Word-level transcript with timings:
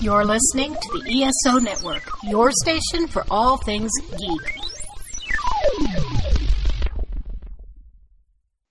You're 0.00 0.24
listening 0.24 0.74
to 0.74 0.98
the 0.98 1.22
ESO 1.22 1.58
Network, 1.60 2.02
your 2.24 2.50
station 2.50 3.06
for 3.06 3.24
all 3.30 3.56
things 3.56 3.90
geek. 4.10 4.58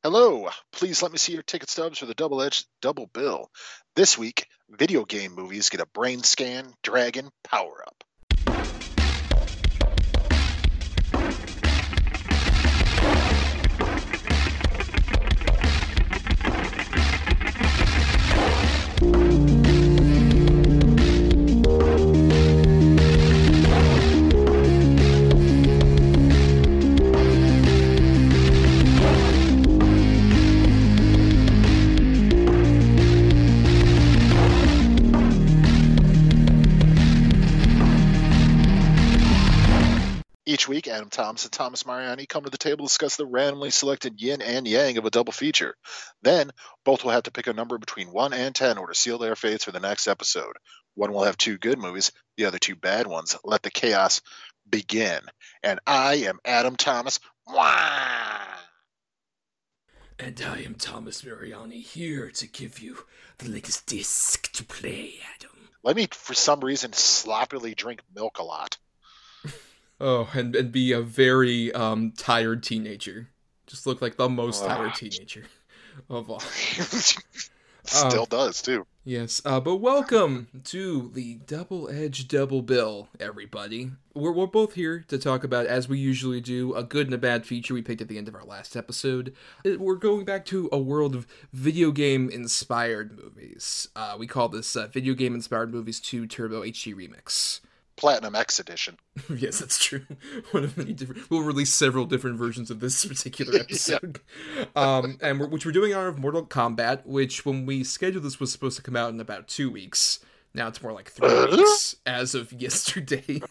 Hello, 0.04 0.50
please 0.74 1.02
let 1.02 1.12
me 1.12 1.18
see 1.18 1.34
your 1.34 1.42
ticket 1.44 1.70
stubs 1.70 1.98
for 1.98 2.06
the 2.06 2.14
double 2.14 2.42
edged 2.42 2.68
double 2.82 3.08
bill. 3.08 3.50
This 3.96 4.18
week, 4.18 4.48
video 4.70 5.06
game 5.06 5.34
movies 5.34 5.70
get 5.70 5.80
a 5.82 5.88
brain 5.88 6.24
scan, 6.24 6.74
dragon, 6.84 7.30
power 7.44 7.84
up. 7.88 8.04
Adam 40.94 41.10
Thomas 41.10 41.44
and 41.44 41.52
Thomas 41.52 41.88
Mariani 41.88 42.28
come 42.28 42.44
to 42.44 42.52
the 42.52 42.58
table 42.58 42.86
to 42.86 42.90
discuss 42.90 43.16
the 43.16 43.26
randomly 43.26 43.72
selected 43.72 44.22
yin 44.22 44.44
and 44.44 44.68
yang 44.68 45.00
of 45.00 45.06
a 45.06 45.10
double 45.10 45.34
feature. 45.34 45.74
Then, 46.22 46.52
both 46.86 47.04
will 47.04 47.12
have 47.12 47.24
to 47.24 47.32
pick 47.32 47.48
a 47.48 47.54
number 47.54 47.80
between 47.80 48.12
1 48.12 48.32
and 48.32 48.54
10 48.54 48.78
or 48.78 48.88
to 48.88 48.94
seal 48.94 49.18
their 49.18 49.36
fates 49.36 49.64
for 49.64 49.72
the 49.72 49.80
next 49.80 50.08
episode. 50.08 50.54
One 50.94 51.12
will 51.12 51.24
have 51.24 51.36
two 51.36 51.58
good 51.58 51.80
movies, 51.80 52.12
the 52.38 52.46
other 52.46 52.60
two 52.60 52.76
bad 52.76 53.08
ones. 53.08 53.36
Let 53.44 53.64
the 53.64 53.72
chaos 53.72 54.22
begin. 54.70 55.20
And 55.64 55.80
I 55.88 56.16
am 56.28 56.38
Adam 56.46 56.76
Thomas. 56.76 57.20
Wah! 57.48 58.40
And 60.20 60.40
I 60.42 60.60
am 60.60 60.76
Thomas 60.76 61.26
Mariani 61.26 61.82
here 61.82 62.30
to 62.30 62.48
give 62.48 62.78
you 62.80 63.00
the 63.40 63.50
latest 63.50 63.88
disc 63.88 64.52
to 64.52 64.64
play, 64.64 65.16
Adam. 65.36 65.70
Let 65.84 65.96
me, 65.96 66.08
for 66.12 66.36
some 66.36 66.60
reason, 66.60 66.94
sloppily 66.94 67.74
drink 67.74 68.02
milk 68.14 68.38
a 68.38 68.44
lot. 68.44 68.78
Oh, 70.06 70.30
and, 70.34 70.54
and 70.54 70.70
be 70.70 70.92
a 70.92 71.02
very 71.02 71.72
um, 71.72 72.12
tired 72.18 72.62
teenager. 72.62 73.30
Just 73.68 73.88
look 73.88 74.02
like 74.02 74.18
the 74.18 74.28
most 74.28 74.66
tired 74.66 74.96
teenager 74.96 75.46
of 76.10 76.30
all. 76.30 76.42
Still 77.86 78.24
Um, 78.24 78.28
does, 78.30 78.62
too. 78.62 78.86
Yes, 79.06 79.42
uh, 79.46 79.62
but 79.62 79.78
welcome 79.78 80.50
to 80.66 81.10
the 81.14 81.36
Double 81.36 81.88
Edge 81.88 82.28
Double 82.28 82.62
Bill, 82.62 83.08
everybody. 83.18 83.92
We're, 84.14 84.34
we're 84.34 84.46
both 84.46 84.74
here 84.74 85.06
to 85.08 85.18
talk 85.18 85.46
about, 85.46 85.68
as 85.68 85.88
we 85.88 86.00
usually 86.00 86.42
do, 86.42 86.74
a 86.74 86.84
good 86.84 87.08
and 87.08 87.14
a 87.14 87.18
bad 87.18 87.46
feature 87.46 87.74
we 87.74 87.82
picked 87.82 88.02
at 88.02 88.10
the 88.10 88.18
end 88.18 88.28
of 88.28 88.36
our 88.36 88.44
last 88.44 88.76
episode. 88.76 89.34
Uh, 89.66 89.78
We're 89.80 89.96
going 89.96 90.26
back 90.26 90.44
to 90.48 90.68
a 90.74 90.78
world 90.78 91.16
of 91.16 91.26
video 91.54 91.92
game 91.92 92.30
inspired 92.30 93.18
movies. 93.18 93.88
Uh, 93.96 94.18
we 94.20 94.28
call 94.28 94.50
this 94.50 94.76
uh, 94.76 94.88
Video 94.88 95.14
Game 95.14 95.34
Inspired 95.34 95.72
Movies 95.74 96.02
2 96.02 96.28
Turbo 96.28 96.64
HD 96.64 96.94
Remix. 96.94 97.62
Platinum 97.96 98.36
X 98.36 98.60
Edition. 98.60 98.98
yes, 99.36 99.60
that's 99.60 99.84
true. 99.84 100.06
One 100.52 100.64
of 100.64 100.78
many 100.78 100.94
different. 100.94 101.30
We'll 101.30 101.44
release 101.44 101.74
several 101.74 102.06
different 102.06 102.38
versions 102.38 102.72
of 102.72 102.80
this 102.80 103.06
particular 103.06 103.60
episode, 103.60 104.20
um, 104.76 105.18
and 105.22 105.40
we're, 105.40 105.48
which 105.48 105.66
we're 105.66 105.72
doing 105.72 105.94
out 105.94 106.08
of 106.08 106.20
Mortal 106.20 106.46
Kombat. 106.46 107.06
Which, 107.06 107.46
when 107.46 107.66
we 107.66 107.84
scheduled 107.84 108.24
this, 108.24 108.40
was 108.40 108.52
supposed 108.52 108.78
to 108.78 108.84
come 108.84 108.96
out 108.96 109.14
in 109.14 109.20
about 109.20 109.48
two 109.48 109.70
weeks. 109.70 110.20
Now 110.56 110.68
it's 110.68 110.84
more 110.84 110.94
like 110.94 111.10
three 111.10 111.48
weeks 111.48 111.96
as 112.06 112.36
of 112.36 112.54
yesterday. 112.54 113.42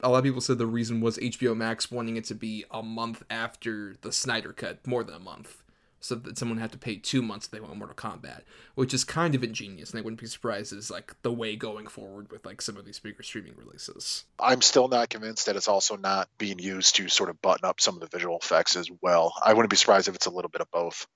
a 0.00 0.08
lot 0.08 0.18
of 0.18 0.24
people 0.24 0.40
said 0.40 0.58
the 0.58 0.66
reason 0.66 1.00
was 1.00 1.18
HBO 1.18 1.56
Max 1.56 1.88
wanting 1.88 2.16
it 2.16 2.24
to 2.24 2.34
be 2.34 2.64
a 2.72 2.82
month 2.82 3.22
after 3.30 3.94
the 4.02 4.10
Snyder 4.10 4.52
Cut, 4.52 4.84
more 4.86 5.04
than 5.04 5.14
a 5.14 5.20
month, 5.20 5.62
so 6.04 6.16
that 6.16 6.36
someone 6.36 6.58
had 6.58 6.70
to 6.70 6.76
pay 6.76 6.96
two 6.96 7.22
months 7.22 7.46
if 7.46 7.50
they 7.50 7.60
want 7.60 7.74
Mortal 7.76 7.96
Kombat, 7.96 8.42
which 8.74 8.92
is 8.92 9.04
kind 9.04 9.34
of 9.34 9.42
ingenious, 9.42 9.90
and 9.90 9.98
I 9.98 10.02
wouldn't 10.02 10.20
be 10.20 10.26
surprised 10.26 10.74
is 10.74 10.90
like 10.90 11.14
the 11.22 11.32
way 11.32 11.56
going 11.56 11.86
forward 11.86 12.30
with 12.30 12.44
like 12.44 12.60
some 12.60 12.76
of 12.76 12.84
these 12.84 12.98
bigger 12.98 13.22
streaming 13.22 13.54
releases. 13.56 14.24
I'm 14.38 14.60
still 14.60 14.88
not 14.88 15.08
convinced 15.08 15.46
that 15.46 15.56
it's 15.56 15.66
also 15.66 15.96
not 15.96 16.28
being 16.36 16.58
used 16.58 16.96
to 16.96 17.08
sort 17.08 17.30
of 17.30 17.40
button 17.40 17.66
up 17.66 17.80
some 17.80 17.94
of 17.94 18.02
the 18.02 18.14
visual 18.14 18.36
effects 18.36 18.76
as 18.76 18.90
well. 19.00 19.32
I 19.42 19.54
wouldn't 19.54 19.70
be 19.70 19.76
surprised 19.76 20.08
if 20.08 20.14
it's 20.14 20.26
a 20.26 20.30
little 20.30 20.50
bit 20.50 20.60
of 20.60 20.70
both. 20.70 21.06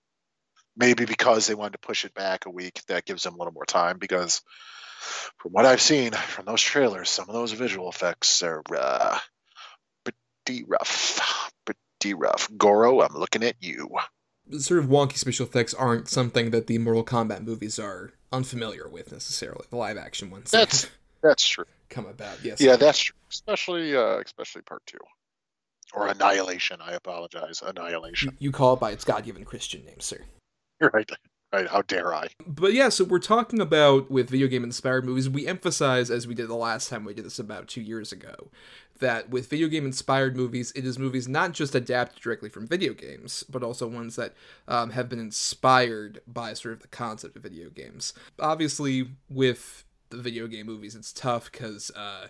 Maybe 0.74 1.04
because 1.04 1.46
they 1.46 1.54
wanted 1.54 1.72
to 1.72 1.86
push 1.86 2.06
it 2.06 2.14
back 2.14 2.46
a 2.46 2.50
week, 2.50 2.80
that 2.88 3.04
gives 3.04 3.24
them 3.24 3.34
a 3.34 3.36
little 3.36 3.52
more 3.52 3.66
time. 3.66 3.98
Because 3.98 4.40
from 5.36 5.52
what 5.52 5.66
I've 5.66 5.82
seen 5.82 6.12
from 6.12 6.46
those 6.46 6.62
trailers, 6.62 7.10
some 7.10 7.28
of 7.28 7.34
those 7.34 7.52
visual 7.52 7.90
effects 7.90 8.42
are 8.42 8.62
uh, 8.74 9.18
pretty 10.46 10.64
rough. 10.66 11.52
Pretty 11.66 12.14
rough. 12.14 12.48
Goro, 12.56 13.02
I'm 13.02 13.14
looking 13.14 13.42
at 13.42 13.56
you. 13.60 13.90
Sort 14.58 14.80
of 14.80 14.86
wonky 14.86 15.16
special 15.16 15.46
effects 15.46 15.74
aren't 15.74 16.08
something 16.08 16.50
that 16.50 16.66
the 16.66 16.78
Mortal 16.78 17.04
Kombat 17.04 17.44
movies 17.44 17.78
are 17.78 18.12
unfamiliar 18.32 18.88
with 18.88 19.12
necessarily. 19.12 19.66
The 19.70 19.76
live 19.76 19.96
action 19.96 20.30
ones 20.30 20.50
that 20.50 20.70
That's 20.70 20.90
that's 21.22 21.46
true. 21.46 21.64
come 21.88 22.06
about, 22.06 22.42
yes. 22.42 22.60
Yeah, 22.60 22.76
that's 22.76 22.98
true. 22.98 23.16
Especially 23.30 23.96
uh, 23.96 24.20
especially 24.24 24.62
part 24.62 24.82
two. 24.86 24.98
Or 25.94 26.06
Annihilation. 26.06 26.80
I 26.82 26.92
apologize. 26.92 27.62
Annihilation. 27.64 28.36
You, 28.38 28.48
you 28.48 28.52
call 28.52 28.74
it 28.74 28.80
by 28.80 28.90
its 28.90 29.04
God 29.04 29.24
given 29.24 29.44
Christian 29.44 29.84
name, 29.86 30.00
sir. 30.00 30.18
You're 30.80 30.90
right. 30.92 31.10
Right. 31.52 31.66
How 31.66 31.80
dare 31.80 32.14
I? 32.14 32.28
But 32.46 32.74
yeah, 32.74 32.90
so 32.90 33.04
we're 33.04 33.20
talking 33.20 33.58
about 33.60 34.10
with 34.10 34.28
video 34.28 34.48
game 34.48 34.64
inspired 34.64 35.06
movies. 35.06 35.30
We 35.30 35.46
emphasize, 35.46 36.10
as 36.10 36.26
we 36.26 36.34
did 36.34 36.48
the 36.48 36.54
last 36.54 36.90
time 36.90 37.06
we 37.06 37.14
did 37.14 37.24
this 37.24 37.38
about 37.38 37.68
two 37.68 37.80
years 37.80 38.12
ago, 38.12 38.50
that 38.98 39.30
with 39.30 39.48
video 39.48 39.68
game 39.68 39.86
inspired 39.86 40.36
movies, 40.36 40.72
it 40.76 40.84
is 40.84 40.98
movies 40.98 41.26
not 41.26 41.52
just 41.52 41.74
adapted 41.74 42.22
directly 42.22 42.50
from 42.50 42.66
video 42.66 42.92
games, 42.92 43.44
but 43.48 43.62
also 43.62 43.86
ones 43.86 44.16
that 44.16 44.34
um, 44.66 44.90
have 44.90 45.08
been 45.08 45.20
inspired 45.20 46.20
by 46.26 46.52
sort 46.52 46.74
of 46.74 46.80
the 46.80 46.88
concept 46.88 47.34
of 47.34 47.42
video 47.42 47.70
games. 47.70 48.12
Obviously, 48.38 49.08
with 49.30 49.84
the 50.10 50.18
video 50.18 50.48
game 50.48 50.66
movies, 50.66 50.94
it's 50.94 51.14
tough 51.14 51.50
because 51.50 51.90
uh, 51.96 52.26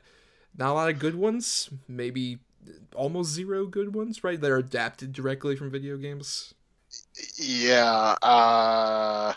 not 0.56 0.70
a 0.70 0.74
lot 0.74 0.90
of 0.90 1.00
good 1.00 1.16
ones, 1.16 1.70
maybe 1.88 2.38
almost 2.94 3.32
zero 3.32 3.66
good 3.66 3.96
ones, 3.96 4.22
right? 4.22 4.40
That 4.40 4.50
are 4.50 4.58
adapted 4.58 5.12
directly 5.12 5.56
from 5.56 5.70
video 5.70 5.96
games. 5.96 6.54
Yeah. 7.36 8.16
Uh, 8.22 9.34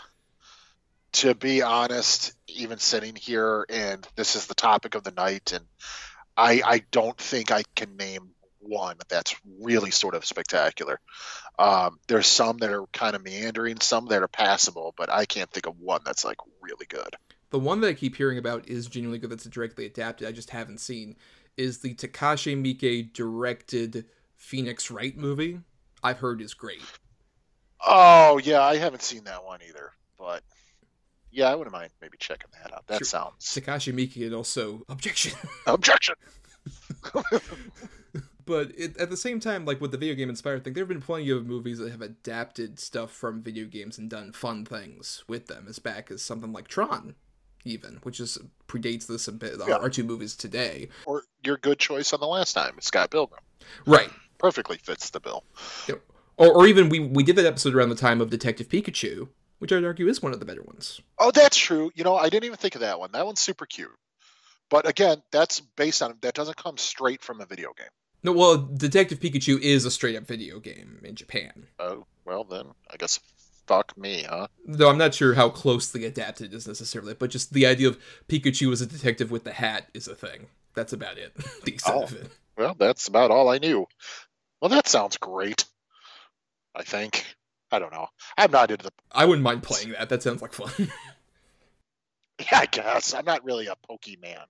to 1.12 1.34
be 1.34 1.62
honest, 1.62 2.32
even 2.48 2.78
sitting 2.78 3.14
here 3.14 3.66
and 3.68 4.06
this 4.16 4.36
is 4.36 4.46
the 4.46 4.54
topic 4.54 4.94
of 4.94 5.04
the 5.04 5.10
night, 5.10 5.52
and 5.52 5.64
I 6.36 6.62
I 6.64 6.82
don't 6.90 7.18
think 7.18 7.50
I 7.50 7.62
can 7.74 7.96
name 7.96 8.30
one 8.60 8.96
that's 9.08 9.34
really 9.60 9.90
sort 9.90 10.14
of 10.14 10.24
spectacular. 10.24 11.00
Um, 11.58 11.98
there's 12.08 12.26
some 12.26 12.58
that 12.58 12.72
are 12.72 12.86
kind 12.92 13.14
of 13.14 13.24
meandering, 13.24 13.80
some 13.80 14.06
that 14.06 14.22
are 14.22 14.28
passable, 14.28 14.94
but 14.96 15.10
I 15.10 15.24
can't 15.26 15.50
think 15.50 15.66
of 15.66 15.78
one 15.78 16.00
that's 16.04 16.24
like 16.24 16.38
really 16.60 16.86
good. 16.88 17.16
The 17.50 17.58
one 17.58 17.80
that 17.80 17.88
I 17.88 17.92
keep 17.92 18.16
hearing 18.16 18.38
about 18.38 18.68
is 18.68 18.86
genuinely 18.86 19.18
good 19.18 19.30
that's 19.30 19.44
directly 19.44 19.84
adapted, 19.84 20.26
I 20.26 20.32
just 20.32 20.50
haven't 20.50 20.78
seen, 20.78 21.16
is 21.56 21.78
the 21.78 21.94
Takashi 21.94 22.56
Miike 22.56 23.12
directed 23.12 24.06
Phoenix 24.36 24.90
Wright 24.90 25.16
movie. 25.16 25.60
I've 26.02 26.20
heard 26.20 26.40
is 26.40 26.54
great. 26.54 26.80
Oh 27.86 28.38
yeah, 28.42 28.62
I 28.62 28.76
haven't 28.76 29.02
seen 29.02 29.24
that 29.24 29.44
one 29.44 29.60
either, 29.68 29.92
but 30.18 30.42
yeah, 31.30 31.50
I 31.50 31.54
wouldn't 31.54 31.72
mind 31.72 31.90
maybe 32.00 32.16
checking 32.18 32.50
that 32.62 32.72
out. 32.72 32.86
That 32.86 32.98
Sure. 32.98 33.06
sounds 33.06 33.44
Takashi 33.44 33.92
Miike 33.92 34.24
and 34.24 34.34
also 34.34 34.82
objection. 34.88 35.32
objection. 35.66 36.14
but 38.44 38.70
it, 38.76 38.96
at 38.98 39.10
the 39.10 39.16
same 39.16 39.40
time, 39.40 39.64
like 39.64 39.80
with 39.80 39.90
the 39.90 39.98
video 39.98 40.14
game 40.14 40.28
inspired 40.28 40.62
thing, 40.64 40.74
there 40.74 40.82
have 40.82 40.88
been 40.88 41.00
plenty 41.00 41.30
of 41.30 41.46
movies 41.46 41.78
that 41.78 41.90
have 41.90 42.02
adapted 42.02 42.78
stuff 42.78 43.10
from 43.10 43.42
video 43.42 43.64
games 43.66 43.98
and 43.98 44.10
done 44.10 44.32
fun 44.32 44.64
things 44.64 45.24
with 45.26 45.46
them. 45.46 45.66
As 45.68 45.78
back 45.78 46.10
as 46.10 46.22
something 46.22 46.52
like 46.52 46.68
Tron, 46.68 47.14
even, 47.64 47.98
which 48.02 48.20
is 48.20 48.38
predates 48.68 49.06
this 49.06 49.26
a 49.26 49.32
bit. 49.32 49.54
Yeah. 49.66 49.76
Our 49.76 49.90
two 49.90 50.04
movies 50.04 50.36
today, 50.36 50.88
or 51.06 51.24
your 51.42 51.56
good 51.56 51.78
choice 51.78 52.12
on 52.12 52.20
the 52.20 52.26
last 52.28 52.52
time, 52.52 52.76
Scott 52.80 53.10
Pilgrim, 53.10 53.42
right? 53.86 54.10
perfectly 54.38 54.76
fits 54.76 55.10
the 55.10 55.20
bill. 55.20 55.44
Or, 56.36 56.48
or 56.52 56.66
even 56.66 56.88
we 56.88 57.00
we 57.00 57.22
did 57.22 57.36
that 57.36 57.46
episode 57.46 57.74
around 57.74 57.90
the 57.90 57.94
time 57.94 58.20
of 58.20 58.30
Detective 58.30 58.68
Pikachu, 58.68 59.28
which 59.58 59.72
I'd 59.72 59.84
argue 59.84 60.08
is 60.08 60.22
one 60.22 60.32
of 60.32 60.40
the 60.40 60.46
better 60.46 60.62
ones. 60.62 61.00
Oh, 61.18 61.30
that's 61.30 61.56
true. 61.56 61.90
You 61.94 62.04
know, 62.04 62.16
I 62.16 62.28
didn't 62.28 62.44
even 62.44 62.56
think 62.58 62.74
of 62.74 62.80
that 62.80 62.98
one. 62.98 63.10
That 63.12 63.26
one's 63.26 63.40
super 63.40 63.66
cute. 63.66 63.90
But 64.70 64.88
again, 64.88 65.22
that's 65.30 65.60
based 65.60 66.02
on 66.02 66.16
that 66.22 66.34
doesn't 66.34 66.56
come 66.56 66.78
straight 66.78 67.22
from 67.22 67.40
a 67.40 67.46
video 67.46 67.72
game. 67.76 67.88
No, 68.24 68.32
well, 68.32 68.56
Detective 68.56 69.18
Pikachu 69.20 69.60
is 69.60 69.84
a 69.84 69.90
straight 69.90 70.16
up 70.16 70.26
video 70.26 70.60
game 70.60 71.00
in 71.04 71.14
Japan. 71.16 71.66
Oh, 71.78 72.06
well 72.24 72.44
then, 72.44 72.66
I 72.90 72.96
guess 72.96 73.18
fuck 73.66 73.96
me, 73.98 74.22
huh? 74.28 74.46
Though 74.66 74.88
I'm 74.88 74.98
not 74.98 75.14
sure 75.14 75.34
how 75.34 75.48
closely 75.50 76.04
adapted 76.04 76.52
it 76.52 76.56
is 76.56 76.66
necessarily, 76.68 77.14
but 77.14 77.30
just 77.30 77.52
the 77.52 77.66
idea 77.66 77.88
of 77.88 77.98
Pikachu 78.28 78.72
as 78.72 78.80
a 78.80 78.86
detective 78.86 79.30
with 79.30 79.44
the 79.44 79.52
hat 79.52 79.88
is 79.92 80.08
a 80.08 80.14
thing. 80.14 80.46
That's 80.74 80.92
about 80.92 81.18
it. 81.18 81.34
the 81.64 81.72
extent 81.74 81.96
Oh. 81.96 82.02
of 82.04 82.12
it. 82.14 82.28
Well, 82.56 82.74
that's 82.78 83.08
about 83.08 83.30
all 83.30 83.48
I 83.48 83.58
knew. 83.58 83.86
Well, 84.60 84.68
that 84.70 84.86
sounds 84.88 85.16
great. 85.16 85.64
I 86.74 86.82
think. 86.82 87.24
I 87.70 87.78
don't 87.78 87.92
know. 87.92 88.06
I'm 88.36 88.50
not 88.50 88.70
into 88.70 88.84
the 88.84 88.92
I 89.12 89.24
wouldn't 89.24 89.42
mind 89.42 89.62
playing 89.62 89.92
that. 89.92 90.08
That 90.10 90.22
sounds 90.22 90.42
like 90.42 90.52
fun. 90.52 90.70
yeah, 92.38 92.58
I 92.60 92.66
guess 92.66 93.14
I'm 93.14 93.24
not 93.24 93.44
really 93.44 93.66
a 93.66 93.74
Pokemon. 93.88 94.44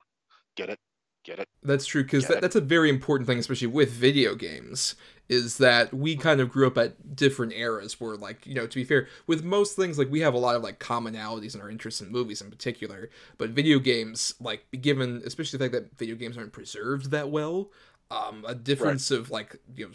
Get 0.57 0.71
it? 0.71 0.81
Get 1.25 1.39
it? 1.39 1.49
That's 1.63 1.87
true 1.87 2.03
because 2.03 2.27
that, 2.27 2.41
that's 2.41 2.57
a 2.57 2.61
very 2.61 2.91
important 2.91 3.29
thing, 3.29 3.39
especially 3.39 3.69
with 3.69 3.93
video 3.93 4.35
games, 4.35 4.97
is 5.29 5.59
that 5.59 5.95
we 5.95 6.17
kind 6.17 6.41
of 6.41 6.51
grew 6.51 6.67
up 6.67 6.77
at 6.77 7.15
different 7.15 7.53
eras. 7.53 8.01
Where, 8.01 8.17
like, 8.17 8.45
you 8.45 8.55
know, 8.55 8.67
to 8.67 8.75
be 8.75 8.83
fair, 8.83 9.07
with 9.29 9.45
most 9.45 9.77
things, 9.77 9.99
like 9.99 10.11
we 10.11 10.21
have 10.21 10.35
a 10.35 10.39
lot 10.39 10.57
of 10.57 10.65
like 10.65 10.81
commonalities 10.81 11.55
in 11.55 11.61
our 11.61 11.71
interests 11.71 12.01
in 12.01 12.11
movies 12.11 12.41
in 12.41 12.51
particular. 12.51 13.09
But 13.39 13.51
video 13.51 13.79
games, 13.79 14.35
like, 14.41 14.67
given 14.81 15.23
especially 15.25 15.59
the 15.59 15.65
fact 15.65 15.75
that 15.75 15.97
video 15.97 16.17
games 16.17 16.37
aren't 16.37 16.53
preserved 16.53 17.13
that 17.13 17.31
well, 17.31 17.71
um, 18.11 18.45
a 18.47 18.57
difference 18.57 19.13
of 19.13 19.31
like 19.31 19.57
you 19.77 19.87
know 19.87 19.93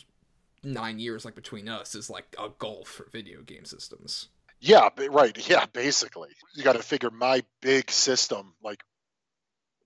nine 0.73 0.99
years 0.99 1.25
like 1.25 1.35
between 1.35 1.67
us 1.69 1.95
is 1.95 2.09
like 2.09 2.35
a 2.37 2.49
gulf 2.59 2.87
for 2.87 3.07
video 3.11 3.41
game 3.41 3.65
systems. 3.65 4.29
Yeah, 4.59 4.89
right. 5.09 5.49
Yeah, 5.49 5.65
basically. 5.71 6.29
You 6.55 6.63
got 6.63 6.73
to 6.73 6.83
figure 6.83 7.11
my 7.11 7.43
big 7.61 7.91
system, 7.91 8.53
like, 8.63 8.83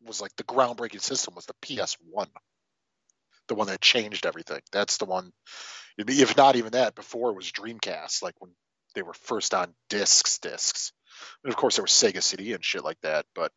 was 0.06 0.22
like 0.22 0.36
the 0.36 0.44
groundbreaking 0.44 1.02
system 1.02 1.36
was 1.36 1.46
the 1.46 1.54
PS1, 1.62 2.28
the 3.48 3.56
one 3.56 3.68
that 3.68 3.82
changed 3.82 4.26
everything. 4.26 4.62
That's 4.72 4.98
the 4.98 5.06
one. 5.06 5.32
If 5.98 6.38
not 6.38 6.56
even 6.56 6.72
that, 6.72 6.96
before 6.96 7.32
it 7.32 7.36
was 7.36 7.52
Dreamcast, 7.52 8.24
like 8.24 8.36
when 8.40 8.52
they 8.96 9.04
were 9.04 9.14
first 9.14 9.54
on 9.54 9.74
discs, 9.90 10.40
discs. 10.40 10.94
And 11.44 11.52
of 11.52 11.58
course, 11.58 11.76
there 11.76 11.84
was 11.84 11.92
Sega 11.92 12.24
CD 12.24 12.54
and 12.54 12.66
shit 12.66 12.84
like 12.84 13.00
that. 13.02 13.26
But 13.36 13.52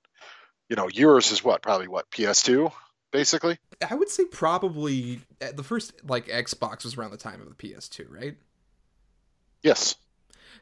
you 0.69 0.77
know, 0.77 0.89
yours 0.89 1.31
is 1.31 1.45
what? 1.45 1.63
Probably 1.63 1.89
what? 1.89 2.11
PS2, 2.11 2.73
basically. 3.15 3.57
I 3.89 3.95
would 3.95 4.11
say 4.11 4.25
probably 4.25 5.21
uh, 5.41 5.53
the 5.55 5.63
first 5.63 5.93
like 6.07 6.27
Xbox 6.27 6.85
was 6.85 6.99
around 6.99 7.13
the 7.13 7.17
time 7.17 7.41
of 7.41 7.49
the 7.49 7.55
PS2, 7.55 8.07
right? 8.11 8.37
Yes. 9.63 9.95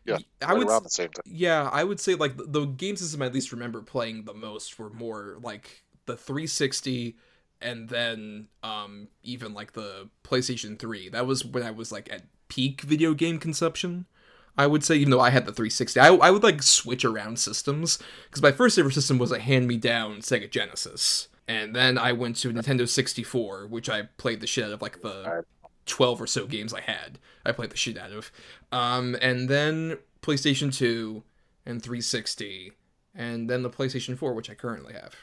Yeah, 0.05 0.19
I 0.43 0.49
right 0.49 0.59
would 0.59 0.69
around 0.69 0.83
the 0.83 0.91
same 0.91 1.09
time. 1.09 1.23
Yeah, 1.27 1.71
I 1.73 1.83
would 1.83 1.99
say 1.99 2.15
like 2.15 2.37
the, 2.37 2.45
the 2.45 2.65
game 2.67 2.97
system 2.97 3.23
I 3.23 3.27
at 3.27 3.35
least 3.35 3.53
remember 3.53 3.81
playing 3.81 4.25
the 4.25 4.35
most 4.35 4.79
were 4.79 4.91
more 4.91 5.39
like 5.43 5.83
the 6.07 6.17
360 6.17 7.17
and 7.61 7.89
then 7.89 8.49
um 8.63 9.09
even 9.23 9.55
like 9.55 9.73
the 9.73 10.11
PlayStation 10.23 10.79
3. 10.79 11.09
That 11.09 11.27
was 11.27 11.45
when 11.45 11.63
I 11.63 11.71
was 11.71 11.91
like 11.91 12.13
at 12.13 12.25
peak 12.49 12.83
video 12.83 13.15
game 13.15 13.39
consumption. 13.39 14.07
I 14.59 14.67
would 14.67 14.85
say 14.85 14.97
even 14.97 15.11
though 15.11 15.21
I 15.21 15.31
had 15.31 15.47
the 15.47 15.53
360, 15.53 15.99
I, 15.99 16.09
I 16.09 16.31
would 16.31 16.43
like 16.43 16.63
switch 16.63 17.07
around 17.07 17.39
systems 17.39 17.99
because 18.27 18.43
my 18.43 18.53
first 18.53 18.79
ever 18.79 18.91
system 18.91 19.17
was 19.17 19.33
a 19.33 19.39
hand 19.39 19.67
me 19.67 19.79
down 19.79 20.17
Sega 20.19 20.51
Genesis. 20.51 21.29
And 21.49 21.75
then 21.75 21.99
I 21.99 22.13
went 22.13 22.37
to 22.37 22.53
Nintendo 22.53 22.89
64, 22.89 23.67
which 23.67 23.91
I 23.91 24.03
played 24.17 24.41
the 24.41 24.47
shit 24.47 24.65
out 24.65 24.73
of 24.73 24.83
like 24.83 25.03
the 25.03 25.45
12 25.87 26.23
or 26.23 26.27
so 26.27 26.47
games 26.47 26.73
I 26.73 26.81
had. 26.81 27.19
I 27.45 27.53
played 27.53 27.71
the 27.71 27.77
shit 27.77 27.99
out 27.99 28.13
of. 28.13 28.31
Um, 28.71 29.17
and 29.21 29.49
then 29.49 29.99
PlayStation 30.23 30.75
2 30.75 31.23
and 31.67 31.83
360, 31.83 32.73
and 33.15 33.49
then 33.51 33.63
the 33.63 33.71
PlayStation 33.71 34.17
4, 34.17 34.35
which 34.35 34.51
I 34.51 34.55
currently 34.55 34.95
have. 34.95 35.15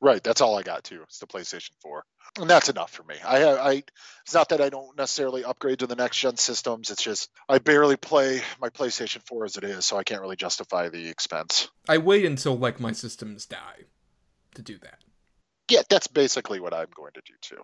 Right, 0.00 0.22
that's 0.22 0.40
all 0.40 0.58
I 0.58 0.62
got 0.62 0.84
too. 0.84 1.02
It's 1.02 1.18
the 1.18 1.26
PlayStation 1.26 1.72
4, 1.80 2.04
and 2.40 2.48
that's 2.48 2.70
enough 2.70 2.90
for 2.90 3.02
me. 3.02 3.16
I, 3.24 3.44
I, 3.44 3.82
it's 4.22 4.32
not 4.32 4.48
that 4.48 4.60
I 4.60 4.70
don't 4.70 4.96
necessarily 4.96 5.44
upgrade 5.44 5.80
to 5.80 5.86
the 5.86 5.96
next 5.96 6.18
gen 6.18 6.36
systems. 6.36 6.90
It's 6.90 7.02
just 7.02 7.30
I 7.48 7.58
barely 7.58 7.96
play 7.96 8.40
my 8.60 8.70
PlayStation 8.70 9.20
4 9.26 9.44
as 9.44 9.56
it 9.58 9.64
is, 9.64 9.84
so 9.84 9.98
I 9.98 10.04
can't 10.04 10.22
really 10.22 10.36
justify 10.36 10.88
the 10.88 11.08
expense. 11.08 11.68
I 11.88 11.98
wait 11.98 12.24
until 12.24 12.56
like 12.56 12.80
my 12.80 12.92
systems 12.92 13.44
die 13.44 13.84
to 14.54 14.62
do 14.62 14.78
that. 14.78 15.00
Yeah, 15.70 15.82
that's 15.88 16.06
basically 16.08 16.60
what 16.60 16.74
I'm 16.74 16.88
going 16.94 17.12
to 17.14 17.22
do 17.24 17.34
too. 17.40 17.62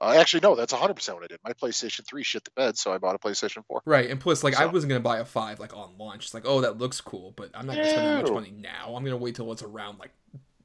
Uh, 0.00 0.14
actually, 0.16 0.40
no, 0.40 0.54
that's 0.54 0.72
100 0.72 0.94
percent 0.94 1.16
what 1.16 1.24
I 1.24 1.26
did. 1.26 1.40
My 1.44 1.52
PlayStation 1.54 2.06
3 2.06 2.22
shit 2.22 2.44
the 2.44 2.50
bed, 2.54 2.78
so 2.78 2.92
I 2.92 2.98
bought 2.98 3.16
a 3.16 3.18
PlayStation 3.18 3.64
4. 3.66 3.82
Right, 3.84 4.08
and 4.08 4.20
plus, 4.20 4.44
like, 4.44 4.54
I 4.54 4.66
wasn't 4.66 4.90
gonna 4.90 5.00
buy 5.00 5.18
a 5.18 5.24
five 5.24 5.58
like 5.58 5.76
on 5.76 5.98
launch. 5.98 6.26
It's 6.26 6.34
like, 6.34 6.44
oh, 6.46 6.60
that 6.60 6.78
looks 6.78 7.00
cool, 7.00 7.32
but 7.36 7.50
I'm 7.54 7.66
not 7.66 7.76
gonna 7.76 7.90
spend 7.90 8.06
that 8.06 8.22
much 8.22 8.32
money 8.32 8.54
now. 8.56 8.94
I'm 8.94 9.02
gonna 9.02 9.16
wait 9.16 9.34
till 9.34 9.50
it's 9.50 9.62
around 9.62 9.98
like 9.98 10.12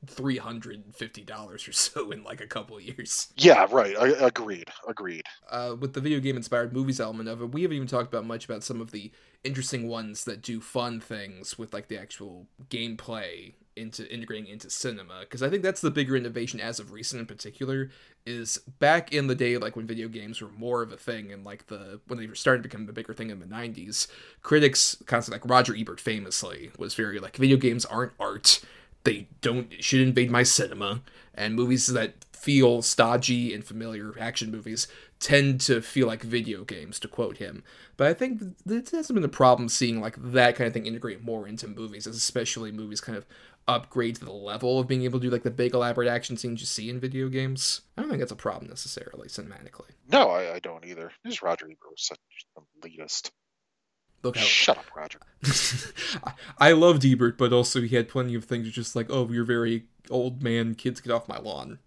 three 0.07 0.37
hundred 0.37 0.75
and 0.83 0.95
fifty 0.95 1.23
dollars 1.23 1.67
or 1.67 1.71
so 1.71 2.11
in 2.11 2.23
like 2.23 2.41
a 2.41 2.47
couple 2.47 2.77
of 2.77 2.83
years. 2.83 3.27
Yeah, 3.37 3.67
right. 3.71 3.95
I, 3.97 4.09
agreed. 4.27 4.69
Agreed. 4.87 5.23
uh, 5.49 5.75
with 5.79 5.93
the 5.93 6.01
video 6.01 6.19
game 6.19 6.37
inspired 6.37 6.73
movies 6.73 6.99
element 6.99 7.29
of 7.29 7.41
it, 7.41 7.51
we 7.51 7.63
haven't 7.63 7.75
even 7.75 7.87
talked 7.87 8.07
about 8.07 8.25
much 8.25 8.45
about 8.45 8.63
some 8.63 8.81
of 8.81 8.91
the 8.91 9.11
interesting 9.43 9.87
ones 9.87 10.23
that 10.25 10.41
do 10.41 10.61
fun 10.61 10.99
things 10.99 11.57
with 11.57 11.73
like 11.73 11.87
the 11.87 11.97
actual 11.99 12.47
gameplay 12.69 13.53
into 13.75 14.07
integrating 14.13 14.47
into 14.47 14.69
cinema 14.69 15.21
because 15.21 15.41
I 15.41 15.49
think 15.49 15.63
that's 15.63 15.81
the 15.81 15.89
bigger 15.89 16.15
innovation 16.15 16.59
as 16.59 16.79
of 16.79 16.91
recent 16.91 17.19
in 17.19 17.25
particular 17.25 17.89
is 18.25 18.59
back 18.79 19.11
in 19.11 19.27
the 19.27 19.35
day 19.35 19.57
like 19.57 19.75
when 19.75 19.87
video 19.87 20.07
games 20.07 20.41
were 20.41 20.49
more 20.49 20.83
of 20.83 20.91
a 20.91 20.97
thing 20.97 21.31
and 21.31 21.43
like 21.43 21.67
the 21.67 21.99
when 22.07 22.19
they 22.19 22.27
were 22.27 22.35
starting 22.35 22.61
to 22.61 22.69
become 22.69 22.87
a 22.87 22.93
bigger 22.93 23.13
thing 23.13 23.31
in 23.31 23.39
the 23.39 23.45
90s 23.47 24.07
critics 24.43 24.95
constantly 25.07 25.39
like 25.41 25.49
Roger 25.49 25.75
Ebert 25.75 25.99
famously 25.99 26.69
was 26.77 26.93
very 26.93 27.19
like 27.19 27.35
video 27.35 27.57
games 27.57 27.83
aren't 27.85 28.13
art 28.19 28.61
they 29.03 29.27
don't 29.41 29.73
should 29.83 30.01
invade 30.01 30.31
my 30.31 30.43
cinema 30.43 31.01
and 31.33 31.55
movies 31.55 31.87
that 31.87 32.13
feel 32.31 32.81
stodgy 32.81 33.53
and 33.53 33.63
familiar 33.63 34.13
action 34.19 34.51
movies 34.51 34.87
tend 35.19 35.61
to 35.61 35.81
feel 35.81 36.07
like 36.07 36.21
video 36.21 36.65
games 36.65 36.99
to 36.99 37.07
quote 37.07 37.37
him 37.37 37.63
but 37.95 38.07
i 38.07 38.13
think 38.13 38.39
th- 38.67 38.83
it 38.83 38.89
hasn't 38.91 39.15
been 39.15 39.23
a 39.23 39.29
problem 39.29 39.69
seeing 39.69 40.01
like 40.01 40.15
that 40.17 40.55
kind 40.55 40.67
of 40.67 40.73
thing 40.73 40.85
integrate 40.85 41.23
more 41.23 41.47
into 41.47 41.67
movies 41.67 42.05
especially 42.05 42.71
movies 42.71 42.99
kind 42.99 43.17
of 43.17 43.25
upgrade 43.65 44.15
to 44.15 44.25
the 44.25 44.31
level 44.31 44.77
of 44.77 44.87
being 44.89 45.03
able 45.03 45.19
to 45.19 45.27
do 45.27 45.29
like 45.31 45.43
the 45.43 45.49
big 45.49 45.73
elaborate 45.73 46.09
action 46.09 46.35
scenes 46.35 46.59
you 46.59 46.65
see 46.65 46.89
in 46.89 46.99
video 46.99 47.29
games 47.29 47.81
i 47.97 48.01
don't 48.01 48.09
think 48.09 48.19
that's 48.19 48.31
a 48.31 48.35
problem 48.35 48.69
necessarily 48.69 49.29
cinematically 49.29 49.91
No, 50.11 50.29
I, 50.29 50.55
I 50.55 50.59
don't 50.59 50.85
either. 50.85 51.11
This 51.23 51.41
Roger 51.41 51.65
Ebert 51.65 51.77
was 51.89 52.05
such 52.05 52.19
an 52.57 52.63
elitist. 52.81 53.31
Look 54.23 54.37
how 54.37 54.43
Shut 54.43 54.77
up, 54.77 54.85
Roger. 54.95 55.19
I- 56.57 56.71
loved 56.71 57.05
Ebert, 57.05 57.37
but 57.37 57.53
also 57.53 57.81
he 57.81 57.95
had 57.95 58.09
plenty 58.09 58.35
of 58.35 58.45
things 58.45 58.71
just 58.71 58.95
like, 58.95 59.07
oh, 59.09 59.29
you're 59.29 59.43
very 59.43 59.85
old 60.09 60.41
man, 60.43 60.75
kids 60.75 60.99
get 61.01 61.11
off 61.13 61.27
my 61.27 61.37
lawn, 61.37 61.79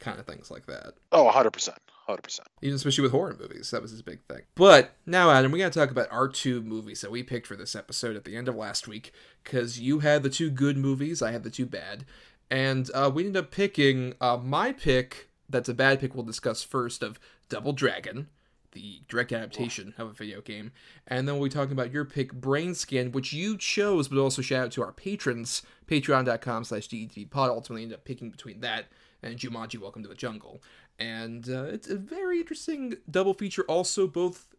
kind 0.00 0.18
of 0.18 0.26
things 0.26 0.50
like 0.50 0.66
that. 0.66 0.94
Oh, 1.12 1.24
100 1.24 1.50
percent. 1.52 1.78
100 2.06 2.22
percent. 2.22 2.48
Even 2.62 2.76
especially 2.76 3.02
with 3.02 3.12
horror 3.12 3.36
movies, 3.38 3.70
that 3.70 3.82
was 3.82 3.90
his 3.90 4.02
big 4.02 4.20
thing. 4.28 4.42
But 4.54 4.94
now, 5.06 5.30
Adam, 5.30 5.50
we 5.50 5.58
got 5.58 5.72
to 5.72 5.78
talk 5.78 5.90
about 5.90 6.10
our 6.12 6.28
two 6.28 6.62
movies 6.62 7.00
that 7.00 7.10
we 7.10 7.22
picked 7.22 7.46
for 7.46 7.56
this 7.56 7.74
episode 7.74 8.16
at 8.16 8.24
the 8.24 8.36
end 8.36 8.48
of 8.48 8.54
last 8.54 8.86
week, 8.86 9.12
because 9.42 9.80
you 9.80 10.00
had 10.00 10.22
the 10.22 10.30
two 10.30 10.50
good 10.50 10.76
movies, 10.76 11.20
I 11.22 11.32
had 11.32 11.42
the 11.42 11.50
two 11.50 11.66
bad, 11.66 12.04
and 12.50 12.88
uh, 12.94 13.10
we 13.12 13.26
ended 13.26 13.42
up 13.44 13.50
picking 13.50 14.14
uh, 14.20 14.36
my 14.36 14.72
pick. 14.72 15.28
That's 15.48 15.68
a 15.68 15.74
bad 15.74 16.00
pick. 16.00 16.14
We'll 16.14 16.24
discuss 16.24 16.62
first 16.62 17.02
of 17.02 17.18
Double 17.48 17.72
Dragon, 17.72 18.28
the 18.72 19.02
direct 19.08 19.32
adaptation 19.32 19.94
of 19.98 20.08
a 20.08 20.12
video 20.12 20.40
game, 20.40 20.72
and 21.06 21.26
then 21.26 21.36
we'll 21.36 21.48
be 21.48 21.54
talking 21.54 21.72
about 21.72 21.92
your 21.92 22.04
pick, 22.04 22.32
Brain 22.32 22.74
Scan, 22.74 23.12
which 23.12 23.32
you 23.32 23.56
chose, 23.56 24.08
but 24.08 24.18
also 24.18 24.42
shout 24.42 24.66
out 24.66 24.72
to 24.72 24.82
our 24.82 24.92
patrons, 24.92 25.62
Patreon.com/slash 25.86 26.88
Pod. 27.30 27.50
Ultimately, 27.50 27.82
ended 27.82 27.98
up 27.98 28.04
picking 28.04 28.30
between 28.30 28.60
that 28.60 28.86
and 29.22 29.38
Jumanji: 29.38 29.78
Welcome 29.78 30.02
to 30.02 30.08
the 30.08 30.14
Jungle 30.14 30.60
and 30.98 31.48
uh, 31.48 31.64
it's 31.64 31.88
a 31.88 31.96
very 31.96 32.38
interesting 32.38 32.96
double 33.10 33.34
feature. 33.34 33.64
Also, 33.68 34.06
both 34.06 34.54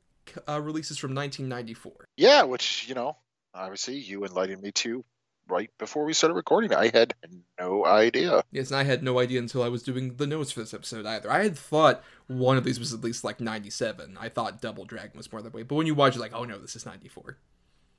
uh, 0.48 0.62
releases 0.62 0.98
from 0.98 1.14
1994. 1.16 2.06
Yeah, 2.16 2.44
which 2.44 2.88
you 2.88 2.96
know, 2.96 3.18
obviously 3.54 3.96
you 3.96 4.24
enlightened 4.24 4.62
me 4.62 4.72
to 4.74 5.04
right 5.50 5.70
before 5.78 6.06
we 6.06 6.14
started 6.14 6.36
recording. 6.36 6.74
I 6.74 6.90
had 6.94 7.14
no 7.60 7.86
idea. 7.86 8.44
Yes, 8.52 8.72
and 8.72 8.80
I 8.80 8.84
had 8.84 9.04
no 9.04 9.20
idea 9.20 9.40
until 9.40 9.64
I 9.64 9.70
was 9.70 9.84
doing 9.84 10.16
the 10.16 10.28
notes 10.28 10.52
for 10.52 10.62
this 10.62 10.74
episode 10.74 11.06
either. 11.06 11.32
I 11.32 11.44
had 11.44 11.58
thought 11.58 12.04
one 12.28 12.58
of 12.58 12.64
these 12.64 12.80
was 12.80 12.94
at 12.94 13.02
least 13.02 13.24
like 13.24 13.40
97. 13.40 14.18
I 14.20 14.30
thought 14.30 14.62
Double 14.62 14.86
Dragon 14.86 15.18
was 15.18 15.32
more 15.32 15.42
that 15.42 15.54
way, 15.54 15.64
but 15.64 15.76
when 15.76 15.88
you 15.88 15.96
watch 15.96 16.16
it, 16.16 16.20
like, 16.20 16.34
oh 16.34 16.44
no, 16.44 16.60
this 16.60 16.76
is 16.76 16.86
94. 16.86 17.38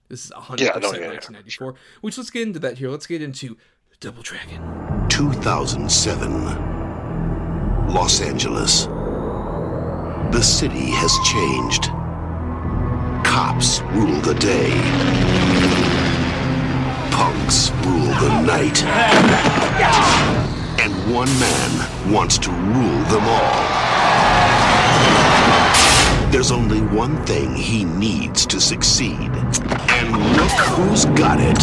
This 0.09 0.25
is 0.25 0.31
100% 0.31 0.61
Yeah, 0.61 0.79
no, 0.79 0.93
yeah, 0.93 1.01
yeah, 1.01 1.09
1994. 1.09 1.75
Which 2.01 2.17
let's 2.17 2.31
get 2.31 2.43
into 2.43 2.59
that 2.61 2.79
here. 2.79 2.91
Let's 2.91 3.07
get 3.07 3.23
into 3.23 3.57
Double 4.01 4.23
Dragon. 4.23 5.07
2007. 5.09 7.89
Los 7.93 8.21
Angeles. 8.21 8.87
The 10.33 10.43
city 10.43 10.91
has 10.91 11.13
changed. 11.25 11.85
Cops 13.25 13.81
rule 13.93 14.21
the 14.21 14.35
day. 14.35 15.48
Punks 17.19 17.73
rule 17.85 18.15
the 18.21 18.43
night. 18.47 18.85
And 20.81 20.93
one 21.13 21.29
man 21.41 22.13
wants 22.13 22.39
to 22.39 22.53
rule 22.53 23.03
them 23.11 23.25
all. 23.27 23.65
There's 26.31 26.53
only 26.53 26.81
one 26.81 27.17
thing 27.27 27.57
he 27.57 27.83
needs 27.83 28.47
to 28.47 28.61
succeed. 28.61 29.33
And 29.91 30.13
look 30.37 30.59
who's 30.77 31.07
got 31.07 31.41
it. 31.41 31.59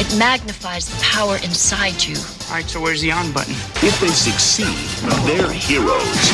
It 0.00 0.16
magnifies 0.16 0.86
the 0.86 1.02
power 1.02 1.34
inside 1.42 2.04
you. 2.04 2.16
All 2.16 2.54
right, 2.54 2.64
so 2.64 2.80
where's 2.80 3.00
the 3.00 3.10
on 3.10 3.32
button? 3.32 3.54
If 3.82 3.98
they 4.00 4.06
succeed, 4.06 4.78
they're 5.26 5.50
heroes. 5.50 6.30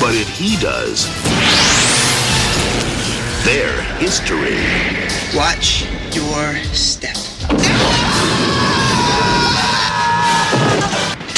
But 0.00 0.14
if 0.14 0.30
he 0.38 0.56
does, 0.56 1.04
they're 3.46 3.80
history. 3.98 4.58
Watch 5.32 5.86
your 6.12 6.56
step. 6.74 7.14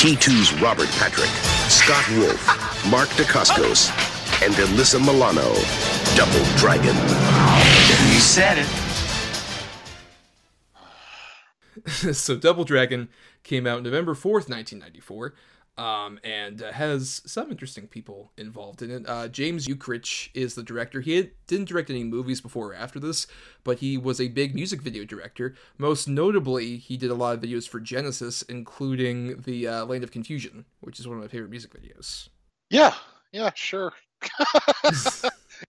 T2's 0.01 0.59
Robert 0.63 0.89
Patrick, 0.93 1.29
Scott 1.69 2.09
Wolf, 2.17 2.91
Mark 2.91 3.11
Dacascos, 3.11 3.91
and 4.43 4.55
Alyssa 4.55 4.99
Milano. 4.99 5.53
Double 6.17 6.45
Dragon. 6.57 6.97
You 8.11 8.21
said 8.21 8.57
it. 8.57 8.69
so 12.15 12.37
Double 12.37 12.65
Dragon 12.65 13.11
came 13.43 13.67
out 13.67 13.83
November 13.83 14.15
4th, 14.15 14.49
1994. 14.49 15.35
Um, 15.79 16.19
and 16.25 16.61
uh, 16.61 16.73
has 16.73 17.23
some 17.25 17.53
interesting 17.53 17.87
people 17.87 18.33
involved 18.37 18.83
in 18.83 18.91
it. 18.91 19.09
Uh, 19.09 19.29
James 19.29 19.69
Yukich 19.69 20.29
is 20.35 20.57
the 20.57 20.65
director. 20.65 21.01
He 21.01 21.15
had, 21.15 21.31
didn't 21.47 21.69
direct 21.69 21.89
any 21.89 22.03
movies 22.03 22.41
before 22.41 22.73
or 22.73 22.75
after 22.75 22.99
this, 22.99 23.29
but 23.63 23.79
he 23.79 23.97
was 23.97 24.21
a 24.21 24.27
big 24.27 24.57
music 24.57 24.83
video 24.83 25.05
director. 25.05 25.55
Most 25.79 26.09
notably, 26.09 26.79
he 26.79 26.97
did 26.97 27.13
a 27.13 27.15
lot 27.15 27.37
of 27.37 27.41
videos 27.41 27.69
for 27.69 27.79
Genesis, 27.79 28.43
including 28.43 29.43
the 29.43 29.69
uh, 29.69 29.85
Land 29.85 30.03
of 30.03 30.11
Confusion, 30.11 30.65
which 30.81 30.99
is 30.99 31.07
one 31.07 31.17
of 31.17 31.23
my 31.23 31.29
favorite 31.29 31.51
music 31.51 31.73
videos. 31.73 32.29
Yeah, 32.71 32.95
yeah, 33.33 33.51
sure. 33.55 33.93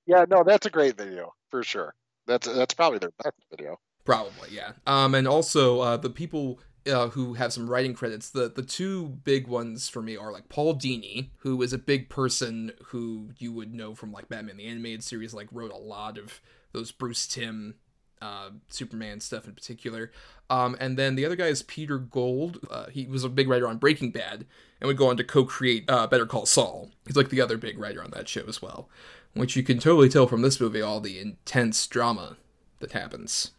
yeah, 0.07 0.25
no, 0.27 0.43
that's 0.43 0.65
a 0.65 0.71
great 0.71 0.97
video 0.97 1.33
for 1.49 1.63
sure. 1.63 1.93
That's 2.25 2.47
that's 2.47 2.73
probably 2.73 2.99
their 2.99 3.11
best 3.23 3.37
video. 3.51 3.79
Probably, 4.05 4.49
yeah. 4.51 4.71
Um, 4.87 5.13
and 5.13 5.27
also 5.27 5.81
uh, 5.81 5.97
the 5.97 6.09
people 6.09 6.59
uh, 6.88 7.09
who 7.09 7.33
have 7.36 7.53
some 7.53 7.69
writing 7.69 7.93
credits. 7.93 8.29
The 8.29 8.50
the 8.50 8.63
two 8.63 9.07
big 9.07 9.48
ones 9.48 9.89
for 9.89 10.01
me 10.01 10.17
are 10.17 10.31
like 10.31 10.50
Paul 10.50 10.75
Dini, 10.75 11.29
who 11.39 11.62
is 11.62 11.74
a 11.74 11.77
big 11.77 12.09
person 12.09 12.71
who 12.86 13.29
you 13.38 13.51
would 13.53 13.74
know 13.74 13.95
from 13.95 14.12
like 14.12 14.29
Batman 14.29 14.57
the 14.57 14.67
animated 14.67 15.03
series, 15.03 15.33
like 15.33 15.48
wrote 15.51 15.71
a 15.71 15.77
lot 15.77 16.17
of 16.17 16.41
those 16.71 16.91
Bruce 16.91 17.27
Timm 17.27 17.75
uh, 18.21 18.50
Superman 18.69 19.19
stuff 19.19 19.48
in 19.48 19.53
particular. 19.53 20.12
Um, 20.50 20.75
and 20.79 20.98
then 20.98 21.15
the 21.15 21.25
other 21.25 21.36
guy 21.36 21.48
is 21.48 21.63
Peter 21.63 21.98
Gould. 21.98 22.65
Uh, 22.69 22.88
he 22.88 23.05
was 23.05 23.24
a 23.24 23.29
big 23.29 23.48
writer 23.48 23.67
on 23.67 23.77
Breaking 23.77 24.12
Bad 24.12 24.45
and 24.79 24.88
would 24.88 24.98
go 24.98 25.09
on 25.09 25.17
to 25.17 25.24
co-create 25.24 25.86
uh, 25.88 26.07
Better 26.07 26.25
Call 26.25 26.45
Saul. 26.45 26.89
He's 27.05 27.15
like 27.15 27.29
the 27.29 27.41
other 27.41 27.57
big 27.57 27.77
writer 27.77 28.03
on 28.03 28.12
that 28.12 28.27
show 28.27 28.43
as 28.48 28.62
well, 28.62 28.89
which 29.33 29.55
you 29.55 29.63
can 29.63 29.79
totally 29.79 30.09
tell 30.09 30.27
from 30.27 30.41
this 30.41 30.59
movie 30.59 30.81
all 30.81 31.00
the 31.00 31.19
intense 31.19 31.86
drama 31.88 32.38
that 32.79 32.93
happens. 32.93 33.51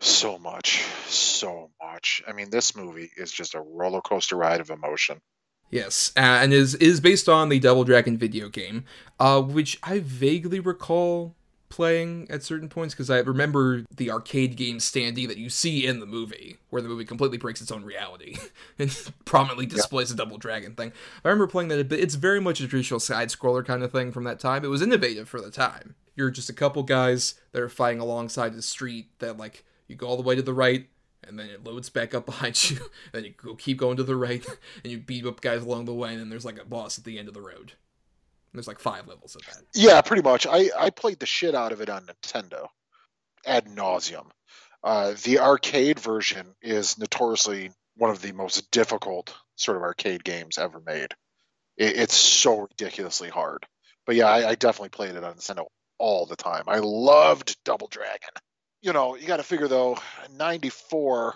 So 0.00 0.38
much, 0.38 0.84
so 1.06 1.70
much. 1.82 2.22
I 2.26 2.32
mean, 2.32 2.50
this 2.50 2.76
movie 2.76 3.10
is 3.16 3.32
just 3.32 3.54
a 3.54 3.60
roller 3.60 4.00
coaster 4.00 4.36
ride 4.36 4.60
of 4.60 4.70
emotion. 4.70 5.20
Yes, 5.70 6.12
and 6.14 6.52
is 6.52 6.74
is 6.76 7.00
based 7.00 7.28
on 7.28 7.48
the 7.48 7.58
Double 7.58 7.84
Dragon 7.84 8.16
video 8.16 8.48
game, 8.48 8.84
uh, 9.18 9.40
which 9.40 9.78
I 9.82 10.00
vaguely 10.00 10.60
recall 10.60 11.34
playing 11.74 12.28
at 12.30 12.44
certain 12.44 12.68
points 12.68 12.94
because 12.94 13.10
I 13.10 13.18
remember 13.18 13.82
the 13.90 14.08
arcade 14.08 14.54
game 14.54 14.78
standee 14.78 15.26
that 15.26 15.38
you 15.38 15.50
see 15.50 15.84
in 15.84 15.98
the 15.98 16.06
movie, 16.06 16.58
where 16.70 16.80
the 16.80 16.88
movie 16.88 17.04
completely 17.04 17.36
breaks 17.36 17.60
its 17.60 17.72
own 17.72 17.82
reality 17.82 18.36
and 18.78 18.96
prominently 19.24 19.66
displays 19.66 20.10
yeah. 20.10 20.14
a 20.14 20.16
Double 20.18 20.38
Dragon 20.38 20.76
thing. 20.76 20.92
I 21.24 21.28
remember 21.28 21.48
playing 21.48 21.70
that, 21.70 21.88
but 21.88 21.98
it's 21.98 22.14
very 22.14 22.40
much 22.40 22.60
a 22.60 22.68
traditional 22.68 23.00
side 23.00 23.30
scroller 23.30 23.66
kind 23.66 23.82
of 23.82 23.90
thing 23.90 24.12
from 24.12 24.22
that 24.22 24.38
time. 24.38 24.64
It 24.64 24.68
was 24.68 24.82
innovative 24.82 25.28
for 25.28 25.40
the 25.40 25.50
time. 25.50 25.96
You're 26.14 26.30
just 26.30 26.48
a 26.48 26.52
couple 26.52 26.84
guys 26.84 27.34
that 27.50 27.60
are 27.60 27.68
fighting 27.68 28.00
alongside 28.00 28.54
the 28.54 28.62
street 28.62 29.08
that 29.18 29.36
like 29.36 29.64
you 29.88 29.96
go 29.96 30.06
all 30.06 30.16
the 30.16 30.22
way 30.22 30.36
to 30.36 30.42
the 30.42 30.54
right 30.54 30.86
and 31.26 31.36
then 31.36 31.48
it 31.50 31.64
loads 31.64 31.90
back 31.90 32.14
up 32.14 32.24
behind 32.26 32.70
you 32.70 32.78
and 33.12 33.24
you 33.24 33.32
go 33.36 33.56
keep 33.56 33.78
going 33.78 33.96
to 33.96 34.04
the 34.04 34.14
right 34.14 34.46
and 34.84 34.92
you 34.92 34.98
beat 34.98 35.26
up 35.26 35.40
guys 35.40 35.62
along 35.62 35.86
the 35.86 35.94
way 35.94 36.12
and 36.12 36.20
then 36.20 36.28
there's 36.28 36.44
like 36.44 36.60
a 36.60 36.64
boss 36.64 36.98
at 36.98 37.04
the 37.04 37.18
end 37.18 37.26
of 37.26 37.34
the 37.34 37.40
road 37.40 37.72
there's 38.54 38.68
like 38.68 38.78
five 38.78 39.06
levels 39.06 39.34
of 39.36 39.42
that. 39.46 39.62
Yeah 39.74 40.00
pretty 40.00 40.22
much. 40.22 40.46
I 40.46 40.70
i 40.78 40.90
played 40.90 41.18
the 41.18 41.26
shit 41.26 41.54
out 41.54 41.72
of 41.72 41.80
it 41.80 41.90
on 41.90 42.06
nintendo 42.06 42.68
ad 43.46 43.66
nauseum. 43.66 44.26
Uh, 44.82 45.14
the 45.22 45.40
arcade 45.40 45.98
version 45.98 46.46
is 46.62 46.98
notoriously 46.98 47.70
one 47.96 48.10
of 48.10 48.20
the 48.20 48.32
most 48.32 48.70
difficult 48.70 49.34
sort 49.56 49.76
of 49.76 49.82
arcade 49.82 50.22
games 50.24 50.58
ever 50.58 50.80
made. 50.84 51.14
It, 51.76 51.96
it's 51.96 52.14
so 52.14 52.60
ridiculously 52.60 53.28
hard. 53.28 53.66
But 54.06 54.16
yeah 54.16 54.28
I, 54.28 54.50
I 54.50 54.54
definitely 54.54 54.90
played 54.90 55.16
it 55.16 55.24
on 55.24 55.34
nintendo 55.34 55.66
all 55.98 56.26
the 56.26 56.36
time. 56.36 56.64
I 56.66 56.78
loved 56.78 57.56
double 57.64 57.88
dragon. 57.88 58.30
You 58.82 58.92
know, 58.92 59.16
you 59.16 59.26
got 59.26 59.38
to 59.38 59.42
figure 59.42 59.68
though, 59.68 59.98
94, 60.36 61.34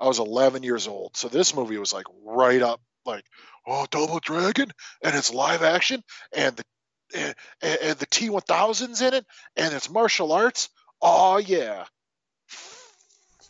I 0.00 0.06
was 0.06 0.20
11 0.20 0.62
years 0.62 0.86
old. 0.86 1.16
So 1.16 1.28
this 1.28 1.54
movie 1.54 1.78
was 1.78 1.92
like 1.92 2.06
right 2.24 2.62
up, 2.62 2.80
like, 3.04 3.24
oh, 3.66 3.86
Double 3.90 4.20
Dragon, 4.20 4.70
and 5.02 5.14
it's 5.14 5.32
live 5.32 5.62
action, 5.62 6.02
and 6.34 6.56
the 6.56 6.64
and, 7.14 7.34
and 7.62 7.98
the 7.98 8.06
T1000's 8.06 9.00
in 9.00 9.14
it, 9.14 9.26
and 9.56 9.74
it's 9.74 9.90
martial 9.90 10.32
arts. 10.32 10.68
Oh 11.00 11.38
yeah. 11.38 11.84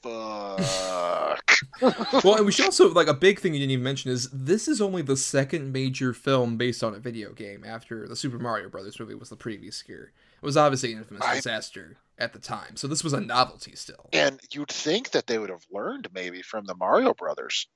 Fuck. 0.03 1.59
well, 2.25 2.37
and 2.37 2.47
we 2.47 2.53
should 2.53 2.67
also 2.67 2.93
like 2.93 3.09
a 3.09 3.15
big 3.15 3.41
thing 3.41 3.53
you 3.53 3.61
didn't 3.61 3.73
even 3.73 3.83
mention 3.83 4.13
is 4.13 4.29
this 4.31 4.69
is 4.69 4.81
only 4.81 5.03
the 5.03 5.17
second 5.17 5.73
major 5.73 6.13
film 6.13 6.57
based 6.57 6.85
on 6.85 6.95
a 6.95 6.99
video 6.99 7.33
game 7.33 7.65
after 7.67 8.07
the 8.07 8.15
Super 8.15 8.39
Mario 8.39 8.69
Brothers 8.69 9.01
movie 9.01 9.15
was 9.15 9.29
the 9.29 9.37
previous 9.37 9.83
year. 9.89 10.13
It 10.41 10.47
was 10.47 10.57
obviously 10.57 10.93
an 10.93 10.99
infamous 10.99 11.25
I, 11.25 11.37
disaster 11.37 11.97
at 12.17 12.33
the 12.33 12.39
time. 12.39 12.77
So 12.77 12.87
this 12.87 13.03
was 13.03 13.13
a 13.13 13.21
novelty 13.21 13.75
still. 13.75 14.09
And 14.13 14.41
you'd 14.53 14.71
think 14.71 15.11
that 15.11 15.27
they 15.27 15.39
would 15.39 15.51
have 15.51 15.67
learned 15.73 16.09
maybe 16.15 16.43
from 16.43 16.65
the 16.65 16.77
Mario 16.77 17.13
Brothers 17.13 17.67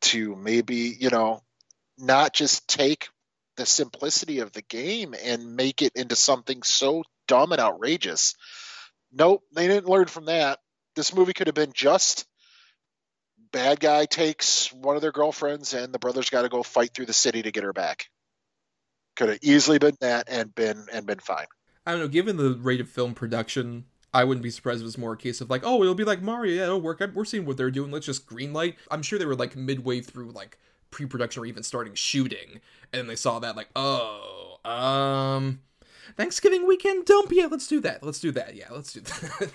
to 0.00 0.36
maybe, 0.36 0.96
you 0.98 1.10
know, 1.10 1.42
not 1.98 2.32
just 2.32 2.68
take 2.68 3.08
the 3.56 3.66
simplicity 3.66 4.40
of 4.40 4.52
the 4.52 4.62
game 4.62 5.14
and 5.22 5.56
make 5.56 5.82
it 5.82 5.92
into 5.94 6.16
something 6.16 6.62
so 6.62 7.04
dumb 7.28 7.52
and 7.52 7.60
outrageous. 7.60 8.34
Nope, 9.12 9.42
they 9.52 9.66
didn't 9.66 9.88
learn 9.88 10.06
from 10.06 10.26
that. 10.26 10.58
This 10.96 11.14
movie 11.14 11.32
could 11.32 11.46
have 11.46 11.54
been 11.54 11.72
just 11.74 12.26
bad 13.52 13.80
guy 13.80 14.06
takes 14.06 14.72
one 14.72 14.96
of 14.96 15.02
their 15.02 15.12
girlfriends 15.12 15.74
and 15.74 15.92
the 15.92 15.98
brothers 15.98 16.30
got 16.30 16.42
to 16.42 16.48
go 16.48 16.62
fight 16.62 16.94
through 16.94 17.06
the 17.06 17.12
city 17.12 17.42
to 17.42 17.50
get 17.50 17.64
her 17.64 17.72
back. 17.72 18.06
Could 19.16 19.28
have 19.28 19.38
easily 19.42 19.78
been 19.78 19.96
that 20.00 20.28
and 20.28 20.54
been 20.54 20.86
and 20.92 21.06
been 21.06 21.18
fine. 21.18 21.46
I 21.84 21.92
don't 21.92 22.00
know, 22.00 22.08
given 22.08 22.36
the 22.36 22.54
rate 22.54 22.80
of 22.80 22.88
film 22.88 23.14
production, 23.14 23.86
I 24.12 24.24
wouldn't 24.24 24.42
be 24.42 24.50
surprised 24.50 24.80
if 24.80 24.86
it's 24.86 24.98
more 24.98 25.12
a 25.12 25.16
case 25.16 25.40
of 25.40 25.50
like, 25.50 25.62
oh, 25.64 25.82
it'll 25.82 25.94
be 25.94 26.04
like 26.04 26.22
Mario, 26.22 26.54
yeah, 26.54 26.64
it'll 26.64 26.80
work. 26.80 27.00
We're 27.14 27.24
seeing 27.24 27.46
what 27.46 27.56
they're 27.56 27.70
doing. 27.70 27.90
Let's 27.90 28.06
just 28.06 28.26
greenlight. 28.26 28.74
I'm 28.90 29.02
sure 29.02 29.18
they 29.18 29.26
were 29.26 29.36
like 29.36 29.56
midway 29.56 30.00
through 30.00 30.32
like 30.32 30.58
pre-production 30.90 31.42
or 31.42 31.46
even 31.46 31.62
starting 31.62 31.94
shooting, 31.94 32.60
and 32.92 33.00
then 33.00 33.06
they 33.06 33.16
saw 33.16 33.38
that 33.38 33.56
like, 33.56 33.68
oh, 33.76 34.58
um, 34.64 35.60
Thanksgiving 36.16 36.66
weekend 36.66 37.04
dump. 37.04 37.30
Yeah, 37.32 37.46
let's 37.50 37.68
do 37.68 37.80
that. 37.80 38.02
Let's 38.02 38.20
do 38.20 38.32
that. 38.32 38.56
Yeah, 38.56 38.68
let's 38.70 38.92
do 38.92 39.00
that. 39.00 39.52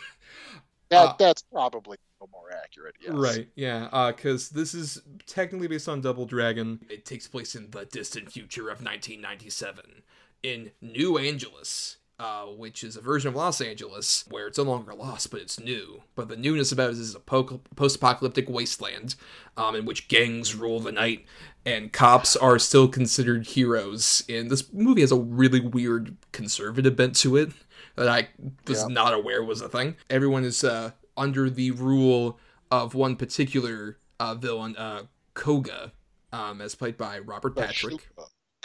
that 0.89 0.97
uh, 0.97 1.15
that's 1.19 1.43
probably 1.43 1.97
more 2.31 2.51
accurate. 2.51 2.95
Yes. 3.01 3.13
Right. 3.13 3.47
Yeah. 3.55 4.11
Because 4.15 4.51
uh, 4.51 4.55
this 4.55 4.73
is 4.73 5.01
technically 5.27 5.67
based 5.67 5.89
on 5.89 6.01
Double 6.01 6.25
Dragon. 6.25 6.79
It 6.89 7.05
takes 7.05 7.27
place 7.27 7.55
in 7.55 7.71
the 7.71 7.85
distant 7.85 8.31
future 8.31 8.63
of 8.63 8.79
1997 8.81 10.03
in 10.43 10.71
New 10.81 11.17
Angeles 11.17 11.97
uh, 12.19 12.45
which 12.45 12.83
is 12.83 12.95
a 12.95 13.01
version 13.01 13.29
of 13.29 13.35
Los 13.35 13.59
Angeles 13.59 14.25
where 14.29 14.47
it's 14.47 14.57
no 14.57 14.63
longer 14.63 14.93
lost, 14.93 15.31
but 15.31 15.41
it's 15.41 15.59
new. 15.59 16.03
But 16.15 16.29
the 16.29 16.37
newness 16.37 16.71
about 16.71 16.91
it 16.91 16.97
is 16.97 17.15
a 17.15 17.19
post-apocalyptic 17.19 18.49
wasteland 18.49 19.15
um, 19.57 19.75
in 19.75 19.85
which 19.85 20.07
gangs 20.07 20.55
rule 20.55 20.79
the 20.79 20.91
night, 20.91 21.25
and 21.65 21.91
cops 21.91 22.35
are 22.35 22.59
still 22.59 22.87
considered 22.87 23.47
heroes. 23.47 24.23
And 24.29 24.49
this 24.49 24.71
movie 24.71 25.01
has 25.01 25.11
a 25.11 25.19
really 25.19 25.59
weird 25.59 26.15
conservative 26.31 26.95
bent 26.95 27.15
to 27.17 27.35
it 27.35 27.51
that 27.95 28.07
I 28.07 28.29
was 28.67 28.81
yeah. 28.81 28.87
not 28.87 29.13
aware 29.13 29.43
was 29.43 29.61
a 29.61 29.69
thing. 29.69 29.95
Everyone 30.09 30.43
is 30.43 30.63
uh, 30.63 30.91
under 31.17 31.49
the 31.49 31.71
rule 31.71 32.39
of 32.71 32.93
one 32.93 33.15
particular 33.15 33.97
uh, 34.19 34.35
villain, 34.35 34.75
uh, 34.77 35.03
Koga, 35.33 35.91
um, 36.31 36.61
as 36.61 36.75
played 36.75 36.97
by 36.97 37.19
Robert 37.19 37.55
Patrick. 37.55 38.09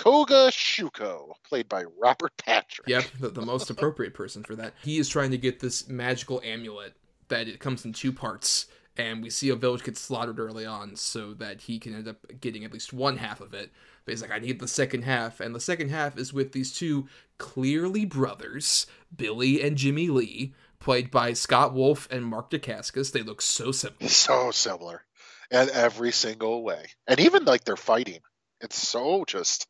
Koga 0.01 0.49
Shuko, 0.51 1.35
played 1.47 1.69
by 1.69 1.85
Robert 2.01 2.33
Patrick. 2.39 2.89
Yep, 2.89 3.05
the, 3.21 3.29
the 3.29 3.43
most 3.43 3.69
appropriate 3.71 4.15
person 4.15 4.43
for 4.43 4.57
that. 4.57 4.73
He 4.83 4.99
is 4.99 5.11
trying 5.11 5.31
to 5.31 5.37
get 5.37 5.61
this 5.61 5.91
magical 5.91 6.41
amulet 6.43 6.95
that 7.29 7.49
it 7.49 7.61
comes 7.61 7.85
in 7.85 7.93
two 7.93 8.11
parts, 8.11 8.65
and 8.97 9.23
we 9.23 9.29
see 9.29 9.51
a 9.51 9.57
village 9.57 9.85
get 9.85 9.99
slaughtered 9.99 10.39
early 10.39 10.65
on 10.65 10.97
so 10.97 11.35
that 11.35 11.61
he 11.61 11.79
can 11.79 11.95
end 11.95 12.09
up 12.09 12.17
getting 12.41 12.65
at 12.65 12.73
least 12.73 12.95
one 12.95 13.19
half 13.19 13.43
of 13.43 13.53
it. 13.53 13.73
But 14.07 14.13
he's 14.13 14.23
like, 14.23 14.31
I 14.31 14.39
need 14.39 14.59
the 14.59 14.67
second 14.67 15.03
half, 15.03 15.39
and 15.39 15.55
the 15.55 15.61
second 15.61 15.91
half 15.91 16.17
is 16.17 16.33
with 16.33 16.53
these 16.53 16.73
two 16.73 17.07
clearly 17.37 18.07
brothers, 18.07 18.87
Billy 19.15 19.63
and 19.63 19.77
Jimmy 19.77 20.09
Lee, 20.09 20.55
played 20.79 21.11
by 21.11 21.35
Scott 21.35 21.75
Wolf 21.75 22.09
and 22.11 22.25
Mark 22.25 22.51
Dacascos. 22.51 23.13
They 23.13 23.23
look 23.23 23.43
so 23.43 23.71
similar. 23.71 23.99
So 24.09 24.51
similar. 24.51 25.05
In 25.51 25.69
every 25.75 26.13
single 26.13 26.63
way. 26.63 26.87
And 27.07 27.21
even 27.21 27.45
like 27.45 27.65
they're 27.65 27.77
fighting. 27.77 28.21
It's 28.63 28.79
so 28.79 29.25
just 29.27 29.67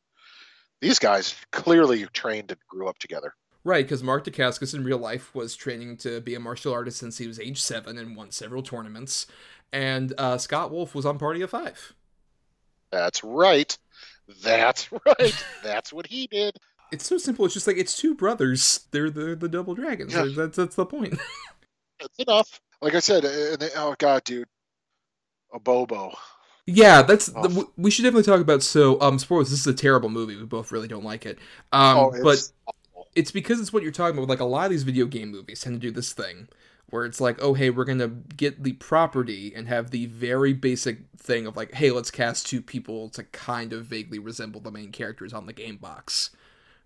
these 0.80 0.98
guys 0.98 1.34
clearly 1.52 2.06
trained 2.06 2.50
and 2.50 2.60
grew 2.68 2.88
up 2.88 2.98
together. 2.98 3.34
Right, 3.62 3.84
because 3.84 4.02
Mark 4.02 4.24
Dacascos 4.24 4.74
in 4.74 4.84
real 4.84 4.98
life 4.98 5.34
was 5.34 5.54
training 5.54 5.98
to 5.98 6.20
be 6.22 6.34
a 6.34 6.40
martial 6.40 6.72
artist 6.72 6.98
since 6.98 7.18
he 7.18 7.26
was 7.26 7.38
age 7.38 7.60
seven 7.60 7.98
and 7.98 8.16
won 8.16 8.30
several 8.30 8.62
tournaments. 8.62 9.26
And 9.72 10.14
uh, 10.16 10.38
Scott 10.38 10.70
Wolf 10.70 10.94
was 10.94 11.04
on 11.04 11.18
Party 11.18 11.42
of 11.42 11.50
Five. 11.50 11.92
That's 12.90 13.22
right. 13.22 13.76
That's 14.42 14.90
right. 15.06 15.44
that's 15.62 15.92
what 15.92 16.06
he 16.06 16.26
did. 16.26 16.56
It's 16.90 17.06
so 17.06 17.18
simple. 17.18 17.44
It's 17.44 17.54
just 17.54 17.66
like 17.66 17.76
it's 17.76 17.96
two 17.96 18.14
brothers. 18.14 18.86
They're 18.90 19.10
the 19.10 19.36
the 19.36 19.48
double 19.48 19.74
dragons. 19.74 20.14
Yeah. 20.14 20.28
That's 20.34 20.56
that's 20.56 20.76
the 20.76 20.86
point. 20.86 21.18
that's 22.00 22.18
enough. 22.18 22.60
Like 22.80 22.94
I 22.94 23.00
said, 23.00 23.24
they, 23.60 23.68
oh 23.76 23.94
god, 23.98 24.24
dude, 24.24 24.48
Abobo. 25.52 26.14
Yeah, 26.72 27.02
that's 27.02 27.32
oh. 27.34 27.46
the, 27.46 27.68
we 27.76 27.90
should 27.90 28.02
definitely 28.02 28.24
talk 28.24 28.40
about. 28.40 28.62
So, 28.62 29.00
um, 29.00 29.18
spoilers. 29.18 29.50
This 29.50 29.60
is 29.60 29.66
a 29.66 29.74
terrible 29.74 30.08
movie. 30.08 30.36
We 30.36 30.44
both 30.44 30.70
really 30.70 30.88
don't 30.88 31.04
like 31.04 31.26
it. 31.26 31.38
Um, 31.72 31.96
oh, 31.98 32.10
it's 32.10 32.22
but 32.22 32.74
it's 33.14 33.30
because 33.30 33.60
it's 33.60 33.72
what 33.72 33.82
you're 33.82 33.92
talking 33.92 34.16
about. 34.16 34.28
Like 34.28 34.40
a 34.40 34.44
lot 34.44 34.66
of 34.66 34.70
these 34.70 34.84
video 34.84 35.06
game 35.06 35.30
movies 35.30 35.62
tend 35.62 35.74
to 35.74 35.80
do 35.80 35.90
this 35.90 36.12
thing 36.12 36.48
where 36.90 37.04
it's 37.04 37.20
like, 37.20 37.42
oh, 37.42 37.54
hey, 37.54 37.70
we're 37.70 37.84
going 37.84 37.98
to 37.98 38.08
get 38.08 38.62
the 38.62 38.72
property 38.74 39.52
and 39.54 39.68
have 39.68 39.90
the 39.90 40.06
very 40.06 40.52
basic 40.52 40.98
thing 41.16 41.46
of 41.46 41.56
like, 41.56 41.72
hey, 41.74 41.90
let's 41.90 42.10
cast 42.10 42.46
two 42.46 42.60
people 42.60 43.08
to 43.10 43.22
kind 43.24 43.72
of 43.72 43.84
vaguely 43.84 44.18
resemble 44.18 44.60
the 44.60 44.70
main 44.70 44.90
characters 44.90 45.32
on 45.32 45.46
the 45.46 45.52
game 45.52 45.76
box. 45.76 46.30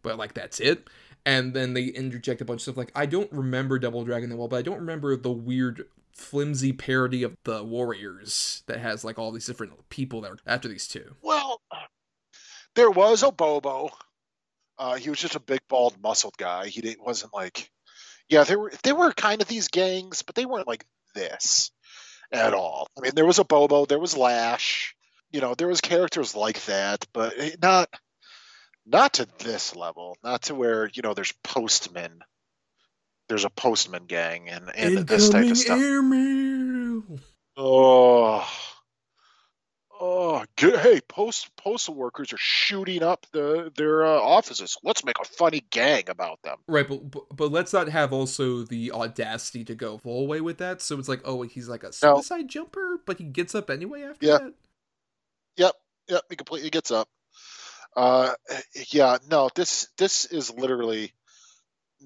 But 0.03 0.19
like, 0.19 0.35
that's 0.35 0.61
it. 0.61 0.89
And 1.27 1.55
then 1.55 1.73
they 1.73 1.85
interject 1.85 2.43
a 2.43 2.45
bunch 2.45 2.59
of 2.59 2.63
stuff 2.63 2.77
like, 2.77 2.93
I 2.95 3.07
don't 3.07 3.33
remember 3.33 3.79
Double 3.79 4.05
Dragon 4.05 4.29
that 4.29 4.37
well, 4.37 4.49
but 4.49 4.57
I 4.57 4.63
don't 4.63 4.81
remember 4.81 5.17
the 5.17 5.33
weird 5.33 5.87
flimsy 6.15 6.73
parody 6.73 7.23
of 7.23 7.37
the 7.45 7.63
Warriors 7.65 8.63
that 8.67 8.79
has 8.79 9.05
like 9.05 9.19
all 9.19 9.33
these 9.33 9.47
different 9.47 9.89
people 9.89 10.21
that 10.23 10.31
are 10.31 10.39
after 10.47 10.69
these 10.69 10.89
two. 10.89 11.17
Well, 11.23 11.61
there 12.75 12.91
was 12.91 13.23
Abobo. 13.23 13.91
Uh, 14.79 14.95
he 14.97 15.11
was 15.11 15.21
just 15.21 15.37
a 15.37 15.41
big, 15.41 15.61
bald, 15.69 16.01
muscled 16.03 16.37
guy. 16.37 16.67
He 16.67 16.81
didn't, 16.81 17.05
wasn't 17.05 17.33
like, 17.33 17.71
yeah, 18.29 18.45
there 18.45 18.59
were 18.59 18.73
there 18.83 18.97
were 18.97 19.13
kind 19.13 19.41
of 19.41 19.49
these 19.49 19.69
gangs, 19.69 20.23
but 20.23 20.35
they 20.35 20.47
weren't 20.47 20.67
like 20.67 20.85
this 21.15 21.71
at 22.33 22.55
all. 22.55 22.89
I 22.99 23.03
mean, 23.03 23.13
there 23.15 23.27
was 23.27 23.39
Abobo, 23.39 23.87
there 23.87 24.01
was 24.01 24.17
Lash, 24.17 24.97
you 25.31 25.41
know, 25.41 25.55
there 25.55 25.69
was 25.69 25.81
characters 25.81 26.35
like 26.35 26.65
that, 26.67 27.07
but 27.13 27.35
not 27.61 27.89
not 28.87 29.15
to 29.15 29.29
this 29.39 29.75
level, 29.75 30.17
not 30.23 30.43
to 30.43 30.55
where 30.55 30.89
you 30.93 31.03
know 31.03 31.15
there's 31.15 31.35
postmen. 31.43 32.21
There's 33.29 33.45
a 33.45 33.51
postman 33.51 34.05
gang 34.07 34.49
and 34.49 34.71
and 34.75 35.07
this 35.07 35.29
type 35.31 35.51
of 35.51 35.57
stuff. 35.57 35.79
airmail. 35.81 37.03
Oh, 37.57 38.47
oh, 40.01 40.45
good. 40.57 40.79
hey, 40.81 41.01
post 41.09 41.51
postal 41.57 41.95
workers 41.95 42.33
are 42.33 42.39
shooting 42.39 43.03
up 43.03 43.27
the 43.33 43.73
their 43.77 44.05
uh, 44.05 44.21
offices. 44.21 44.77
Let's 44.83 45.05
make 45.05 45.19
a 45.21 45.25
funny 45.25 45.63
gang 45.71 46.05
about 46.09 46.43
them. 46.43 46.59
Right, 46.69 46.87
but, 46.87 47.11
but 47.11 47.25
but 47.35 47.51
let's 47.53 47.73
not 47.73 47.89
have 47.89 48.13
also 48.13 48.65
the 48.65 48.93
audacity 48.93 49.65
to 49.65 49.75
go 49.75 49.99
full 49.99 50.27
way 50.27 50.41
with 50.41 50.59
that. 50.59 50.83
So 50.83 50.99
it's 50.99 51.09
like, 51.09 51.23
oh, 51.25 51.43
he's 51.43 51.69
like 51.69 51.83
a 51.83 51.93
No. 52.03 52.17
suicide 52.17 52.49
jumper, 52.49 52.99
but 53.07 53.19
he 53.19 53.25
gets 53.25 53.55
up 53.55 53.71
anyway 53.71 54.03
after 54.03 54.27
Yeah. 54.27 54.39
that. 54.39 54.55
Yep, 55.57 55.75
yep, 56.09 56.23
he 56.29 56.37
completely 56.37 56.71
gets 56.71 56.91
up. 56.91 57.09
Uh, 57.97 58.35
yeah, 58.91 59.19
no, 59.31 59.49
this 59.55 59.89
this 59.97 60.25
is 60.27 60.53
literally 60.53 61.13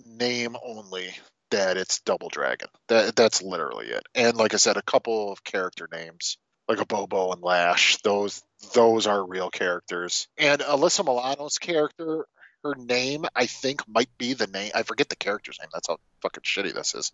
name 0.07 0.57
only 0.65 1.11
that 1.51 1.77
it's 1.77 2.01
Double 2.01 2.29
Dragon. 2.29 2.69
That 2.89 3.17
that's 3.17 3.43
literally 3.43 3.87
it. 3.87 4.07
And 4.15 4.37
like 4.37 4.55
I 4.55 4.59
said, 4.59 4.77
a 4.77 4.83
couple 4.83 5.33
of 5.33 5.45
character 5.45 5.89
names 5.91 6.37
like 6.69 6.79
Abobo 6.79 7.33
and 7.33 7.43
Lash. 7.43 7.97
Those 7.99 8.43
those 8.75 9.07
are 9.07 9.25
real 9.25 9.51
characters. 9.51 10.29
And 10.37 10.61
Alyssa 10.61 11.05
Milano's 11.05 11.59
character, 11.59 12.27
her 12.65 12.75
name 12.75 13.25
I 13.35 13.47
think 13.47 13.89
might 13.89 14.11
be 14.19 14.35
the 14.35 14.47
name. 14.47 14.73
I 14.75 14.83
forget 14.83 15.09
the 15.09 15.17
character's 15.17 15.59
name. 15.61 15.71
That's 15.73 15.89
how 15.89 15.99
fucking 16.23 16.43
shitty 16.43 16.75
this 16.75 16.95
is. 16.95 17.13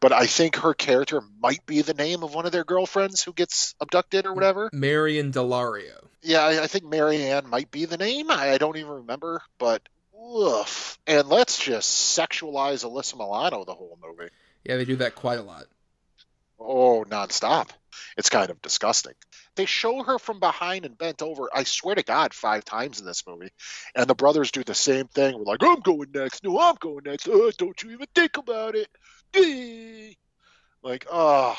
But 0.00 0.12
I 0.12 0.26
think 0.26 0.56
her 0.56 0.74
character 0.74 1.22
might 1.40 1.64
be 1.66 1.82
the 1.82 1.94
name 1.94 2.22
of 2.22 2.34
one 2.34 2.46
of 2.46 2.52
their 2.52 2.64
girlfriends 2.64 3.22
who 3.22 3.32
gets 3.32 3.74
abducted 3.80 4.26
or 4.26 4.34
whatever. 4.34 4.70
Marian 4.72 5.32
Delario. 5.32 6.06
Yeah, 6.22 6.44
I, 6.44 6.64
I 6.64 6.66
think 6.66 6.84
Marianne 6.84 7.48
might 7.48 7.70
be 7.70 7.84
the 7.84 7.96
name. 7.96 8.30
I, 8.30 8.52
I 8.52 8.58
don't 8.58 8.76
even 8.76 8.92
remember, 8.92 9.42
but 9.58 9.82
woof. 10.16 10.98
And 11.06 11.28
let's 11.28 11.58
just 11.58 12.18
sexualize 12.18 12.84
Alyssa 12.84 13.16
Milano 13.16 13.64
the 13.64 13.74
whole 13.74 13.98
movie. 14.02 14.30
Yeah, 14.64 14.76
they 14.76 14.84
do 14.84 14.96
that 14.96 15.14
quite 15.14 15.38
a 15.38 15.42
lot. 15.42 15.66
Oh, 16.58 17.04
nonstop. 17.08 17.68
It's 18.16 18.30
kind 18.30 18.50
of 18.50 18.60
disgusting. 18.62 19.12
They 19.56 19.66
show 19.66 20.02
her 20.02 20.18
from 20.18 20.40
behind 20.40 20.84
and 20.84 20.96
bent 20.98 21.22
over, 21.22 21.48
I 21.54 21.64
swear 21.64 21.94
to 21.94 22.02
God, 22.02 22.34
five 22.34 22.64
times 22.64 23.00
in 23.00 23.06
this 23.06 23.26
movie. 23.26 23.50
And 23.94 24.06
the 24.06 24.14
brothers 24.14 24.50
do 24.50 24.64
the 24.64 24.74
same 24.74 25.06
thing. 25.06 25.36
We're 25.36 25.44
like, 25.44 25.62
I'm 25.62 25.80
going 25.80 26.10
next. 26.12 26.44
No, 26.44 26.58
I'm 26.58 26.76
going 26.80 27.04
next. 27.04 27.28
Uh, 27.28 27.50
don't 27.56 27.80
you 27.82 27.92
even 27.92 28.06
think 28.14 28.36
about 28.36 28.74
it. 28.74 28.88
Dee. 29.32 30.16
Like, 30.82 31.06
oh. 31.10 31.58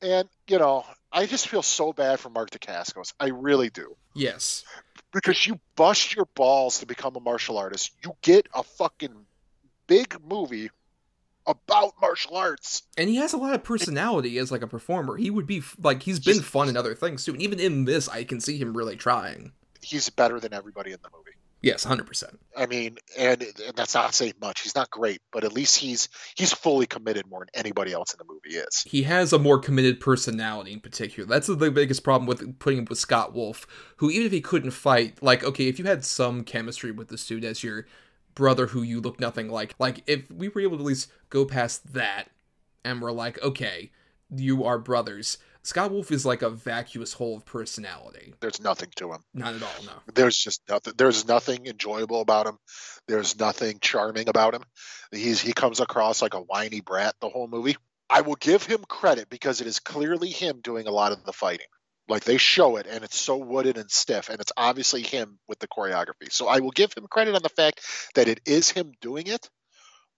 And, 0.00 0.28
you 0.48 0.58
know, 0.58 0.84
I 1.12 1.26
just 1.26 1.48
feel 1.48 1.62
so 1.62 1.92
bad 1.92 2.18
for 2.18 2.28
Mark 2.28 2.50
Dacascos. 2.50 3.12
I 3.20 3.28
really 3.28 3.70
do. 3.70 3.96
Yes. 4.14 4.64
Because 5.12 5.46
you 5.46 5.60
bust 5.76 6.14
your 6.14 6.26
balls 6.34 6.80
to 6.80 6.86
become 6.86 7.16
a 7.16 7.20
martial 7.20 7.58
artist. 7.58 7.92
You 8.04 8.16
get 8.22 8.48
a 8.54 8.62
fucking 8.62 9.14
big 9.86 10.16
movie 10.26 10.70
about 11.46 11.94
martial 12.00 12.36
arts. 12.36 12.82
And 12.96 13.08
he 13.08 13.16
has 13.16 13.32
a 13.32 13.36
lot 13.36 13.54
of 13.54 13.64
personality 13.64 14.38
as 14.38 14.50
like 14.50 14.62
a 14.62 14.66
performer. 14.66 15.16
He 15.16 15.30
would 15.30 15.46
be 15.46 15.62
like 15.82 16.02
he's 16.02 16.20
been 16.20 16.40
fun 16.40 16.68
in 16.68 16.76
other 16.76 16.94
things 16.94 17.24
too. 17.24 17.32
And 17.32 17.42
even 17.42 17.60
in 17.60 17.84
this, 17.84 18.08
I 18.08 18.24
can 18.24 18.40
see 18.40 18.58
him 18.58 18.76
really 18.76 18.96
trying. 18.96 19.52
He's 19.82 20.08
better 20.10 20.38
than 20.40 20.54
everybody 20.54 20.92
in 20.92 20.98
the 21.02 21.10
movie. 21.14 21.32
Yes, 21.62 21.84
hundred 21.84 22.08
percent. 22.08 22.40
I 22.56 22.66
mean, 22.66 22.98
and, 23.16 23.40
and 23.40 23.76
that's 23.76 23.94
not 23.94 24.14
saying 24.14 24.34
much. 24.40 24.62
He's 24.62 24.74
not 24.74 24.90
great, 24.90 25.20
but 25.32 25.44
at 25.44 25.52
least 25.52 25.78
he's 25.78 26.08
he's 26.34 26.52
fully 26.52 26.86
committed 26.86 27.30
more 27.30 27.40
than 27.40 27.48
anybody 27.54 27.92
else 27.92 28.12
in 28.12 28.18
the 28.18 28.30
movie 28.30 28.58
is. 28.58 28.82
He 28.82 29.04
has 29.04 29.32
a 29.32 29.38
more 29.38 29.60
committed 29.60 30.00
personality 30.00 30.72
in 30.72 30.80
particular. 30.80 31.28
That's 31.28 31.46
the 31.46 31.70
biggest 31.70 32.02
problem 32.02 32.26
with 32.26 32.58
putting 32.58 32.80
him 32.80 32.86
with 32.88 32.98
Scott 32.98 33.32
Wolf, 33.32 33.66
who 33.98 34.10
even 34.10 34.26
if 34.26 34.32
he 34.32 34.40
couldn't 34.40 34.72
fight, 34.72 35.22
like 35.22 35.44
okay, 35.44 35.68
if 35.68 35.78
you 35.78 35.84
had 35.84 36.04
some 36.04 36.42
chemistry 36.42 36.90
with 36.90 37.08
this 37.08 37.24
dude 37.24 37.44
as 37.44 37.62
your 37.62 37.86
brother 38.34 38.66
who 38.68 38.82
you 38.82 39.00
look 39.00 39.20
nothing 39.20 39.48
like, 39.48 39.74
like 39.78 40.02
if 40.06 40.30
we 40.30 40.48
were 40.48 40.62
able 40.62 40.78
to 40.78 40.82
at 40.82 40.86
least 40.86 41.12
go 41.30 41.44
past 41.44 41.92
that 41.92 42.28
and 42.84 43.00
we're 43.00 43.12
like, 43.12 43.40
okay, 43.42 43.90
you 44.34 44.64
are 44.64 44.78
brothers. 44.78 45.38
Scott 45.64 45.92
Wolf 45.92 46.10
is 46.10 46.26
like 46.26 46.42
a 46.42 46.50
vacuous 46.50 47.12
hole 47.12 47.36
of 47.36 47.44
personality. 47.44 48.34
There's 48.40 48.60
nothing 48.60 48.90
to 48.96 49.12
him. 49.12 49.20
Not 49.32 49.54
at 49.54 49.62
all, 49.62 49.84
no. 49.84 49.92
There's 50.12 50.36
just 50.36 50.62
nothing. 50.68 50.94
There's 50.96 51.26
nothing 51.26 51.66
enjoyable 51.66 52.20
about 52.20 52.46
him. 52.46 52.58
There's 53.06 53.38
nothing 53.38 53.78
charming 53.80 54.28
about 54.28 54.54
him. 54.54 54.62
He's 55.12 55.40
he 55.40 55.52
comes 55.52 55.80
across 55.80 56.20
like 56.20 56.34
a 56.34 56.40
whiny 56.40 56.80
brat 56.80 57.14
the 57.20 57.28
whole 57.28 57.46
movie. 57.46 57.76
I 58.10 58.22
will 58.22 58.34
give 58.34 58.64
him 58.64 58.84
credit 58.88 59.30
because 59.30 59.60
it 59.60 59.66
is 59.66 59.78
clearly 59.78 60.28
him 60.30 60.60
doing 60.62 60.86
a 60.86 60.92
lot 60.92 61.12
of 61.12 61.24
the 61.24 61.32
fighting. 61.32 61.66
Like 62.08 62.24
they 62.24 62.36
show 62.36 62.76
it, 62.76 62.86
and 62.90 63.04
it's 63.04 63.18
so 63.18 63.36
wooded 63.36 63.78
and 63.78 63.90
stiff, 63.90 64.28
and 64.28 64.40
it's 64.40 64.52
obviously 64.56 65.02
him 65.02 65.38
with 65.48 65.60
the 65.60 65.68
choreography. 65.68 66.30
So 66.30 66.48
I 66.48 66.58
will 66.58 66.72
give 66.72 66.92
him 66.92 67.06
credit 67.08 67.36
on 67.36 67.42
the 67.42 67.48
fact 67.48 67.80
that 68.16 68.28
it 68.28 68.40
is 68.44 68.68
him 68.68 68.92
doing 69.00 69.28
it. 69.28 69.48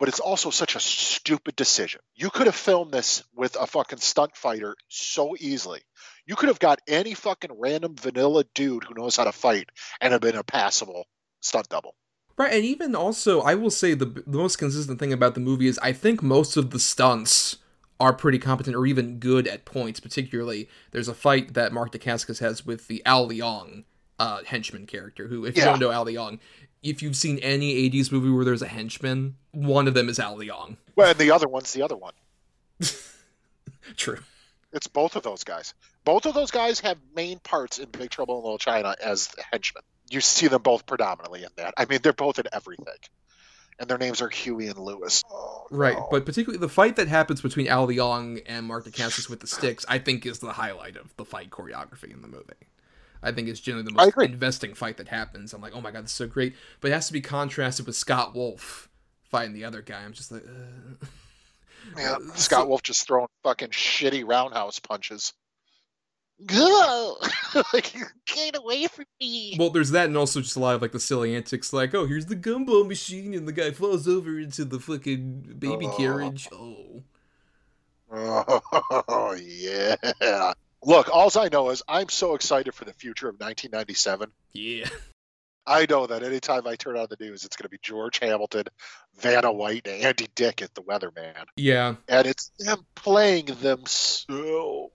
But 0.05 0.11
it's 0.11 0.21
also 0.21 0.51
such 0.51 0.77
a 0.77 0.81
stupid 0.81 1.57
decision. 1.57 2.03
You 2.15 2.29
could 2.29 2.45
have 2.45 2.55
filmed 2.55 2.93
this 2.93 3.25
with 3.35 3.57
a 3.59 3.67
fucking 3.67 4.01
stunt 4.01 4.37
fighter 4.37 4.77
so 4.87 5.35
easily. 5.41 5.81
You 6.27 6.37
could 6.37 6.51
have 6.51 6.59
got 6.59 6.83
any 6.87 7.15
fucking 7.15 7.53
random 7.59 7.97
vanilla 7.97 8.45
dude 8.55 8.85
who 8.85 8.93
knows 8.93 9.17
how 9.17 9.25
to 9.25 9.33
fight 9.33 9.71
and 10.03 10.13
have 10.13 10.21
been 10.21 10.37
a 10.37 10.45
passable 10.45 11.07
stunt 11.41 11.71
double. 11.71 11.95
Right, 12.37 12.53
and 12.53 12.67
even 12.67 12.95
also, 12.95 13.41
I 13.41 13.55
will 13.55 13.71
say 13.71 13.95
the 13.95 14.05
the 14.05 14.37
most 14.37 14.57
consistent 14.57 14.99
thing 14.99 15.11
about 15.11 15.33
the 15.33 15.41
movie 15.41 15.69
is 15.69 15.79
I 15.79 15.95
think 15.95 16.23
most 16.23 16.59
of 16.59 16.69
the 16.69 16.79
stunts 16.79 17.57
are 17.99 18.13
pretty 18.13 18.39
competent 18.39 18.77
or 18.77 18.85
even 18.85 19.19
good 19.19 19.49
at 19.49 19.65
points. 19.65 20.01
Particularly, 20.01 20.69
there's 20.91 21.09
a 21.09 21.15
fight 21.15 21.55
that 21.55 21.73
Mark 21.73 21.93
Dacascos 21.93 22.41
has 22.41 22.67
with 22.67 22.89
the 22.89 23.03
Al 23.07 23.31
Leong 23.31 23.85
uh, 24.19 24.43
henchman 24.45 24.87
character. 24.87 25.27
Who, 25.29 25.45
if 25.45 25.57
you 25.57 25.63
don't 25.65 25.81
know 25.81 25.91
Al 25.91 26.07
Leong, 26.07 26.39
if 26.83 27.03
you've 27.03 27.17
seen 27.17 27.39
any 27.39 27.89
'80s 27.91 28.11
movie 28.13 28.31
where 28.31 28.45
there's 28.45 28.63
a 28.63 28.69
henchman, 28.69 29.37
one 29.53 29.89
of 29.89 29.95
them 29.95 30.09
is 30.09 30.19
Al 30.19 30.37
Leong. 30.37 30.77
Well, 30.97 31.11
and 31.11 31.19
the 31.19 31.31
other 31.31 31.49
one's 31.49 31.73
the 31.73 31.83
other 31.83 31.97
one. 31.97 32.13
True. 33.97 34.19
It's 34.73 34.87
both 34.89 35.17
of 35.17 35.23
those 35.23 35.45
guys. 35.45 35.75
Both 36.05 36.27
of 36.27 36.35
those 36.35 36.51
guys 36.51 36.81
have 36.81 36.99
main 37.15 37.39
parts 37.39 37.79
in 37.79 37.89
Big 37.91 38.11
Trouble 38.11 38.39
in 38.39 38.43
Little 38.43 38.59
China 38.59 38.95
as 39.03 39.31
henchmen. 39.53 39.83
You 40.11 40.21
see 40.21 40.49
them 40.49 40.63
both 40.63 40.85
predominantly 40.87 41.43
in 41.43 41.49
that. 41.57 41.75
I 41.77 41.87
mean, 41.87 42.01
they're 42.03 42.13
both 42.13 42.39
in 42.39 42.47
everything. 42.53 42.87
And 43.79 43.89
their 43.89 43.99
names 43.99 44.21
are 44.23 44.29
Huey 44.29 44.69
and 44.69 44.79
Lewis. 44.79 45.25
Oh, 45.31 45.67
Right, 45.71 45.97
no. 45.97 46.07
but 46.11 46.25
particularly 46.27 46.61
the 46.61 46.69
fight 46.69 46.97
that 46.97 47.09
happens 47.09 47.41
between 47.41 47.67
Al 47.69 47.89
Leong 47.89 48.43
and 48.47 48.67
Mark 48.67 48.85
Dacascos 48.85 49.29
with 49.29 49.41
the 49.41 49.47
sticks, 49.47 49.85
I 49.89 49.99
think 49.99 50.27
is 50.27 50.39
the 50.39 50.53
highlight 50.53 50.97
of 50.97 51.15
the 51.17 51.25
fight 51.25 51.51
choreography 51.51 52.13
in 52.13 52.23
the 52.23 52.29
movie. 52.29 52.55
I 53.25 53.33
think 53.33 53.49
it's 53.49 53.61
generally 53.61 53.85
the 53.85 53.93
most 53.93 54.17
investing 54.19 54.75
fight 54.75 54.99
that 54.99 55.09
happens. 55.09 55.53
I'm 55.53 55.61
like, 55.63 55.75
oh 55.75 55.81
my 55.81 55.91
god, 55.91 56.05
this 56.05 56.11
is 56.13 56.17
so 56.17 56.27
great. 56.27 56.55
But 56.81 56.91
it 56.91 56.95
has 56.95 57.07
to 57.09 57.13
be 57.13 57.21
contrasted 57.21 57.87
with 57.87 57.97
Scott 57.97 58.35
Wolf 58.35 58.89
fighting 59.31 59.55
the 59.55 59.65
other 59.65 59.83
guy. 59.83 60.03
I'm 60.05 60.13
just 60.13 60.31
like, 60.31 60.45
uh. 60.47 61.07
Yeah, 61.99 62.17
Scott 62.35 62.67
Wolf 62.69 62.83
just 62.83 63.07
throwing 63.07 63.29
fucking 63.43 63.69
shitty 63.69 64.27
roundhouse 64.27 64.79
punches. 64.79 65.35
Go! 66.47 67.17
like, 67.75 67.95
get 68.27 68.57
away 68.57 68.87
from 68.87 69.05
me. 69.21 69.55
well, 69.59 69.71
there's 69.71 69.91
that, 69.91 70.07
and 70.07 70.17
also 70.17 70.41
just 70.41 70.57
a 70.57 70.61
lot 70.61 70.75
of 70.75 70.83
like 70.83 70.93
the 70.93 70.99
silly 70.99 71.37
antics, 71.37 71.73
like, 71.73 71.95
oh, 71.95 72.07
here's 72.07 72.27
the 72.27 72.37
gumball 72.37 72.89
machine, 72.89 73.35
and 73.35 73.47
the 73.47 73.53
guy 73.53 73.71
falls 73.71 74.09
over 74.09 74.39
into 74.41 74.65
the 74.65 74.81
fucking 74.81 75.57
baby 75.59 75.87
Oh. 75.87 75.97
carriage. 75.97 76.49
Oh, 76.53 77.03
Oh, 78.11 79.37
yeah. 79.41 79.95
Look, 80.85 81.09
all 81.13 81.31
I 81.37 81.49
know 81.51 81.71
is 81.71 81.83
I'm 81.89 82.09
so 82.09 82.35
excited 82.35 82.75
for 82.75 82.85
the 82.85 82.93
future 82.93 83.29
of 83.29 83.35
1997. 83.35 84.31
yeah. 84.53 84.89
I 85.67 85.87
know 85.89 86.07
that 86.07 86.23
anytime 86.23 86.67
I 86.67 86.77
turn 86.77 86.99
on 86.99 87.07
the 87.09 87.17
news, 87.19 87.47
it's 87.47 87.57
going 87.57 87.65
to 87.65 87.71
be 87.71 87.79
George 87.81 88.19
Hamilton, 88.19 88.65
Vanna 89.19 89.51
White, 89.51 89.87
and 89.87 90.03
Andy 90.03 90.29
Dick 90.35 90.61
at 90.61 90.75
the 90.75 90.83
Weatherman. 90.83 91.47
Yeah. 91.57 91.95
And 92.07 92.27
it's 92.27 92.51
them 92.59 92.85
playing 92.95 93.47
themselves. 93.47 94.91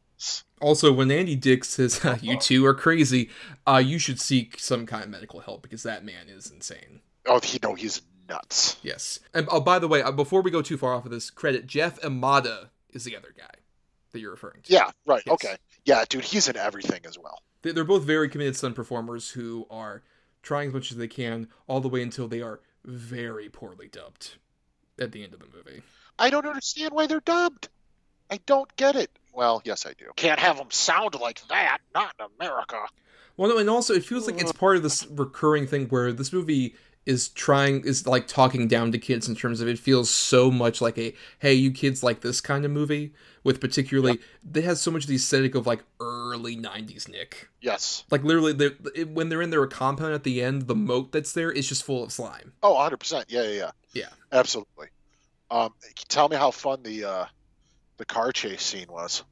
Also, 0.62 0.94
when 0.94 1.10
Andy 1.10 1.36
Dick 1.36 1.64
says 1.64 2.00
you 2.22 2.38
two 2.38 2.66
are 2.68 2.76
crazy, 2.76 3.32
uh, 3.66 3.82
you 3.84 3.98
should 3.98 4.20
seek 4.20 4.60
some 4.60 4.86
kind 4.86 5.04
of 5.04 5.10
medical 5.10 5.40
help 5.40 5.64
because 5.64 5.82
that 5.84 6.06
man 6.06 6.30
is 6.30 6.52
insane. 6.52 7.02
Oh, 7.26 7.40
he 7.40 7.58
no, 7.64 7.74
he's 7.74 8.04
nuts. 8.28 8.78
Yes. 8.84 9.20
And 9.34 9.48
oh, 9.50 9.62
by 9.62 9.80
the 9.80 9.88
way, 9.88 10.04
uh, 10.04 10.12
before 10.12 10.42
we 10.42 10.52
go 10.52 10.62
too 10.62 10.78
far 10.78 10.94
off 10.94 11.06
of 11.06 11.12
this, 11.12 11.32
credit 11.32 11.66
Jeff 11.66 12.00
Imada 12.02 12.70
is 12.92 13.06
the 13.06 13.18
other 13.18 13.34
guy 13.36 13.50
that 14.12 14.20
you're 14.20 14.32
referring 14.32 14.62
to. 14.64 14.74
Yeah, 14.74 14.92
right. 15.06 15.24
Yes. 15.26 15.34
Okay. 15.34 15.56
Yeah, 15.90 16.06
dude, 16.08 16.24
he's 16.24 16.48
in 16.48 16.56
everything 16.56 17.02
as 17.06 17.18
well. 17.18 17.42
They- 17.64 17.72
They're 17.72 17.84
both 17.84 18.04
very 18.04 18.30
committed 18.30 18.56
stunt 18.56 18.76
performers 18.76 19.32
who 19.32 19.66
are 19.72 20.04
trying 20.44 20.68
as 20.68 20.74
much 20.76 20.92
as 20.92 20.98
they 20.98 21.08
can 21.08 21.48
all 21.68 21.82
the 21.82 21.90
way 21.90 22.04
until 22.04 22.28
they 22.28 22.42
are 22.42 22.60
very 22.86 23.50
poorly 23.50 23.88
dubbed 23.88 24.36
at 25.00 25.12
the 25.12 25.24
end 25.24 25.34
of 25.34 25.40
the 25.40 25.48
movie. 25.48 25.82
I 26.20 26.30
don't 26.30 26.46
understand 26.46 26.94
why 26.94 27.08
they're 27.08 27.20
dubbed. 27.22 27.70
I 28.30 28.40
don't 28.46 28.74
get 28.76 28.96
it. 28.96 29.10
Well, 29.34 29.64
yes, 29.66 29.88
I 29.88 29.94
do. 29.94 30.12
Can't 30.16 30.40
have 30.40 30.58
them 30.58 30.70
sound 30.70 31.16
like 31.20 31.42
that. 31.48 31.80
Not 31.96 32.14
in 32.20 32.28
America. 32.40 32.78
Well, 33.36 33.50
no, 33.50 33.58
and 33.58 33.70
also 33.70 33.94
it 33.96 34.06
feels 34.06 34.28
like 34.28 34.40
it's 34.40 34.52
part 34.52 34.76
of 34.78 34.84
this 34.84 35.08
recurring 35.08 35.66
thing 35.66 35.88
where 35.88 36.12
this 36.14 36.32
movie 36.32 36.76
is 37.06 37.30
trying 37.30 37.84
is 37.86 38.06
like 38.06 38.28
talking 38.28 38.68
down 38.68 38.92
to 38.92 39.00
kids 39.00 39.28
in 39.28 39.36
terms 39.36 39.62
of 39.62 39.68
it 39.68 39.80
feels 39.80 40.10
so 40.10 40.52
much 40.52 40.82
like 40.82 40.98
a 41.00 41.16
hey 41.40 41.54
you 41.54 41.72
kids 41.72 42.04
like 42.04 42.20
this 42.22 42.42
kind 42.42 42.66
of 42.66 42.70
movie 42.72 43.14
with 43.44 43.60
particularly 43.62 44.20
it 44.54 44.64
has 44.64 44.82
so 44.82 44.92
much 44.92 45.04
of 45.04 45.08
the 45.10 45.16
aesthetic 45.16 45.56
of 45.56 45.66
like 45.68 45.84
early 46.00 46.56
90s 46.58 47.08
nick 47.10 47.50
Yes. 47.62 48.04
like 48.12 48.24
literally 48.24 48.54
they're, 48.54 48.72
it, 48.96 49.10
when 49.10 49.30
they're 49.30 49.42
in 49.42 49.50
their 49.50 49.66
compound 49.68 50.14
at 50.14 50.24
the 50.24 50.42
end 50.42 50.68
the 50.68 50.76
moat 50.76 51.12
that's 51.12 51.34
there 51.34 51.52
is 51.52 51.68
just 51.68 51.84
full 51.84 52.04
of 52.04 52.12
slime 52.12 52.54
Oh, 52.64 52.74
100%. 52.76 53.26
Yeah, 53.30 53.44
yeah, 53.44 53.50
yeah. 53.50 53.72
Yeah. 53.94 54.10
Absolutely. 54.32 54.88
Um, 55.52 55.74
tell 56.10 56.30
me 56.30 56.36
how 56.36 56.52
fun 56.52 56.84
the 56.84 57.06
uh, 57.06 57.26
the 57.98 58.06
car 58.06 58.32
chase 58.32 58.62
scene 58.62 58.86
was. 58.88 59.24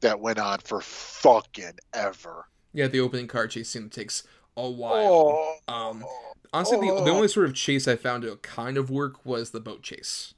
That 0.00 0.18
went 0.20 0.38
on 0.38 0.58
for 0.58 0.80
fucking 0.80 1.78
ever. 1.94 2.46
yeah 2.72 2.88
the 2.88 3.00
opening 3.00 3.26
car 3.28 3.46
chase 3.46 3.70
scene 3.70 3.88
takes 3.90 4.22
a 4.56 4.68
while 4.68 4.92
Oh, 4.96 5.56
um 5.68 6.04
honestly 6.52 6.76
the, 6.78 7.04
the 7.04 7.10
only 7.10 7.26
sort 7.28 7.46
of 7.46 7.54
chase 7.54 7.88
i 7.88 7.96
found 7.96 8.22
to 8.22 8.36
kind 8.36 8.76
of 8.76 8.90
work 8.90 9.24
was 9.24 9.50
the 9.50 9.60
boat 9.60 9.82
chase 9.82 10.34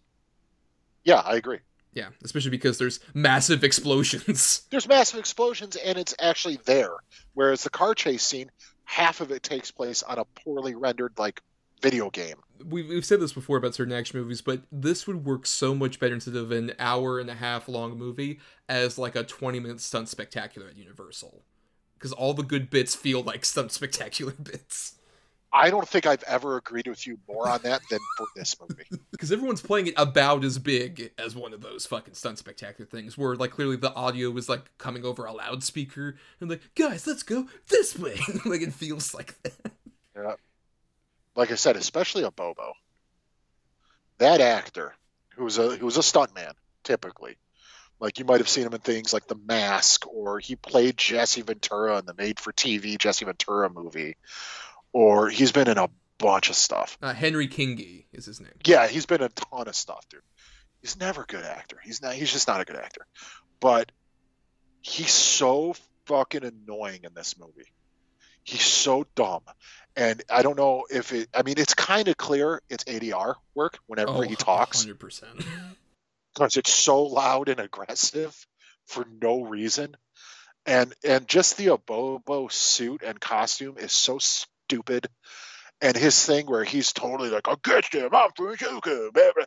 yeah, 1.05 1.21
I 1.25 1.37
agree. 1.37 1.59
Yeah 1.97 2.09
especially 2.23 2.51
because 2.51 2.79
there's 2.79 3.01
massive 3.15 3.65
explosions 3.65 4.63
There's 4.71 4.89
massive 4.89 5.19
explosions 5.19 5.77
and 5.77 5.97
it's 5.97 6.15
actually 6.21 6.59
there. 6.65 6.97
Whereas 7.35 7.65
the 7.65 7.71
car 7.71 7.95
chase 7.95 8.23
scene, 8.23 8.51
half 8.85 9.21
of 9.21 9.31
it 9.31 9.43
takes 9.43 9.71
place 9.71 10.03
on 10.03 10.19
a 10.19 10.25
poorly 10.25 10.75
rendered 10.75 11.13
like 11.19 11.41
video 11.81 12.11
game. 12.11 12.37
we've, 12.65 12.89
we've 12.89 13.05
said 13.05 13.21
this 13.21 13.33
before 13.33 13.59
about 13.59 13.75
certain 13.75 13.93
action 13.93 14.19
movies, 14.21 14.41
but 14.41 14.63
this 14.73 15.07
would 15.07 15.25
work 15.25 15.47
so 15.47 15.75
much 15.75 16.01
better 16.01 16.15
instead 16.15 16.37
of 16.37 16.51
an 16.51 16.73
hour 16.79 17.19
and 17.19 17.31
a 17.31 17.35
half 17.35 17.69
long 17.69 17.99
movie 17.99 18.41
as 18.69 18.99
like 18.99 19.17
a 19.17 19.23
20 19.23 19.61
minute 19.61 19.81
stunt 19.81 20.09
spectacular 20.09 20.69
at 20.69 20.77
Universal. 20.77 21.43
Because 21.95 22.13
all 22.13 22.35
the 22.35 22.43
good 22.43 22.69
bits 22.69 22.95
feel 22.95 23.23
like 23.23 23.45
stunt 23.45 23.73
spectacular 23.73 24.33
bits. 24.43 24.96
I 25.53 25.71
don't 25.71 25.89
think 25.89 26.07
I've 26.07 26.23
ever 26.25 26.57
agreed 26.57 26.87
with 26.87 27.07
you 27.07 27.19
more 27.29 27.49
on 27.49 27.61
that 27.63 27.81
than 27.91 28.01
for 28.17 28.27
this 28.35 28.57
movie. 28.61 28.85
Because 29.11 29.33
everyone's 29.33 29.63
playing 29.63 29.87
it 29.87 29.95
about 29.97 30.45
as 30.45 30.59
big 30.59 31.11
as 31.17 31.35
one 31.35 31.55
of 31.55 31.63
those 31.63 31.87
fucking 31.87 32.13
stunt 32.13 32.39
spectacular 32.39 32.87
things, 32.87 33.17
where 33.17 33.35
like 33.35 33.53
clearly 33.53 33.77
the 33.77 33.95
audio 33.95 34.31
was 34.31 34.47
like 34.47 34.77
coming 34.77 35.05
over 35.07 35.25
a 35.25 35.33
loudspeaker 35.33 36.17
and 36.39 36.51
like, 36.51 36.61
guys, 36.75 37.07
let's 37.07 37.23
go 37.23 37.47
this 37.69 37.99
way. 37.99 38.19
like 38.45 38.61
it 38.61 38.75
feels 38.75 39.15
like 39.15 39.41
that. 39.43 39.73
Yeah. 40.15 40.35
Like 41.35 41.51
I 41.51 41.55
said, 41.55 41.77
especially 41.77 42.25
Abobo. 42.25 42.73
That 44.19 44.41
actor, 44.43 44.95
who's 45.37 45.59
a 45.59 45.77
who's 45.77 45.97
a 45.97 46.01
stuntman, 46.01 46.53
typically. 46.85 47.37
Like 47.99 48.19
you 48.19 48.25
might 48.27 48.41
have 48.41 48.49
seen 48.49 48.67
him 48.67 48.75
in 48.75 48.81
things 48.81 49.13
like 49.13 49.27
The 49.27 49.37
Mask, 49.37 50.07
or 50.07 50.39
he 50.39 50.57
played 50.57 50.97
Jesse 50.97 51.43
Ventura 51.43 51.99
in 51.99 52.05
the 52.05 52.15
made-for-TV 52.15 52.99
Jesse 52.99 53.25
Ventura 53.25 53.71
movie, 53.71 54.17
or 54.97 55.29
he's 55.29 55.53
been 55.53 55.69
in 55.69 55.77
a 55.77 55.91
bunch 56.17 56.49
of 56.49 56.57
stuff. 56.57 56.97
Uh, 57.03 57.13
Henry 57.13 57.49
Kingi 57.49 58.07
is 58.15 58.25
his 58.25 58.41
name. 58.41 58.55
Yeah, 58.65 58.89
he's 58.89 59.05
been 59.05 59.21
a 59.21 59.29
ton 59.29 59.69
of 59.69 59.77
stuff, 59.77 60.09
dude. 60.09 60.23
He's 60.81 60.99
never 60.99 61.25
a 61.25 61.27
good 61.27 61.45
actor. 61.45 61.79
He's 61.85 62.01
not. 62.01 62.15
He's 62.15 62.33
just 62.33 62.49
not 62.49 62.63
a 62.63 62.65
good 62.65 62.77
actor. 62.77 63.07
But 63.61 63.93
he's 64.81 65.11
so 65.11 65.75
fucking 66.07 66.45
annoying 66.45 67.01
in 67.05 67.13
this 67.13 67.39
movie. 67.39 67.71
He's 68.43 68.63
so 68.63 69.07
dumb, 69.15 69.43
and 69.97 70.23
I 70.31 70.41
don't 70.41 70.57
know 70.57 70.87
if 70.91 71.13
it. 71.13 71.29
I 71.35 71.43
mean, 71.43 71.57
it's 71.59 71.75
kind 71.75 72.09
of 72.09 72.17
clear 72.17 72.63
it's 72.71 72.85
ADR 72.85 73.35
work 73.55 73.79
whenever 73.87 74.25
he 74.25 74.35
talks 74.35 74.87
100%. 74.87 75.45
because 76.33 76.57
it's 76.57 76.73
so 76.73 77.03
loud 77.03 77.51
and 77.51 77.61
aggressive 77.61 78.35
for 78.87 79.05
no 79.21 79.43
reason, 79.43 79.95
and 80.65 80.95
and 81.05 81.29
just 81.29 81.59
the 81.59 81.67
Abobo 81.67 82.51
suit 82.51 83.03
and 83.03 83.21
costume 83.21 83.77
is 83.77 83.93
so 83.93 84.19
stupid, 84.67 85.09
and 85.81 85.97
his 85.97 86.25
thing 86.25 86.47
where 86.47 86.65
he's 86.65 86.93
totally 86.93 87.31
like, 87.31 87.49
"I'll 87.49 87.57
get 87.57 87.93
him, 87.93 88.11
I'm 88.13 88.31
Fujoka." 88.33 89.13
blah, 89.13 89.33
blah." 89.35 89.45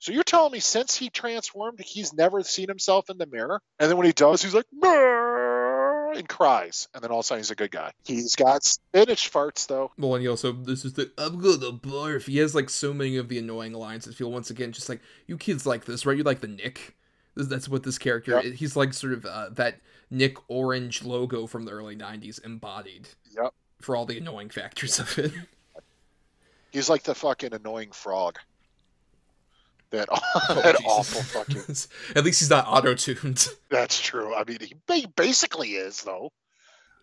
So 0.00 0.12
you're 0.12 0.22
telling 0.22 0.52
me 0.52 0.60
since 0.60 0.94
he 0.94 1.10
transformed, 1.10 1.80
he's 1.80 2.12
never 2.12 2.42
seen 2.44 2.68
himself 2.68 3.10
in 3.10 3.18
the 3.18 3.26
mirror, 3.26 3.60
and 3.78 3.90
then 3.90 3.96
when 3.96 4.06
he 4.06 4.12
does, 4.12 4.42
he's 4.42 4.54
like, 4.54 4.66
"Brrr," 4.80 6.16
and 6.16 6.28
cries, 6.28 6.88
and 6.94 7.02
then 7.02 7.10
all 7.10 7.20
of 7.20 7.24
a 7.24 7.26
sudden 7.26 7.40
he's 7.40 7.50
a 7.50 7.56
good 7.56 7.70
guy. 7.70 7.92
He's 8.04 8.36
got 8.36 8.62
spinach 8.62 9.32
farts 9.32 9.66
though. 9.66 9.90
Well, 9.98 10.14
and 10.14 10.22
he 10.22 10.28
also 10.28 10.52
this 10.52 10.84
is 10.84 10.92
the 10.92 11.10
I'm 11.16 11.40
gonna 11.40 11.72
barf. 11.72 12.26
He 12.26 12.38
has 12.38 12.54
like 12.54 12.70
so 12.70 12.92
many 12.92 13.16
of 13.16 13.28
the 13.28 13.38
annoying 13.38 13.72
lines 13.72 14.04
that 14.04 14.14
feel 14.14 14.30
once 14.30 14.50
again 14.50 14.72
just 14.72 14.88
like 14.88 15.00
you 15.26 15.38
kids 15.38 15.66
like 15.66 15.86
this, 15.86 16.04
right? 16.04 16.16
You 16.16 16.24
like 16.24 16.40
the 16.40 16.48
Nick. 16.48 16.96
That's 17.34 17.68
what 17.68 17.84
this 17.84 17.98
character. 17.98 18.40
Yep. 18.42 18.54
He's 18.54 18.74
like 18.74 18.92
sort 18.92 19.12
of 19.12 19.24
uh, 19.24 19.50
that 19.50 19.80
Nick 20.10 20.38
Orange 20.48 21.04
logo 21.04 21.46
from 21.46 21.64
the 21.64 21.70
early 21.70 21.94
'90s 21.94 22.44
embodied 22.44 23.08
Yep. 23.30 23.54
For 23.80 23.96
all 23.96 24.06
the 24.06 24.18
annoying 24.18 24.50
factors 24.50 24.98
of 24.98 25.18
it. 25.18 25.32
He's 26.70 26.88
like 26.88 27.02
the 27.04 27.14
fucking 27.14 27.54
annoying 27.54 27.92
frog. 27.92 28.38
That 29.90 30.08
Oh, 30.12 30.20
that 30.62 30.76
awful 30.84 31.22
fucking. 31.22 31.76
At 32.16 32.24
least 32.24 32.40
he's 32.40 32.50
not 32.50 32.66
auto 32.66 32.94
tuned. 32.94 33.48
That's 33.70 33.98
true. 34.00 34.34
I 34.34 34.44
mean, 34.44 34.58
he 34.60 35.06
basically 35.16 35.70
is 35.70 36.02
though. 36.02 36.30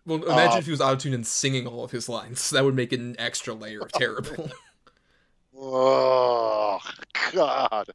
Well, 0.04 0.22
imagine 0.22 0.52
Um, 0.52 0.58
if 0.58 0.66
he 0.66 0.70
was 0.70 0.80
auto 0.80 0.96
tuned 0.96 1.14
and 1.16 1.26
singing 1.26 1.66
all 1.66 1.82
of 1.82 1.90
his 1.90 2.08
lines. 2.08 2.50
That 2.50 2.64
would 2.64 2.76
make 2.76 2.92
it 2.92 3.00
an 3.00 3.16
extra 3.18 3.54
layer 3.54 3.80
of 3.80 3.90
terrible. 3.90 4.50
Oh 5.58 6.78
God, 7.32 7.88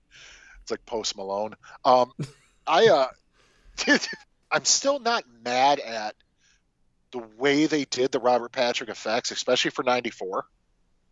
it's 0.61 0.71
like 0.71 0.85
Post 0.85 1.15
Malone. 1.15 1.55
Um, 1.85 2.11
I 2.67 2.87
uh, 2.87 3.07
I'm 4.51 4.65
still 4.65 4.99
not 4.99 5.23
mad 5.45 5.79
at 5.79 6.15
the 7.11 7.23
way 7.37 7.65
they 7.65 7.85
did 7.85 8.11
the 8.11 8.19
Robert 8.19 8.51
Patrick 8.51 8.89
effects, 8.89 9.31
especially 9.31 9.71
for 9.71 9.83
'94 9.83 10.45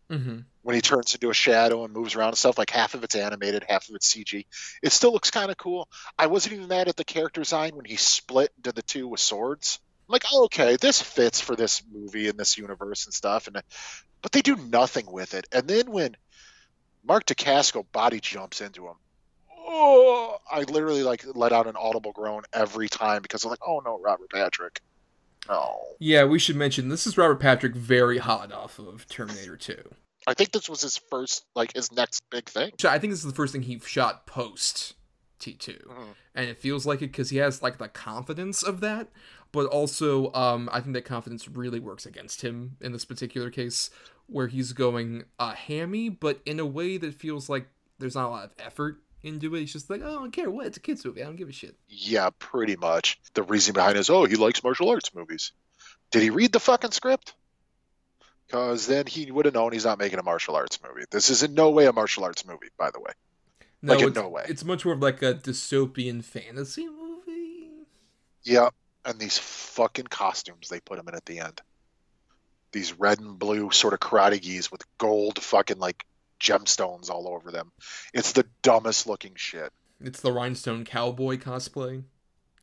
hmm 0.08 0.40
when 0.62 0.74
he 0.74 0.82
turns 0.82 1.14
into 1.14 1.30
a 1.30 1.34
shadow 1.34 1.84
and 1.84 1.92
moves 1.92 2.14
around 2.14 2.28
and 2.28 2.38
stuff. 2.38 2.58
Like 2.58 2.70
half 2.70 2.94
of 2.94 3.04
it's 3.04 3.14
animated, 3.14 3.64
half 3.68 3.88
of 3.88 3.94
it's 3.94 4.12
CG. 4.12 4.44
It 4.82 4.92
still 4.92 5.12
looks 5.12 5.30
kind 5.30 5.50
of 5.50 5.56
cool. 5.56 5.88
I 6.18 6.26
wasn't 6.26 6.54
even 6.54 6.68
mad 6.68 6.88
at 6.88 6.96
the 6.96 7.04
character 7.04 7.40
design 7.40 7.76
when 7.76 7.84
he 7.84 7.96
split 7.96 8.52
into 8.58 8.72
the 8.72 8.82
two 8.82 9.08
with 9.08 9.20
swords. 9.20 9.78
I'm 10.08 10.12
like, 10.12 10.24
oh, 10.32 10.44
okay, 10.44 10.76
this 10.76 11.00
fits 11.00 11.40
for 11.40 11.56
this 11.56 11.82
movie 11.90 12.28
and 12.28 12.38
this 12.38 12.58
universe 12.58 13.06
and 13.06 13.14
stuff. 13.14 13.46
And 13.46 13.62
but 14.22 14.32
they 14.32 14.42
do 14.42 14.56
nothing 14.56 15.10
with 15.10 15.34
it. 15.34 15.46
And 15.52 15.66
then 15.66 15.90
when 15.90 16.16
Mark 17.04 17.24
DeCasco 17.24 17.86
body 17.90 18.20
jumps 18.20 18.60
into 18.60 18.86
him, 18.86 18.96
oh, 19.56 20.36
I 20.50 20.62
literally 20.62 21.02
like 21.02 21.24
let 21.34 21.52
out 21.52 21.66
an 21.68 21.76
audible 21.76 22.12
groan 22.12 22.42
every 22.52 22.88
time 22.88 23.22
because 23.22 23.44
I'm 23.44 23.50
like, 23.50 23.66
oh 23.66 23.80
no, 23.84 23.98
Robert 23.98 24.30
Patrick. 24.30 24.80
No. 25.50 25.80
Yeah, 25.98 26.24
we 26.24 26.38
should 26.38 26.56
mention 26.56 26.88
this 26.88 27.06
is 27.06 27.18
Robert 27.18 27.40
Patrick 27.40 27.74
very 27.74 28.18
hot 28.18 28.52
off 28.52 28.78
of 28.78 29.06
Terminator 29.08 29.56
2. 29.56 29.76
I 30.26 30.34
think 30.34 30.52
this 30.52 30.68
was 30.68 30.80
his 30.82 30.96
first, 30.96 31.44
like 31.54 31.74
his 31.74 31.90
next 31.92 32.22
big 32.30 32.48
thing. 32.48 32.72
I 32.84 32.98
think 32.98 33.12
this 33.12 33.20
is 33.20 33.26
the 33.26 33.34
first 33.34 33.52
thing 33.52 33.62
he 33.62 33.80
shot 33.80 34.26
post 34.26 34.94
T2. 35.40 35.86
Mhm. 35.86 36.14
And 36.34 36.48
it 36.48 36.58
feels 36.58 36.86
like 36.86 37.02
it 37.02 37.08
because 37.08 37.30
he 37.30 37.38
has 37.38 37.62
like 37.62 37.78
the 37.78 37.88
confidence 37.88 38.62
of 38.62 38.80
that, 38.80 39.08
but 39.50 39.66
also 39.66 40.32
um, 40.32 40.68
I 40.72 40.80
think 40.80 40.94
that 40.94 41.04
confidence 41.04 41.48
really 41.48 41.80
works 41.80 42.06
against 42.06 42.42
him 42.42 42.76
in 42.80 42.92
this 42.92 43.04
particular 43.04 43.50
case, 43.50 43.90
where 44.26 44.46
he's 44.46 44.72
going 44.72 45.24
uh, 45.38 45.54
hammy, 45.54 46.08
but 46.08 46.40
in 46.46 46.60
a 46.60 46.66
way 46.66 46.96
that 46.98 47.14
feels 47.14 47.48
like 47.48 47.66
there's 47.98 48.14
not 48.14 48.26
a 48.26 48.30
lot 48.30 48.44
of 48.44 48.52
effort 48.58 49.02
into 49.22 49.54
it. 49.54 49.60
He's 49.60 49.72
just 49.72 49.90
like, 49.90 50.00
oh, 50.02 50.08
I 50.08 50.14
don't 50.14 50.32
care 50.32 50.50
what, 50.50 50.66
it's 50.66 50.76
a 50.76 50.80
kids 50.80 51.04
movie. 51.04 51.22
I 51.22 51.26
don't 51.26 51.36
give 51.36 51.48
a 51.48 51.52
shit. 51.52 51.76
Yeah, 51.88 52.30
pretty 52.38 52.76
much. 52.76 53.20
The 53.34 53.42
reason 53.42 53.74
behind 53.74 53.96
it 53.96 54.00
is, 54.00 54.10
oh, 54.10 54.24
he 54.24 54.36
likes 54.36 54.62
martial 54.64 54.88
arts 54.90 55.14
movies. 55.14 55.52
Did 56.10 56.22
he 56.22 56.30
read 56.30 56.52
the 56.52 56.60
fucking 56.60 56.90
script? 56.92 57.34
Because 58.46 58.86
then 58.86 59.06
he 59.06 59.30
would 59.30 59.44
have 59.44 59.54
known 59.54 59.72
he's 59.72 59.84
not 59.84 59.98
making 59.98 60.18
a 60.18 60.24
martial 60.24 60.56
arts 60.56 60.78
movie. 60.82 61.04
This 61.10 61.30
is 61.30 61.42
in 61.44 61.54
no 61.54 61.70
way 61.70 61.86
a 61.86 61.92
martial 61.92 62.24
arts 62.24 62.44
movie, 62.46 62.68
by 62.78 62.90
the 62.90 62.98
way. 63.00 63.12
No, 63.82 63.94
Like, 63.94 64.04
in 64.06 64.12
no 64.12 64.28
way. 64.28 64.44
it's 64.48 64.64
much 64.64 64.84
more 64.84 64.94
of 64.94 65.00
like 65.00 65.22
a 65.22 65.34
dystopian 65.34 66.22
fantasy 66.24 66.86
movie. 66.88 67.68
Yeah, 68.42 68.70
and 69.04 69.18
these 69.18 69.38
fucking 69.38 70.06
costumes 70.06 70.68
they 70.68 70.80
put 70.80 70.98
him 70.98 71.08
in 71.08 71.14
at 71.14 71.24
the 71.26 71.38
end. 71.40 71.60
These 72.72 72.98
red 72.98 73.20
and 73.20 73.38
blue 73.38 73.70
sort 73.70 73.94
of 73.94 74.00
karate 74.00 74.40
gis 74.42 74.70
with 74.70 74.82
gold 74.98 75.40
fucking 75.42 75.78
like 75.78 76.04
gemstones 76.40 77.10
all 77.10 77.28
over 77.28 77.50
them. 77.50 77.72
It's 78.14 78.32
the 78.32 78.46
dumbest 78.62 79.06
looking 79.06 79.34
shit. 79.36 79.72
It's 80.00 80.20
the 80.20 80.32
rhinestone 80.32 80.84
cowboy 80.84 81.36
cosplay 81.36 82.04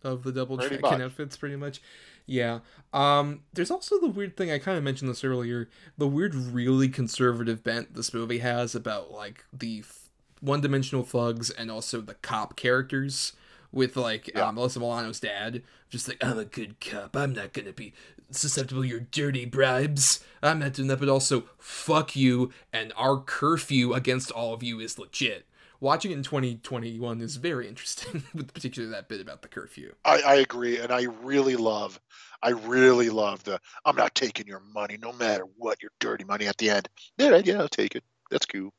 of 0.04 0.24
the 0.24 0.32
double 0.32 0.58
Pretty 0.58 0.78
dragon 0.78 1.02
outfits, 1.02 1.38
pretty 1.38 1.56
much. 1.56 1.82
Yeah. 2.26 2.60
Um, 2.94 3.42
there's 3.54 3.72
also 3.72 4.00
the 4.00 4.08
weird 4.08 4.36
thing, 4.36 4.52
I 4.52 4.60
kind 4.60 4.78
of 4.78 4.84
mentioned 4.84 5.10
this 5.10 5.24
earlier, 5.24 5.70
the 5.98 6.08
weird, 6.08 6.36
really 6.36 6.90
conservative 6.90 7.64
bent 7.64 7.94
this 7.94 8.14
movie 8.14 8.40
has 8.40 8.76
about, 8.76 9.12
like, 9.12 9.46
the 9.54 9.80
f- 9.80 10.10
one 10.42 10.62
dimensional 10.62 11.04
thugs 11.04 11.50
and 11.50 11.72
also 11.72 12.02
the 12.02 12.16
cop 12.16 12.56
characters. 12.56 13.34
With, 13.70 13.98
like, 13.98 14.30
Yeah. 14.34 14.48
um, 14.48 14.56
Melissa 14.56 14.80
Milano's 14.80 15.20
dad, 15.20 15.62
just 15.90 16.08
like, 16.08 16.24
I'm 16.24 16.40
a 16.40 16.46
good 16.46 16.80
cop. 16.80 17.16
I'm 17.18 17.34
not 17.34 17.52
gonna 17.52 17.74
be 17.74 17.94
susceptible 18.32 18.82
to 18.82 18.88
your 18.88 19.00
dirty 19.00 19.46
bribes. 19.46 20.24
I'm 20.42 20.60
not 20.60 20.74
doing 20.74 20.88
that, 20.90 21.00
but 21.00 21.10
also, 21.10 21.46
fuck 21.58 22.16
you, 22.16 22.52
and 22.72 22.94
our 22.96 23.20
curfew 23.20 23.94
against 23.94 24.32
all 24.32 24.54
of 24.54 24.64
you 24.64 24.80
is 24.80 25.00
legit. 25.00 25.46
Watching 25.80 26.12
it 26.12 26.16
in 26.16 26.24
2021 26.24 27.22
is 27.22 27.36
very 27.36 27.68
interesting, 27.68 28.24
with 28.34 28.54
particularly 28.54 28.92
that 28.94 29.08
bit 29.10 29.22
about 29.22 29.42
the 29.42 29.48
curfew. 29.48 29.94
I, 30.06 30.22
I 30.22 30.36
agree, 30.36 30.80
and 30.80 30.92
I 30.92 31.04
really 31.04 31.56
love, 31.56 32.00
I 32.42 32.50
really 32.50 33.10
love 33.10 33.44
the. 33.44 33.60
I'm 33.86 33.96
not 33.96 34.16
taking 34.16 34.48
your 34.48 34.62
money, 34.74 34.98
no 35.02 35.14
matter 35.14 35.44
what 35.58 35.82
your 35.82 35.92
dirty 36.00 36.24
money. 36.24 36.48
At 36.48 36.58
the 36.58 36.72
end, 36.72 36.90
yeah, 37.18 37.42
yeah, 37.44 37.60
I'll 37.60 37.68
take 37.68 37.96
it. 37.96 38.04
That's 38.32 38.46
cool. 38.46 38.74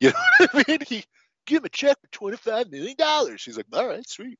You 0.00 0.10
know 0.10 0.14
what 0.38 0.50
I 0.54 0.64
mean? 0.68 0.78
He 0.86 1.04
give 1.46 1.58
him 1.58 1.66
a 1.66 1.68
check 1.68 1.98
for 2.00 2.08
twenty 2.10 2.36
five 2.38 2.70
million 2.70 2.96
dollars. 2.96 3.44
He's 3.44 3.56
like, 3.56 3.66
all 3.72 3.86
right, 3.86 4.08
sweet. 4.08 4.38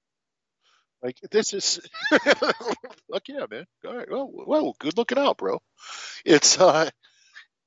Like 1.02 1.18
this 1.30 1.54
is, 1.54 1.80
fuck 2.10 3.28
yeah, 3.28 3.46
man. 3.50 3.66
All 3.86 3.96
right, 3.96 4.10
well, 4.10 4.30
well, 4.32 4.76
good 4.78 4.96
looking 4.98 5.18
out, 5.18 5.38
bro. 5.38 5.60
It's 6.24 6.60
uh, 6.60 6.90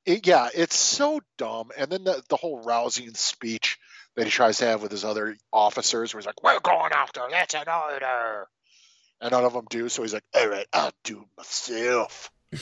it, 0.06 0.28
yeah, 0.28 0.50
it's 0.54 0.78
so 0.78 1.22
dumb. 1.38 1.72
And 1.78 1.92
then 1.92 2.04
the 2.04 2.22
the 2.30 2.36
whole 2.36 2.64
rousing 2.64 3.14
speech 3.16 3.80
that 4.16 4.26
he 4.26 4.32
tries 4.32 4.60
to 4.60 4.66
have 4.66 4.82
with 4.82 4.92
his 4.92 5.04
other 5.04 5.36
officers, 5.52 6.14
where 6.14 6.20
he's 6.20 6.28
like, 6.28 6.44
"We're 6.44 6.60
going 6.60 6.92
after. 6.94 7.22
That's 7.30 7.56
an 7.56 7.66
order," 7.68 8.48
and 9.22 9.32
none 9.32 9.46
of 9.46 9.54
them 9.54 9.66
do. 9.70 9.90
So 9.90 10.04
he's 10.04 10.14
like, 10.14 10.26
"All 10.36 10.48
right, 10.48 10.68
I'll 10.72 10.92
do 11.04 11.22
it 11.22 11.28
myself." 11.38 12.30
and 12.52 12.62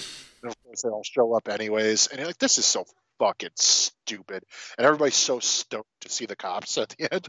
of 0.51 0.63
course, 0.63 0.83
they 0.83 0.89
all 0.89 1.03
show 1.03 1.33
up 1.33 1.49
anyways. 1.49 2.07
And 2.07 2.25
like, 2.25 2.37
"This 2.37 2.57
is 2.57 2.65
so 2.65 2.85
fucking 3.19 3.49
stupid." 3.55 4.45
And 4.77 4.85
everybody's 4.85 5.15
so 5.15 5.39
stoked 5.39 5.89
to 6.01 6.09
see 6.09 6.27
the 6.27 6.37
cops 6.37 6.77
at 6.77 6.89
the 6.89 7.13
end. 7.13 7.27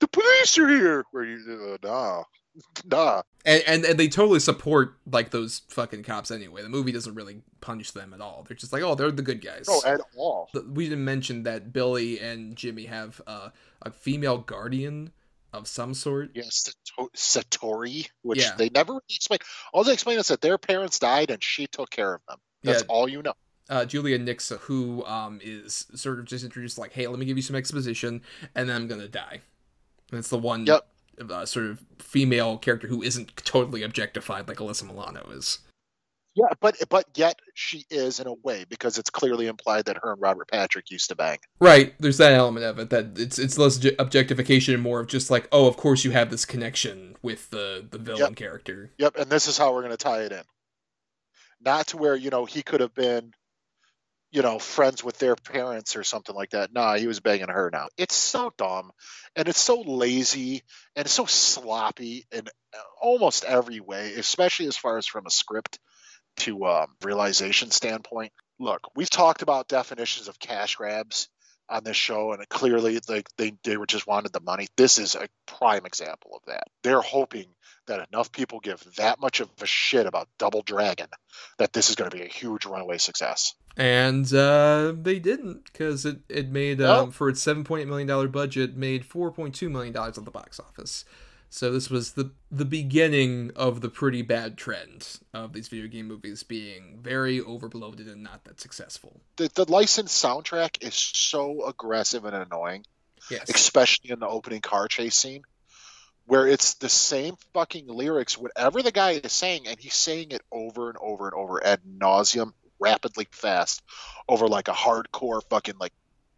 The 0.00 0.08
police 0.08 0.58
are 0.58 0.68
here. 0.68 1.04
Where 1.10 1.24
you? 1.24 1.76
Uh, 1.82 1.86
nah, 1.86 2.22
nah. 2.84 3.22
And, 3.44 3.62
and 3.66 3.84
and 3.84 3.98
they 3.98 4.08
totally 4.08 4.40
support 4.40 4.96
like 5.10 5.30
those 5.30 5.62
fucking 5.68 6.02
cops 6.02 6.30
anyway. 6.30 6.62
The 6.62 6.68
movie 6.68 6.92
doesn't 6.92 7.14
really 7.14 7.42
punish 7.60 7.92
them 7.92 8.12
at 8.12 8.20
all. 8.20 8.44
They're 8.46 8.56
just 8.56 8.72
like, 8.72 8.82
oh, 8.82 8.94
they're 8.94 9.10
the 9.10 9.22
good 9.22 9.42
guys. 9.42 9.66
No, 9.68 9.80
at 9.86 10.00
all. 10.16 10.50
We 10.68 10.88
didn't 10.88 11.04
mention 11.04 11.44
that 11.44 11.72
Billy 11.72 12.18
and 12.20 12.56
Jimmy 12.56 12.84
have 12.86 13.20
uh, 13.26 13.50
a 13.82 13.90
female 13.90 14.38
guardian 14.38 15.12
of 15.52 15.66
some 15.68 15.94
sort. 15.94 16.30
Yes, 16.34 16.70
Sato- 16.96 17.10
Satori, 17.16 18.08
which 18.22 18.40
Yeah. 18.40 18.54
they 18.58 18.68
never 18.68 18.94
really 18.94 19.02
explain. 19.08 19.38
All 19.72 19.84
they 19.84 19.92
explain 19.94 20.18
is 20.18 20.28
that 20.28 20.40
their 20.42 20.58
parents 20.58 20.98
died 20.98 21.30
and 21.30 21.42
she 21.42 21.66
took 21.66 21.88
care 21.90 22.14
of 22.14 22.20
them. 22.28 22.38
That's 22.62 22.82
Yeah. 22.82 22.86
all 22.88 23.08
you 23.08 23.22
know. 23.22 23.34
Uh, 23.70 23.84
Julia 23.84 24.18
Nixa, 24.18 24.58
who 24.60 25.04
um, 25.06 25.40
is 25.42 25.86
sort 25.94 26.18
of 26.18 26.26
just 26.26 26.44
introduced 26.44 26.78
like, 26.78 26.92
hey, 26.92 27.06
let 27.06 27.18
me 27.18 27.24
give 27.26 27.36
you 27.36 27.42
some 27.42 27.56
exposition, 27.56 28.22
and 28.54 28.68
then 28.68 28.76
I'm 28.76 28.86
gonna 28.88 29.08
die. 29.08 29.40
It's 30.12 30.28
the 30.28 30.38
one 30.38 30.66
Yep. 30.66 30.86
uh, 31.30 31.46
sort 31.46 31.66
of 31.66 31.84
female 31.98 32.58
character 32.58 32.88
who 32.88 33.02
isn't 33.02 33.36
totally 33.38 33.82
objectified 33.82 34.48
like 34.48 34.58
Alyssa 34.58 34.84
Milano 34.84 35.28
is. 35.30 35.58
Yeah, 36.34 36.52
but 36.60 36.76
but 36.90 37.06
yet 37.14 37.38
she 37.54 37.86
is 37.88 38.20
in 38.20 38.26
a 38.26 38.34
way 38.34 38.66
because 38.68 38.98
it's 38.98 39.08
clearly 39.08 39.46
implied 39.46 39.86
that 39.86 39.96
her 40.02 40.12
and 40.12 40.20
Robert 40.20 40.48
Patrick 40.48 40.90
used 40.90 41.08
to 41.08 41.14
bang. 41.16 41.38
Right, 41.60 41.94
there's 41.98 42.18
that 42.18 42.32
element 42.34 42.66
of 42.66 42.78
it 42.78 42.90
that 42.90 43.18
it's 43.18 43.38
it's 43.38 43.56
less 43.56 43.82
objectification 43.98 44.74
and 44.74 44.82
more 44.82 45.00
of 45.00 45.06
just 45.06 45.30
like, 45.30 45.48
oh, 45.50 45.66
of 45.66 45.78
course 45.78 46.04
you 46.04 46.10
have 46.10 46.30
this 46.30 46.44
connection 46.44 47.16
with 47.22 47.48
the 47.48 47.86
the 47.90 47.96
villain 47.96 48.20
Yep. 48.20 48.36
character. 48.36 48.90
Yep, 48.98 49.16
and 49.16 49.30
this 49.30 49.48
is 49.48 49.56
how 49.56 49.72
we're 49.72 49.80
going 49.80 49.92
to 49.92 49.96
tie 49.96 50.24
it 50.24 50.32
in. 50.32 50.42
Not 51.62 51.86
to 51.88 51.96
where 51.96 52.14
you 52.14 52.28
know 52.28 52.44
he 52.44 52.62
could 52.62 52.80
have 52.80 52.94
been, 52.94 53.32
you 54.30 54.42
know, 54.42 54.58
friends 54.58 55.04
with 55.04 55.18
their 55.18 55.36
parents 55.36 55.96
or 55.96 56.04
something 56.04 56.34
like 56.34 56.50
that. 56.50 56.72
Nah, 56.72 56.96
he 56.96 57.06
was 57.06 57.20
banging 57.20 57.48
her 57.48 57.70
now. 57.72 57.88
It's 57.96 58.14
so 58.14 58.52
dumb, 58.58 58.90
and 59.34 59.48
it's 59.48 59.60
so 59.60 59.80
lazy, 59.80 60.62
and 60.94 61.08
so 61.08 61.26
sloppy 61.26 62.26
in 62.32 62.48
almost 63.00 63.44
every 63.44 63.80
way, 63.80 64.14
especially 64.14 64.66
as 64.66 64.76
far 64.76 64.98
as 64.98 65.06
from 65.06 65.26
a 65.26 65.30
script 65.30 65.78
to 66.38 66.66
um, 66.66 66.88
realization 67.02 67.70
standpoint. 67.70 68.32
Look, 68.58 68.90
we've 68.94 69.10
talked 69.10 69.42
about 69.42 69.68
definitions 69.68 70.28
of 70.28 70.38
cash 70.38 70.76
grabs 70.76 71.28
on 71.68 71.84
this 71.84 71.96
show, 71.96 72.32
and 72.32 72.48
clearly, 72.48 72.98
like 73.08 73.28
they 73.36 73.54
they 73.64 73.76
were 73.76 73.86
just 73.86 74.06
wanted 74.06 74.32
the 74.32 74.40
money. 74.40 74.68
This 74.76 74.98
is 74.98 75.14
a 75.14 75.28
prime 75.46 75.86
example 75.86 76.32
of 76.34 76.42
that. 76.46 76.64
They're 76.82 77.00
hoping 77.00 77.46
that 77.86 78.08
enough 78.12 78.32
people 78.32 78.60
give 78.60 78.82
that 78.96 79.20
much 79.20 79.40
of 79.40 79.48
a 79.60 79.66
shit 79.66 80.06
about 80.06 80.28
Double 80.38 80.62
Dragon 80.62 81.08
that 81.58 81.72
this 81.72 81.90
is 81.90 81.96
going 81.96 82.10
to 82.10 82.16
be 82.16 82.24
a 82.24 82.28
huge 82.28 82.66
runaway 82.66 82.98
success. 82.98 83.54
And 83.76 84.32
uh, 84.32 84.94
they 84.96 85.18
didn't 85.18 85.64
because 85.64 86.06
it 86.06 86.20
it 86.28 86.48
made 86.50 86.80
um, 86.80 87.10
for 87.10 87.28
its 87.28 87.42
seven 87.42 87.62
point 87.62 87.82
eight 87.82 87.88
million 87.88 88.08
dollar 88.08 88.28
budget 88.28 88.76
made 88.76 89.04
four 89.04 89.30
point 89.30 89.54
two 89.54 89.68
million 89.68 89.92
dollars 89.92 90.16
at 90.16 90.24
the 90.24 90.30
box 90.30 90.58
office. 90.58 91.04
So 91.50 91.70
this 91.70 91.90
was 91.90 92.12
the 92.12 92.32
the 92.50 92.64
beginning 92.64 93.52
of 93.54 93.82
the 93.82 93.88
pretty 93.90 94.22
bad 94.22 94.56
trend 94.56 95.18
of 95.34 95.52
these 95.52 95.68
video 95.68 95.88
game 95.88 96.08
movies 96.08 96.42
being 96.42 96.98
very 97.02 97.38
overbloated 97.40 98.10
and 98.10 98.22
not 98.22 98.44
that 98.44 98.60
successful. 98.60 99.20
The, 99.36 99.50
the 99.54 99.70
licensed 99.70 100.22
soundtrack 100.24 100.82
is 100.82 100.94
so 100.94 101.66
aggressive 101.66 102.24
and 102.24 102.34
annoying, 102.34 102.84
Yes. 103.30 103.48
especially 103.50 104.10
in 104.10 104.20
the 104.20 104.26
opening 104.28 104.60
car 104.62 104.88
chase 104.88 105.14
scene, 105.14 105.42
where 106.24 106.46
it's 106.48 106.74
the 106.74 106.88
same 106.88 107.36
fucking 107.54 107.86
lyrics, 107.88 108.38
whatever 108.38 108.82
the 108.82 108.92
guy 108.92 109.12
is 109.12 109.32
saying, 109.32 109.66
and 109.68 109.78
he's 109.78 109.94
saying 109.94 110.28
it 110.30 110.42
over 110.50 110.88
and 110.88 110.98
over 111.00 111.26
and 111.26 111.34
over 111.34 111.64
ad 111.64 111.80
nauseum, 111.86 112.52
rapidly 112.80 113.26
fast, 113.30 113.82
over 114.28 114.48
like 114.48 114.68
a 114.68 114.72
hardcore 114.72 115.42
fucking 115.48 115.76
like 115.78 115.92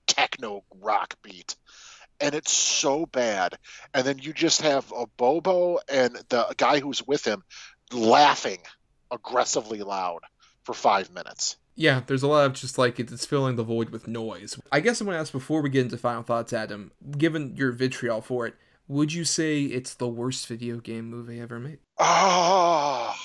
techno 0.07 0.65
rock 0.81 1.15
beat. 1.23 1.57
And 2.21 2.35
it's 2.35 2.53
so 2.53 3.07
bad. 3.07 3.57
And 3.95 4.05
then 4.05 4.19
you 4.19 4.33
just 4.33 4.63
have 4.63 4.93
a 4.93 5.07
Bobo 5.17 5.79
and 5.89 6.17
the 6.29 6.53
guy 6.57 6.81
who's 6.81 7.07
with 7.07 7.25
him 7.25 7.45
laughing 7.93 8.59
aggressively 9.11 9.83
loud 9.83 10.21
for 10.65 10.75
five 10.75 11.13
minutes. 11.13 11.57
Yeah, 11.77 12.03
there's 12.05 12.25
a 12.25 12.29
lot 12.29 12.47
of 12.47 12.55
just 12.55 12.77
like 12.77 12.99
it's 12.99 13.25
filling 13.25 13.55
the 13.55 13.63
void 13.63 13.91
with 13.91 14.09
noise. 14.09 14.59
I 14.73 14.81
guess 14.81 15.01
I'm 15.01 15.07
gonna 15.07 15.19
ask 15.19 15.31
before 15.31 15.63
we 15.63 15.71
get 15.71 15.85
into 15.85 15.97
final 15.97 16.25
thoughts, 16.25 16.53
Adam. 16.53 16.91
Given 17.17 17.55
your 17.55 17.71
vitriol 17.71 18.21
for 18.21 18.49
it, 18.49 18.57
would 18.89 19.13
you 19.13 19.25
say 19.25 19.63
it's 19.63 19.95
the 19.95 20.09
worst 20.09 20.49
video 20.49 20.79
game 20.79 21.09
movie 21.09 21.41
ever 21.41 21.61
made? 21.61 21.79
Ah. 22.01 23.17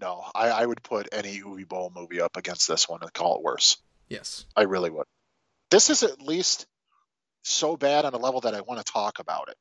No, 0.00 0.24
I, 0.34 0.48
I 0.50 0.66
would 0.66 0.82
put 0.82 1.08
any 1.12 1.40
Uwe 1.40 1.66
Boll 1.68 1.92
movie 1.94 2.20
up 2.20 2.36
against 2.36 2.68
this 2.68 2.88
one 2.88 3.00
and 3.02 3.12
call 3.12 3.36
it 3.36 3.42
worse. 3.42 3.76
Yes. 4.08 4.46
I 4.56 4.62
really 4.62 4.90
would. 4.90 5.06
This 5.70 5.90
is 5.90 6.02
at 6.02 6.22
least 6.22 6.66
so 7.42 7.76
bad 7.76 8.04
on 8.04 8.14
a 8.14 8.18
level 8.18 8.40
that 8.42 8.54
I 8.54 8.60
want 8.60 8.84
to 8.84 8.92
talk 8.92 9.18
about 9.18 9.48
it. 9.48 9.56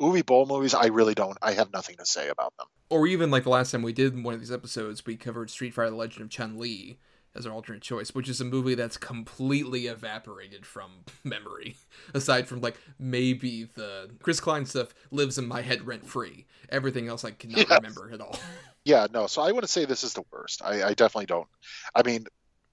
Uwe 0.00 0.24
Boll 0.24 0.46
movies, 0.46 0.74
I 0.74 0.86
really 0.86 1.14
don't. 1.14 1.36
I 1.42 1.52
have 1.52 1.72
nothing 1.72 1.96
to 1.96 2.06
say 2.06 2.28
about 2.28 2.52
them. 2.58 2.66
Or 2.88 3.06
even 3.06 3.30
like 3.30 3.44
the 3.44 3.50
last 3.50 3.70
time 3.70 3.82
we 3.82 3.92
did 3.92 4.22
one 4.22 4.34
of 4.34 4.40
these 4.40 4.52
episodes, 4.52 5.04
we 5.06 5.16
covered 5.16 5.50
Street 5.50 5.74
Fighter: 5.74 5.90
The 5.90 5.96
Legend 5.96 6.22
of 6.22 6.30
Chun 6.30 6.58
Li 6.58 6.98
as 7.36 7.46
our 7.46 7.52
alternate 7.52 7.82
choice, 7.82 8.12
which 8.12 8.28
is 8.28 8.40
a 8.40 8.44
movie 8.44 8.74
that's 8.74 8.96
completely 8.96 9.86
evaporated 9.86 10.66
from 10.66 10.90
memory. 11.24 11.76
Aside 12.12 12.48
from 12.48 12.60
like 12.60 12.76
maybe 12.98 13.64
the 13.74 14.10
Chris 14.22 14.40
Klein 14.40 14.66
stuff 14.66 14.92
lives 15.10 15.38
in 15.38 15.46
my 15.46 15.62
head 15.62 15.86
rent 15.86 16.06
free. 16.06 16.46
Everything 16.70 17.06
else 17.08 17.24
I 17.24 17.30
cannot 17.30 17.58
Yes. 17.58 17.70
remember 17.70 18.10
at 18.12 18.20
all. 18.20 18.36
Yeah, 18.84 19.06
no. 19.12 19.26
So 19.26 19.42
I 19.42 19.52
wouldn't 19.52 19.70
say 19.70 19.84
this 19.84 20.04
is 20.04 20.14
the 20.14 20.24
worst. 20.32 20.62
I, 20.64 20.82
I 20.82 20.94
definitely 20.94 21.26
don't. 21.26 21.48
I 21.94 22.02
mean, 22.02 22.26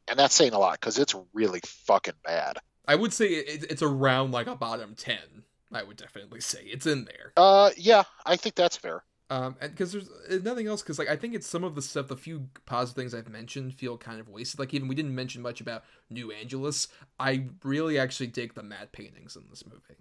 and 0.07 0.17
that's 0.17 0.35
saying 0.35 0.53
a 0.53 0.59
lot 0.59 0.79
because 0.79 0.97
it's 0.97 1.15
really 1.33 1.61
fucking 1.63 2.13
bad. 2.23 2.57
I 2.87 2.95
would 2.95 3.13
say 3.13 3.27
it, 3.27 3.65
it's 3.69 3.81
around 3.81 4.31
like 4.31 4.47
a 4.47 4.55
bottom 4.55 4.95
ten. 4.95 5.43
I 5.71 5.83
would 5.83 5.97
definitely 5.97 6.39
say 6.39 6.63
it's 6.63 6.85
in 6.85 7.05
there. 7.05 7.33
Uh, 7.35 7.71
yeah, 7.75 8.03
I 8.25 8.37
think 8.37 8.55
that's 8.55 8.77
fair. 8.77 9.03
Um, 9.29 9.57
and 9.59 9.71
because 9.71 9.91
there's 9.91 10.43
nothing 10.43 10.67
else, 10.67 10.81
because 10.81 10.97
like 10.97 11.09
I 11.09 11.17
think 11.17 11.35
it's 11.35 11.47
some 11.47 11.65
of 11.65 11.75
the 11.75 11.81
stuff, 11.81 12.07
the 12.07 12.15
few 12.15 12.47
positive 12.65 12.95
things 12.95 13.13
I've 13.13 13.27
mentioned 13.27 13.75
feel 13.75 13.97
kind 13.97 14.21
of 14.21 14.29
wasted. 14.29 14.59
Like 14.59 14.73
even 14.73 14.87
we 14.87 14.95
didn't 14.95 15.13
mention 15.13 15.41
much 15.41 15.59
about 15.59 15.83
New 16.09 16.31
Angeles. 16.31 16.87
I 17.19 17.47
really 17.63 17.99
actually 17.99 18.27
dig 18.27 18.53
the 18.53 18.63
matte 18.63 18.93
paintings 18.93 19.35
in 19.35 19.43
this 19.49 19.65
movie, 19.65 19.99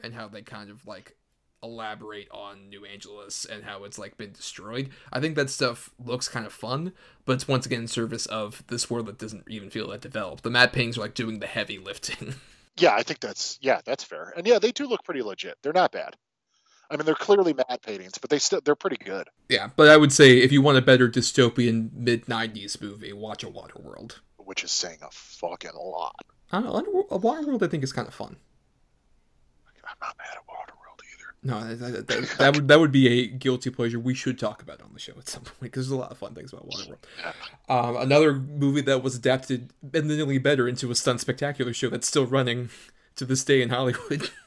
and 0.00 0.12
how 0.12 0.26
they 0.26 0.42
kind 0.42 0.70
of 0.70 0.84
like 0.84 1.16
elaborate 1.62 2.28
on 2.30 2.68
New 2.68 2.84
Angeles 2.84 3.44
and 3.44 3.64
how 3.64 3.84
it's 3.84 3.98
like 3.98 4.16
been 4.16 4.32
destroyed. 4.32 4.90
I 5.12 5.20
think 5.20 5.36
that 5.36 5.50
stuff 5.50 5.90
looks 6.04 6.28
kind 6.28 6.46
of 6.46 6.52
fun, 6.52 6.92
but 7.24 7.32
it's 7.34 7.48
once 7.48 7.66
again 7.66 7.80
in 7.82 7.88
service 7.88 8.26
of 8.26 8.62
this 8.68 8.90
world 8.90 9.06
that 9.06 9.18
doesn't 9.18 9.44
even 9.48 9.70
feel 9.70 9.88
that 9.88 10.00
developed. 10.00 10.42
The 10.42 10.50
matte 10.50 10.72
paintings 10.72 10.98
are 10.98 11.02
like 11.02 11.14
doing 11.14 11.40
the 11.40 11.46
heavy 11.46 11.78
lifting. 11.78 12.34
Yeah, 12.78 12.92
I 12.94 13.02
think 13.02 13.20
that's 13.20 13.58
yeah, 13.62 13.80
that's 13.86 14.04
fair. 14.04 14.34
And 14.36 14.46
yeah, 14.46 14.58
they 14.58 14.70
do 14.70 14.86
look 14.86 15.02
pretty 15.02 15.22
legit. 15.22 15.56
They're 15.62 15.72
not 15.72 15.92
bad. 15.92 16.14
I 16.90 16.96
mean, 16.98 17.06
they're 17.06 17.14
clearly 17.14 17.54
matte 17.54 17.80
paintings, 17.80 18.18
but 18.18 18.28
they 18.28 18.38
still 18.38 18.60
they're 18.62 18.74
pretty 18.74 18.98
good. 19.02 19.28
yeah, 19.48 19.70
but 19.76 19.88
I 19.88 19.96
would 19.96 20.12
say 20.12 20.36
if 20.40 20.52
you 20.52 20.60
want 20.60 20.76
a 20.76 20.82
better 20.82 21.08
dystopian 21.08 21.90
mid 21.94 22.26
'90s 22.26 22.78
movie, 22.82 23.14
watch 23.14 23.42
A 23.42 23.46
Waterworld. 23.46 24.16
which 24.36 24.62
is 24.62 24.72
saying 24.72 24.98
a 25.00 25.08
fucking 25.10 25.70
lot. 25.74 26.16
I 26.52 26.60
don't 26.60 26.92
know. 26.94 27.06
A 27.10 27.18
Waterworld, 27.18 27.62
I 27.62 27.68
think 27.68 27.82
is 27.82 27.94
kind 27.94 28.08
of 28.08 28.12
fun. 28.12 28.36
I'm 29.88 29.96
not 30.02 30.16
mad 30.18 30.36
at 30.36 30.46
Waterworld. 30.46 30.85
No, 31.46 31.60
that, 31.74 32.08
that, 32.08 32.28
that, 32.38 32.54
would 32.56 32.66
that 32.66 32.80
would 32.80 32.90
be 32.90 33.06
a 33.06 33.26
guilty 33.28 33.70
pleasure 33.70 34.00
we 34.00 34.14
should 34.14 34.36
talk 34.36 34.62
about 34.62 34.82
on 34.82 34.90
the 34.92 34.98
show 34.98 35.12
at 35.16 35.28
some 35.28 35.42
point 35.42 35.60
because 35.60 35.88
there's 35.88 35.96
a 35.96 36.00
lot 36.00 36.10
of 36.10 36.18
fun 36.18 36.34
things 36.34 36.52
about 36.52 36.68
Waterworld. 36.68 36.98
Um, 37.68 37.96
another 37.96 38.32
movie 38.34 38.80
that 38.80 39.00
was 39.00 39.14
adapted 39.14 39.70
infinitely 39.94 40.38
better 40.38 40.66
into 40.66 40.90
a 40.90 40.96
stunt 40.96 41.20
spectacular 41.20 41.72
show 41.72 41.88
that's 41.88 42.08
still 42.08 42.26
running 42.26 42.70
to 43.14 43.24
this 43.24 43.44
day 43.44 43.62
in 43.62 43.70
Hollywood. 43.70 44.30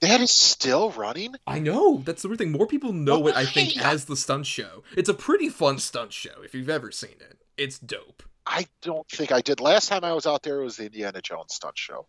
That 0.00 0.20
is 0.20 0.30
still 0.30 0.92
running. 0.92 1.34
I 1.44 1.58
know 1.58 2.02
that's 2.04 2.22
the 2.22 2.28
weird 2.28 2.38
thing. 2.38 2.52
More 2.52 2.68
people 2.68 2.92
know 2.92 3.26
it, 3.26 3.34
I 3.34 3.44
think, 3.44 3.76
as 3.84 4.04
the 4.04 4.16
stunt 4.16 4.46
show. 4.46 4.84
It's 4.96 5.08
a 5.08 5.14
pretty 5.14 5.48
fun 5.48 5.78
stunt 5.80 6.12
show 6.12 6.40
if 6.44 6.54
you've 6.54 6.68
ever 6.68 6.92
seen 6.92 7.16
it. 7.18 7.38
It's 7.56 7.80
dope. 7.80 8.22
I 8.46 8.68
don't 8.80 9.08
think 9.08 9.32
I 9.32 9.40
did. 9.40 9.58
Last 9.58 9.88
time 9.88 10.04
I 10.04 10.12
was 10.12 10.24
out 10.24 10.44
there, 10.44 10.60
it 10.60 10.64
was 10.64 10.76
the 10.76 10.84
Indiana 10.84 11.20
Jones 11.20 11.54
stunt 11.54 11.76
show. 11.76 12.06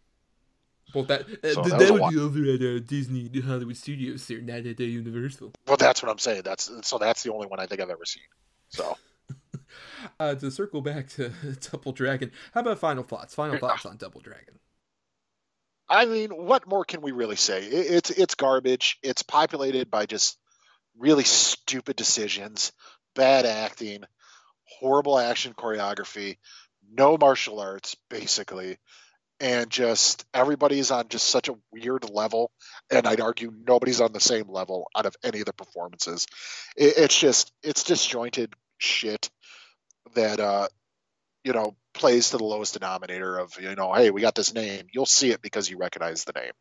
Well, 0.94 1.04
that 1.06 1.22
uh, 1.22 1.54
So 1.54 1.64
th- 1.64 1.78
that 1.78 1.80
that, 1.80 1.94
would 1.94 2.10
be 2.10 2.20
over 2.20 2.40
at 2.40 2.62
uh, 2.62 2.80
Disney 2.86 3.28
the 3.28 3.42
Hollywood 3.42 3.78
Studios 3.78 4.26
there, 4.28 4.42
not 4.42 4.66
at 4.66 4.80
uh, 4.80 4.84
Universal. 4.84 5.54
Well, 5.68 5.78
that's 5.78 6.02
what 6.02 6.12
I'm 6.12 6.18
saying. 6.18 6.42
That's 6.44 6.72
so. 6.84 6.98
That's 6.98 7.24
the 7.24 7.32
only 7.32 7.48
one 7.48 7.60
I 7.60 7.68
think 7.68 7.82
I've 7.82 7.90
ever 7.90 8.06
seen. 8.06 8.24
So 8.70 8.98
Uh, 10.20 10.36
to 10.36 10.50
circle 10.50 10.82
back 10.82 11.08
to 11.10 11.30
Double 11.72 11.92
Dragon, 11.92 12.32
how 12.54 12.62
about 12.62 12.80
final 12.80 13.04
thoughts? 13.04 13.36
Final 13.36 13.58
thoughts 13.58 13.86
on 13.86 13.98
Double 13.98 14.22
Dragon. 14.22 14.60
I 15.88 16.06
mean, 16.06 16.32
what 16.32 16.68
more 16.68 16.86
can 16.86 17.02
we 17.02 17.12
really 17.12 17.36
say? 17.36 17.64
It, 17.64 17.92
it's 17.92 18.10
it's 18.10 18.36
garbage. 18.36 18.98
It's 19.04 19.24
populated 19.24 19.90
by 19.90 20.06
just 20.06 20.38
really 20.98 21.24
stupid 21.24 21.96
decisions, 21.96 22.72
bad 23.16 23.46
acting, 23.46 24.04
horrible 24.64 25.18
action 25.18 25.54
choreography, 25.54 26.38
no 26.92 27.18
martial 27.18 27.60
arts, 27.60 27.96
basically, 28.10 28.78
and 29.40 29.70
just 29.70 30.26
everybody's 30.34 30.92
on 30.92 31.08
just 31.08 31.28
such 31.28 31.50
a 31.50 31.56
weird 31.72 32.10
level. 32.10 32.52
And 32.92 33.08
I'd 33.08 33.22
argue 33.22 33.52
nobody's 33.66 34.02
on 34.02 34.14
the 34.14 34.20
same 34.20 34.50
level 34.50 34.88
out 34.96 35.06
of 35.06 35.16
any 35.24 35.40
of 35.40 35.46
the 35.46 35.54
performances. 35.54 36.28
It, 36.76 36.94
it's 36.98 37.18
just 37.18 37.52
it's 37.64 37.84
disjointed 37.84 38.54
shit 38.78 39.30
that 40.16 40.40
uh, 40.40 40.68
you 41.44 41.54
know 41.54 41.76
plays 41.94 42.30
to 42.30 42.38
the 42.38 42.44
lowest 42.44 42.74
denominator 42.74 43.38
of 43.38 43.60
you 43.60 43.76
know 43.76 43.94
hey 43.94 44.12
we 44.12 44.22
got 44.22 44.36
this 44.36 44.54
name 44.54 44.86
you'll 44.92 45.06
see 45.06 45.32
it 45.32 45.42
because 45.42 45.70
you 45.70 45.78
recognize 45.78 46.24
the 46.24 46.34
name 46.34 46.52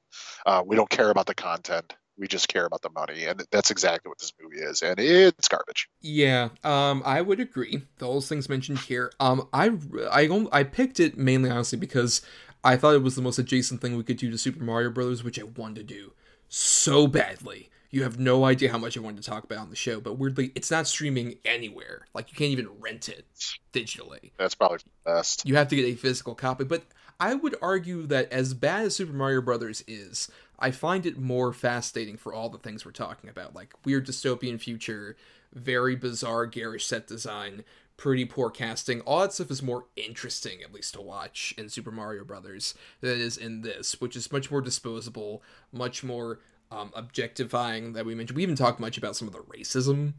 uh, 0.46 0.62
we 0.66 0.74
don't 0.74 0.90
care 0.90 1.10
about 1.10 1.26
the 1.26 1.34
content 1.34 1.94
we 2.18 2.26
just 2.26 2.48
care 2.48 2.64
about 2.64 2.82
the 2.82 2.90
money 2.90 3.24
and 3.24 3.44
that's 3.50 3.70
exactly 3.70 4.08
what 4.08 4.18
this 4.18 4.32
movie 4.42 4.58
is 4.58 4.82
and 4.82 4.98
it's 4.98 5.48
garbage 5.48 5.88
Yeah, 6.00 6.48
um, 6.64 7.02
I 7.04 7.20
would 7.20 7.40
agree. 7.40 7.82
Those 7.98 8.28
things 8.28 8.48
mentioned 8.48 8.80
here. 8.80 9.12
Um, 9.20 9.48
I 9.52 9.70
I 10.10 10.28
I 10.52 10.62
picked 10.64 11.00
it 11.00 11.16
mainly 11.16 11.50
honestly 11.50 11.78
because 11.78 12.22
I 12.64 12.76
thought 12.76 12.94
it 12.94 13.02
was 13.02 13.16
the 13.16 13.22
most 13.22 13.38
adjacent 13.38 13.80
thing 13.80 13.96
we 13.96 14.02
could 14.02 14.16
do 14.16 14.30
to 14.30 14.38
Super 14.38 14.64
Mario 14.64 14.90
Brothers, 14.90 15.22
which 15.22 15.38
I 15.38 15.44
wanted 15.44 15.76
to 15.76 15.94
do 15.94 16.12
so 16.48 17.06
badly. 17.06 17.70
You 17.90 18.02
have 18.02 18.18
no 18.18 18.44
idea 18.44 18.70
how 18.70 18.78
much 18.78 18.96
I 18.96 19.00
wanted 19.00 19.22
to 19.22 19.30
talk 19.30 19.44
about 19.44 19.58
on 19.58 19.70
the 19.70 19.76
show, 19.76 20.00
but 20.00 20.18
weirdly, 20.18 20.52
it's 20.54 20.70
not 20.70 20.86
streaming 20.86 21.36
anywhere. 21.44 22.06
Like 22.14 22.30
you 22.30 22.36
can't 22.36 22.50
even 22.50 22.68
rent 22.80 23.08
it 23.08 23.24
digitally. 23.72 24.32
that's 24.36 24.54
probably 24.54 24.78
the 24.78 25.12
best 25.12 25.46
You 25.46 25.56
have 25.56 25.68
to 25.68 25.76
get 25.76 25.86
a 25.86 25.94
physical 25.94 26.34
copy. 26.34 26.64
But 26.64 26.82
I 27.18 27.34
would 27.34 27.56
argue 27.62 28.06
that 28.06 28.30
as 28.30 28.54
bad 28.54 28.86
as 28.86 28.96
Super 28.96 29.12
Mario 29.12 29.40
Brothers 29.40 29.82
is, 29.88 30.30
I 30.58 30.70
find 30.70 31.06
it 31.06 31.18
more 31.18 31.52
fascinating 31.52 32.16
for 32.16 32.34
all 32.34 32.48
the 32.48 32.58
things 32.58 32.84
we're 32.84 32.92
talking 32.92 33.30
about, 33.30 33.54
like 33.54 33.72
weird 33.84 34.06
dystopian 34.06 34.60
future, 34.60 35.16
very 35.54 35.96
bizarre 35.96 36.46
garish 36.46 36.86
set 36.86 37.06
design, 37.06 37.64
pretty 37.98 38.24
poor 38.24 38.48
casting. 38.48 39.02
All 39.02 39.20
that 39.20 39.34
stuff 39.34 39.50
is 39.50 39.62
more 39.62 39.84
interesting, 39.96 40.62
at 40.62 40.72
least 40.72 40.94
to 40.94 41.02
watch 41.02 41.52
in 41.58 41.68
Super 41.68 41.90
Mario 41.90 42.24
Brothers 42.24 42.72
than 43.02 43.10
it 43.10 43.20
is 43.20 43.36
in 43.36 43.60
this, 43.60 44.00
which 44.00 44.16
is 44.16 44.32
much 44.32 44.50
more 44.50 44.62
disposable, 44.62 45.42
much 45.72 46.02
more 46.02 46.38
um, 46.70 46.90
objectifying. 46.94 47.92
That 47.92 48.06
we 48.06 48.14
mentioned. 48.14 48.36
We 48.36 48.42
even 48.44 48.56
talked 48.56 48.80
much 48.80 48.96
about 48.96 49.16
some 49.16 49.28
of 49.28 49.34
the 49.34 49.40
racism 49.40 50.14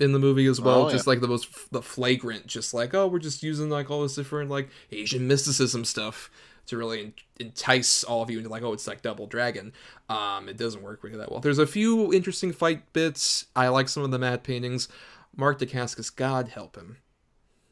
in 0.00 0.12
the 0.12 0.18
movie 0.18 0.46
as 0.46 0.60
well 0.60 0.82
Oh, 0.82 0.86
yeah. 0.86 0.92
just 0.92 1.06
like 1.08 1.20
the 1.20 1.26
most 1.28 1.72
the 1.72 1.82
flagrant 1.82 2.46
just 2.46 2.72
like 2.72 2.94
oh 2.94 3.08
we're 3.08 3.18
just 3.18 3.42
using 3.42 3.68
like 3.68 3.90
all 3.90 4.02
this 4.02 4.14
different 4.14 4.48
like 4.48 4.68
asian 4.92 5.26
mysticism 5.26 5.84
stuff 5.84 6.30
to 6.66 6.76
really 6.76 7.00
en- 7.00 7.12
entice 7.40 8.04
all 8.04 8.22
of 8.22 8.30
you 8.30 8.38
into 8.38 8.48
like 8.48 8.62
oh 8.62 8.72
it's 8.72 8.86
like 8.86 9.02
double 9.02 9.26
dragon 9.26 9.72
um 10.08 10.48
it 10.48 10.56
doesn't 10.56 10.82
work 10.84 11.02
really 11.02 11.18
that 11.18 11.32
well 11.32 11.40
there's 11.40 11.58
a 11.58 11.66
few 11.66 12.12
interesting 12.14 12.52
fight 12.52 12.92
bits 12.92 13.46
i 13.56 13.66
like 13.66 13.88
some 13.88 14.04
of 14.04 14.12
the 14.12 14.20
matte 14.20 14.44
paintings 14.44 14.86
mark 15.36 15.58
dacascos 15.58 16.14
god 16.14 16.46
help 16.46 16.76
him 16.76 16.98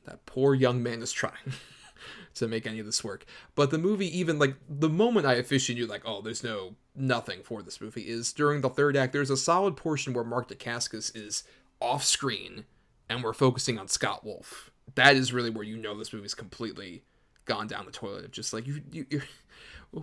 that 0.07 0.27
poor 0.27 0.55
young 0.55 0.83
man 0.83 1.03
is 1.03 1.12
trying 1.12 1.53
to 2.35 2.49
make 2.49 2.66
any 2.66 2.79
of 2.79 2.87
this 2.87 3.05
work. 3.05 3.25
But 3.55 3.71
the 3.71 3.79
movie, 3.79 4.19
even 4.19 4.38
like 4.38 4.55
the 4.69 4.88
moment 4.88 5.27
I 5.27 5.35
officially 5.35 5.79
knew, 5.79 5.87
like, 5.87 6.03
oh, 6.05 6.23
there's 6.23 6.45
no 6.45 6.75
nothing 6.95 7.42
for 7.42 7.62
this 7.62 7.81
movie, 7.81 8.03
is 8.03 8.33
during 8.33 8.61
the 8.61 8.71
third 8.71 8.97
act. 8.97 9.12
There's 9.12 9.31
a 9.31 9.37
solid 9.37 9.77
portion 9.77 10.12
where 10.12 10.25
Mark 10.25 10.49
Dacascos 10.49 11.14
is 11.14 11.45
off 11.81 12.05
screen, 12.05 12.64
and 13.09 13.23
we're 13.23 13.33
focusing 13.33 13.79
on 13.79 13.88
Scott 13.88 14.25
Wolf. 14.25 14.71
That 14.95 15.16
is 15.16 15.33
really 15.33 15.51
where 15.51 15.64
you 15.64 15.77
know 15.77 15.99
this 15.99 16.12
movie's 16.12 16.35
completely 16.35 17.03
gone 17.45 17.66
down 17.66 17.87
the 17.87 17.92
toilet. 17.92 18.25
Of 18.25 18.31
just 18.31 18.53
like 18.53 18.66
you, 18.66 18.83
you 18.90 19.07
you're. 19.11 19.25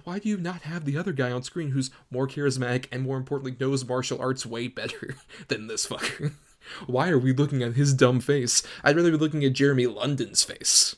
Why 0.05 0.17
do 0.17 0.29
you 0.29 0.37
not 0.37 0.61
have 0.61 0.85
the 0.85 0.97
other 0.97 1.11
guy 1.11 1.29
on 1.31 1.43
screen 1.43 1.71
who's 1.71 1.91
more 2.09 2.27
charismatic 2.27 2.85
and 2.91 3.03
more 3.03 3.17
importantly 3.17 3.55
knows 3.59 3.85
martial 3.85 4.19
arts 4.19 4.45
way 4.45 4.67
better 4.67 5.17
than 5.49 5.67
this 5.67 5.85
fucker? 5.85 6.33
Why 6.87 7.09
are 7.09 7.19
we 7.19 7.33
looking 7.33 7.61
at 7.63 7.73
his 7.73 7.93
dumb 7.93 8.19
face? 8.19 8.63
I'd 8.83 8.95
rather 8.95 9.11
be 9.11 9.17
looking 9.17 9.43
at 9.43 9.53
Jeremy 9.53 9.87
London's 9.87 10.43
face. 10.43 10.95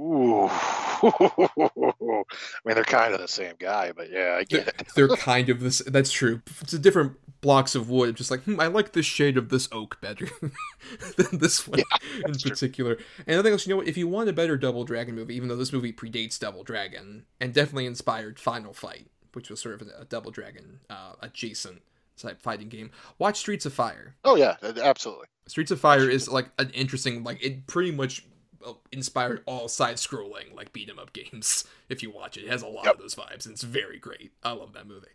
Ooh. 0.00 0.48
I 1.02 2.24
mean, 2.64 2.74
they're 2.74 2.84
kind 2.84 3.12
of 3.12 3.20
the 3.20 3.28
same 3.28 3.54
guy, 3.58 3.92
but 3.92 4.10
yeah, 4.10 4.36
I 4.38 4.44
get 4.44 4.68
it. 4.68 4.82
They're 4.94 5.08
kind 5.16 5.48
of 5.50 5.60
this. 5.60 5.80
That's 5.86 6.10
true. 6.10 6.40
It's 6.60 6.72
a 6.72 6.78
different 6.78 7.16
blocks 7.40 7.74
of 7.74 7.90
wood. 7.90 8.16
Just 8.16 8.30
like 8.30 8.42
hmm, 8.44 8.60
I 8.60 8.66
like 8.66 8.92
this 8.92 9.06
shade 9.06 9.36
of 9.36 9.50
this 9.50 9.68
oak 9.72 10.00
better 10.00 10.28
than 11.16 11.38
this 11.38 11.66
one 11.68 11.80
in 12.24 12.32
true. 12.32 12.50
particular. 12.50 12.98
And 13.26 13.36
nothing 13.36 13.52
else. 13.52 13.66
You 13.66 13.72
know 13.72 13.78
what? 13.78 13.88
If 13.88 13.96
you 13.96 14.08
want 14.08 14.30
a 14.30 14.32
better 14.32 14.56
Double 14.56 14.84
Dragon 14.84 15.14
movie, 15.14 15.36
even 15.36 15.48
though 15.48 15.56
this 15.56 15.72
movie 15.72 15.92
predates 15.92 16.38
Double 16.38 16.64
Dragon 16.64 17.26
and 17.40 17.52
definitely 17.52 17.86
inspired 17.86 18.38
Final 18.38 18.72
Fight, 18.72 19.08
which 19.32 19.50
was 19.50 19.60
sort 19.60 19.80
of 19.80 19.88
a 19.88 20.04
Double 20.06 20.30
Dragon 20.30 20.80
uh, 20.88 21.12
adjacent 21.20 21.82
type 22.16 22.40
fighting 22.42 22.68
game, 22.68 22.90
watch 23.18 23.38
Streets 23.38 23.66
of 23.66 23.72
Fire. 23.72 24.14
Oh 24.24 24.36
yeah, 24.36 24.56
absolutely. 24.82 25.26
Streets 25.46 25.70
of 25.70 25.80
Fire 25.80 26.08
is 26.08 26.28
like 26.28 26.50
an 26.58 26.70
interesting, 26.70 27.24
like 27.24 27.44
it 27.44 27.66
pretty 27.66 27.90
much 27.92 28.24
uh, 28.64 28.74
inspired 28.92 29.42
all 29.46 29.68
side-scrolling 29.68 30.54
like 30.54 30.72
beat 30.72 30.88
'em 30.90 30.98
up 30.98 31.12
games. 31.12 31.64
If 31.88 32.04
you 32.04 32.10
watch 32.12 32.36
it, 32.36 32.44
it 32.44 32.50
has 32.50 32.62
a 32.62 32.68
lot 32.68 32.84
Yep. 32.84 32.94
of 32.94 33.00
those 33.00 33.16
vibes, 33.16 33.46
and 33.46 33.52
it's 33.52 33.62
very 33.64 33.98
great. 33.98 34.30
I 34.44 34.52
love 34.52 34.74
that 34.74 34.86
movie. 34.86 35.08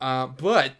Uh, 0.00 0.26
but 0.28 0.72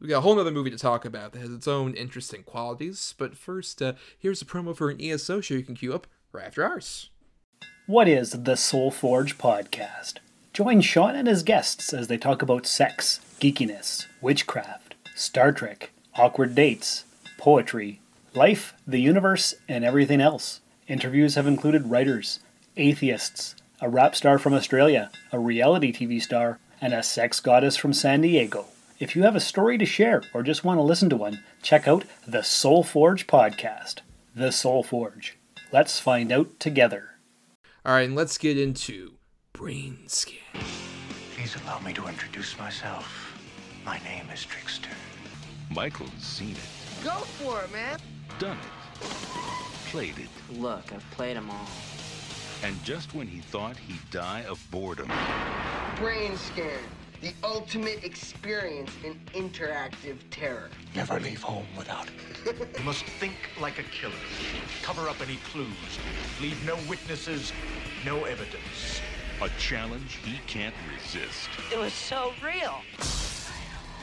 we 0.00 0.06
got 0.06 0.18
a 0.18 0.20
whole 0.20 0.38
other 0.38 0.52
movie 0.52 0.70
to 0.70 0.78
talk 0.78 1.04
about 1.04 1.32
that 1.32 1.40
has 1.40 1.50
its 1.50 1.66
own 1.66 1.94
interesting 1.94 2.44
qualities. 2.44 3.12
But 3.18 3.36
first, 3.36 3.82
uh, 3.82 3.94
here's 4.16 4.40
a 4.40 4.44
promo 4.44 4.76
for 4.76 4.90
an 4.90 5.00
ESO 5.00 5.40
show 5.40 5.54
you 5.54 5.62
can 5.64 5.74
queue 5.74 5.92
up 5.92 6.06
right 6.30 6.46
after 6.46 6.62
ours. 6.64 7.10
What 7.86 8.06
is 8.08 8.30
the 8.30 8.54
Soul 8.56 8.90
Forge 8.92 9.36
podcast? 9.36 10.18
Join 10.52 10.80
Sean 10.80 11.16
and 11.16 11.26
his 11.26 11.42
guests 11.42 11.92
as 11.92 12.06
they 12.06 12.16
talk 12.18 12.40
about 12.40 12.66
sex, 12.66 13.18
geekiness, 13.40 14.06
witchcraft, 14.20 14.83
Star 15.16 15.52
Trek, 15.52 15.92
awkward 16.16 16.56
dates, 16.56 17.04
poetry, 17.38 18.00
life, 18.34 18.74
the 18.84 18.98
universe, 18.98 19.54
and 19.68 19.84
everything 19.84 20.20
else. 20.20 20.60
Interviews 20.88 21.36
have 21.36 21.46
included 21.46 21.88
writers, 21.88 22.40
atheists, 22.76 23.54
a 23.80 23.88
rap 23.88 24.16
star 24.16 24.40
from 24.40 24.54
Australia, 24.54 25.12
a 25.30 25.38
reality 25.38 25.92
TV 25.92 26.20
star, 26.20 26.58
and 26.80 26.92
a 26.92 27.00
sex 27.00 27.38
goddess 27.38 27.76
from 27.76 27.92
San 27.92 28.22
Diego. 28.22 28.66
If 28.98 29.14
you 29.14 29.22
have 29.22 29.36
a 29.36 29.40
story 29.40 29.78
to 29.78 29.86
share 29.86 30.24
or 30.34 30.42
just 30.42 30.64
want 30.64 30.78
to 30.78 30.82
listen 30.82 31.08
to 31.10 31.16
one, 31.16 31.44
check 31.62 31.86
out 31.86 32.04
the 32.26 32.42
Soul 32.42 32.82
Forge 32.82 33.28
podcast. 33.28 34.00
The 34.34 34.50
Soul 34.50 34.82
Forge. 34.82 35.38
Let's 35.72 36.00
find 36.00 36.32
out 36.32 36.58
together. 36.58 37.10
All 37.86 37.94
right, 37.94 38.08
and 38.08 38.16
let's 38.16 38.36
get 38.36 38.58
into 38.58 39.12
Brain 39.52 40.08
Scan. 40.08 40.38
Please 41.36 41.54
allow 41.62 41.78
me 41.78 41.92
to 41.92 42.08
introduce 42.08 42.58
myself. 42.58 43.23
My 43.84 43.98
name 44.00 44.28
is 44.32 44.44
Trickster. 44.44 44.88
Michael's 45.70 46.10
seen 46.18 46.52
it, 46.52 47.04
Go 47.04 47.10
for 47.10 47.62
it, 47.62 47.72
man. 47.72 47.98
done 48.38 48.56
it, 48.56 49.06
played 49.90 50.18
it, 50.18 50.28
Look, 50.58 50.92
I've 50.92 51.08
played 51.10 51.36
them 51.36 51.50
all. 51.50 51.66
and 52.62 52.82
just 52.84 53.14
when 53.14 53.26
he 53.26 53.40
thought 53.40 53.76
he'd 53.76 53.98
die 54.10 54.44
of 54.48 54.64
boredom, 54.70 55.10
Brain 55.96 56.36
scan. 56.36 56.78
The 57.20 57.32
ultimate 57.42 58.04
experience 58.04 58.90
in 59.02 59.14
interactive 59.32 60.16
terror. 60.30 60.68
Never 60.94 61.18
leave 61.20 61.40
home 61.42 61.66
without 61.78 62.06
it. 62.08 62.68
You 62.78 62.84
must 62.84 63.04
think 63.04 63.34
like 63.58 63.78
a 63.78 63.82
killer. 63.84 64.12
Cover 64.82 65.08
up 65.08 65.16
any 65.22 65.36
clues. 65.50 65.68
Leave 66.42 66.62
no 66.66 66.76
witnesses, 66.88 67.52
no 68.04 68.24
evidence. 68.24 69.00
a 69.40 69.48
challenge 69.58 70.18
he 70.24 70.38
can't 70.46 70.74
resist, 70.94 71.48
It 71.72 71.78
was 71.78 71.92
so 71.94 72.32
real. 72.44 72.82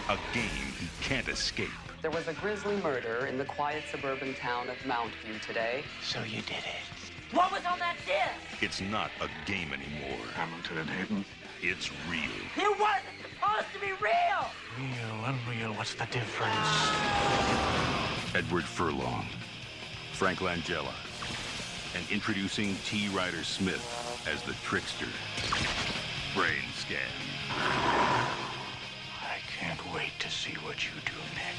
A 0.09 0.17
game 0.33 0.73
he 0.79 0.87
can't 1.01 1.27
escape. 1.27 1.69
There 2.01 2.11
was 2.11 2.27
a 2.27 2.33
grisly 2.33 2.75
murder 2.77 3.27
in 3.27 3.37
the 3.37 3.45
quiet 3.45 3.83
suburban 3.91 4.33
town 4.33 4.69
of 4.69 4.75
Mountview 4.77 5.39
today. 5.45 5.83
So 6.01 6.23
you 6.23 6.41
did 6.41 6.57
it. 6.57 7.33
What 7.33 7.51
was 7.51 7.63
on 7.65 7.79
that 7.79 7.95
disc? 8.05 8.61
It's 8.63 8.81
not 8.81 9.11
a 9.21 9.29
game 9.49 9.71
anymore. 9.71 10.25
Hamilton 10.33 10.79
and 10.79 10.89
Hayden. 10.89 11.25
It's 11.61 11.91
real. 12.09 12.21
It 12.57 12.79
wasn't 12.79 13.15
supposed 13.21 13.67
to 13.73 13.79
be 13.79 13.91
real. 14.01 14.49
Real, 14.77 15.25
unreal. 15.25 15.73
What's 15.75 15.93
the 15.93 16.07
difference? 16.07 16.55
Edward 18.35 18.63
Furlong, 18.63 19.25
Frank 20.13 20.39
Langella, 20.39 20.93
and 21.95 22.03
introducing 22.09 22.75
T. 22.85 23.09
Ryder 23.09 23.43
Smith 23.43 24.25
as 24.27 24.41
the 24.41 24.53
trickster. 24.63 25.07
Brain 26.33 26.63
scan. 26.75 26.99
I 29.91 29.93
can't 29.93 29.95
wait 29.95 30.19
to 30.19 30.29
see 30.29 30.53
what 30.63 30.83
you 30.85 30.91
do 31.05 31.11
next. 31.35 31.57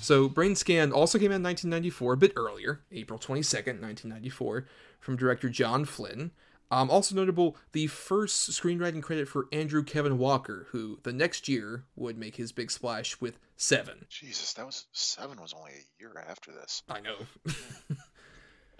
So, 0.00 0.28
Brain 0.28 0.54
Scan 0.54 0.92
also 0.92 1.18
came 1.18 1.32
out 1.32 1.36
in 1.36 1.42
1994, 1.42 2.12
a 2.12 2.16
bit 2.16 2.32
earlier, 2.36 2.80
April 2.92 3.18
22nd, 3.18 3.82
1994, 3.82 4.66
from 5.00 5.16
director 5.16 5.48
John 5.48 5.84
Flynn. 5.84 6.30
Um, 6.70 6.90
also 6.90 7.14
notable, 7.14 7.56
the 7.72 7.86
first 7.86 8.50
screenwriting 8.50 9.02
credit 9.02 9.28
for 9.28 9.46
Andrew 9.52 9.84
Kevin 9.84 10.18
Walker, 10.18 10.66
who 10.70 10.98
the 11.04 11.12
next 11.12 11.48
year 11.48 11.84
would 11.94 12.18
make 12.18 12.36
his 12.36 12.50
big 12.50 12.70
splash 12.70 13.20
with 13.20 13.38
Seven. 13.56 14.06
Jesus, 14.08 14.52
that 14.54 14.66
was 14.66 14.86
Seven 14.92 15.40
was 15.40 15.54
only 15.56 15.72
a 15.72 16.00
year 16.00 16.24
after 16.28 16.52
this. 16.52 16.82
I 16.88 17.00
know. 17.00 17.16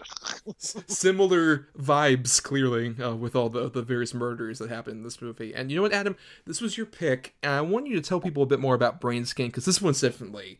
Similar 0.57 1.67
vibes, 1.77 2.41
clearly, 2.41 2.95
uh, 3.01 3.15
with 3.15 3.35
all 3.35 3.49
the, 3.49 3.69
the 3.69 3.81
various 3.81 4.13
murders 4.13 4.59
that 4.59 4.69
happened 4.69 4.97
in 4.97 5.03
this 5.03 5.21
movie. 5.21 5.53
And 5.53 5.71
you 5.71 5.77
know 5.77 5.81
what, 5.83 5.93
Adam? 5.93 6.15
This 6.45 6.61
was 6.61 6.77
your 6.77 6.85
pick, 6.85 7.35
and 7.43 7.51
I 7.51 7.61
want 7.61 7.87
you 7.87 7.95
to 7.95 8.01
tell 8.01 8.19
people 8.19 8.43
a 8.43 8.47
bit 8.47 8.59
more 8.59 8.75
about 8.75 9.01
Brain 9.01 9.25
Scan, 9.25 9.47
because 9.47 9.65
this 9.65 9.81
one's 9.81 10.01
definitely 10.01 10.59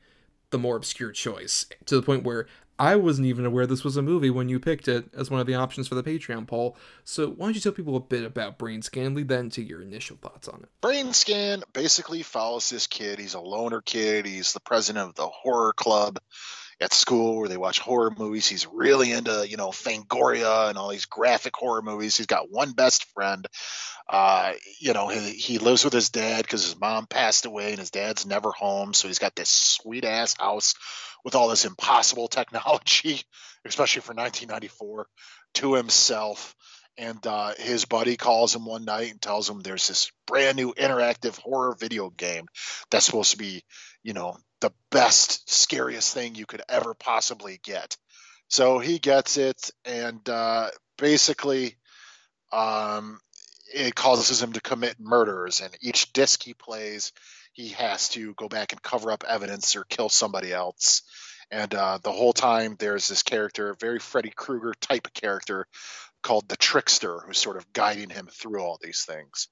the 0.50 0.58
more 0.58 0.76
obscure 0.76 1.12
choice, 1.12 1.66
to 1.86 1.96
the 1.96 2.02
point 2.02 2.24
where 2.24 2.48
I 2.80 2.96
wasn't 2.96 3.28
even 3.28 3.46
aware 3.46 3.66
this 3.66 3.84
was 3.84 3.98
a 3.98 4.02
movie 4.02 4.30
when 4.30 4.50
you 4.50 4.60
picked 4.60 4.88
it 4.88 5.10
as 5.16 5.32
one 5.32 5.40
of 5.40 5.48
the 5.48 5.56
options 5.56 5.88
for 5.88 5.96
the 5.96 6.04
Patreon 6.04 6.46
poll. 6.48 6.78
So 7.04 7.30
why 7.30 7.48
don't 7.48 7.56
you 7.56 7.62
tell 7.62 7.72
people 7.72 7.96
a 7.96 8.00
bit 8.00 8.24
about 8.24 8.60
Brain 8.60 8.84
Scan, 8.84 9.16
lead 9.16 9.30
that 9.30 9.40
into 9.40 9.64
your 9.64 9.82
initial 9.82 10.18
thoughts 10.18 10.48
on 10.48 10.60
it. 10.62 10.70
Brain 10.80 11.12
Scan 11.14 11.64
basically 11.74 12.22
follows 12.22 12.70
this 12.70 12.86
kid. 12.86 13.18
He's 13.18 13.34
a 13.34 13.40
loner 13.40 13.82
kid. 13.82 14.28
He's 14.28 14.54
the 14.54 14.60
president 14.60 15.10
of 15.10 15.16
the 15.16 15.28
horror 15.28 15.74
club 15.74 16.20
at 16.80 16.94
school 16.94 17.38
where 17.38 17.50
they 17.50 17.58
watch 17.58 17.80
horror 17.80 18.12
movies. 18.16 18.48
He's 18.48 18.68
really 18.68 19.12
into, 19.12 19.46
you 19.48 19.58
know, 19.58 19.70
Fangoria 19.70 20.70
and 20.70 20.78
all 20.78 20.90
these 20.90 21.06
graphic 21.06 21.56
horror 21.56 21.82
movies. 21.82 22.18
He's 22.18 22.28
got 22.28 22.52
one 22.52 22.74
best 22.74 23.06
friend. 23.14 23.48
Uh, 24.08 24.54
you 24.80 24.94
know, 24.94 25.08
he, 25.08 25.32
he 25.32 25.58
lives 25.58 25.84
with 25.84 25.94
his 25.94 26.10
dad 26.10 26.44
because 26.44 26.64
his 26.64 26.80
mom 26.80 27.08
passed 27.08 27.46
away 27.46 27.72
and 27.72 27.80
his 27.80 27.92
dad's 27.92 28.26
never 28.26 28.52
home. 28.52 28.94
So 28.94 29.08
he's 29.08 29.20
got 29.20 29.36
this 29.36 29.50
sweet 29.50 30.06
ass 30.06 30.36
house 30.38 30.76
with 31.24 31.36
all 31.36 31.50
this 31.50 31.66
impossible 31.66 32.28
technology, 32.30 33.22
especially 33.66 34.02
for 34.02 34.14
1994, 34.14 35.08
to 35.56 35.74
himself. 35.74 36.56
And 37.00 37.26
uh, 37.28 37.54
his 37.60 37.86
buddy 37.86 38.18
calls 38.18 38.56
him 38.56 38.66
one 38.66 38.84
night 38.86 39.12
and 39.12 39.22
tells 39.22 39.48
him 39.48 39.60
there's 39.60 39.88
this 39.88 40.12
brand 40.26 40.58
new 40.58 40.74
interactive 40.74 41.38
horror 41.38 41.76
video 41.80 42.10
game 42.10 42.48
that's 42.90 43.06
supposed 43.06 43.32
to 43.32 43.38
be, 43.38 43.64
you 44.04 44.14
know, 44.14 44.38
the 44.62 44.72
best, 44.92 45.52
scariest 45.52 46.14
thing 46.14 46.36
you 46.36 46.46
could 46.46 46.62
ever 46.70 46.94
possibly 46.94 47.60
get. 47.64 47.98
So 48.50 48.80
he 48.80 49.00
gets 49.00 49.38
it, 49.38 49.72
and 49.86 50.28
uh, 50.30 50.70
basically, 50.98 51.76
um, 52.52 53.20
it 53.74 53.96
causes 53.96 54.42
him 54.42 54.54
to 54.54 54.62
commit 54.62 55.00
murders. 55.00 55.62
And 55.62 55.76
each 55.82 56.14
disc 56.14 56.42
he 56.44 56.54
plays, 56.54 57.12
he 57.54 57.70
has 57.70 58.10
to 58.10 58.34
go 58.36 58.48
back 58.48 58.72
and 58.72 58.82
cover 58.82 59.12
up 59.12 59.26
evidence 59.28 59.76
or 59.76 59.84
kill 59.84 60.10
somebody 60.10 60.54
else. 60.54 61.02
And 61.52 61.74
uh, 61.74 62.00
the 62.02 62.12
whole 62.12 62.34
time, 62.34 62.76
there's 62.80 63.08
this 63.08 63.24
character, 63.24 63.76
very 63.80 64.00
Freddy 64.00 64.32
Krueger 64.36 64.74
type 64.80 65.14
character 65.14 65.68
called 66.22 66.48
the 66.50 66.58
Trickster, 66.58 67.20
who's 67.26 67.38
sort 67.38 67.58
of 67.58 67.72
guiding 67.74 68.10
him 68.10 68.28
through 68.32 68.62
all 68.62 68.80
these 68.82 69.06
things. 69.06 69.48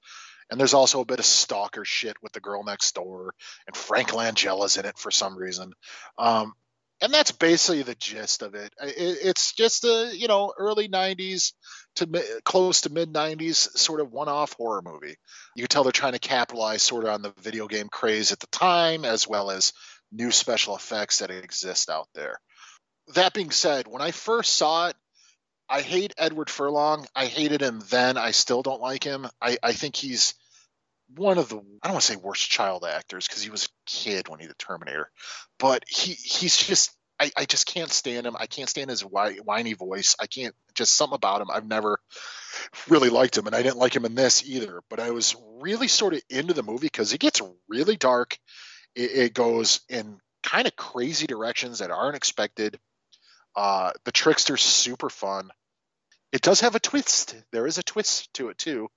And 0.50 0.60
there's 0.60 0.74
also 0.74 1.00
a 1.00 1.06
bit 1.06 1.18
of 1.18 1.24
stalker 1.24 1.84
shit 1.84 2.16
with 2.22 2.32
the 2.32 2.40
girl 2.40 2.62
next 2.62 2.94
door, 2.94 3.34
and 3.66 3.76
Frank 3.76 4.14
Langella's 4.14 4.76
in 4.76 4.84
it 4.84 4.98
for 4.98 5.10
some 5.10 5.36
reason. 5.36 5.72
Um, 6.18 6.52
and 7.00 7.12
that's 7.12 7.32
basically 7.32 7.82
the 7.82 7.94
gist 7.94 8.42
of 8.42 8.54
it. 8.54 8.72
it 8.80 9.18
it's 9.22 9.52
just 9.52 9.84
a 9.84 10.10
you 10.14 10.28
know 10.28 10.52
early 10.56 10.88
'90s 10.88 11.52
to 11.96 12.40
close 12.44 12.82
to 12.82 12.90
mid 12.90 13.12
'90s 13.12 13.76
sort 13.76 14.00
of 14.00 14.12
one-off 14.12 14.54
horror 14.54 14.82
movie. 14.82 15.16
You 15.54 15.62
can 15.62 15.68
tell 15.68 15.82
they're 15.82 15.92
trying 15.92 16.12
to 16.12 16.18
capitalize 16.18 16.82
sort 16.82 17.04
of 17.04 17.10
on 17.10 17.22
the 17.22 17.34
video 17.40 17.66
game 17.66 17.88
craze 17.88 18.32
at 18.32 18.40
the 18.40 18.46
time, 18.46 19.04
as 19.04 19.28
well 19.28 19.50
as 19.50 19.72
new 20.12 20.30
special 20.30 20.76
effects 20.76 21.18
that 21.18 21.30
exist 21.30 21.90
out 21.90 22.08
there. 22.14 22.38
That 23.14 23.34
being 23.34 23.50
said, 23.50 23.86
when 23.86 24.02
I 24.02 24.10
first 24.10 24.54
saw 24.54 24.88
it, 24.88 24.96
I 25.68 25.80
hate 25.80 26.14
Edward 26.16 26.50
Furlong. 26.50 27.06
I 27.14 27.26
hated 27.26 27.60
him 27.60 27.82
then. 27.90 28.16
I 28.16 28.30
still 28.30 28.62
don't 28.62 28.80
like 28.80 29.02
him. 29.02 29.26
I, 29.40 29.58
I 29.62 29.72
think 29.72 29.96
he's 29.96 30.34
one 31.14 31.38
of 31.38 31.48
the 31.48 31.56
I 31.56 31.88
don't 31.88 31.94
want 31.94 32.04
to 32.04 32.12
say 32.12 32.16
worst 32.16 32.50
child 32.50 32.84
actors 32.84 33.28
because 33.28 33.42
he 33.42 33.50
was 33.50 33.66
a 33.66 33.68
kid 33.86 34.28
when 34.28 34.40
he 34.40 34.46
did 34.46 34.58
Terminator, 34.58 35.10
but 35.58 35.84
he 35.88 36.12
he's 36.12 36.56
just 36.56 36.96
I, 37.18 37.30
I 37.36 37.44
just 37.46 37.66
can't 37.66 37.90
stand 37.90 38.26
him. 38.26 38.36
I 38.38 38.46
can't 38.46 38.68
stand 38.68 38.90
his 38.90 39.00
whiny 39.00 39.72
voice. 39.72 40.16
I 40.20 40.26
can't 40.26 40.54
just 40.74 40.94
something 40.94 41.14
about 41.14 41.40
him. 41.40 41.50
I've 41.50 41.66
never 41.66 41.98
really 42.88 43.08
liked 43.08 43.38
him, 43.38 43.46
and 43.46 43.56
I 43.56 43.62
didn't 43.62 43.78
like 43.78 43.96
him 43.96 44.04
in 44.04 44.14
this 44.14 44.46
either. 44.46 44.82
But 44.90 45.00
I 45.00 45.10
was 45.12 45.34
really 45.60 45.88
sort 45.88 46.14
of 46.14 46.22
into 46.28 46.52
the 46.52 46.62
movie 46.62 46.86
because 46.86 47.12
it 47.12 47.20
gets 47.20 47.40
really 47.68 47.96
dark. 47.96 48.36
It, 48.94 49.10
it 49.12 49.34
goes 49.34 49.80
in 49.88 50.18
kind 50.42 50.66
of 50.66 50.76
crazy 50.76 51.26
directions 51.26 51.78
that 51.78 51.90
aren't 51.90 52.16
expected. 52.16 52.78
Uh, 53.56 53.92
the 54.04 54.12
trickster's 54.12 54.62
super 54.62 55.08
fun. 55.08 55.50
It 56.32 56.42
does 56.42 56.60
have 56.60 56.74
a 56.74 56.80
twist. 56.80 57.34
There 57.52 57.66
is 57.66 57.78
a 57.78 57.82
twist 57.82 58.32
to 58.34 58.50
it 58.50 58.58
too, 58.58 58.88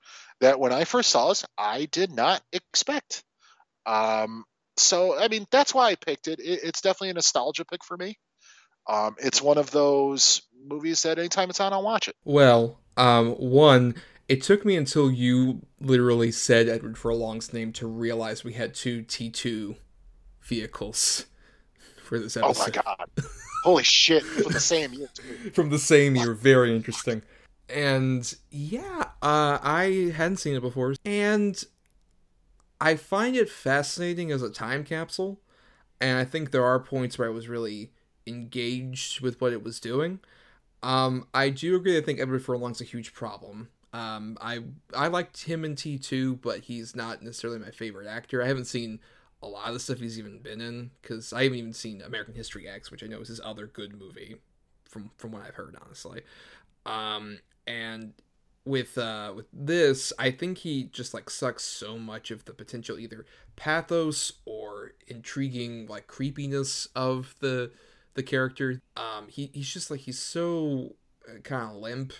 that 0.41 0.59
when 0.59 0.73
I 0.73 0.83
first 0.83 1.09
saw 1.09 1.29
this, 1.29 1.45
I 1.57 1.85
did 1.85 2.11
not 2.11 2.41
expect. 2.51 3.23
Um, 3.85 4.43
so 4.75 5.17
I 5.17 5.29
mean, 5.29 5.45
that's 5.49 5.73
why 5.73 5.89
I 5.89 5.95
picked 5.95 6.27
it. 6.27 6.39
it 6.39 6.59
it's 6.63 6.81
definitely 6.81 7.11
a 7.11 7.13
nostalgia 7.13 7.65
pick 7.65 7.83
for 7.83 7.95
me. 7.95 8.17
Um, 8.87 9.15
it's 9.19 9.41
one 9.41 9.57
of 9.57 9.71
those 9.71 10.41
movies 10.67 11.03
that 11.03 11.19
anytime 11.19 11.49
it's 11.49 11.59
on, 11.59 11.73
I'll 11.73 11.83
watch 11.83 12.07
it. 12.07 12.15
Well, 12.25 12.79
um, 12.97 13.31
one, 13.33 13.95
it 14.27 14.41
took 14.41 14.65
me 14.65 14.75
until 14.75 15.11
you 15.11 15.61
literally 15.79 16.31
said 16.31 16.67
Edward 16.67 16.97
Furlong's 16.97 17.53
name 17.53 17.71
to 17.73 17.87
realize 17.87 18.43
we 18.43 18.53
had 18.53 18.73
two 18.73 19.03
T2 19.03 19.75
vehicles 20.41 21.27
for 22.03 22.19
this 22.19 22.35
episode. 22.35 22.75
Oh 22.75 22.81
my 22.81 22.83
god. 22.83 23.09
Holy 23.63 23.83
shit, 23.83 24.23
from 24.23 24.53
the 24.53 24.59
same 24.59 24.93
year. 24.93 25.09
From 25.53 25.69
the 25.69 25.79
same 25.79 26.15
year, 26.15 26.33
very 26.33 26.75
interesting. 26.75 27.21
And 27.67 28.33
yeah, 28.51 29.03
uh, 29.21 29.59
I 29.61 30.13
hadn't 30.15 30.37
seen 30.37 30.55
it 30.55 30.61
before, 30.61 30.95
and 31.05 31.61
I 32.79 32.95
find 32.95 33.35
it 33.35 33.49
fascinating 33.49 34.31
as 34.31 34.41
a 34.41 34.49
time 34.49 34.83
capsule. 34.83 35.41
And 36.01 36.17
I 36.17 36.23
think 36.23 36.51
there 36.51 36.63
are 36.63 36.79
points 36.79 37.17
where 37.17 37.27
I 37.27 37.31
was 37.31 37.49
really 37.49 37.91
engaged 38.25 39.19
with 39.19 39.41
what 39.41 39.51
it 39.51 39.63
was 39.63 39.79
doing. 39.79 40.19
Um, 40.81 41.27
I 41.33 41.49
do 41.49 41.75
agree. 41.75 41.97
I 41.97 42.01
think 42.01 42.19
Edward 42.19 42.43
Furlong's 42.43 42.79
a 42.79 42.85
huge 42.85 43.13
problem. 43.13 43.69
Um, 43.91 44.37
I 44.39 44.59
I 44.95 45.07
liked 45.07 45.43
him 45.43 45.65
in 45.65 45.75
T 45.75 45.97
two, 45.97 46.35
but 46.37 46.61
he's 46.61 46.95
not 46.95 47.21
necessarily 47.21 47.59
my 47.59 47.71
favorite 47.71 48.07
actor. 48.07 48.41
I 48.41 48.47
haven't 48.47 48.65
seen 48.65 48.99
a 49.41 49.47
lot 49.47 49.67
of 49.67 49.73
the 49.73 49.79
stuff 49.79 49.99
he's 49.99 50.19
even 50.19 50.39
been 50.39 50.61
in 50.61 50.91
because 51.01 51.31
I 51.31 51.43
haven't 51.43 51.59
even 51.59 51.73
seen 51.73 52.01
American 52.01 52.35
History 52.35 52.67
X, 52.67 52.91
which 52.91 53.03
I 53.03 53.07
know 53.07 53.19
is 53.21 53.29
his 53.29 53.41
other 53.43 53.67
good 53.67 53.97
movie 53.97 54.35
from 54.85 55.11
from 55.17 55.31
what 55.31 55.43
I've 55.43 55.55
heard, 55.55 55.75
honestly. 55.83 56.21
Um, 56.85 57.39
and 57.67 58.13
with 58.65 58.97
uh 58.97 59.33
with 59.35 59.47
this, 59.53 60.11
I 60.19 60.31
think 60.31 60.59
he 60.59 60.83
just 60.85 61.13
like 61.13 61.29
sucks 61.29 61.63
so 61.63 61.97
much 61.97 62.31
of 62.31 62.45
the 62.45 62.53
potential 62.53 62.99
either 62.99 63.25
pathos 63.55 64.33
or 64.45 64.91
intriguing 65.07 65.87
like 65.87 66.07
creepiness 66.07 66.87
of 66.95 67.35
the 67.39 67.71
the 68.15 68.23
character. 68.23 68.81
Um, 68.97 69.27
he 69.29 69.49
he's 69.53 69.71
just 69.71 69.89
like 69.89 70.01
he's 70.01 70.19
so 70.19 70.95
uh, 71.27 71.39
kind 71.41 71.71
of 71.71 71.77
limp 71.77 72.13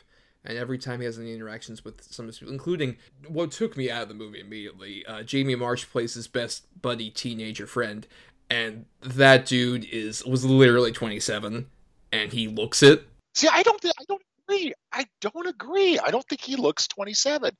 and 0.45 0.57
every 0.57 0.77
time 0.77 0.99
he 0.99 1.05
has 1.05 1.19
any 1.19 1.33
interactions 1.33 1.83
with 1.83 2.01
some 2.03 2.25
of 2.25 2.27
his 2.27 2.39
people, 2.39 2.53
including 2.53 2.97
what 3.27 3.51
took 3.51 3.75
me 3.75 3.91
out 3.91 4.03
of 4.03 4.07
the 4.07 4.13
movie 4.13 4.39
immediately, 4.39 5.05
uh, 5.05 5.23
Jamie 5.23 5.55
Marsh 5.55 5.85
plays 5.85 6.13
his 6.13 6.27
best 6.27 6.65
buddy 6.81 7.09
teenager 7.09 7.67
friend, 7.67 8.07
and 8.49 8.85
that 9.01 9.45
dude 9.45 9.85
is 9.85 10.25
was 10.25 10.45
literally 10.45 10.91
27, 10.91 11.67
and 12.11 12.31
he 12.31 12.47
looks 12.47 12.81
it. 12.83 13.05
See, 13.35 13.47
I 13.51 13.63
don't, 13.63 13.83
I 13.85 14.03
don't 14.07 14.21
agree. 14.47 14.73
I 14.91 15.05
don't 15.21 15.47
agree. 15.47 15.99
I 15.99 16.11
don't 16.11 16.25
think 16.27 16.41
he 16.41 16.55
looks 16.55 16.87
27. 16.87 17.51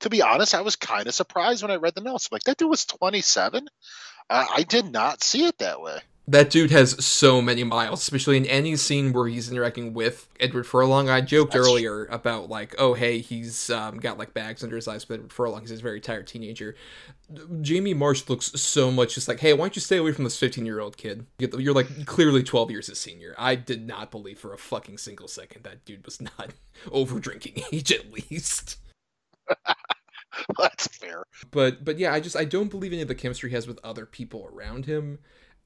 To 0.00 0.10
be 0.10 0.22
honest, 0.22 0.54
I 0.54 0.62
was 0.62 0.76
kind 0.76 1.06
of 1.06 1.14
surprised 1.14 1.62
when 1.62 1.70
I 1.70 1.76
read 1.76 1.94
the 1.94 2.00
notes. 2.00 2.28
I'm 2.30 2.36
like, 2.36 2.44
that 2.44 2.56
dude 2.56 2.70
was 2.70 2.86
27. 2.86 3.68
Uh, 4.30 4.46
I 4.54 4.62
did 4.62 4.90
not 4.90 5.22
see 5.22 5.44
it 5.44 5.58
that 5.58 5.80
way 5.80 6.00
that 6.28 6.50
dude 6.50 6.70
has 6.70 7.04
so 7.04 7.40
many 7.40 7.64
miles, 7.64 8.02
especially 8.02 8.36
in 8.36 8.44
any 8.46 8.76
scene 8.76 9.12
where 9.12 9.26
he's 9.26 9.50
interacting 9.50 9.94
with 9.94 10.28
Edward 10.38 10.64
Furlong. 10.64 11.08
I 11.08 11.22
joked 11.22 11.52
That's 11.52 11.66
earlier 11.66 12.04
true. 12.04 12.14
about 12.14 12.50
like, 12.50 12.74
oh 12.78 12.92
hey, 12.92 13.20
he's 13.20 13.70
um, 13.70 13.98
got 13.98 14.18
like 14.18 14.34
bags 14.34 14.62
under 14.62 14.76
his 14.76 14.86
eyes 14.86 15.08
with 15.08 15.16
Edward 15.16 15.32
Furlong. 15.32 15.62
He's 15.62 15.72
a 15.72 15.76
very 15.76 16.00
tired 16.00 16.26
teenager. 16.26 16.76
Jamie 17.62 17.94
Marsh 17.94 18.28
looks 18.28 18.46
so 18.60 18.90
much 18.90 19.14
just 19.14 19.26
like, 19.26 19.40
hey, 19.40 19.54
why 19.54 19.64
don't 19.64 19.76
you 19.76 19.80
stay 19.80 19.96
away 19.96 20.12
from 20.12 20.24
this 20.24 20.38
15 20.38 20.66
year 20.66 20.80
old 20.80 20.98
kid? 20.98 21.26
You're 21.38 21.74
like 21.74 22.06
clearly 22.06 22.42
12 22.42 22.70
years 22.70 22.86
his 22.88 23.00
senior. 23.00 23.34
I 23.38 23.54
did 23.54 23.86
not 23.86 24.10
believe 24.10 24.38
for 24.38 24.52
a 24.52 24.58
fucking 24.58 24.98
single 24.98 25.28
second 25.28 25.64
that 25.64 25.86
dude 25.86 26.04
was 26.04 26.20
not 26.20 26.52
over 26.92 27.18
drinking 27.18 27.64
age 27.72 27.90
at 27.90 28.12
least. 28.12 28.76
That's 30.58 30.86
fair. 30.86 31.24
But 31.50 31.84
but 31.84 31.98
yeah, 31.98 32.12
I 32.12 32.20
just 32.20 32.36
I 32.36 32.44
don't 32.44 32.70
believe 32.70 32.92
any 32.92 33.02
of 33.02 33.08
the 33.08 33.14
chemistry 33.14 33.50
he 33.50 33.54
has 33.54 33.66
with 33.66 33.78
other 33.84 34.06
people 34.06 34.48
around 34.52 34.86
him. 34.86 35.18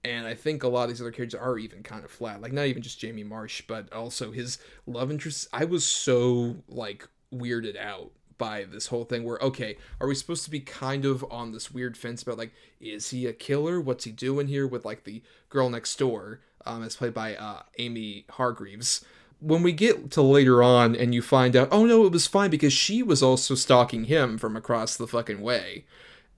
And 0.05 0.27
I 0.27 0.35
think 0.35 0.63
a 0.63 0.69
lot 0.69 0.85
of 0.85 0.89
these 0.91 1.01
other 1.01 1.13
characters 1.13 1.41
are 1.41 1.59
even 1.59 1.83
kind 1.83 2.05
of 2.05 2.11
flat. 2.11 2.41
Like 2.41 2.53
not 2.53 2.67
even 2.67 2.83
just 2.83 2.99
Jamie 2.99 3.25
Marsh, 3.25 3.63
but 3.67 3.93
also 3.93 4.33
his 4.33 4.59
love 4.87 5.11
interest. 5.11 5.49
I 5.53 5.65
was 5.65 5.87
so 5.87 6.57
like 6.69 7.09
weirded 7.33 7.77
out 7.77 8.11
by 8.37 8.65
this 8.65 8.89
whole 8.89 9.05
thing 9.05 9.23
where 9.23 9.39
okay, 9.39 9.77
are 10.01 10.09
we 10.09 10.15
supposed 10.17 10.45
to 10.45 10.51
be 10.51 10.59
kind 10.61 11.05
of 11.05 11.25
on 11.31 11.53
this 11.53 11.71
weird 11.71 11.97
fence 11.97 12.23
about 12.23 12.39
like 12.39 12.53
is 12.81 13.11
he 13.11 13.27
a 13.27 13.33
killer? 13.33 13.81
What's 13.81 14.05
he 14.05 14.11
doing 14.11 14.49
here 14.49 14.67
with 14.67 14.85
like 14.85 15.05
the 15.05 15.23
girl 15.49 15.71
next 15.71 15.97
door? 15.97 16.41
Um, 16.65 16.83
as 16.83 16.97
played 16.97 17.15
by 17.15 17.35
uh, 17.35 17.63
Amy 17.79 18.25
Hargreaves 18.31 19.05
when 19.43 19.63
we 19.63 19.73
get 19.73 20.11
to 20.13 20.23
later 20.23 20.63
on 20.63 20.95
and 20.95 21.13
you 21.13 21.21
find 21.21 21.57
out, 21.57 21.69
oh 21.73 21.85
no, 21.85 22.07
it 22.07 22.13
was 22.13 22.29
fine 22.29 22.49
because 22.49 22.73
she 22.73 23.03
was 23.03 23.23
also 23.23 23.57
stalking 23.57 24.05
him 24.05 24.39
from 24.39 24.57
across 24.57 24.97
the 24.97 25.07
fucking 25.09 25.41
way. 25.41 25.85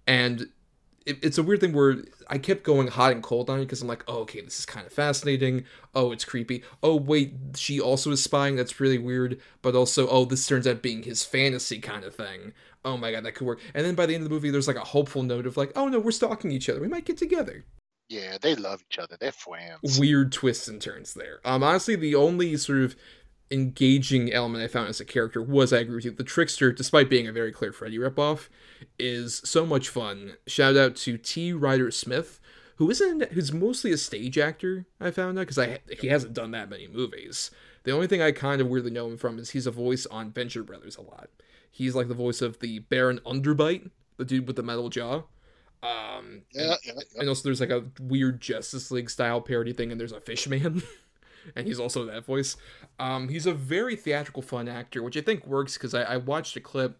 And 0.07 0.49
it, 1.07 1.19
it's 1.23 1.39
a 1.39 1.43
weird 1.43 1.61
thing 1.61 1.73
where 1.73 1.97
I 2.29 2.39
kept 2.39 2.63
going 2.63 2.89
hot 2.89 3.13
and 3.13 3.23
cold 3.23 3.51
on 3.51 3.61
it 3.61 3.65
because 3.65 3.83
I'm 3.83 3.89
like, 3.89 4.05
oh, 4.09 4.19
okay, 4.21 4.41
this 4.41 4.59
is 4.59 4.67
kind 4.67 4.87
of 4.87 4.93
fascinating. 4.93 5.65
Oh, 5.95 6.13
it's 6.13 6.25
creepy. 6.25 6.63
Oh, 6.83 6.97
wait, 6.97 7.35
she 7.57 7.81
also 7.81 8.11
is 8.11 8.23
spying. 8.23 8.57
That's 8.57 8.81
really 8.81 8.99
weird. 8.99 9.41
But 9.63 9.75
also, 9.75 10.09
oh, 10.09 10.25
this 10.25 10.47
turns 10.47 10.67
out 10.67 10.83
being 10.83 11.03
his 11.03 11.25
fantasy 11.25 11.79
kind 11.79 12.05
of 12.05 12.15
thing. 12.15 12.53
Oh 12.85 12.97
my 12.97 13.13
god, 13.13 13.25
that 13.25 13.35
could 13.35 13.47
work. 13.47 13.61
And 13.75 13.85
then 13.85 13.95
by 13.95 14.07
the 14.07 14.15
end 14.15 14.23
of 14.23 14.29
the 14.29 14.35
movie, 14.35 14.51
there's 14.51 14.69
like 14.69 14.77
a 14.77 14.81
hopeful 14.81 15.23
note 15.23 15.47
of 15.47 15.57
like, 15.57 15.73
oh 15.77 15.89
no, 15.89 15.99
we're 15.99 16.11
stalking 16.11 16.51
each 16.51 16.69
other. 16.69 16.81
We 16.81 16.89
might 16.89 17.07
get 17.07 17.17
together. 17.17 17.65
Yeah, 18.09 18.37
they 18.41 18.55
love 18.55 18.83
each 18.91 18.99
other. 18.99 19.17
They're 19.19 19.33
friends. 19.33 19.99
Weird 19.99 20.33
twists 20.33 20.69
and 20.69 20.81
turns 20.81 21.15
there. 21.15 21.41
Um, 21.45 21.63
honestly, 21.63 21.97
the 21.97 22.15
only 22.15 22.57
sort 22.59 22.81
of 22.81 22.97
engaging 23.51 24.33
element 24.33 24.65
I 24.65 24.69
found 24.69 24.89
as 24.89 25.01
a 25.01 25.05
character 25.05 25.43
was, 25.43 25.73
I 25.73 25.79
agree 25.79 25.97
with 25.97 26.05
you, 26.05 26.11
the 26.11 26.25
trickster, 26.25 26.73
despite 26.73 27.11
being 27.11 27.27
a 27.29 27.33
very 27.33 27.53
clear 27.53 27.73
Freddy 27.73 27.99
ripoff, 27.99 28.49
is 28.99 29.41
so 29.45 29.65
much 29.67 29.89
fun. 29.89 30.37
Shout 30.47 30.77
out 30.77 30.97
to 30.97 31.19
T. 31.19 31.53
Ryder 31.53 31.91
Smith, 31.91 32.41
who 32.77 32.91
isn't 32.91 33.33
who's 33.33 33.53
mostly 33.53 33.93
a 33.93 33.97
stage 33.97 34.39
actor. 34.39 34.87
I 35.01 35.11
found 35.11 35.39
out 35.39 35.43
because 35.43 35.59
I 35.59 35.79
he 36.01 36.09
hasn't 36.09 36.35
done 36.35 36.51
that 36.53 36.71
many 36.71 36.89
movies. 36.89 37.51
The 37.85 37.93
only 37.93 38.07
thing 38.07 38.23
I 38.23 38.33
kind 38.33 38.61
of 38.61 38.69
weirdly 38.69 38.91
know 38.91 39.07
him 39.07 39.19
from 39.19 39.39
is 39.39 39.51
he's 39.51 39.67
a 39.67 39.71
voice 39.71 40.07
on 40.07 40.33
Venture 40.33 40.63
Brothers 40.63 40.97
a 40.97 41.03
lot. 41.03 41.29
He's 41.71 41.95
like 41.95 42.09
the 42.09 42.15
voice 42.15 42.41
of 42.41 42.61
the 42.61 42.79
Baron 42.79 43.21
Underbite, 43.27 43.91
the 44.17 44.25
dude 44.25 44.47
with 44.47 44.57
the 44.57 44.63
metal 44.63 44.89
jaw. 44.89 45.25
Um, 45.83 46.43
yeah, 46.53 46.77
yeah, 46.85 46.95
yeah. 46.97 47.21
and 47.21 47.29
also 47.29 47.43
there's 47.43 47.61
like 47.61 47.71
a 47.71 47.85
weird 48.01 48.41
Justice 48.41 48.91
League 48.91 49.11
style 49.11 49.41
parody 49.41 49.73
thing, 49.75 49.91
and 49.91 50.01
there's 50.01 50.13
a 50.13 50.21
Fishman, 50.21 50.83
and 51.55 51.67
he's 51.67 51.81
also 51.81 52.05
that 52.07 52.25
voice. 52.25 52.57
Um, 52.99 53.29
he's 53.29 53.47
a 53.47 53.55
very 53.55 53.97
theatrical, 53.97 54.43
fun 54.43 54.69
actor, 54.69 55.03
which 55.03 55.17
I 55.17 55.21
think 55.21 55.47
works 55.47 55.75
because 55.75 55.95
I, 55.95 56.03
I 56.03 56.17
watched 56.17 56.57
a 56.57 56.61
clip 56.61 56.99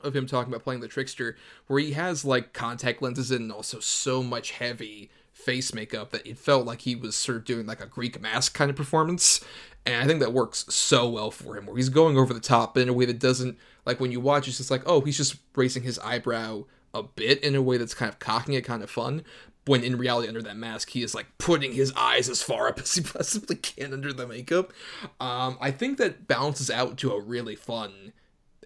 of 0.00 0.14
him 0.14 0.26
talking 0.26 0.52
about 0.52 0.62
playing 0.62 0.80
the 0.80 0.88
trickster, 0.88 1.36
where 1.66 1.80
he 1.80 1.92
has 1.92 2.24
like 2.24 2.52
contact 2.52 3.00
lenses 3.00 3.30
and 3.30 3.50
also 3.50 3.80
so 3.80 4.22
much 4.22 4.52
heavy 4.52 5.10
face 5.32 5.74
makeup 5.74 6.10
that 6.10 6.26
it 6.26 6.38
felt 6.38 6.64
like 6.64 6.82
he 6.82 6.94
was 6.94 7.16
sort 7.16 7.36
of 7.36 7.44
doing 7.44 7.66
like 7.66 7.80
a 7.80 7.86
Greek 7.86 8.20
mask 8.20 8.54
kind 8.54 8.70
of 8.70 8.76
performance. 8.76 9.40
And 9.86 10.02
I 10.02 10.06
think 10.06 10.20
that 10.20 10.32
works 10.32 10.64
so 10.68 11.08
well 11.08 11.30
for 11.30 11.56
him, 11.56 11.66
where 11.66 11.76
he's 11.76 11.88
going 11.88 12.16
over 12.16 12.32
the 12.32 12.40
top, 12.40 12.76
in 12.76 12.88
a 12.88 12.92
way 12.92 13.04
that 13.06 13.18
doesn't 13.18 13.58
like 13.84 14.00
when 14.00 14.12
you 14.12 14.20
watch, 14.20 14.48
it's 14.48 14.58
just 14.58 14.70
like, 14.70 14.82
oh, 14.86 15.00
he's 15.00 15.16
just 15.16 15.36
raising 15.54 15.82
his 15.82 15.98
eyebrow 15.98 16.64
a 16.94 17.02
bit 17.02 17.42
in 17.42 17.54
a 17.54 17.62
way 17.62 17.76
that's 17.76 17.94
kind 17.94 18.08
of 18.08 18.18
cocking 18.18 18.54
it, 18.54 18.62
kind 18.62 18.82
of 18.82 18.90
fun. 18.90 19.24
When 19.66 19.82
in 19.82 19.96
reality, 19.96 20.28
under 20.28 20.42
that 20.42 20.56
mask, 20.56 20.90
he 20.90 21.02
is 21.02 21.14
like 21.14 21.26
putting 21.38 21.72
his 21.72 21.92
eyes 21.96 22.28
as 22.28 22.42
far 22.42 22.68
up 22.68 22.78
as 22.78 22.94
he 22.94 23.00
possibly 23.02 23.56
can 23.56 23.92
under 23.92 24.12
the 24.12 24.26
makeup. 24.26 24.72
Um, 25.20 25.56
I 25.60 25.70
think 25.70 25.98
that 25.98 26.26
balances 26.26 26.70
out 26.70 26.98
to 26.98 27.12
a 27.12 27.20
really 27.20 27.56
fun, 27.56 28.12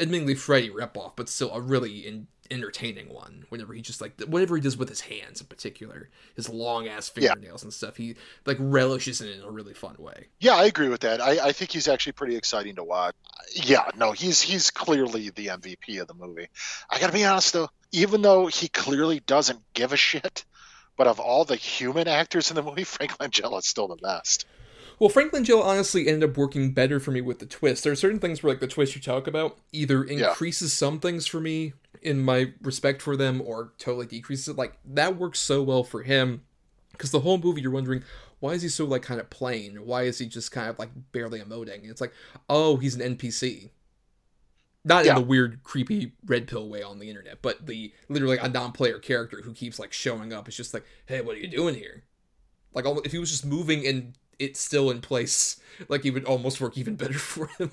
admittedly 0.00 0.34
Freddy 0.34 0.70
ripoff, 0.70 1.12
but 1.14 1.28
still 1.28 1.52
a 1.52 1.60
really 1.60 2.00
in, 2.00 2.26
entertaining 2.50 3.12
one. 3.12 3.44
Whenever 3.48 3.74
he 3.74 3.82
just 3.82 4.00
like 4.00 4.20
whatever 4.22 4.56
he 4.56 4.62
does 4.62 4.76
with 4.76 4.88
his 4.88 5.00
hands 5.00 5.40
in 5.40 5.46
particular, 5.46 6.08
his 6.34 6.48
long 6.48 6.88
ass 6.88 7.08
fingernails 7.08 7.62
yeah. 7.62 7.66
and 7.66 7.72
stuff, 7.72 7.96
he 7.96 8.16
like 8.46 8.56
relishes 8.60 9.20
it 9.20 9.36
in 9.36 9.42
a 9.42 9.50
really 9.50 9.74
fun 9.74 9.96
way. 9.98 10.26
Yeah, 10.40 10.56
I 10.56 10.64
agree 10.64 10.88
with 10.88 11.00
that. 11.00 11.20
I, 11.20 11.48
I 11.48 11.52
think 11.52 11.72
he's 11.72 11.88
actually 11.88 12.12
pretty 12.12 12.36
exciting 12.36 12.76
to 12.76 12.84
watch. 12.84 13.14
Yeah, 13.54 13.90
no, 13.96 14.12
he's 14.12 14.40
he's 14.40 14.70
clearly 14.70 15.30
the 15.30 15.48
MVP 15.48 16.00
of 16.00 16.08
the 16.08 16.14
movie. 16.14 16.48
I 16.90 16.98
gotta 16.98 17.12
be 17.12 17.24
honest 17.24 17.52
though, 17.52 17.68
even 17.92 18.22
though 18.22 18.46
he 18.46 18.68
clearly 18.68 19.20
doesn't 19.20 19.60
give 19.74 19.92
a 19.92 19.96
shit, 19.96 20.44
but 20.98 21.06
of 21.06 21.18
all 21.18 21.46
the 21.46 21.56
human 21.56 22.06
actors 22.06 22.50
in 22.50 22.56
the 22.56 22.62
movie, 22.62 22.84
Frank 22.84 23.16
Langella 23.16 23.60
is 23.60 23.66
still 23.66 23.88
the 23.88 23.96
best. 23.96 24.44
Well, 24.98 25.08
Frank 25.08 25.32
Langella 25.32 25.64
honestly 25.64 26.08
ended 26.08 26.28
up 26.28 26.36
working 26.36 26.72
better 26.72 26.98
for 26.98 27.12
me 27.12 27.20
with 27.20 27.38
the 27.38 27.46
twist. 27.46 27.84
There 27.84 27.92
are 27.92 27.96
certain 27.96 28.18
things 28.18 28.42
where, 28.42 28.52
like, 28.52 28.60
the 28.60 28.66
twist 28.66 28.96
you 28.96 29.00
talk 29.00 29.28
about 29.28 29.56
either 29.72 30.02
increases 30.02 30.74
yeah. 30.74 30.86
some 30.86 30.98
things 30.98 31.24
for 31.24 31.40
me 31.40 31.72
in 32.02 32.20
my 32.20 32.52
respect 32.60 33.00
for 33.00 33.16
them 33.16 33.40
or 33.40 33.72
totally 33.78 34.06
decreases 34.06 34.48
it. 34.48 34.56
Like, 34.56 34.76
that 34.84 35.16
works 35.16 35.38
so 35.38 35.62
well 35.62 35.84
for 35.84 36.02
him 36.02 36.42
because 36.90 37.12
the 37.12 37.20
whole 37.20 37.38
movie 37.38 37.60
you're 37.60 37.70
wondering, 37.70 38.02
why 38.40 38.54
is 38.54 38.62
he 38.62 38.68
so, 38.68 38.84
like, 38.84 39.02
kind 39.02 39.20
of 39.20 39.30
plain? 39.30 39.86
Why 39.86 40.02
is 40.02 40.18
he 40.18 40.26
just 40.26 40.50
kind 40.50 40.68
of, 40.68 40.80
like, 40.80 40.90
barely 41.12 41.38
emoting? 41.38 41.88
It's 41.88 42.00
like, 42.00 42.12
oh, 42.50 42.76
he's 42.76 42.96
an 42.96 43.16
NPC 43.16 43.70
not 44.88 45.04
yeah. 45.04 45.14
in 45.14 45.22
the 45.22 45.26
weird 45.26 45.62
creepy 45.62 46.12
red 46.26 46.48
pill 46.48 46.68
way 46.68 46.82
on 46.82 46.98
the 46.98 47.08
internet 47.08 47.40
but 47.42 47.66
the 47.66 47.92
literally 48.08 48.38
a 48.38 48.48
non-player 48.48 48.98
character 48.98 49.42
who 49.44 49.52
keeps 49.52 49.78
like 49.78 49.92
showing 49.92 50.32
up 50.32 50.48
it's 50.48 50.56
just 50.56 50.74
like 50.74 50.84
hey 51.06 51.20
what 51.20 51.36
are 51.36 51.40
you 51.40 51.48
doing 51.48 51.74
here 51.74 52.04
like 52.74 52.84
if 53.04 53.12
he 53.12 53.18
was 53.18 53.30
just 53.30 53.44
moving 53.44 53.86
and 53.86 54.14
it's 54.38 54.60
still 54.60 54.90
in 54.90 55.00
place 55.00 55.60
like 55.88 56.02
he 56.02 56.10
would 56.10 56.24
almost 56.24 56.60
work 56.60 56.76
even 56.76 56.96
better 56.96 57.18
for 57.18 57.46
him 57.58 57.70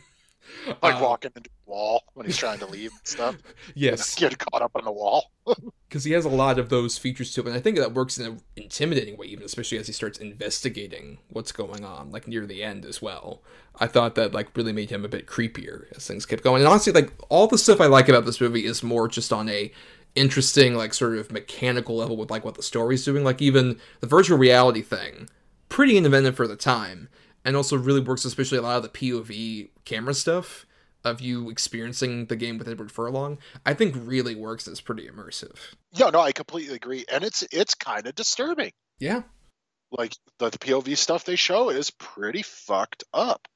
like 0.82 0.96
uh, 0.96 1.00
walking 1.02 1.32
into 1.36 1.50
a 1.50 1.70
wall 1.70 2.04
when 2.14 2.26
he's 2.26 2.38
trying 2.38 2.60
to 2.60 2.66
leave 2.66 2.92
and 2.92 3.08
stuff. 3.08 3.36
Yes. 3.76 4.16
Get 4.16 4.38
caught 4.38 4.62
up 4.62 4.72
on 4.76 4.86
the 4.86 4.92
wall. 4.92 5.32
Because 5.88 6.04
he 6.04 6.12
has 6.12 6.26
a 6.26 6.30
lot 6.30 6.60
of 6.60 6.68
those 6.68 6.98
features 6.98 7.34
too, 7.34 7.44
and 7.46 7.56
i 7.56 7.60
think 7.60 7.78
that 7.78 7.94
works 7.94 8.18
in 8.18 8.26
an 8.26 8.42
intimidating 8.58 9.16
way 9.16 9.28
even 9.28 9.46
especially 9.46 9.78
as 9.78 9.88
he 9.88 9.94
starts 9.94 10.18
investigating 10.18 11.20
what's 11.30 11.54
going 11.54 11.86
on 11.86 12.12
like 12.12 12.28
near 12.28 12.46
the 12.46 12.64
end 12.64 12.84
as 12.84 13.02
well. 13.02 13.42
I 13.80 13.88
thought 13.88 14.16
that 14.16 14.34
like 14.34 14.58
really 14.58 14.74
made 14.74 14.90
him 14.90 15.06
a 15.06 15.08
bit 15.08 15.26
creepier 15.26 15.86
as 15.96 16.06
things 16.06 16.26
kept 16.26 16.44
going. 16.44 16.64
And 16.64 16.68
honestly 16.68 16.92
like 16.92 17.14
all 17.30 17.48
the 17.48 17.58
stuff 17.58 17.80
i 17.80 17.86
like 17.86 18.10
about 18.10 18.26
this 18.26 18.42
movie 18.42 18.66
is 18.66 18.84
more 18.84 19.08
just 19.08 19.32
on 19.32 19.48
a 19.48 19.72
interesting 20.16 20.76
like 20.76 20.94
sort 20.94 21.18
of 21.18 21.32
mechanical 21.32 21.98
level 21.98 22.18
with 22.18 22.32
like 22.32 22.44
what 22.44 22.56
the 22.56 22.64
story's 22.64 23.06
doing. 23.06 23.24
Like 23.24 23.42
even 23.42 23.80
the 24.00 24.08
virtual 24.08 24.38
reality 24.38 24.82
thing 24.82 25.30
pretty 25.70 25.98
inventive 25.98 26.36
for 26.36 26.48
the 26.48 26.56
time 26.56 27.10
and 27.44 27.56
also 27.56 27.78
really 27.78 28.00
works 28.00 28.26
especially 28.26 28.58
a 28.58 28.62
lot 28.62 28.78
of 28.78 28.84
the 28.84 28.90
POV 28.90 29.70
camera 29.86 30.14
stuff 30.14 30.66
of 31.06 31.22
you 31.22 31.50
experiencing 31.50 32.26
the 32.26 32.36
game 32.36 32.58
with 32.58 32.68
Edward 32.68 32.92
Furlong, 32.92 33.38
I 33.66 33.74
think 33.74 33.96
really 33.98 34.36
works 34.36 34.68
as 34.68 34.82
pretty 34.82 35.08
immersive. 35.08 35.58
Yeah, 35.94 36.10
no, 36.10 36.20
I 36.20 36.32
completely 36.32 36.76
agree. 36.76 37.06
And 37.12 37.24
it's 37.24 37.44
it's 37.52 37.76
kind 37.76 38.08
of 38.08 38.16
disturbing. 38.16 38.72
Yeah. 39.00 39.22
Like 39.92 40.14
the, 40.40 40.50
the 40.50 40.58
POV 40.58 40.98
stuff 40.98 41.24
they 41.24 41.36
show 41.36 41.70
is 41.70 41.92
pretty 41.92 42.42
fucked 42.42 43.04
up. 43.14 43.48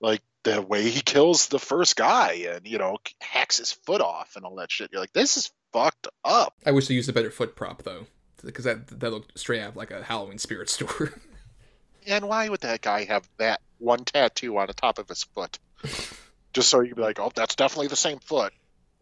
Like 0.00 0.22
the 0.44 0.62
way 0.62 0.88
he 0.88 1.00
kills 1.00 1.48
the 1.48 1.58
first 1.58 1.96
guy 1.96 2.46
and, 2.48 2.66
you 2.66 2.78
know, 2.78 2.98
hacks 3.20 3.58
his 3.58 3.72
foot 3.72 4.00
off 4.00 4.36
and 4.36 4.44
all 4.44 4.56
that 4.56 4.70
shit. 4.70 4.90
You're 4.92 5.00
like, 5.00 5.12
this 5.12 5.36
is 5.36 5.50
fucked 5.72 6.08
up. 6.24 6.54
I 6.64 6.70
wish 6.70 6.86
they 6.86 6.94
used 6.94 7.08
a 7.08 7.12
better 7.12 7.30
foot 7.30 7.56
prop 7.56 7.82
though. 7.82 8.06
Because 8.42 8.64
that 8.64 9.00
that 9.00 9.10
looked 9.10 9.38
straight 9.38 9.62
out 9.62 9.76
like 9.76 9.90
a 9.90 10.04
Halloween 10.04 10.38
spirit 10.38 10.68
store. 10.70 11.14
and 12.06 12.28
why 12.28 12.48
would 12.48 12.60
that 12.60 12.80
guy 12.80 13.04
have 13.04 13.28
that 13.38 13.60
one 13.78 14.04
tattoo 14.04 14.56
on 14.58 14.66
the 14.66 14.74
top 14.74 14.98
of 14.98 15.08
his 15.08 15.22
foot? 15.22 15.58
just 16.54 16.68
so 16.68 16.80
you 16.80 16.88
could 16.88 16.96
be 16.96 17.02
like, 17.02 17.18
oh, 17.18 17.32
that's 17.34 17.56
definitely 17.56 17.88
the 17.88 17.96
same 17.96 18.18
foot. 18.20 18.52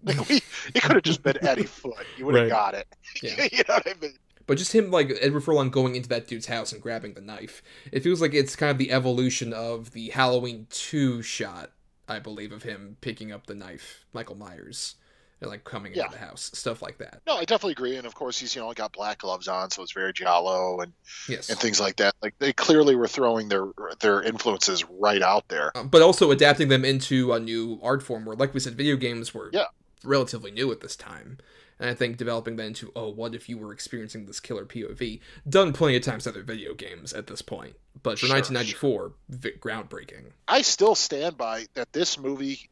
Like 0.05 0.29
we, 0.29 0.37
it 0.75 0.83
could 0.83 0.97
have 0.97 1.03
just 1.05 1.23
been 1.23 1.39
Eddie 1.47 1.63
Foot. 1.63 2.05
You 2.19 2.27
would 2.27 2.35
have 2.35 2.45
right. 2.45 2.51
got 2.51 2.75
it. 2.75 2.89
Yeah. 3.23 3.47
you 3.53 3.63
know 3.69 3.75
what 3.75 3.87
I 3.87 3.95
mean? 4.01 4.15
But 4.47 4.59
just 4.59 4.75
him, 4.75 4.91
like 4.91 5.13
Edward 5.21 5.43
Furlong, 5.43 5.71
going 5.71 5.95
into 5.95 6.09
that 6.09 6.27
dude's 6.27 6.47
house 6.47 6.73
and 6.73 6.83
grabbing 6.83 7.15
the 7.15 7.21
knife. 7.21 7.63
It 7.93 8.03
feels 8.03 8.21
like 8.21 8.35
it's 8.35 8.57
kind 8.57 8.73
of 8.73 8.79
the 8.79 8.91
evolution 8.91 9.53
of 9.53 9.93
the 9.93 10.09
Halloween 10.09 10.67
two 10.71 11.23
shot, 11.23 11.71
I 12.09 12.19
believe, 12.19 12.51
of 12.51 12.65
him 12.65 12.97
picking 13.01 13.31
up 13.31 13.47
the 13.47 13.55
knife, 13.55 14.05
Michael 14.13 14.35
Myers 14.35 14.97
and 15.43 15.51
like 15.51 15.65
coming 15.65 15.93
yeah. 15.95 16.05
into 16.05 16.19
the 16.19 16.25
house, 16.25 16.51
stuff 16.55 16.81
like 16.81 16.99
that. 16.99 17.21
No, 17.27 17.37
I 17.37 17.45
definitely 17.45 17.73
agree. 17.73 17.97
And 17.97 18.07
of 18.07 18.15
course, 18.15 18.39
he's 18.39 18.55
you 18.55 18.63
know 18.63 18.73
got 18.73 18.93
black 18.93 19.19
gloves 19.19 19.49
on, 19.49 19.71
so 19.71 19.83
it's 19.83 19.93
very 19.93 20.13
giallo 20.13 20.81
and 20.81 20.93
yes. 21.29 21.51
and 21.51 21.59
things 21.59 21.81
like 21.81 21.97
that. 21.97 22.15
Like 22.23 22.39
they 22.39 22.53
clearly 22.53 22.95
were 22.95 23.09
throwing 23.09 23.49
their 23.49 23.67
their 24.01 24.23
influences 24.23 24.85
right 24.89 25.21
out 25.21 25.49
there, 25.49 25.77
um, 25.77 25.89
but 25.89 26.01
also 26.01 26.31
adapting 26.31 26.69
them 26.69 26.85
into 26.85 27.33
a 27.33 27.41
new 27.41 27.79
art 27.83 28.03
form. 28.03 28.25
Where, 28.25 28.37
like 28.37 28.55
we 28.55 28.61
said, 28.61 28.75
video 28.75 28.97
games 28.97 29.35
were 29.35 29.51
yeah. 29.53 29.67
relatively 30.05 30.51
new 30.51 30.71
at 30.73 30.81
this 30.81 30.97
time. 30.97 31.39
And 31.81 31.91
I 31.91 31.95
think 31.95 32.17
developing 32.17 32.55
that 32.57 32.67
into, 32.67 32.93
oh, 32.95 33.09
what 33.09 33.35
if 33.35 33.49
you 33.49 33.59
were 33.59 33.73
experiencing 33.73 34.27
this 34.27 34.39
killer 34.39 34.65
POV? 34.65 35.19
Done 35.49 35.73
plenty 35.73 35.97
of 35.97 36.03
times 36.03 36.29
other 36.29 36.45
video 36.45 36.75
games 36.75 37.13
at 37.13 37.27
this 37.27 37.43
point. 37.43 37.75
But 38.05 38.21
for 38.21 38.27
sure, 38.27 38.37
1994, 38.37 39.13
sure. 39.43 39.53
groundbreaking. 39.59 40.31
I 40.47 40.63
still 40.63 40.95
stand 40.95 41.37
by 41.37 41.67
that 41.75 41.93
this 41.93 42.21
movie 42.21 42.71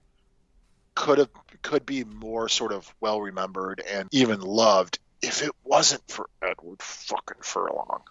could 0.94 1.18
have 1.18 1.30
could 1.62 1.84
be 1.84 2.04
more 2.04 2.48
sort 2.48 2.72
of 2.72 2.92
well 3.00 3.20
remembered 3.20 3.82
and 3.90 4.08
even 4.12 4.40
loved 4.40 4.98
if 5.22 5.42
it 5.42 5.50
wasn't 5.64 6.02
for 6.08 6.28
Edward 6.42 6.80
fucking 6.82 7.42
Furlong. 7.42 8.02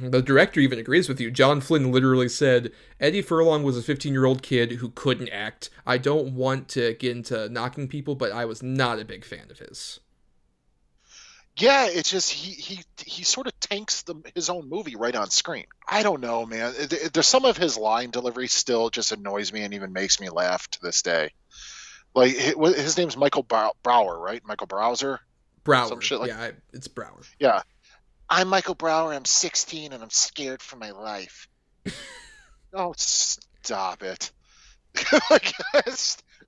The 0.00 0.22
director 0.22 0.58
even 0.60 0.78
agrees 0.78 1.08
with 1.08 1.20
you. 1.20 1.30
John 1.30 1.60
Flynn 1.60 1.92
literally 1.92 2.28
said, 2.28 2.72
Eddie 2.98 3.22
Furlong 3.22 3.62
was 3.62 3.76
a 3.76 3.82
15 3.82 4.12
year 4.12 4.24
old 4.24 4.42
kid 4.42 4.72
who 4.72 4.90
couldn't 4.90 5.28
act. 5.28 5.70
I 5.86 5.98
don't 5.98 6.34
want 6.34 6.68
to 6.70 6.94
get 6.94 7.16
into 7.16 7.48
knocking 7.48 7.88
people, 7.88 8.14
but 8.14 8.32
I 8.32 8.44
was 8.44 8.62
not 8.62 8.98
a 8.98 9.04
big 9.04 9.24
fan 9.24 9.50
of 9.50 9.58
his. 9.58 10.00
Yeah, 11.56 11.86
it's 11.86 12.10
just 12.10 12.30
he 12.30 12.52
he 12.52 12.82
he 13.04 13.24
sort 13.24 13.46
of 13.46 13.60
tanks 13.60 14.02
the, 14.02 14.14
his 14.34 14.48
own 14.48 14.70
movie 14.70 14.96
right 14.96 15.14
on 15.14 15.28
screen. 15.28 15.66
I 15.86 16.02
don't 16.02 16.22
know, 16.22 16.46
man. 16.46 16.72
There's 17.12 17.26
some 17.26 17.44
of 17.44 17.58
his 17.58 17.76
line 17.76 18.10
delivery 18.10 18.48
still 18.48 18.88
just 18.88 19.12
annoys 19.12 19.52
me 19.52 19.62
and 19.62 19.74
even 19.74 19.92
makes 19.92 20.18
me 20.18 20.30
laugh 20.30 20.66
to 20.68 20.80
this 20.80 21.02
day. 21.02 21.32
Like 22.14 22.36
his 22.36 22.96
name's 22.96 23.16
Michael 23.16 23.42
Brower, 23.42 24.18
right? 24.18 24.42
Michael 24.44 24.66
Browser. 24.66 25.20
Brower. 25.64 25.88
Some 25.88 26.00
shit 26.00 26.20
like 26.20 26.28
yeah, 26.28 26.50
it's 26.72 26.88
Brower. 26.88 27.22
Yeah, 27.38 27.62
I'm 28.28 28.48
Michael 28.48 28.74
Brower. 28.74 29.12
I'm 29.12 29.24
16 29.24 29.92
and 29.92 30.02
I'm 30.02 30.10
scared 30.10 30.62
for 30.62 30.76
my 30.76 30.90
life. 30.90 31.48
oh, 32.74 32.94
stop 32.96 34.02
it. 34.02 34.32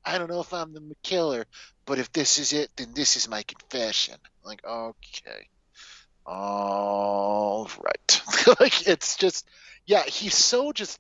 I 0.04 0.18
don't 0.18 0.30
know 0.30 0.40
if 0.40 0.52
I'm 0.52 0.74
the 0.74 0.96
killer, 1.02 1.46
but 1.86 1.98
if 1.98 2.12
this 2.12 2.38
is 2.38 2.52
it, 2.52 2.70
then 2.76 2.92
this 2.94 3.16
is 3.16 3.28
my 3.28 3.42
confession. 3.42 4.16
Like, 4.44 4.64
okay. 4.64 5.48
All 6.26 7.70
right. 7.82 8.22
like, 8.60 8.86
it's 8.86 9.16
just, 9.16 9.46
yeah, 9.86 10.02
he's 10.02 10.34
so 10.34 10.72
just, 10.72 10.98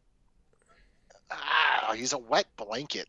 ah, 1.30 1.94
he's 1.96 2.12
a 2.12 2.18
wet 2.18 2.46
blanket. 2.56 3.08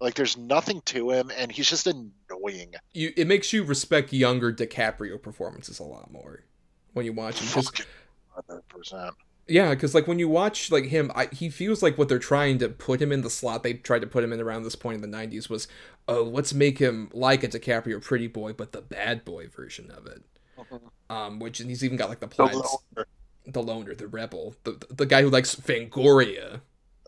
Like, 0.00 0.14
there's 0.14 0.36
nothing 0.36 0.80
to 0.86 1.10
him, 1.10 1.30
and 1.36 1.50
he's 1.50 1.68
just 1.68 1.86
annoying. 1.86 2.74
You, 2.92 3.12
it 3.16 3.26
makes 3.26 3.52
you 3.52 3.64
respect 3.64 4.12
younger 4.12 4.52
DiCaprio 4.52 5.20
performances 5.22 5.78
a 5.78 5.84
lot 5.84 6.12
more 6.12 6.44
when 6.92 7.06
you 7.06 7.12
watch 7.12 7.40
him. 7.40 7.62
Just, 7.62 7.86
100%. 8.48 9.12
Yeah, 9.46 9.70
because 9.70 9.94
like 9.94 10.06
when 10.06 10.18
you 10.18 10.28
watch 10.28 10.70
like 10.70 10.86
him, 10.86 11.12
I, 11.14 11.26
he 11.26 11.50
feels 11.50 11.82
like 11.82 11.98
what 11.98 12.08
they're 12.08 12.18
trying 12.18 12.58
to 12.58 12.68
put 12.68 13.00
him 13.00 13.12
in 13.12 13.20
the 13.20 13.28
slot 13.28 13.62
they 13.62 13.74
tried 13.74 14.00
to 14.00 14.06
put 14.06 14.24
him 14.24 14.32
in 14.32 14.40
around 14.40 14.62
this 14.62 14.76
point 14.76 15.02
in 15.02 15.10
the 15.10 15.16
'90s 15.16 15.50
was, 15.50 15.68
oh, 16.08 16.22
let's 16.22 16.54
make 16.54 16.78
him 16.78 17.10
like 17.12 17.44
a 17.44 17.48
DiCaprio 17.48 18.02
pretty 18.02 18.26
boy, 18.26 18.54
but 18.54 18.72
the 18.72 18.80
bad 18.80 19.24
boy 19.24 19.48
version 19.48 19.90
of 19.90 20.06
it. 20.06 20.22
Mm-hmm. 20.58 21.14
Um, 21.14 21.38
which 21.40 21.60
and 21.60 21.68
he's 21.68 21.84
even 21.84 21.98
got 21.98 22.08
like 22.08 22.20
the 22.20 22.28
plans, 22.28 22.52
the 22.52 22.58
loner, 22.58 23.06
the, 23.46 23.62
loner, 23.62 23.94
the 23.94 24.06
rebel, 24.06 24.54
the 24.64 24.82
the 24.88 25.04
guy 25.04 25.20
who 25.20 25.28
likes 25.28 25.54
Fangoria, 25.54 26.60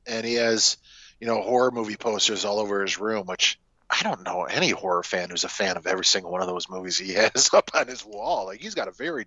and 0.07 0.26
he 0.26 0.34
has, 0.34 0.76
you 1.20 1.26
know, 1.26 1.40
horror 1.42 1.70
movie 1.70 1.96
posters 1.96 2.44
all 2.44 2.58
over 2.58 2.82
his 2.82 2.98
room, 2.98 3.26
which 3.26 3.58
I 3.88 4.02
don't 4.02 4.24
know 4.24 4.44
any 4.44 4.70
horror 4.70 5.02
fan 5.02 5.30
who's 5.30 5.44
a 5.44 5.48
fan 5.48 5.76
of 5.76 5.86
every 5.86 6.04
single 6.04 6.30
one 6.30 6.40
of 6.40 6.48
those 6.48 6.68
movies 6.68 6.98
he 6.98 7.12
has 7.14 7.50
up 7.52 7.70
on 7.74 7.86
his 7.86 8.04
wall. 8.04 8.46
Like 8.46 8.60
he's 8.60 8.74
got 8.74 8.88
a 8.88 8.92
very 8.92 9.26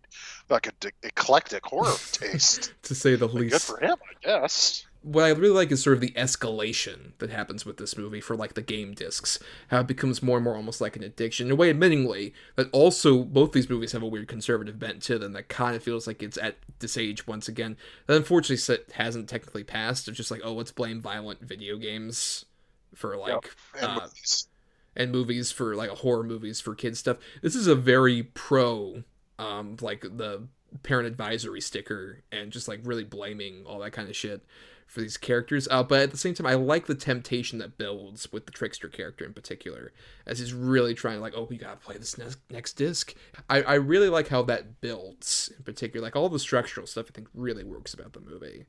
like 0.49 0.67
a 0.67 0.71
d- 0.79 0.89
eclectic 1.03 1.65
horror 1.65 1.95
taste, 2.11 2.73
to 2.83 2.95
say 2.95 3.15
the 3.15 3.27
like, 3.27 3.35
least. 3.35 3.53
Good 3.53 3.61
for 3.61 3.79
him, 3.79 3.97
I 4.03 4.25
guess. 4.25 4.85
What 5.01 5.23
I 5.23 5.29
really 5.29 5.55
like 5.55 5.71
is 5.71 5.81
sort 5.81 5.95
of 5.95 6.01
the 6.01 6.11
escalation 6.11 7.13
that 7.19 7.29
happens 7.29 7.65
with 7.65 7.77
this 7.77 7.97
movie 7.97 8.19
for 8.19 8.35
like 8.35 8.55
the 8.55 8.61
game 8.61 8.93
discs. 8.93 9.39
How 9.69 9.79
it 9.79 9.87
becomes 9.87 10.21
more 10.21 10.37
and 10.37 10.43
more 10.43 10.57
almost 10.57 10.81
like 10.81 10.97
an 10.97 11.03
addiction. 11.03 11.47
In 11.47 11.51
a 11.53 11.55
way, 11.55 11.73
admittingly, 11.73 12.33
that 12.57 12.69
also 12.71 13.23
both 13.23 13.53
these 13.53 13.69
movies 13.69 13.93
have 13.93 14.03
a 14.03 14.07
weird 14.07 14.27
conservative 14.27 14.77
bent 14.77 15.01
to 15.03 15.17
them 15.17 15.31
that 15.33 15.47
kind 15.47 15.75
of 15.75 15.83
feels 15.83 16.05
like 16.05 16.21
it's 16.21 16.37
at 16.37 16.57
this 16.79 16.97
age 16.97 17.25
once 17.27 17.47
again. 17.47 17.77
That 18.07 18.17
unfortunately 18.17 18.77
hasn't 18.93 19.29
technically 19.29 19.63
passed. 19.63 20.09
It's 20.09 20.17
just 20.17 20.31
like, 20.31 20.41
oh, 20.43 20.53
let's 20.53 20.71
blame 20.71 20.99
violent 20.99 21.41
video 21.41 21.77
games 21.77 22.45
for 22.93 23.15
like 23.15 23.31
yep. 23.31 23.45
and, 23.75 23.85
uh, 23.85 24.01
movies. 24.01 24.47
and 24.95 25.11
movies 25.11 25.51
for 25.51 25.75
like 25.75 25.89
horror 25.89 26.23
movies 26.23 26.59
for 26.59 26.75
kids 26.75 26.99
stuff. 26.99 27.17
This 27.41 27.55
is 27.55 27.67
a 27.67 27.75
very 27.75 28.23
pro 28.23 29.03
um 29.37 29.77
like 29.81 30.01
the 30.01 30.47
parent 30.83 31.07
advisory 31.07 31.61
sticker 31.61 32.19
and 32.31 32.51
just 32.51 32.67
like 32.67 32.79
really 32.83 33.03
blaming 33.03 33.65
all 33.65 33.79
that 33.79 33.91
kind 33.91 34.09
of 34.09 34.15
shit 34.15 34.43
for 34.89 35.01
these 35.01 35.17
characters. 35.17 35.67
Uh, 35.69 35.83
but 35.83 36.01
at 36.01 36.11
the 36.11 36.17
same 36.17 36.33
time, 36.33 36.47
I 36.47 36.55
like 36.55 36.87
the 36.87 36.95
temptation 36.95 37.59
that 37.59 37.77
builds 37.77 38.31
with 38.31 38.47
the 38.47 38.51
trickster 38.51 38.89
character 38.89 39.23
in 39.23 39.33
particular, 39.33 39.93
as 40.25 40.39
he's 40.39 40.53
really 40.53 40.95
trying 40.95 41.21
like, 41.21 41.33
oh, 41.35 41.47
we 41.49 41.57
gotta 41.57 41.77
play 41.77 41.97
this 41.97 42.17
next 42.17 42.39
next 42.49 42.73
disc. 42.73 43.13
I, 43.49 43.61
I 43.61 43.73
really 43.75 44.09
like 44.09 44.27
how 44.27 44.41
that 44.43 44.81
builds 44.81 45.51
in 45.55 45.63
particular. 45.63 46.03
Like 46.03 46.15
all 46.15 46.27
the 46.27 46.39
structural 46.39 46.87
stuff, 46.87 47.05
I 47.09 47.13
think 47.13 47.27
really 47.35 47.63
works 47.63 47.93
about 47.93 48.13
the 48.13 48.19
movie. 48.19 48.65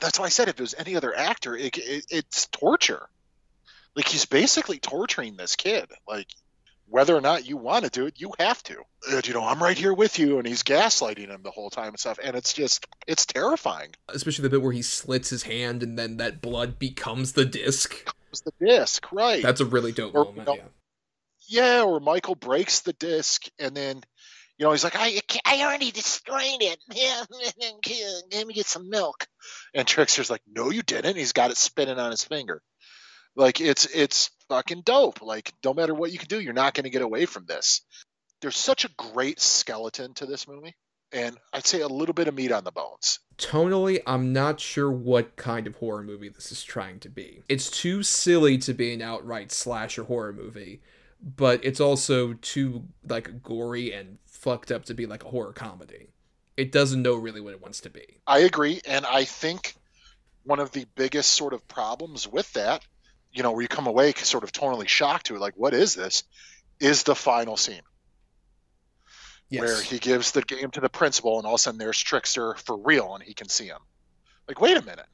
That's 0.00 0.18
why 0.18 0.26
I 0.26 0.30
said 0.30 0.48
if 0.48 0.58
it 0.58 0.62
was 0.62 0.74
any 0.76 0.96
other 0.96 1.16
actor, 1.16 1.56
it, 1.56 1.78
it, 1.78 2.06
it's 2.10 2.46
torture. 2.46 3.08
Like 3.94 4.08
he's 4.08 4.24
basically 4.24 4.78
torturing 4.78 5.36
this 5.36 5.54
kid. 5.54 5.86
Like 6.08 6.28
whether 6.88 7.16
or 7.16 7.20
not 7.20 7.48
you 7.48 7.56
want 7.56 7.84
to 7.84 7.90
do 7.90 8.06
it, 8.06 8.20
you 8.20 8.32
have 8.38 8.62
to. 8.64 8.76
You 9.24 9.34
know, 9.34 9.44
I'm 9.44 9.62
right 9.62 9.76
here 9.76 9.94
with 9.94 10.18
you, 10.18 10.38
and 10.38 10.46
he's 10.46 10.62
gaslighting 10.62 11.28
him 11.28 11.42
the 11.42 11.50
whole 11.50 11.70
time 11.70 11.88
and 11.88 11.98
stuff, 11.98 12.18
and 12.22 12.36
it's 12.36 12.52
just 12.52 12.86
it's 13.06 13.26
terrifying. 13.26 13.94
Especially 14.08 14.42
the 14.42 14.50
bit 14.50 14.62
where 14.62 14.72
he 14.72 14.82
slits 14.82 15.30
his 15.30 15.42
hand, 15.42 15.82
and 15.82 15.98
then 15.98 16.18
that 16.18 16.40
blood 16.40 16.78
becomes 16.78 17.32
the 17.32 17.44
disc. 17.44 18.04
Becomes 18.04 18.42
the 18.42 18.52
disc, 18.64 19.12
right? 19.12 19.42
That's 19.42 19.60
a 19.60 19.64
really 19.64 19.92
dope 19.92 20.14
or, 20.14 20.24
moment. 20.24 20.38
You 20.38 20.44
know, 20.44 20.54
yeah. 21.48 21.78
yeah, 21.78 21.82
or 21.82 22.00
Michael 22.00 22.34
breaks 22.34 22.80
the 22.80 22.92
disc, 22.92 23.46
and 23.58 23.76
then. 23.76 24.02
You 24.58 24.64
know, 24.64 24.72
he's 24.72 24.84
like, 24.84 24.96
I, 24.96 25.20
I 25.44 25.64
already 25.64 25.90
destroyed 25.90 26.62
it. 26.62 26.78
Let 28.32 28.46
me 28.46 28.54
get 28.54 28.64
some 28.64 28.88
milk. 28.88 29.26
And 29.74 29.86
Trickster's 29.86 30.30
like, 30.30 30.40
No, 30.50 30.70
you 30.70 30.82
didn't. 30.82 31.16
He's 31.16 31.34
got 31.34 31.50
it 31.50 31.58
spinning 31.58 31.98
on 31.98 32.10
his 32.10 32.24
finger. 32.24 32.62
Like 33.36 33.60
it's 33.60 33.84
it's 33.84 34.30
fucking 34.48 34.82
dope. 34.82 35.22
Like 35.22 35.52
no 35.64 35.74
matter 35.74 35.94
what 35.94 36.12
you 36.12 36.18
can 36.18 36.28
do, 36.28 36.40
you're 36.40 36.52
not 36.52 36.74
going 36.74 36.84
to 36.84 36.90
get 36.90 37.02
away 37.02 37.26
from 37.26 37.46
this. 37.46 37.82
There's 38.40 38.56
such 38.56 38.84
a 38.84 38.90
great 38.96 39.40
skeleton 39.40 40.14
to 40.14 40.26
this 40.26 40.46
movie, 40.46 40.74
and 41.10 41.36
I'd 41.52 41.66
say 41.66 41.80
a 41.80 41.88
little 41.88 42.12
bit 42.12 42.28
of 42.28 42.34
meat 42.34 42.52
on 42.52 42.64
the 42.64 42.72
bones. 42.72 43.18
Tonally, 43.38 44.00
I'm 44.06 44.32
not 44.32 44.60
sure 44.60 44.90
what 44.90 45.36
kind 45.36 45.66
of 45.66 45.76
horror 45.76 46.02
movie 46.02 46.28
this 46.28 46.52
is 46.52 46.62
trying 46.62 47.00
to 47.00 47.08
be. 47.08 47.42
It's 47.48 47.70
too 47.70 48.02
silly 48.02 48.58
to 48.58 48.74
be 48.74 48.92
an 48.92 49.02
outright 49.02 49.52
slasher 49.52 50.04
horror 50.04 50.32
movie, 50.32 50.82
but 51.20 51.64
it's 51.64 51.80
also 51.80 52.34
too 52.34 52.84
like 53.08 53.42
gory 53.42 53.92
and 53.92 54.18
fucked 54.26 54.70
up 54.70 54.84
to 54.86 54.94
be 54.94 55.06
like 55.06 55.24
a 55.24 55.28
horror 55.28 55.52
comedy. 55.52 56.08
It 56.56 56.72
doesn't 56.72 57.02
know 57.02 57.14
really 57.14 57.40
what 57.40 57.52
it 57.52 57.60
wants 57.60 57.80
to 57.82 57.90
be. 57.90 58.18
I 58.26 58.40
agree, 58.40 58.80
and 58.86 59.04
I 59.04 59.24
think 59.24 59.74
one 60.44 60.60
of 60.60 60.72
the 60.72 60.86
biggest 60.94 61.32
sort 61.32 61.52
of 61.52 61.66
problems 61.68 62.28
with 62.28 62.50
that 62.52 62.84
you 63.36 63.42
know, 63.42 63.52
where 63.52 63.62
you 63.62 63.68
come 63.68 63.86
away 63.86 64.12
sort 64.14 64.44
of 64.44 64.52
tonally 64.52 64.88
shocked 64.88 65.26
to 65.26 65.36
it, 65.36 65.40
like, 65.40 65.54
what 65.56 65.74
is 65.74 65.94
this? 65.94 66.24
Is 66.80 67.02
the 67.02 67.14
final 67.14 67.56
scene. 67.56 67.82
Yes. 69.48 69.60
Where 69.60 69.80
he 69.80 69.98
gives 69.98 70.32
the 70.32 70.42
game 70.42 70.70
to 70.72 70.80
the 70.80 70.88
principal, 70.88 71.38
and 71.38 71.46
all 71.46 71.54
of 71.54 71.58
a 71.58 71.62
sudden 71.62 71.78
there's 71.78 71.98
Trickster 71.98 72.54
for 72.54 72.76
real, 72.76 73.14
and 73.14 73.22
he 73.22 73.34
can 73.34 73.48
see 73.48 73.66
him. 73.66 73.78
Like, 74.48 74.60
wait 74.60 74.76
a 74.76 74.82
minute. 74.82 75.06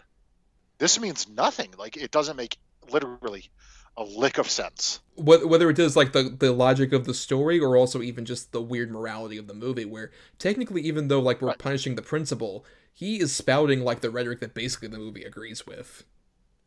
This 0.79 0.99
means 0.99 1.29
nothing. 1.29 1.71
Like, 1.77 1.97
it 1.97 2.11
doesn't 2.11 2.37
make 2.37 2.57
literally 2.91 3.51
a 3.97 4.05
lick 4.05 4.39
of 4.39 4.49
sense. 4.49 5.01
Whether 5.17 5.69
it 5.69 5.77
does 5.77 5.97
like 5.97 6.13
the 6.13 6.23
the 6.23 6.53
logic 6.53 6.93
of 6.93 7.05
the 7.05 7.13
story, 7.13 7.61
or 7.61 7.77
also 7.77 8.01
even 8.01 8.25
just 8.25 8.53
the 8.53 8.63
weird 8.63 8.91
morality 8.91 9.37
of 9.37 9.49
the 9.49 9.55
movie, 9.55 9.85
where 9.85 10.11
technically, 10.39 10.81
even 10.83 11.09
though 11.09 11.21
like 11.21 11.43
we're 11.43 11.49
right. 11.49 11.59
punishing 11.59 11.97
the 11.97 12.03
principal, 12.03 12.65
he 12.93 13.21
is 13.21 13.35
spouting 13.35 13.83
like 13.83 14.01
the 14.01 14.11
rhetoric 14.11 14.41
that 14.41 14.55
basically 14.55 14.89
the 14.89 14.99
movie 14.99 15.25
agrees 15.25 15.67
with 15.67 16.05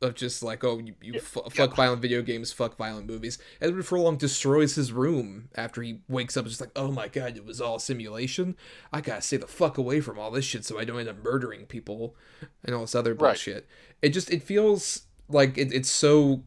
of 0.02 0.16
just 0.16 0.44
like, 0.44 0.64
oh, 0.64 0.78
you, 0.78 0.94
you 1.02 1.14
yeah. 1.14 1.20
fuck 1.50 1.76
violent 1.76 2.02
video 2.02 2.22
games, 2.22 2.52
fuck 2.52 2.78
violent 2.78 3.08
movies. 3.08 3.38
Edward 3.62 3.86
Furlong 3.86 4.18
destroys 4.18 4.76
his 4.76 4.92
room 4.92 5.50
after 5.56 5.82
he 5.82 6.00
wakes 6.08 6.36
up. 6.36 6.46
Just 6.46 6.62
like, 6.62 6.72
oh 6.76 6.92
my 6.92 7.08
god, 7.08 7.38
it 7.38 7.46
was 7.46 7.62
all 7.62 7.80
simulation. 7.80 8.56
I 8.92 9.02
gotta 9.02 9.22
stay 9.22 9.38
the 9.38 9.48
fuck 9.48 9.78
away 9.78 10.02
from 10.02 10.20
all 10.20 10.32
this 10.32 10.46
shit 10.46 10.66
so 10.66 10.80
I 10.80 10.86
don't 10.86 11.00
end 11.00 11.10
up 11.10 11.24
murdering 11.24 11.66
people 11.66 12.16
and 12.64 12.76
all 12.76 12.82
this 12.82 12.96
other 12.96 13.16
bullshit. 13.16 13.56
Right. 13.56 13.66
It 14.02 14.10
just 14.10 14.32
it 14.32 14.44
feels 14.44 15.04
like 15.30 15.58
it, 15.58 15.74
it's 15.74 15.90
so 15.90 16.44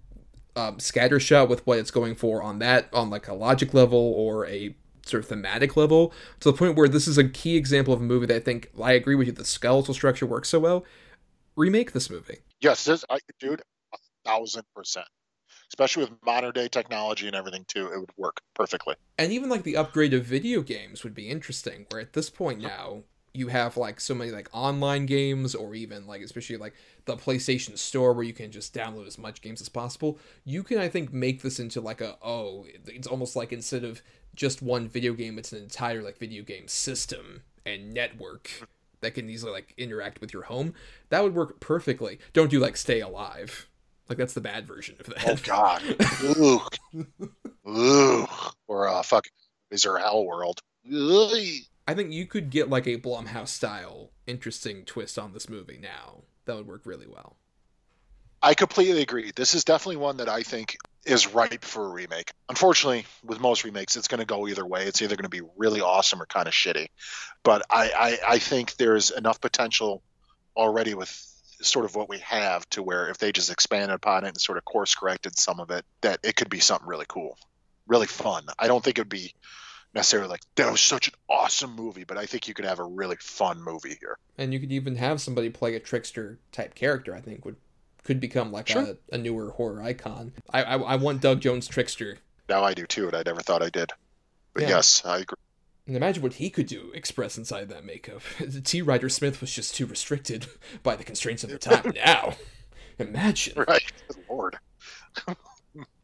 um, 0.54 0.76
scattershot 0.76 1.48
with 1.48 1.66
what 1.66 1.78
it's 1.78 1.90
going 1.90 2.14
for 2.14 2.42
on 2.42 2.58
that 2.58 2.88
on 2.92 3.10
like 3.10 3.28
a 3.28 3.34
logic 3.34 3.72
level 3.72 3.98
or 3.98 4.46
a 4.46 4.74
sort 5.06 5.22
of 5.22 5.28
thematic 5.28 5.74
level 5.76 6.12
to 6.40 6.50
the 6.50 6.56
point 6.56 6.76
where 6.76 6.88
this 6.88 7.08
is 7.08 7.16
a 7.16 7.26
key 7.26 7.56
example 7.56 7.94
of 7.94 8.00
a 8.00 8.04
movie 8.04 8.26
that 8.26 8.36
I 8.36 8.40
think 8.40 8.70
I 8.82 8.92
agree 8.92 9.14
with 9.14 9.26
you. 9.26 9.32
The 9.32 9.44
skeletal 9.44 9.94
structure 9.94 10.26
works 10.26 10.50
so 10.50 10.60
well. 10.60 10.84
Remake 11.56 11.92
this 11.92 12.10
movie 12.10 12.38
Yes, 12.60 12.84
this, 12.84 13.04
I, 13.08 13.18
dude, 13.38 13.62
a 13.92 13.98
thousand 14.24 14.64
percent. 14.74 15.06
Especially 15.70 16.04
with 16.04 16.12
modern 16.24 16.52
day 16.52 16.68
technology 16.68 17.26
and 17.26 17.36
everything 17.36 17.64
too, 17.68 17.86
it 17.92 17.98
would 17.98 18.12
work 18.16 18.40
perfectly. 18.54 18.94
And 19.18 19.32
even 19.32 19.50
like 19.50 19.64
the 19.64 19.76
upgrade 19.76 20.14
of 20.14 20.24
video 20.24 20.62
games 20.62 21.04
would 21.04 21.14
be 21.14 21.28
interesting. 21.28 21.86
Where 21.90 22.00
at 22.00 22.14
this 22.14 22.30
point 22.30 22.60
now, 22.60 23.02
you 23.34 23.48
have 23.48 23.76
like 23.76 24.00
so 24.00 24.14
many 24.14 24.30
like 24.30 24.48
online 24.52 25.06
games 25.06 25.54
or 25.54 25.74
even 25.74 26.06
like 26.06 26.22
especially 26.22 26.56
like 26.56 26.74
the 27.04 27.16
PlayStation 27.16 27.76
Store 27.76 28.12
where 28.12 28.24
you 28.24 28.32
can 28.32 28.50
just 28.50 28.74
download 28.74 29.06
as 29.06 29.18
much 29.18 29.42
games 29.42 29.60
as 29.60 29.68
possible. 29.68 30.18
You 30.44 30.62
can 30.62 30.78
I 30.78 30.88
think 30.88 31.12
make 31.12 31.42
this 31.42 31.60
into 31.60 31.80
like 31.80 32.00
a 32.00 32.16
oh 32.22 32.66
it's 32.86 33.06
almost 33.06 33.36
like 33.36 33.52
instead 33.52 33.84
of 33.84 34.02
just 34.34 34.62
one 34.62 34.88
video 34.88 35.12
game 35.12 35.38
it's 35.38 35.52
an 35.52 35.62
entire 35.62 36.02
like 36.02 36.18
video 36.18 36.42
game 36.42 36.66
system 36.68 37.42
and 37.66 37.92
network 37.92 38.44
mm-hmm. 38.44 38.64
That 39.00 39.14
can 39.14 39.28
easily 39.30 39.52
like 39.52 39.74
interact 39.76 40.20
with 40.20 40.32
your 40.32 40.42
home, 40.44 40.74
that 41.10 41.22
would 41.22 41.34
work 41.34 41.60
perfectly. 41.60 42.18
Don't 42.32 42.50
do 42.50 42.60
like 42.60 42.76
Stay 42.76 43.00
Alive. 43.00 43.68
Like 44.08 44.18
that's 44.18 44.34
the 44.34 44.40
bad 44.40 44.66
version 44.66 44.96
of 45.00 45.06
that. 45.06 45.24
Oh 45.26 45.36
God. 45.42 45.82
Ooh. 46.36 47.70
Ooh. 47.70 48.26
Or 48.68 48.86
uh 48.86 49.02
fuck 49.02 49.24
is 49.70 49.82
there 49.82 49.98
Hell 49.98 50.24
World? 50.24 50.60
I 50.90 51.94
think 51.94 52.12
you 52.12 52.26
could 52.26 52.50
get 52.50 52.68
like 52.68 52.86
a 52.86 52.98
Blumhouse 52.98 53.48
style 53.48 54.10
interesting 54.26 54.84
twist 54.84 55.18
on 55.18 55.32
this 55.32 55.48
movie 55.48 55.78
now. 55.80 56.22
That 56.44 56.56
would 56.56 56.66
work 56.66 56.82
really 56.84 57.06
well. 57.06 57.36
I 58.42 58.54
completely 58.54 59.02
agree. 59.02 59.32
This 59.34 59.54
is 59.54 59.64
definitely 59.64 59.96
one 59.96 60.18
that 60.18 60.28
I 60.28 60.42
think 60.42 60.76
is 61.04 61.32
ripe 61.32 61.64
for 61.64 61.86
a 61.86 61.88
remake. 61.88 62.32
Unfortunately, 62.48 63.06
with 63.24 63.40
most 63.40 63.64
remakes, 63.64 63.96
it's 63.96 64.08
going 64.08 64.20
to 64.20 64.26
go 64.26 64.46
either 64.48 64.66
way. 64.66 64.84
It's 64.84 65.00
either 65.02 65.16
going 65.16 65.24
to 65.24 65.28
be 65.28 65.42
really 65.56 65.80
awesome 65.80 66.20
or 66.20 66.26
kind 66.26 66.48
of 66.48 66.54
shitty. 66.54 66.88
But 67.42 67.62
I, 67.70 67.90
I, 67.98 68.34
I 68.34 68.38
think 68.38 68.76
there's 68.76 69.10
enough 69.10 69.40
potential 69.40 70.02
already 70.56 70.94
with 70.94 71.10
sort 71.62 71.84
of 71.84 71.94
what 71.94 72.08
we 72.08 72.18
have 72.18 72.68
to 72.70 72.82
where 72.82 73.08
if 73.08 73.18
they 73.18 73.32
just 73.32 73.50
expanded 73.50 73.94
upon 73.94 74.24
it 74.24 74.28
and 74.28 74.40
sort 74.40 74.58
of 74.58 74.64
course 74.64 74.94
corrected 74.94 75.36
some 75.38 75.60
of 75.60 75.70
it, 75.70 75.84
that 76.02 76.20
it 76.22 76.36
could 76.36 76.50
be 76.50 76.60
something 76.60 76.86
really 76.86 77.06
cool, 77.08 77.38
really 77.86 78.06
fun. 78.06 78.44
I 78.58 78.68
don't 78.68 78.82
think 78.82 78.98
it 78.98 79.02
would 79.02 79.08
be 79.08 79.34
necessarily 79.94 80.28
like 80.28 80.42
that 80.56 80.70
was 80.70 80.80
such 80.80 81.08
an 81.08 81.14
awesome 81.28 81.74
movie, 81.74 82.04
but 82.04 82.18
I 82.18 82.26
think 82.26 82.46
you 82.46 82.54
could 82.54 82.64
have 82.64 82.78
a 82.78 82.84
really 82.84 83.16
fun 83.20 83.62
movie 83.62 83.96
here. 84.00 84.18
And 84.36 84.52
you 84.52 84.60
could 84.60 84.72
even 84.72 84.96
have 84.96 85.20
somebody 85.20 85.50
play 85.50 85.74
a 85.74 85.80
trickster 85.80 86.38
type 86.52 86.74
character. 86.74 87.14
I 87.14 87.20
think 87.20 87.44
would 87.44 87.56
could 88.08 88.20
become 88.20 88.50
like 88.50 88.68
sure. 88.68 88.96
a, 89.12 89.16
a, 89.16 89.18
newer 89.18 89.50
horror 89.50 89.82
icon. 89.82 90.32
I, 90.50 90.62
I, 90.62 90.76
I 90.78 90.96
want 90.96 91.20
Doug 91.20 91.40
Jones 91.40 91.68
trickster. 91.68 92.16
Now 92.48 92.64
I 92.64 92.72
do 92.72 92.86
too, 92.86 93.06
and 93.06 93.14
I 93.14 93.22
never 93.22 93.42
thought 93.42 93.62
I 93.62 93.68
did. 93.68 93.92
But 94.54 94.62
yeah. 94.62 94.70
yes, 94.70 95.04
I 95.04 95.18
agree. 95.18 95.36
And 95.86 95.94
imagine 95.94 96.22
what 96.22 96.32
he 96.32 96.48
could 96.48 96.66
do 96.66 96.90
express 96.94 97.36
inside 97.36 97.68
that 97.68 97.84
makeup. 97.84 98.22
The 98.38 98.62
T. 98.62 98.80
Ryder 98.80 99.10
Smith 99.10 99.42
was 99.42 99.52
just 99.52 99.74
too 99.74 99.84
restricted 99.84 100.46
by 100.82 100.96
the 100.96 101.04
constraints 101.04 101.44
of 101.44 101.50
the 101.50 101.58
time. 101.58 101.92
now, 102.06 102.32
imagine. 102.98 103.62
Right, 103.68 103.92
Lord. 104.26 104.56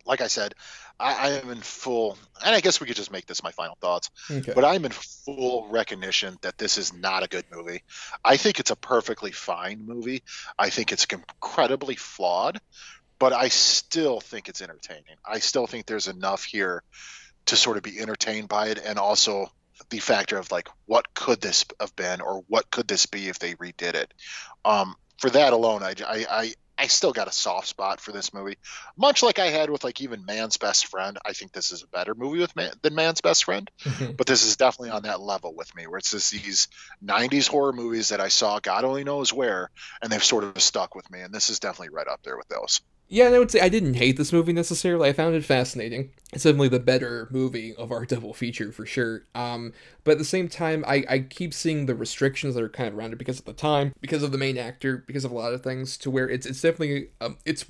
like 0.05 0.21
I 0.21 0.27
said, 0.27 0.55
I, 0.99 1.15
I, 1.15 1.29
am 1.41 1.51
in 1.51 1.61
full, 1.61 2.17
and 2.45 2.55
I 2.55 2.61
guess 2.61 2.81
we 2.81 2.87
could 2.87 2.97
just 2.97 3.11
make 3.11 3.27
this 3.27 3.43
my 3.43 3.51
final 3.51 3.77
thoughts. 3.81 4.11
Okay. 4.31 4.53
But 4.55 4.65
I'm 4.65 4.85
in 4.85 4.93
full 4.93 5.67
recognition 5.69 6.37
that 6.43 6.57
this 6.59 6.79
is 6.79 6.93
not 6.93 7.23
a 7.23 7.29
good 7.29 7.45
movie. 7.53 7.83
I 8.25 8.37
think 8.37 8.61
it's 8.61 8.71
a 8.71 8.77
perfectly 8.77 9.33
fine 9.33 9.85
movie. 9.85 10.23
I 10.59 10.71
think 10.71 10.93
it's 10.93 11.05
incredibly 11.05 11.97
flawed, 11.97 12.61
but 13.19 13.33
I 13.33 13.49
still 13.49 14.21
think 14.21 14.49
it's 14.49 14.63
entertaining. 14.63 15.17
I 15.25 15.41
still 15.41 15.67
think 15.67 15.87
there's 15.87 16.09
enough 16.09 16.45
here 16.45 16.83
to 17.47 17.57
sort 17.57 17.77
of 17.77 17.83
be 17.83 17.99
entertained 18.01 18.49
by 18.49 18.69
it, 18.69 18.79
and 18.79 18.99
also 18.99 19.51
the 19.91 19.99
factor 19.99 20.39
of 20.39 20.51
like, 20.53 20.69
what 20.87 21.13
could 21.15 21.41
this 21.41 21.65
have 21.81 21.95
been, 21.97 22.21
or 22.21 22.45
what 22.49 22.71
could 22.71 22.87
this 22.89 23.07
be 23.07 23.29
if 23.29 23.39
they 23.39 23.55
redid 23.55 23.95
it. 23.95 24.15
Um, 24.65 24.95
for 25.19 25.31
that 25.31 25.53
alone, 25.53 25.83
I, 25.83 25.95
I, 26.07 26.55
I 26.77 26.89
still 26.89 27.13
got 27.13 27.29
a 27.29 27.33
soft 27.33 27.69
spot 27.69 28.01
for 28.01 28.13
this 28.13 28.35
movie, 28.35 28.57
much 28.97 29.23
like 29.23 29.39
I 29.39 29.47
had 29.47 29.71
with 29.71 29.85
like 29.85 30.01
even 30.01 30.25
Man's 30.25 30.57
Best 30.57 30.87
Friend. 30.87 31.17
I 31.25 31.33
think 31.33 31.53
this 31.53 31.71
is 31.71 31.83
a 31.83 31.87
better 31.89 32.15
movie 32.15 32.41
with 32.41 32.55
Man, 32.57 32.73
than 32.83 32.95
Man's 32.95 33.21
Best 33.21 33.45
Friend, 33.45 33.71
mm-hmm. 33.83 34.13
but 34.13 34.27
this 34.27 34.45
is 34.45 34.57
definitely 34.57 34.91
on 34.91 35.03
that 35.03 35.21
level 35.21 35.55
with 35.55 35.75
me, 35.75 35.87
where 35.87 35.99
it's 35.99 36.11
just 36.11 36.33
these 36.33 36.69
'90s 37.05 37.49
horror 37.49 37.73
movies 37.73 38.09
that 38.09 38.21
I 38.21 38.29
saw 38.29 38.59
God 38.59 38.85
only 38.85 39.05
knows 39.05 39.33
where, 39.33 39.71
and 40.03 40.11
they've 40.11 40.23
sort 40.23 40.45
of 40.45 40.61
stuck 40.61 40.95
with 40.95 41.11
me, 41.11 41.21
and 41.21 41.33
this 41.33 41.49
is 41.49 41.61
definitely 41.61 41.95
right 41.95 42.09
up 42.09 42.23
there 42.25 42.37
with 42.37 42.49
those. 42.49 42.81
Yeah, 43.09 43.27
and 43.27 43.35
I 43.35 43.39
would 43.39 43.51
say 43.51 43.61
I 43.61 43.69
didn't 43.69 43.95
hate 43.95 44.17
this 44.17 44.33
movie 44.33 44.53
necessarily. 44.53 45.09
I 45.09 45.13
found 45.13 45.35
it 45.35 45.45
fascinating. 45.45 46.11
It's 46.33 46.45
definitely 46.45 46.69
the 46.69 46.81
better 46.81 47.29
movie 47.31 47.75
of 47.77 47.93
our 47.93 48.07
double 48.07 48.33
feature 48.33 48.73
for 48.73 48.87
sure. 48.87 49.25
Um, 49.35 49.73
but 50.05 50.13
at 50.13 50.19
the 50.19 50.25
same 50.25 50.49
time, 50.49 50.85
I, 50.89 51.05
I 51.09 51.19
keep 51.21 51.53
seeing 51.53 51.87
the 51.87 51.95
restrictions 51.95 52.55
that 52.55 52.65
are 52.65 52.69
kind 52.69 52.89
of 52.89 52.97
around 52.97 53.13
it 53.13 53.19
because 53.19 53.39
of 53.39 53.45
the 53.45 53.53
time, 53.53 53.95
because 54.01 54.23
of 54.23 54.33
the 54.33 54.39
main 54.39 54.57
actor, 54.57 55.05
because 55.07 55.25
of 55.25 55.31
a 55.31 55.35
lot 55.35 55.53
of 55.53 55.63
things, 55.63 55.97
to 55.99 56.11
where 56.11 56.29
it's 56.29 56.47
it's 56.47 56.61
definitely 56.61 57.11
um, 57.21 57.37
it's 57.45 57.67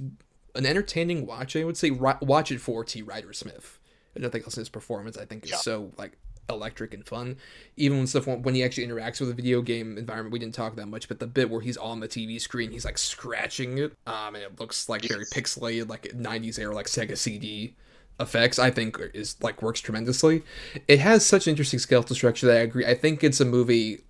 an 0.54 0.66
entertaining 0.66 1.26
watch. 1.26 1.56
I 1.56 1.64
would 1.64 1.76
say 1.76 1.90
watch 1.90 2.52
it 2.52 2.60
for 2.60 2.84
T. 2.84 3.02
Ryder 3.02 3.32
Smith. 3.32 3.78
And 4.14 4.22
nothing 4.22 4.44
else 4.44 4.56
in 4.56 4.60
his 4.60 4.68
performance 4.68 5.18
I 5.18 5.24
think 5.24 5.44
is 5.44 5.50
yeah. 5.50 5.56
so 5.56 5.90
like 5.98 6.16
electric 6.48 6.94
and 6.94 7.06
fun. 7.06 7.36
Even 7.76 7.98
when 7.98 8.06
stuff 8.06 8.26
when 8.26 8.54
he 8.54 8.62
actually 8.62 8.86
interacts 8.86 9.20
with 9.20 9.30
a 9.30 9.34
video 9.34 9.62
game 9.62 9.98
environment, 9.98 10.32
we 10.32 10.38
didn't 10.38 10.54
talk 10.54 10.76
that 10.76 10.86
much, 10.86 11.08
but 11.08 11.18
the 11.18 11.26
bit 11.26 11.50
where 11.50 11.60
he's 11.60 11.76
on 11.76 12.00
the 12.00 12.08
TV 12.08 12.40
screen, 12.40 12.70
he's 12.70 12.84
like 12.84 12.98
scratching 12.98 13.78
it, 13.78 13.92
um, 14.06 14.34
and 14.34 14.44
it 14.44 14.60
looks 14.60 14.88
like 14.88 15.02
very 15.02 15.24
pixelated, 15.26 15.88
like 15.88 16.02
'90s 16.14 16.58
era, 16.58 16.74
like 16.74 16.86
Sega 16.86 17.16
CD 17.16 17.74
effects. 18.20 18.58
I 18.58 18.70
think 18.70 18.98
is 19.14 19.36
like 19.42 19.62
works 19.62 19.80
tremendously. 19.80 20.42
It 20.88 21.00
has 21.00 21.24
such 21.24 21.48
interesting 21.48 21.78
skeletal 21.78 22.16
structure 22.16 22.46
that 22.46 22.56
I 22.56 22.60
agree. 22.60 22.86
I 22.86 22.94
think 22.94 23.24
it's 23.24 23.40
a 23.40 23.44
movie 23.44 24.02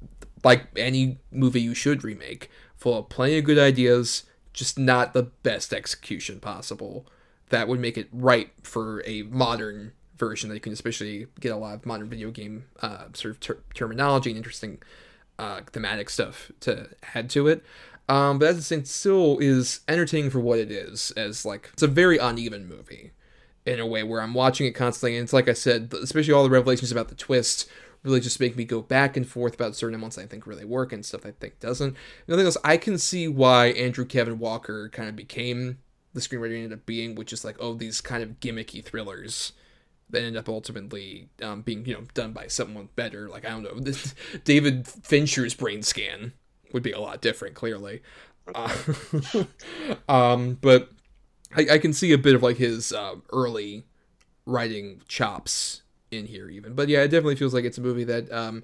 like 0.45 0.67
any 0.77 1.19
movie 1.33 1.61
you 1.61 1.75
should 1.75 2.05
remake, 2.05 2.51
full 2.77 2.99
of 2.99 3.09
plenty 3.09 3.39
of 3.39 3.45
good 3.45 3.59
ideas, 3.59 4.25
just 4.53 4.79
not 4.79 5.15
the 5.15 5.23
best 5.23 5.73
execution 5.73 6.39
possible. 6.39 7.07
That 7.49 7.69
would 7.69 7.81
make 7.81 7.99
it 7.99 8.09
right 8.13 8.51
for 8.63 9.03
a 9.07 9.23
modern 9.23 9.93
version 10.17 10.49
that 10.49 10.55
you 10.55 10.61
can 10.61 10.73
especially 10.73 11.27
get 11.41 11.53
a 11.53 11.57
lot 11.57 11.75
of 11.75 11.87
modern 11.87 12.09
video 12.09 12.31
game 12.31 12.65
uh, 12.83 13.07
sort 13.15 13.33
of 13.33 13.41
ter- 13.41 13.63
terminology 13.75 14.31
and 14.31 14.37
interesting 14.37 14.79
uh, 15.39 15.61
thematic 15.73 16.11
stuff 16.11 16.51
to 16.61 16.89
add 17.15 17.29
to 17.31 17.49
it. 17.49 17.63
Um, 18.09 18.39
but 18.39 18.49
as 18.49 18.71
it 18.71 18.87
still 18.87 19.39
is 19.39 19.81
entertaining 19.89 20.31
for 20.31 20.41
what 20.41 20.59
it 20.59 20.71
is, 20.71 21.11
as 21.13 21.45
like 21.45 21.71
it's 21.73 21.83
a 21.83 21.89
very 21.89 22.19
uneven 22.19 22.67
movie 22.69 23.13
in 23.65 23.81
a 23.81 23.87
way 23.87 24.03
where 24.03 24.21
I'm 24.21 24.35
watching 24.35 24.67
it 24.67 24.73
constantly, 24.73 25.17
and 25.17 25.25
it's 25.25 25.33
like 25.33 25.49
I 25.49 25.55
said, 25.55 25.93
especially 25.95 26.35
all 26.35 26.45
the 26.45 26.51
revelations 26.51 26.93
about 26.93 27.09
the 27.09 27.15
twist 27.15 27.69
really 28.03 28.21
just 28.21 28.39
make 28.39 28.55
me 28.55 28.67
go 28.67 28.83
back 28.83 29.17
and 29.17 29.27
forth 29.27 29.55
about 29.55 29.75
certain 29.75 29.99
ones 30.01 30.19
I 30.19 30.27
think 30.27 30.47
really 30.47 30.67
work 30.67 30.93
and 30.93 31.05
stuff 31.05 31.25
I 31.25 31.31
think 31.31 31.59
doesn't. 31.59 31.97
Nothing 32.29 32.45
else. 32.45 32.59
I 32.63 32.77
can 32.77 32.99
see 32.99 33.27
why 33.29 33.69
Andrew 33.69 34.05
Kevin 34.05 34.39
Walker 34.39 34.91
kind 34.91 35.09
of 35.09 35.17
became 35.17 35.79
the 36.13 36.21
screenwriter 36.21 36.55
ended 36.55 36.75
up 36.75 36.87
being, 36.87 37.15
which 37.15 37.33
is 37.33 37.45
like, 37.45 37.57
oh, 37.59 37.75
these 37.75 38.01
kind 38.01 38.23
of 38.23 38.41
gimmicky 38.41 38.85
thrillers 38.85 39.53
that 40.15 40.23
end 40.23 40.37
up 40.37 40.49
ultimately 40.49 41.29
um, 41.43 41.63
being 41.63 41.85
you 41.85 41.95
know 41.95 42.05
done 42.15 42.33
by 42.33 42.47
someone 42.47 42.89
better. 42.97 43.29
Like 43.29 43.45
I 43.45 43.51
don't 43.51 43.63
know, 43.63 43.79
this, 43.79 44.15
David 44.45 44.89
Fincher's 44.89 45.55
brain 45.55 45.83
scan 45.83 46.33
would 46.73 46.83
be 46.83 46.93
a 46.93 47.01
lot 47.01 47.21
different, 47.21 47.55
clearly. 47.55 48.03
Uh, 48.55 48.75
um, 50.09 50.59
but 50.61 50.91
I, 51.57 51.67
I, 51.73 51.79
can 51.79 51.95
see 51.95 52.13
a 52.13 52.19
bit 52.19 52.35
of 52.35 52.43
like 52.43 52.59
his 52.59 52.93
uh, 52.93 53.15
early 53.33 53.85
writing 54.45 55.01
chops 55.09 55.83
in 56.11 56.27
here, 56.27 56.49
even. 56.51 56.75
But 56.75 56.89
yeah, 56.89 57.03
it 57.03 57.09
definitely 57.09 57.37
feels 57.37 57.55
like 57.55 57.65
it's 57.65 57.79
a 57.79 57.83
movie 57.83 58.05
that 58.05 58.31
um, 58.31 58.63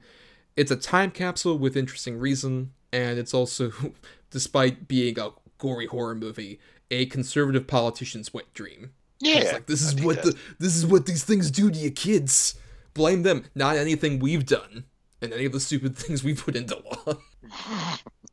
it's 0.57 0.71
a 0.71 0.77
time 0.77 1.11
capsule 1.11 1.59
with 1.59 1.77
interesting 1.77 2.19
reason, 2.19 2.73
and 2.93 3.19
it's 3.19 3.33
also, 3.33 3.73
despite 4.31 4.89
being 4.89 5.19
a 5.19 5.31
gory 5.59 5.87
horror 5.87 6.15
movie, 6.15 6.61
a 6.91 7.07
conservative 7.07 7.67
politician's 7.67 8.35
wet 8.35 8.53
dream. 8.53 8.93
Yeah, 9.21 9.53
like 9.53 9.67
this 9.67 9.83
is 9.83 10.03
what 10.03 10.23
the 10.23 10.35
this 10.59 10.77
is 10.77 10.87
what 10.87 11.07
these 11.07 11.25
things 11.25 11.51
do 11.51 11.71
to 11.71 11.79
you 11.79 11.91
kids. 11.91 12.55
Blame 12.95 13.23
them, 13.23 13.45
not 13.55 13.77
anything 13.77 14.19
we've 14.19 14.47
done, 14.47 14.85
and 15.21 15.33
any 15.33 15.45
of 15.45 15.53
the 15.53 15.61
stupid 15.61 15.97
things 15.97 16.25
we 16.25 16.35
put 16.35 16.57
into 16.57 16.77
law. 16.77 17.19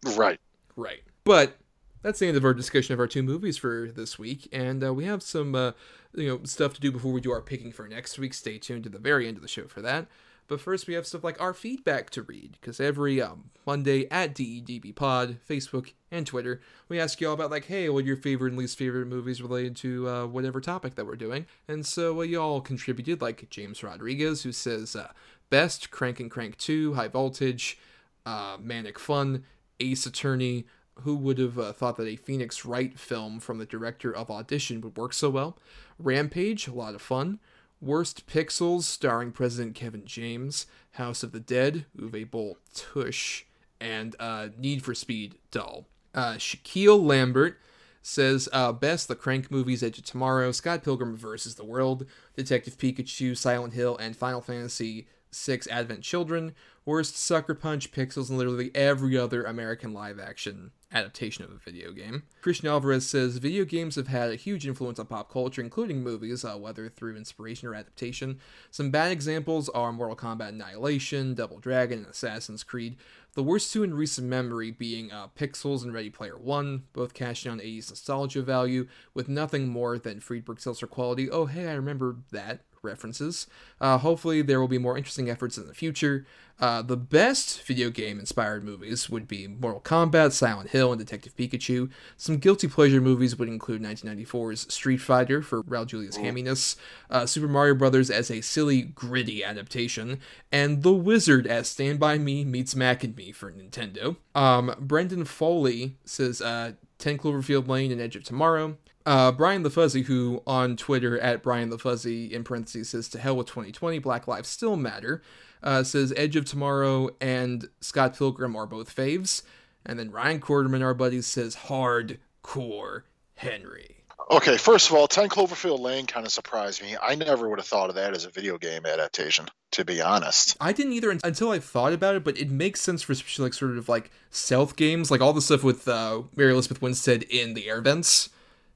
right. 0.16 0.40
Right. 0.76 1.02
But 1.24 1.58
that's 2.02 2.20
the 2.20 2.28
end 2.28 2.38
of 2.38 2.46
our 2.46 2.54
discussion 2.54 2.94
of 2.94 3.00
our 3.00 3.08
two 3.08 3.24
movies 3.24 3.58
for 3.58 3.92
this 3.94 4.18
week, 4.18 4.48
and 4.52 4.84
uh, 4.84 4.94
we 4.94 5.06
have 5.06 5.22
some 5.22 5.56
uh, 5.56 5.74
you 6.16 6.28
know 6.28 6.40
stuff 6.44 6.74
to 6.76 6.82
do 6.82 6.92
before 6.92 7.12
we 7.12 7.22
do 7.22 7.32
our 7.32 7.42
picking 7.42 7.72
for 7.72 7.88
next 7.88 8.18
week. 8.18 8.34
Stay 8.34 8.58
tuned 8.58 8.84
to 8.84 8.90
the 8.90 9.00
very 9.00 9.28
end 9.28 9.36
of 9.36 9.42
the 9.42 9.50
show 9.50 9.68
for 9.68 9.82
that. 9.82 10.08
But 10.48 10.62
first, 10.62 10.88
we 10.88 10.94
have 10.94 11.06
stuff 11.06 11.26
like 11.26 11.42
our 11.42 11.54
feedback 11.54 12.10
to 12.12 12.22
read, 12.22 12.58
because 12.60 12.80
every 12.80 13.22
um, 13.22 13.50
Monday 13.66 14.08
at 14.10 14.34
DEDB 14.34 14.96
Pod, 14.96 15.38
Facebook, 15.48 15.92
and 16.10 16.26
Twitter, 16.26 16.62
we 16.88 17.00
ask 17.00 17.20
you 17.20 17.28
all 17.28 17.34
about, 17.34 17.52
like, 17.52 17.66
hey, 17.66 17.90
what 17.90 18.06
your 18.06 18.16
favorite 18.16 18.52
and 18.52 18.58
least 18.58 18.78
favorite 18.78 19.08
movies 19.08 19.42
related 19.42 19.76
to 19.78 20.08
uh, 20.08 20.26
whatever 20.26 20.62
topic 20.62 20.96
that 20.96 21.06
we're 21.06 21.16
doing. 21.16 21.46
And 21.68 21.86
so 21.86 22.20
uh, 22.20 22.24
you 22.24 22.42
all 22.42 22.62
contributed, 22.62 23.22
like 23.22 23.50
James 23.50 23.84
Rodriguez, 23.84 24.44
who 24.44 24.54
says, 24.54 24.96
uh, 24.96 25.12
Best, 25.50 25.92
Crank 25.92 26.20
and 26.22 26.32
Crank 26.32 26.58
2, 26.58 26.94
High 26.94 27.10
Voltage, 27.10 27.78
uh, 28.26 28.58
Manic 28.60 28.98
Fun, 28.98 29.44
Ace 29.80 30.06
Attorney. 30.06 30.66
Who 31.02 31.16
would 31.16 31.38
have 31.38 31.60
uh, 31.60 31.74
thought 31.74 31.98
that 31.98 32.08
a 32.08 32.16
Phoenix 32.16 32.66
Wright 32.66 32.98
film 32.98 33.40
from 33.40 33.60
the 33.60 33.68
director 33.68 34.12
of 34.12 34.32
Audition 34.32 34.82
would 34.82 34.98
work 34.98 35.14
so 35.14 35.30
well? 35.30 35.56
Rampage, 36.00 36.68
a 36.68 36.74
lot 36.74 36.96
of 36.96 37.04
fun. 37.04 37.40
Worst 37.82 38.28
Pixels, 38.28 38.84
starring 38.84 39.32
President 39.32 39.76
Kevin 39.76 40.06
James, 40.06 40.66
House 40.94 41.24
of 41.24 41.32
the 41.32 41.40
Dead, 41.40 41.86
Uwe 41.98 42.30
Boll 42.30 42.58
Tush, 42.74 43.44
and 43.80 44.16
uh, 44.20 44.50
Need 44.58 44.84
for 44.84 44.96
Speed 44.96 45.36
Dull. 45.52 45.86
Uh, 46.14 46.34
Shaquille 46.34 47.04
Lambert 47.04 47.60
says 48.02 48.50
uh, 48.54 48.72
best 48.72 49.08
the 49.08 49.16
Crank 49.16 49.52
movies 49.52 49.84
Edge 49.84 49.98
of 49.98 50.06
Tomorrow, 50.06 50.52
Scott 50.52 50.84
Pilgrim 50.84 51.16
vs. 51.16 51.56
the 51.56 51.66
World, 51.66 52.06
Detective 52.36 52.78
Pikachu, 52.78 53.38
Silent 53.38 53.74
Hill, 53.74 53.98
and 53.98 54.16
Final 54.16 54.42
Fantasy 54.42 55.08
VI 55.34 55.60
Advent 55.70 56.02
Children. 56.02 56.56
Worst 56.88 57.18
Sucker 57.18 57.54
Punch, 57.54 57.92
Pixels, 57.92 58.30
and 58.30 58.38
literally 58.38 58.72
every 58.74 59.18
other 59.18 59.44
American 59.44 59.92
live 59.92 60.22
action 60.22 60.72
adaptation 60.90 61.44
of 61.44 61.52
a 61.52 61.58
video 61.58 61.92
game. 61.92 62.24
Christian 62.42 62.70
Alvarez 62.70 63.06
says 63.06 63.40
video 63.40 63.66
games 63.66 63.98
have 63.98 64.08
had 64.08 64.32
a 64.32 64.38
huge 64.38 64.66
influence 64.66 64.98
on 64.98 65.08
pop 65.08 65.30
culture, 65.30 65.62
including 65.62 66.02
movies, 66.02 66.46
uh, 66.46 66.56
whether 66.56 66.88
through 66.88 67.18
inspiration 67.18 67.68
or 67.68 67.76
adaptation. 67.76 68.40
Some 68.72 68.90
bad 68.90 69.12
examples 69.12 69.68
are 69.68 69.92
Mortal 69.92 70.16
Kombat 70.16 70.48
Annihilation, 70.48 71.34
Double 71.34 71.60
Dragon, 71.60 72.00
and 72.00 72.08
Assassin's 72.08 72.64
Creed. 72.64 72.96
The 73.34 73.44
worst 73.44 73.74
two 73.74 73.84
in 73.84 73.94
recent 73.94 74.30
memory 74.30 74.72
being 74.72 75.12
uh, 75.12 75.28
Pixels 75.38 75.84
and 75.84 75.94
Ready 75.94 76.10
Player 76.10 76.38
One, 76.38 76.84
both 76.94 77.14
cashing 77.14 77.52
on 77.52 77.60
80s 77.60 77.90
nostalgia 77.90 78.42
value 78.42 78.88
with 79.14 79.28
nothing 79.28 79.68
more 79.68 80.00
than 80.00 80.22
Friedberg 80.22 80.62
Seltzer 80.62 80.88
quality. 80.88 81.30
Oh, 81.30 81.48
hey, 81.48 81.68
I 81.68 81.74
remember 81.74 82.16
that 82.32 82.62
references. 82.84 83.48
Uh, 83.80 83.98
hopefully, 83.98 84.42
there 84.42 84.60
will 84.60 84.68
be 84.68 84.78
more 84.78 84.98
interesting 84.98 85.30
efforts 85.30 85.58
in 85.58 85.68
the 85.68 85.74
future. 85.74 86.26
Uh, 86.60 86.82
the 86.82 86.98
best 86.98 87.62
video 87.64 87.90
game 87.92 88.20
inspired 88.20 88.64
movies 88.64 89.10
would 89.10 89.28
be 89.28 89.48
Mortal 89.48 89.82
Kombat, 89.82 90.32
Silent 90.32 90.72
Hill, 90.72 90.92
and 90.92 91.00
Detective 91.00 91.36
Pikachu. 91.36 91.90
Some 92.16 92.38
guilty 92.38 92.68
pleasure 92.68 93.00
movies 93.00 93.38
would 93.38 93.48
include 93.48 93.84
1994's 93.84 94.74
Street 94.74 94.98
Fighter 94.98 95.44
for 95.44 95.62
Raul 95.64 95.86
Julia's 95.86 96.18
hamminess, 96.18 96.76
uh, 97.12 97.28
Super 97.28 97.48
Mario 97.48 97.76
Bros. 97.76 98.10
as 98.10 98.32
a 98.32 98.42
silly, 98.42 98.82
gritty 98.82 99.44
adaptation, 99.44 100.20
and 100.52 100.82
The 100.82 100.94
Wizard 100.94 101.46
as 101.46 101.68
Stand 101.68 102.00
By 102.00 102.18
Me 102.18 102.44
meets 102.44 102.76
Mac 102.76 103.04
and 103.04 103.16
Me 103.16 103.32
for 103.32 103.52
Nintendo. 103.52 104.16
Um, 104.34 104.74
Brendan 104.80 105.26
Foley 105.26 105.98
says 106.06 106.42
uh, 106.42 106.74
10 106.98 107.20
Cloverfield 107.20 107.68
Lane 107.68 107.92
and 107.92 108.02
Edge 108.02 108.16
of 108.16 108.24
Tomorrow. 108.24 108.78
Uh, 109.08 109.32
Brian 109.32 109.64
the 109.64 109.70
Fuzzy, 109.70 110.02
who 110.02 110.44
on 110.46 110.76
Twitter 110.76 111.18
at 111.18 111.42
Brian 111.42 111.70
the 111.70 111.78
Fuzzy 111.78 112.26
in 112.34 112.44
parentheses 112.44 112.90
says 112.90 113.08
to 113.08 113.20
hell 113.20 113.38
with 113.38 113.48
2020, 113.48 114.00
Black 114.00 114.28
Lives 114.28 114.50
Still 114.50 114.76
Matter, 114.76 115.22
uh, 115.64 115.82
says 115.84 116.12
Edge 116.18 116.36
of 116.36 116.44
Tomorrow 116.44 117.12
and 117.22 117.70
Scott 117.80 118.18
Pilgrim 118.18 118.54
are 118.58 118.66
both 118.66 118.94
faves. 118.94 119.44
And 119.86 119.98
then 119.98 120.12
Ryan 120.12 120.42
Quarterman, 120.42 120.84
our 120.84 120.94
buddy, 120.94 121.22
says 121.22 121.56
hardcore 121.56 123.04
Henry. 123.36 124.04
Okay, 124.30 124.58
first 124.58 124.90
of 124.90 124.98
all, 124.98 125.08
10 125.08 125.30
Cloverfield 125.30 125.80
Lane 125.80 126.06
kind 126.06 126.26
of 126.26 126.34
surprised 126.34 126.82
me. 126.82 126.98
I 127.02 127.16
never 127.16 127.48
would 127.48 127.60
have 127.60 127.66
thought 127.66 127.88
of 127.88 127.96
that 127.96 128.14
as 128.14 128.26
a 128.26 128.30
video 128.30 128.58
game 128.58 128.86
adaptation, 128.86 129.46
to 129.72 129.86
be 129.86 130.02
honest. 130.02 130.58
I 130.60 130.74
didn't 130.74 130.92
either 130.92 131.18
until 131.24 131.52
I 131.52 131.60
thought 131.60 131.94
about 131.94 132.16
it, 132.16 132.26
but 132.26 132.38
it 132.38 132.52
makes 132.52 132.82
sense 132.82 133.04
for 133.04 133.14
especially 133.14 133.44
like 133.44 133.54
sort 133.54 133.78
of 133.78 133.88
like 133.88 134.12
stealth 134.32 134.76
games, 134.76 135.10
like 135.10 135.22
all 135.22 135.32
the 135.32 135.42
stuff 135.42 135.64
with 135.64 135.88
uh, 135.88 136.24
Mary 136.36 136.52
Elizabeth 136.52 136.82
Winstead 136.82 137.24
in 137.24 137.54
the 137.54 137.70
air 137.70 137.80
vents 137.80 138.28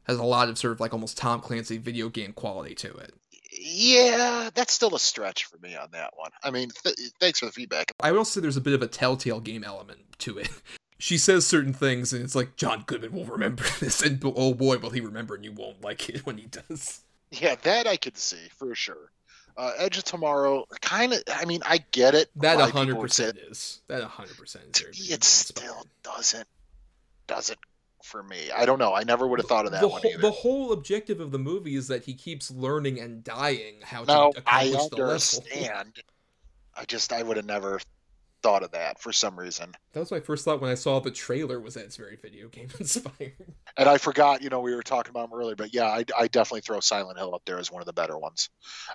has 0.04 0.18
a 0.18 0.24
lot 0.24 0.50
of 0.50 0.58
sort 0.58 0.74
of 0.74 0.80
like 0.80 0.94
almost 0.94 1.18
Tom 1.18 1.42
Clancy 1.42 1.78
video 1.78 2.10
game 2.10 2.34
quality 2.34 2.76
to 2.76 2.92
it. 2.96 3.14
Yeah, 3.54 4.50
that's 4.54 4.74
still 4.74 4.96
a 4.96 5.00
stretch 5.00 5.46
for 5.46 5.58
me 5.58 5.76
on 5.76 5.90
that 5.92 6.12
one. 6.16 6.32
I 6.44 6.52
mean, 6.52 6.70
th- 6.84 6.96
thanks 7.20 7.40
for 7.40 7.46
the 7.46 7.52
feedback. 7.52 7.92
I 8.00 8.12
will 8.12 8.26
say 8.26 8.42
there's 8.42 8.58
a 8.58 8.62
bit 8.62 8.74
of 8.74 8.82
a 8.82 8.88
telltale 8.88 9.40
game 9.40 9.64
element 9.64 10.00
to 10.20 10.38
it. 10.38 10.50
she 10.98 11.18
says 11.18 11.46
certain 11.46 11.74
things, 11.74 12.14
and 12.14 12.24
it's 12.24 12.36
like 12.36 12.56
John 12.56 12.84
Goodman 12.86 13.12
will 13.12 13.26
remember 13.26 13.64
this, 13.80 14.02
and 14.02 14.22
oh 14.24 14.54
boy, 14.54 14.78
will 14.78 14.92
he 14.92 15.02
remember, 15.02 15.36
and 15.36 15.44
you 15.44 15.52
won't 15.52 15.82
like 15.82 16.10
it 16.10 16.26
when 16.26 16.38
he 16.38 16.48
does. 16.48 17.02
Yeah, 17.32 17.56
that 17.64 17.88
I 17.88 17.98
could 17.98 18.18
see 18.18 18.50
for 18.58 18.74
sure. 18.76 19.12
Uh, 19.58 19.72
Edge 19.78 19.98
of 19.98 20.06
Tomorrow, 20.06 20.66
kind 20.80 21.14
of. 21.14 21.24
I 21.28 21.46
mean, 21.46 21.62
I 21.66 21.80
get 21.92 22.16
it. 22.16 22.30
That 22.38 22.72
hundred 22.72 23.00
percent 23.00 23.38
is. 23.38 23.82
That 23.88 24.04
hundred 24.04 24.38
percent 24.38 24.82
is. 24.90 25.12
It 25.12 25.24
still 25.24 25.86
doesn't 26.04 26.48
doesn't 27.28 27.60
for 28.04 28.24
me. 28.24 28.50
I 28.56 28.66
don't 28.66 28.80
know. 28.80 28.94
I 28.94 29.04
never 29.04 29.28
would 29.28 29.40
have 29.40 29.48
thought 29.48 29.66
of 29.66 29.72
that 29.72 29.82
the 29.82 29.88
one 29.88 30.02
whole. 30.02 30.18
The 30.20 30.32
whole 30.32 30.72
objective 30.74 31.20
of 31.20 31.32
the 31.32 31.40
movie 31.40 31.76
is 31.76 31.88
that 31.88 32.04
he 32.06 32.14
keeps 32.14 32.52
learning 32.52 33.00
and 33.00 33.24
dying 33.24 33.76
how 33.84 34.04
no, 34.04 34.32
to 34.32 34.40
accomplish 34.40 34.46
I 34.48 35.04
understand. 35.04 36.04
I 36.76 36.86
just 36.86 37.12
I 37.14 37.24
would 37.24 37.38
have 37.38 37.46
never 37.46 37.80
thought 38.42 38.64
of 38.64 38.72
that 38.72 39.00
for 39.00 39.12
some 39.12 39.38
reason. 39.38 39.74
That 39.94 40.00
was 40.00 40.12
my 40.12 40.20
first 40.20 40.46
thought 40.46 40.62
when 40.62 40.72
I 40.72 40.76
saw 40.76 41.00
the 41.00 41.12
trailer. 41.12 41.60
Was 41.60 41.76
that 41.76 41.86
it's 41.86 41.98
very 41.98 42.16
video 42.16 42.48
game 42.48 42.70
inspired. 42.80 43.54
And 43.78 43.88
I 43.88 43.98
forgot, 43.98 44.42
you 44.42 44.50
know, 44.50 44.60
we 44.62 44.76
were 44.76 44.84
talking 44.84 45.12
about 45.12 45.30
them 45.30 45.40
earlier, 45.40 45.56
but 45.56 45.74
yeah, 45.74 45.86
I, 45.86 46.06
I 46.18 46.28
definitely 46.28 46.62
throw 46.62 46.80
Silent 46.80 47.18
Hill 47.18 47.36
up 47.36 47.44
there 47.46 47.60
as 47.60 47.72
one 47.72 47.82
of 47.82 47.86
the 47.86 47.94
better 47.94 48.18
ones. 48.18 48.50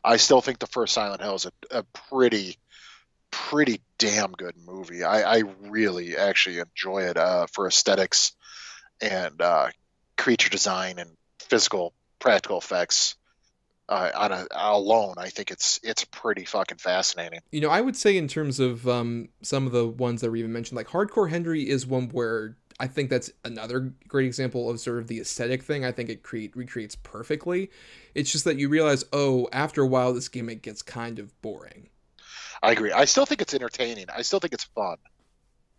I 0.04 0.16
still 0.16 0.40
think 0.40 0.58
the 0.58 0.66
first 0.66 0.94
Silent 0.94 1.22
Hill 1.22 1.34
is 1.34 1.46
a, 1.46 1.78
a 1.78 1.82
pretty, 2.10 2.56
pretty 3.30 3.80
damn 3.98 4.32
good 4.32 4.56
movie. 4.66 5.04
I, 5.04 5.38
I 5.38 5.42
really 5.60 6.16
actually 6.16 6.58
enjoy 6.58 7.04
it 7.04 7.16
uh, 7.16 7.46
for 7.52 7.66
aesthetics 7.66 8.32
and 9.00 9.40
uh, 9.40 9.68
creature 10.16 10.50
design 10.50 10.98
and 10.98 11.10
physical 11.40 11.92
practical 12.18 12.58
effects. 12.58 13.16
Uh, 13.88 14.10
on 14.16 14.32
a 14.32 14.46
alone, 14.50 15.14
I 15.16 15.28
think 15.28 15.52
it's 15.52 15.78
it's 15.84 16.04
pretty 16.04 16.44
fucking 16.44 16.78
fascinating. 16.78 17.38
You 17.52 17.60
know, 17.60 17.70
I 17.70 17.80
would 17.80 17.94
say 17.94 18.16
in 18.16 18.26
terms 18.26 18.58
of 18.58 18.88
um, 18.88 19.28
some 19.42 19.64
of 19.64 19.70
the 19.70 19.86
ones 19.86 20.22
that 20.22 20.30
were 20.30 20.36
even 20.36 20.52
mentioned, 20.52 20.76
like 20.76 20.88
Hardcore 20.88 21.30
Henry 21.30 21.68
is 21.68 21.86
one 21.86 22.08
where 22.08 22.56
I 22.80 22.88
think 22.88 23.10
that's 23.10 23.30
another 23.44 23.92
great 24.08 24.26
example 24.26 24.68
of 24.68 24.80
sort 24.80 24.98
of 24.98 25.06
the 25.06 25.20
aesthetic 25.20 25.62
thing. 25.62 25.84
I 25.84 25.92
think 25.92 26.10
it 26.10 26.24
create 26.24 26.56
recreates 26.56 26.96
perfectly. 26.96 27.70
It's 28.14 28.30
just 28.30 28.44
that 28.44 28.58
you 28.58 28.68
realize, 28.68 29.04
oh, 29.12 29.48
after 29.52 29.82
a 29.82 29.86
while, 29.86 30.12
this 30.12 30.28
gimmick 30.28 30.62
gets 30.62 30.82
kind 30.82 31.20
of 31.20 31.40
boring. 31.40 31.88
I 32.62 32.72
agree. 32.72 32.92
I 32.92 33.04
still 33.04 33.24
think 33.24 33.40
it's 33.40 33.54
entertaining. 33.54 34.06
I 34.14 34.22
still 34.22 34.40
think 34.40 34.52
it's 34.52 34.64
fun. 34.64 34.96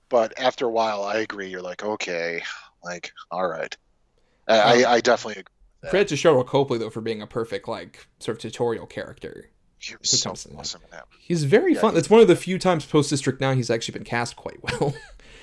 But 0.10 0.40
after 0.40 0.66
a 0.66 0.72
while, 0.72 1.04
I 1.04 1.18
agree. 1.18 1.50
You're 1.50 1.62
like, 1.62 1.84
okay, 1.84 2.42
like, 2.88 3.12
all 3.32 3.48
right. 3.48 3.76
I, 4.48 4.60
um, 4.60 4.68
I, 4.68 4.92
I 4.94 5.02
definitely 5.02 5.42
agree. 5.42 5.90
Credit 5.90 6.08
to 6.10 6.16
Sharlto 6.16 6.46
Copley 6.46 6.80
though 6.80 6.90
for 6.90 7.02
being 7.02 7.22
a 7.22 7.28
perfect 7.28 7.68
like 7.68 8.08
sort 8.20 8.38
of 8.38 8.42
tutorial 8.42 8.86
character. 8.86 9.50
He 9.80 9.96
was 9.96 10.10
so 10.22 10.32
awesome. 10.32 10.58
He's 11.20 11.44
very 11.44 11.76
yeah, 11.76 11.82
fun. 11.82 11.98
It's 11.98 12.10
one 12.10 12.20
of 12.20 12.28
the 12.28 12.36
few 12.36 12.58
times 12.58 12.86
post 12.86 13.10
District 13.12 13.40
Nine 13.40 13.58
he's 13.58 13.70
actually 13.70 13.94
been 13.94 14.04
cast 14.06 14.36
quite 14.36 14.58
well 14.64 14.96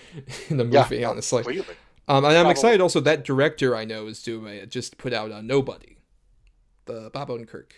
in 0.48 0.56
the 0.56 0.64
movie. 0.64 0.98
Yeah, 0.98 1.10
honestly, 1.10 1.42
completely. 1.42 1.76
um, 2.08 2.24
and 2.24 2.26
I'm 2.26 2.32
Probably. 2.32 2.50
excited 2.50 2.80
also 2.80 3.00
that 3.00 3.24
director 3.24 3.76
I 3.76 3.84
know 3.84 4.06
is 4.06 4.22
doing 4.22 4.68
just 4.68 4.98
put 4.98 5.12
out 5.12 5.30
a 5.30 5.40
Nobody, 5.40 5.98
the 6.86 7.10
Bob 7.12 7.28
Odenkirk 7.28 7.72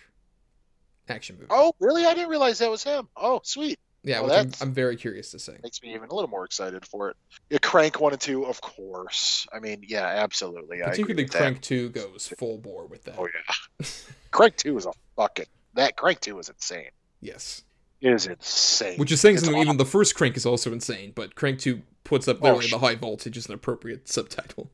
action 1.08 1.36
movie. 1.36 1.48
Oh, 1.50 1.74
really? 1.78 2.06
I 2.06 2.14
didn't 2.14 2.30
realize 2.30 2.58
that 2.58 2.70
was 2.70 2.82
him. 2.82 3.06
Oh, 3.16 3.40
sweet. 3.44 3.78
Yeah, 4.06 4.20
well, 4.20 4.38
I'm, 4.38 4.52
I'm, 4.60 4.72
very 4.72 4.94
curious 4.94 5.32
to 5.32 5.40
see. 5.40 5.54
Makes 5.64 5.82
me 5.82 5.92
even 5.92 6.08
a 6.08 6.14
little 6.14 6.30
more 6.30 6.44
excited 6.44 6.86
for 6.86 7.10
it. 7.10 7.16
Yeah, 7.50 7.58
Crank 7.60 8.00
one 8.00 8.12
and 8.12 8.20
two, 8.20 8.46
of 8.46 8.60
course. 8.60 9.48
I 9.52 9.58
mean, 9.58 9.82
yeah, 9.84 10.04
absolutely. 10.04 10.78
Particularly 10.78 11.26
Crank 11.26 11.56
that. 11.56 11.62
two 11.62 11.88
goes 11.88 12.32
full 12.38 12.58
bore 12.58 12.86
with 12.86 13.02
that. 13.04 13.16
Oh 13.18 13.26
yeah, 13.26 13.86
Crank 14.30 14.56
two 14.58 14.76
is 14.78 14.86
a 14.86 14.92
fucking 15.16 15.46
that 15.74 15.96
Crank 15.96 16.20
two 16.20 16.38
is 16.38 16.48
insane. 16.48 16.90
Yes, 17.20 17.64
it 18.00 18.12
is 18.12 18.28
insane. 18.28 18.96
Which 18.96 19.10
is 19.10 19.20
saying 19.20 19.38
something. 19.38 19.60
Even 19.60 19.76
the 19.76 19.84
first 19.84 20.14
Crank 20.14 20.36
is 20.36 20.46
also 20.46 20.72
insane, 20.72 21.10
but 21.12 21.34
Crank 21.34 21.58
two 21.58 21.82
puts 22.04 22.28
up 22.28 22.40
literally 22.40 22.66
oh, 22.72 22.78
the 22.78 22.86
high 22.86 22.94
voltage 22.94 23.36
is 23.36 23.46
an 23.46 23.54
appropriate 23.54 24.08
subtitle. 24.08 24.70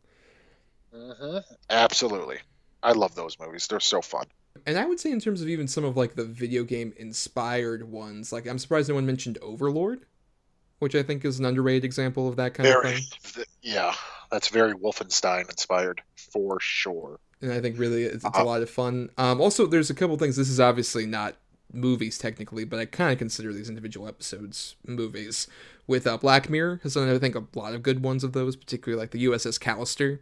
Mm-hmm. 0.95 1.39
Absolutely, 1.71 2.37
I 2.83 2.93
love 2.93 3.15
those 3.15 3.39
movies. 3.41 3.67
They're 3.67 3.81
so 3.81 4.03
fun. 4.03 4.27
And 4.67 4.79
I 4.79 4.85
would 4.85 5.01
say 5.01 5.11
in 5.11 5.21
terms 5.21 5.43
of 5.43 5.49
even 5.49 5.67
some 5.67 5.85
of 5.85 5.97
like 5.97 6.15
the 6.15 6.25
video 6.25 6.65
game 6.65 6.93
inspired 6.97 7.91
ones, 7.91 8.33
like 8.33 8.47
I'm 8.47 8.59
surprised 8.59 8.89
no 8.89 8.95
one 8.95 9.07
mentioned 9.07 9.39
Overlord, 9.43 10.07
which 10.79 10.95
I 10.95 11.03
think 11.03 11.25
is 11.25 11.39
an 11.39 11.45
underrated 11.45 11.85
example 11.85 12.29
of 12.29 12.37
that 12.37 12.55
kind 12.55 12.69
very, 12.69 12.95
of 12.97 13.05
thing. 13.23 13.45
Yeah, 13.63 13.95
that's 14.31 14.49
very 14.49 14.75
Wolfenstein 14.75 15.51
inspired 15.51 16.03
for 16.17 16.61
sure. 16.61 17.19
And 17.41 17.53
I 17.53 17.61
think 17.61 17.79
really 17.79 18.05
it's, 18.05 18.25
it's 18.25 18.39
uh, 18.39 18.43
a 18.43 18.45
lot 18.45 18.63
of 18.63 18.71
fun. 18.71 19.11
Um, 19.19 19.41
also, 19.41 19.67
there's 19.67 19.91
a 19.91 19.95
couple 19.95 20.17
things. 20.17 20.37
This 20.37 20.49
is 20.49 20.61
obviously 20.61 21.07
not 21.07 21.37
movies 21.73 22.19
technically, 22.19 22.65
but 22.65 22.79
I 22.79 22.85
kind 22.85 23.13
of 23.13 23.19
consider 23.19 23.53
these 23.53 23.69
individual 23.69 24.07
episodes 24.07 24.77
movies. 24.87 25.49
With 25.87 26.07
uh, 26.07 26.17
Black 26.17 26.49
Mirror 26.49 26.81
has 26.85 26.95
done 26.95 27.09
I 27.09 27.19
think 27.19 27.35
a 27.35 27.45
lot 27.55 27.75
of 27.75 27.83
good 27.83 28.05
ones 28.05 28.23
of 28.23 28.33
those, 28.33 28.55
particularly 28.55 29.01
like 29.01 29.11
the 29.11 29.25
USS 29.25 29.59
Callister, 29.59 30.21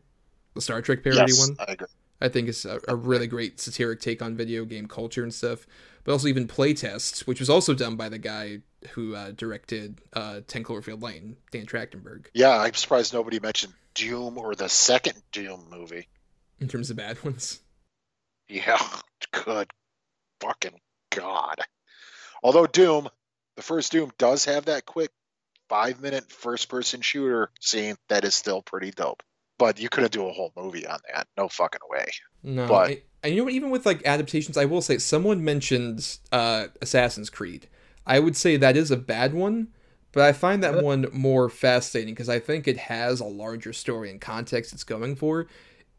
the 0.55 0.63
Star 0.63 0.81
Trek 0.81 1.03
parody 1.03 1.33
yes, 1.33 1.47
one. 1.47 1.57
I 1.61 1.73
agree. 1.73 1.87
I 2.21 2.29
think 2.29 2.49
is 2.49 2.65
a, 2.65 2.81
a, 2.89 2.97
really 2.97 3.27
great 3.27 3.61
satiric 3.61 4.01
take 4.01 4.21
on 4.21 4.37
video 4.37 4.65
game 4.65 4.87
culture 4.87 5.23
and 5.23 5.33
stuff. 5.33 5.67
But 6.05 6.13
also 6.13 6.29
even 6.29 6.49
playtests, 6.49 7.27
which 7.27 7.41
was 7.41 7.51
also 7.51 7.75
done 7.75 7.97
by 7.97 8.09
the 8.09 8.19
guy 8.19 8.61
who 8.93 9.15
uh, 9.15 9.33
directed 9.33 10.01
uh, 10.13 10.41
10 10.47 10.65
Cloverfield 10.65 11.03
Lane, 11.03 11.37
Dan 11.51 11.67
Trachtenberg. 11.67 12.27
Yeah, 12.33 12.57
I'm 12.57 12.75
surprised 12.75 13.13
nobody 13.13 13.39
mentioned 13.39 13.75
Doom 13.95 14.39
or 14.39 14.55
the 14.55 14.69
second 14.69 15.23
Doom 15.33 15.67
movie. 15.71 16.09
In 16.59 16.69
terms 16.69 16.91
of 16.91 16.97
bad 16.97 17.23
ones. 17.23 17.61
Yeah, 18.49 18.81
good 19.45 19.71
fucking 20.41 20.81
god. 21.11 21.61
Although 22.43 22.67
Doom, 22.67 23.09
the 23.57 23.63
first 23.63 23.93
Doom 23.93 24.11
does 24.19 24.47
have 24.47 24.67
that 24.67 24.87
quick 24.87 25.11
five 25.69 26.01
minute 26.01 26.31
first 26.33 26.69
person 26.69 27.01
shooter 27.01 27.51
scene 27.61 27.97
that 28.09 28.25
is 28.25 28.35
still 28.35 28.63
pretty 28.63 28.91
dope 28.91 29.23
but 29.61 29.79
you 29.79 29.91
couldn't 29.91 30.11
do 30.11 30.27
a 30.27 30.33
whole 30.33 30.53
movie 30.57 30.87
on 30.87 30.99
that. 31.13 31.29
No 31.37 31.47
fucking 31.47 31.83
way. 31.91 32.07
No, 32.43 32.67
but 32.67 32.91
I, 32.91 33.03
and 33.23 33.35
you 33.35 33.41
know 33.41 33.45
what? 33.45 33.53
Even 33.53 33.69
with 33.69 33.85
like 33.85 34.05
adaptations, 34.07 34.57
I 34.57 34.65
will 34.65 34.81
say 34.81 34.97
someone 34.97 35.45
mentioned 35.45 36.19
uh, 36.33 36.69
Assassin's 36.81 37.29
Creed. 37.29 37.69
I 38.07 38.21
would 38.21 38.37
say 38.37 38.57
that 38.57 38.75
is 38.75 38.91
a 38.91 38.97
bad 38.97 39.35
one, 39.35 39.69
but 40.13 40.25
I 40.25 40.33
find 40.33 40.65
that 40.65 40.83
one 40.83 41.09
more 41.13 41.51
fascinating 41.51 42.15
because 42.15 42.31
I 42.31 42.39
think 42.39 42.67
it 42.67 42.79
has 42.79 43.21
a 43.21 43.27
larger 43.27 43.75
story 43.75 44.11
and 44.11 44.19
context 44.19 44.73
it's 44.73 44.83
going 44.83 45.15
for. 45.15 45.47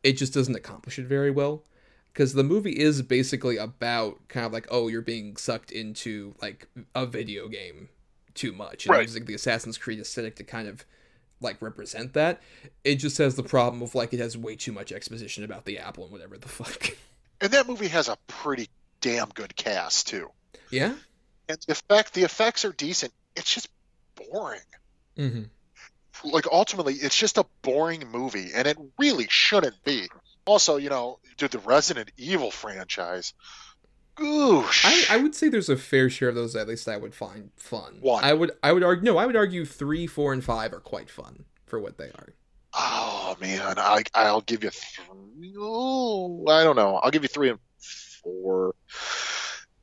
It 0.01 0.13
just 0.13 0.33
doesn't 0.33 0.55
accomplish 0.55 0.97
it 0.97 1.05
very 1.05 1.29
well 1.29 1.63
because 2.11 2.33
the 2.33 2.43
movie 2.43 2.79
is 2.79 3.03
basically 3.03 3.57
about 3.57 4.27
kind 4.27 4.47
of 4.47 4.51
like 4.51 4.65
oh 4.71 4.87
you're 4.87 5.03
being 5.03 5.37
sucked 5.37 5.71
into 5.71 6.33
like 6.41 6.67
a 6.95 7.05
video 7.05 7.47
game 7.47 7.89
too 8.33 8.53
much 8.53 8.87
and 8.87 8.95
right. 8.95 9.03
using 9.03 9.25
the 9.25 9.35
Assassin's 9.35 9.77
Creed 9.77 9.99
aesthetic 9.99 10.35
to 10.37 10.43
kind 10.43 10.67
of 10.67 10.83
like 11.41 11.61
represent 11.61 12.13
that. 12.13 12.41
It 12.83 12.95
just 12.95 13.17
has 13.17 13.35
the 13.35 13.43
problem 13.43 13.81
of 13.81 13.95
like 13.95 14.13
it 14.13 14.19
has 14.19 14.37
way 14.37 14.55
too 14.55 14.71
much 14.71 14.91
exposition 14.91 15.43
about 15.43 15.65
the 15.65 15.79
apple 15.79 16.03
and 16.03 16.11
whatever 16.11 16.37
the 16.37 16.47
fuck. 16.47 16.91
And 17.39 17.51
that 17.51 17.67
movie 17.67 17.87
has 17.87 18.07
a 18.07 18.17
pretty 18.27 18.69
damn 19.01 19.29
good 19.29 19.55
cast 19.55 20.07
too. 20.07 20.29
Yeah. 20.69 20.93
And 21.49 21.57
the 21.65 21.71
effect 21.73 22.13
the 22.13 22.23
effects 22.23 22.65
are 22.65 22.71
decent. 22.71 23.13
It's 23.35 23.53
just 23.53 23.67
boring. 24.15 24.59
Mm-hmm. 25.17 25.43
Like 26.23 26.45
ultimately, 26.51 26.93
it's 26.93 27.17
just 27.17 27.37
a 27.37 27.45
boring 27.63 28.03
movie, 28.11 28.51
and 28.55 28.67
it 28.67 28.77
really 28.99 29.25
shouldn't 29.27 29.83
be. 29.83 30.07
Also, 30.45 30.77
you 30.77 30.89
know, 30.89 31.19
dude, 31.37 31.51
the 31.51 31.59
Resident 31.59 32.11
Evil 32.17 32.51
franchise. 32.51 33.33
Goosh. 34.15 34.85
I, 34.85 35.15
I 35.15 35.17
would 35.21 35.35
say 35.35 35.49
there's 35.49 35.69
a 35.69 35.77
fair 35.77 36.09
share 36.09 36.29
of 36.29 36.35
those 36.35 36.55
at 36.55 36.67
least 36.67 36.87
I 36.87 36.97
would 36.97 37.15
find 37.15 37.51
fun. 37.55 37.97
One. 38.01 38.23
I 38.23 38.33
would 38.33 38.51
I 38.61 38.71
would 38.73 38.83
argue 38.83 39.03
no, 39.03 39.17
I 39.17 39.25
would 39.25 39.35
argue 39.35 39.65
three, 39.65 40.07
four, 40.07 40.33
and 40.33 40.43
five 40.43 40.73
are 40.73 40.79
quite 40.79 41.09
fun 41.09 41.45
for 41.65 41.79
what 41.79 41.97
they 41.97 42.09
are. 42.09 42.33
Oh 42.73 43.35
man, 43.41 43.75
I 43.77 44.03
I'll 44.13 44.41
give 44.41 44.63
you 44.63 44.69
three. 44.69 45.53
Oh, 45.57 46.45
I 46.47 46.63
don't 46.63 46.75
know. 46.75 46.95
I'll 46.97 47.11
give 47.11 47.23
you 47.23 47.29
three 47.29 47.49
and 47.49 47.59
four. 48.23 48.75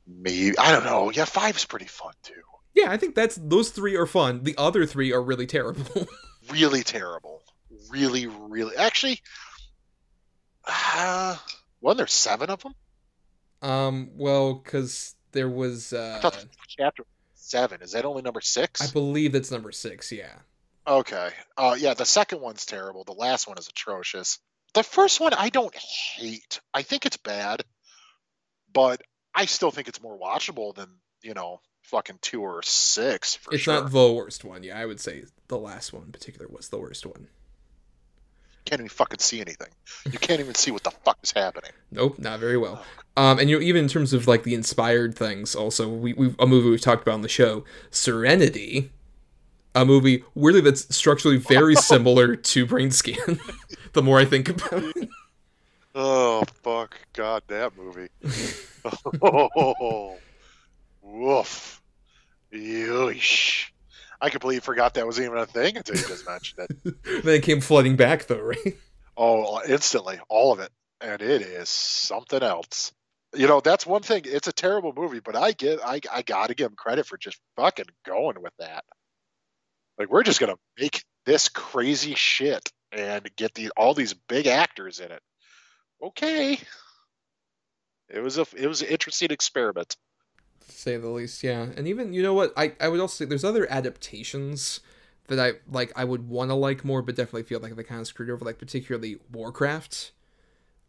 Maybe 0.07 0.57
I 0.57 0.71
don't 0.71 0.85
know. 0.85 1.11
Yeah, 1.11 1.25
five's 1.25 1.65
pretty 1.65 1.85
fun 1.85 2.13
too. 2.23 2.33
Yeah, 2.73 2.91
I 2.91 2.97
think 2.97 3.15
that's 3.15 3.37
those 3.41 3.69
three 3.69 3.95
are 3.95 4.05
fun. 4.05 4.43
The 4.43 4.55
other 4.57 4.85
three 4.85 5.11
are 5.11 5.21
really 5.21 5.47
terrible. 5.47 6.07
really 6.51 6.83
terrible. 6.83 7.43
Really, 7.89 8.27
really. 8.27 8.75
Actually, 8.75 9.21
uh, 10.65 11.35
wasn't 11.81 11.97
there 11.97 12.07
seven 12.07 12.49
of 12.49 12.61
them? 12.61 12.73
Um, 13.61 14.11
well, 14.15 14.53
because 14.53 15.15
there 15.31 15.49
was 15.49 15.93
uh 15.93 16.15
I 16.17 16.21
thought 16.21 16.33
the 16.33 16.47
chapter 16.67 17.03
seven. 17.35 17.81
Is 17.81 17.91
that 17.93 18.05
only 18.05 18.21
number 18.21 18.41
six? 18.41 18.81
I 18.81 18.91
believe 18.91 19.33
that's 19.33 19.51
number 19.51 19.71
six, 19.71 20.11
yeah. 20.11 20.35
Okay. 20.87 21.29
Uh, 21.57 21.75
yeah, 21.77 21.93
the 21.93 22.05
second 22.05 22.41
one's 22.41 22.65
terrible. 22.65 23.03
The 23.03 23.13
last 23.13 23.47
one 23.47 23.57
is 23.57 23.67
atrocious. 23.67 24.39
The 24.73 24.83
first 24.83 25.19
one 25.19 25.33
I 25.33 25.49
don't 25.49 25.75
hate. 25.75 26.61
I 26.73 26.83
think 26.83 27.05
it's 27.05 27.17
bad, 27.17 27.63
but 28.73 29.01
I 29.33 29.45
still 29.45 29.71
think 29.71 29.87
it's 29.87 30.01
more 30.01 30.17
watchable 30.17 30.75
than 30.75 30.89
you 31.21 31.33
know 31.33 31.61
fucking 31.83 32.19
two 32.21 32.41
or 32.41 32.61
six. 32.63 33.35
For 33.35 33.53
it's 33.53 33.63
sure. 33.63 33.73
not 33.81 33.91
the 33.91 34.11
worst 34.11 34.43
one, 34.43 34.63
yeah. 34.63 34.79
I 34.79 34.85
would 34.85 34.99
say 34.99 35.23
the 35.47 35.57
last 35.57 35.91
one 35.93 36.03
in 36.03 36.11
particular 36.11 36.47
was 36.47 36.69
the 36.69 36.79
worst 36.79 37.05
one. 37.05 37.27
Can't 38.65 38.81
even 38.81 38.89
fucking 38.89 39.19
see 39.19 39.41
anything. 39.41 39.69
You 40.11 40.19
can't 40.19 40.39
even 40.39 40.55
see 40.55 40.71
what 40.71 40.83
the 40.83 40.91
fuck 40.91 41.17
is 41.23 41.31
happening. 41.31 41.71
Nope, 41.91 42.19
not 42.19 42.39
very 42.39 42.57
well. 42.57 42.83
Um, 43.17 43.39
and 43.39 43.49
you 43.49 43.57
know, 43.57 43.63
even 43.63 43.83
in 43.83 43.89
terms 43.89 44.13
of 44.13 44.27
like 44.27 44.43
the 44.43 44.53
inspired 44.53 45.15
things, 45.15 45.55
also 45.55 45.89
we 45.89 46.13
we 46.13 46.35
a 46.39 46.45
movie 46.45 46.69
we've 46.69 46.81
talked 46.81 47.01
about 47.01 47.15
on 47.15 47.21
the 47.21 47.29
show, 47.29 47.65
Serenity, 47.89 48.91
a 49.75 49.85
movie 49.85 50.23
weirdly 50.35 50.61
that's 50.61 50.95
structurally 50.95 51.37
very 51.37 51.75
similar 51.91 52.35
to 52.35 52.65
Brainscan. 52.65 53.39
the 53.93 54.03
more 54.03 54.19
I 54.19 54.25
think 54.25 54.49
about 54.49 54.83
it, 54.95 55.09
Oh 55.95 56.43
fuck! 56.63 56.95
God, 57.13 57.43
that 57.47 57.75
movie. 57.75 58.09
oh, 59.21 60.17
woof. 61.01 61.81
Yeesh. 62.53 63.69
I 64.21 64.29
completely 64.29 64.59
forgot 64.59 64.95
that 64.95 65.07
was 65.07 65.19
even 65.19 65.37
a 65.37 65.45
thing 65.45 65.77
until 65.77 65.95
you 65.95 66.07
just 66.07 66.27
mentioned 66.27 66.67
it. 66.69 66.95
then 67.23 67.35
it 67.35 67.43
came 67.43 67.61
flooding 67.61 67.95
back 67.95 68.27
though, 68.27 68.41
right? 68.41 68.75
Oh, 69.15 69.61
instantly, 69.67 70.19
all 70.29 70.53
of 70.53 70.59
it, 70.59 70.71
and 71.01 71.21
it 71.21 71.41
is 71.41 71.69
something 71.69 72.41
else. 72.41 72.91
You 73.35 73.47
know, 73.47 73.59
that's 73.59 73.85
one 73.85 74.01
thing. 74.01 74.23
It's 74.25 74.47
a 74.47 74.53
terrible 74.53 74.93
movie, 74.95 75.19
but 75.19 75.35
I 75.35 75.51
get, 75.51 75.79
I, 75.85 75.99
I 76.11 76.21
gotta 76.21 76.55
give 76.55 76.71
him 76.71 76.75
credit 76.75 77.05
for 77.05 77.17
just 77.17 77.37
fucking 77.55 77.85
going 78.05 78.41
with 78.41 78.53
that. 78.59 78.83
Like, 79.97 80.09
we're 80.09 80.23
just 80.23 80.39
gonna 80.39 80.55
make 80.79 81.03
this 81.25 81.49
crazy 81.49 82.15
shit 82.15 82.71
and 82.91 83.29
get 83.35 83.53
the 83.53 83.71
all 83.77 83.93
these 83.93 84.13
big 84.13 84.47
actors 84.47 84.99
in 84.99 85.11
it. 85.11 85.21
Okay, 86.01 86.59
it 88.09 88.21
was 88.21 88.37
a, 88.37 88.45
it 88.57 88.67
was 88.67 88.81
an 88.81 88.87
interesting 88.87 89.31
experiment. 89.31 89.95
To 90.69 90.75
say 90.75 90.97
the 90.97 91.09
least. 91.09 91.43
Yeah, 91.43 91.67
and 91.75 91.87
even 91.87 92.13
you 92.13 92.23
know 92.23 92.33
what 92.33 92.53
I 92.57 92.73
I 92.79 92.87
would 92.89 92.99
also 92.99 93.23
say 93.23 93.29
there's 93.29 93.43
other 93.43 93.69
adaptations 93.71 94.81
that 95.27 95.39
I 95.39 95.59
like 95.71 95.91
I 95.95 96.03
would 96.05 96.29
want 96.29 96.51
to 96.51 96.55
like 96.55 96.85
more, 96.85 97.01
but 97.01 97.15
definitely 97.15 97.43
feel 97.43 97.59
like 97.59 97.75
they 97.75 97.83
kind 97.83 98.01
of 98.01 98.07
screwed 98.07 98.29
over. 98.29 98.45
Like 98.45 98.59
particularly 98.59 99.19
Warcraft, 99.31 100.11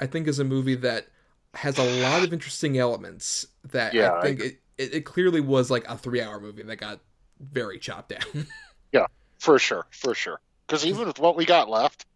I 0.01 0.07
think 0.07 0.29
is 0.29 0.39
a 0.39 0.45
movie 0.45 0.77
that 0.77 1.09
has 1.55 1.79
a 1.79 1.85
lot 1.85 2.23
of 2.25 2.33
interesting 2.33 2.79
elements 2.79 3.47
that 3.65 3.97
Yeah, 3.97 4.11
I 4.13 4.13
I 4.13 4.21
think 4.21 4.41
it, 4.41 4.61
it 4.79 4.95
it 4.95 5.01
clearly 5.07 5.41
was 5.41 5.71
like 5.71 5.89
a 5.89 5.99
three 5.99 6.21
hour 6.23 6.41
movie 6.41 6.63
that 6.65 6.77
got 6.77 7.01
very 7.41 7.79
chopped 7.79 8.11
down. 8.11 8.47
Yeah, 8.93 9.07
for 9.39 9.59
sure, 9.59 9.87
for 9.91 10.15
sure. 10.15 10.41
Because 10.67 10.85
even 10.87 11.07
with 11.07 11.19
what 11.19 11.37
we 11.37 11.45
got 11.45 11.69
left, 11.69 12.07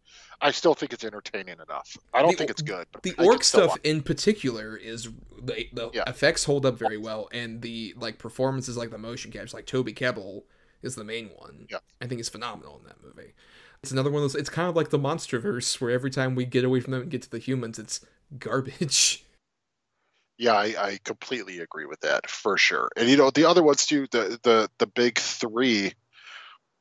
I 0.40 0.50
still 0.50 0.74
think 0.74 0.92
it's 0.92 1.04
entertaining 1.04 1.58
enough. 1.60 1.96
I 2.12 2.20
don't 2.22 2.32
The- 2.32 2.36
think 2.36 2.50
it's 2.50 2.62
good. 2.62 2.86
The 3.02 3.14
I 3.18 3.24
orc 3.24 3.44
stuff 3.44 3.76
in 3.84 4.02
particular 4.02 4.76
is 4.76 5.08
the, 5.42 5.68
the 5.72 5.90
Yeah. 5.92 6.04
effects 6.08 6.44
hold 6.44 6.64
up 6.66 6.78
very 6.78 6.98
well 6.98 7.28
and 7.32 7.62
the 7.62 7.94
like 7.96 8.18
performances 8.18 8.76
like 8.76 8.90
the 8.90 8.98
motion 8.98 9.30
capture 9.30 9.56
like 9.56 9.66
toby 9.66 9.92
kebbell 9.92 10.44
is 10.82 10.94
the 10.94 11.04
main 11.04 11.28
one 11.36 11.66
Yeah. 11.70 11.78
i 12.00 12.06
think 12.06 12.20
is 12.20 12.28
phenomenal 12.30 12.78
in 12.78 12.84
that 12.84 13.02
movie 13.02 13.34
it's 13.82 13.92
another 13.92 14.10
one 14.10 14.22
of 14.22 14.32
those 14.32 14.34
it's 14.40 14.48
kind 14.48 14.68
of 14.70 14.76
like 14.76 14.88
the 14.90 14.98
monsterverse 14.98 15.80
where 15.80 15.90
every 15.90 16.10
time 16.10 16.34
we 16.34 16.46
get 16.46 16.64
away 16.64 16.80
from 16.80 16.92
them 16.92 17.02
and 17.02 17.10
get 17.10 17.20
to 17.22 17.30
the 17.30 17.38
humans 17.38 17.78
it's 17.78 18.00
garbage 18.38 19.24
Yeah, 20.38 20.54
I, 20.54 20.74
I 20.76 20.98
completely 21.04 21.60
agree 21.60 21.86
with 21.86 22.00
that 22.00 22.28
for 22.28 22.56
sure. 22.58 22.88
And 22.96 23.08
you 23.08 23.16
know, 23.16 23.30
the 23.30 23.44
other 23.44 23.62
ones 23.62 23.86
too, 23.86 24.08
the 24.10 24.36
the 24.42 24.68
the 24.78 24.86
big 24.88 25.18
three. 25.20 25.92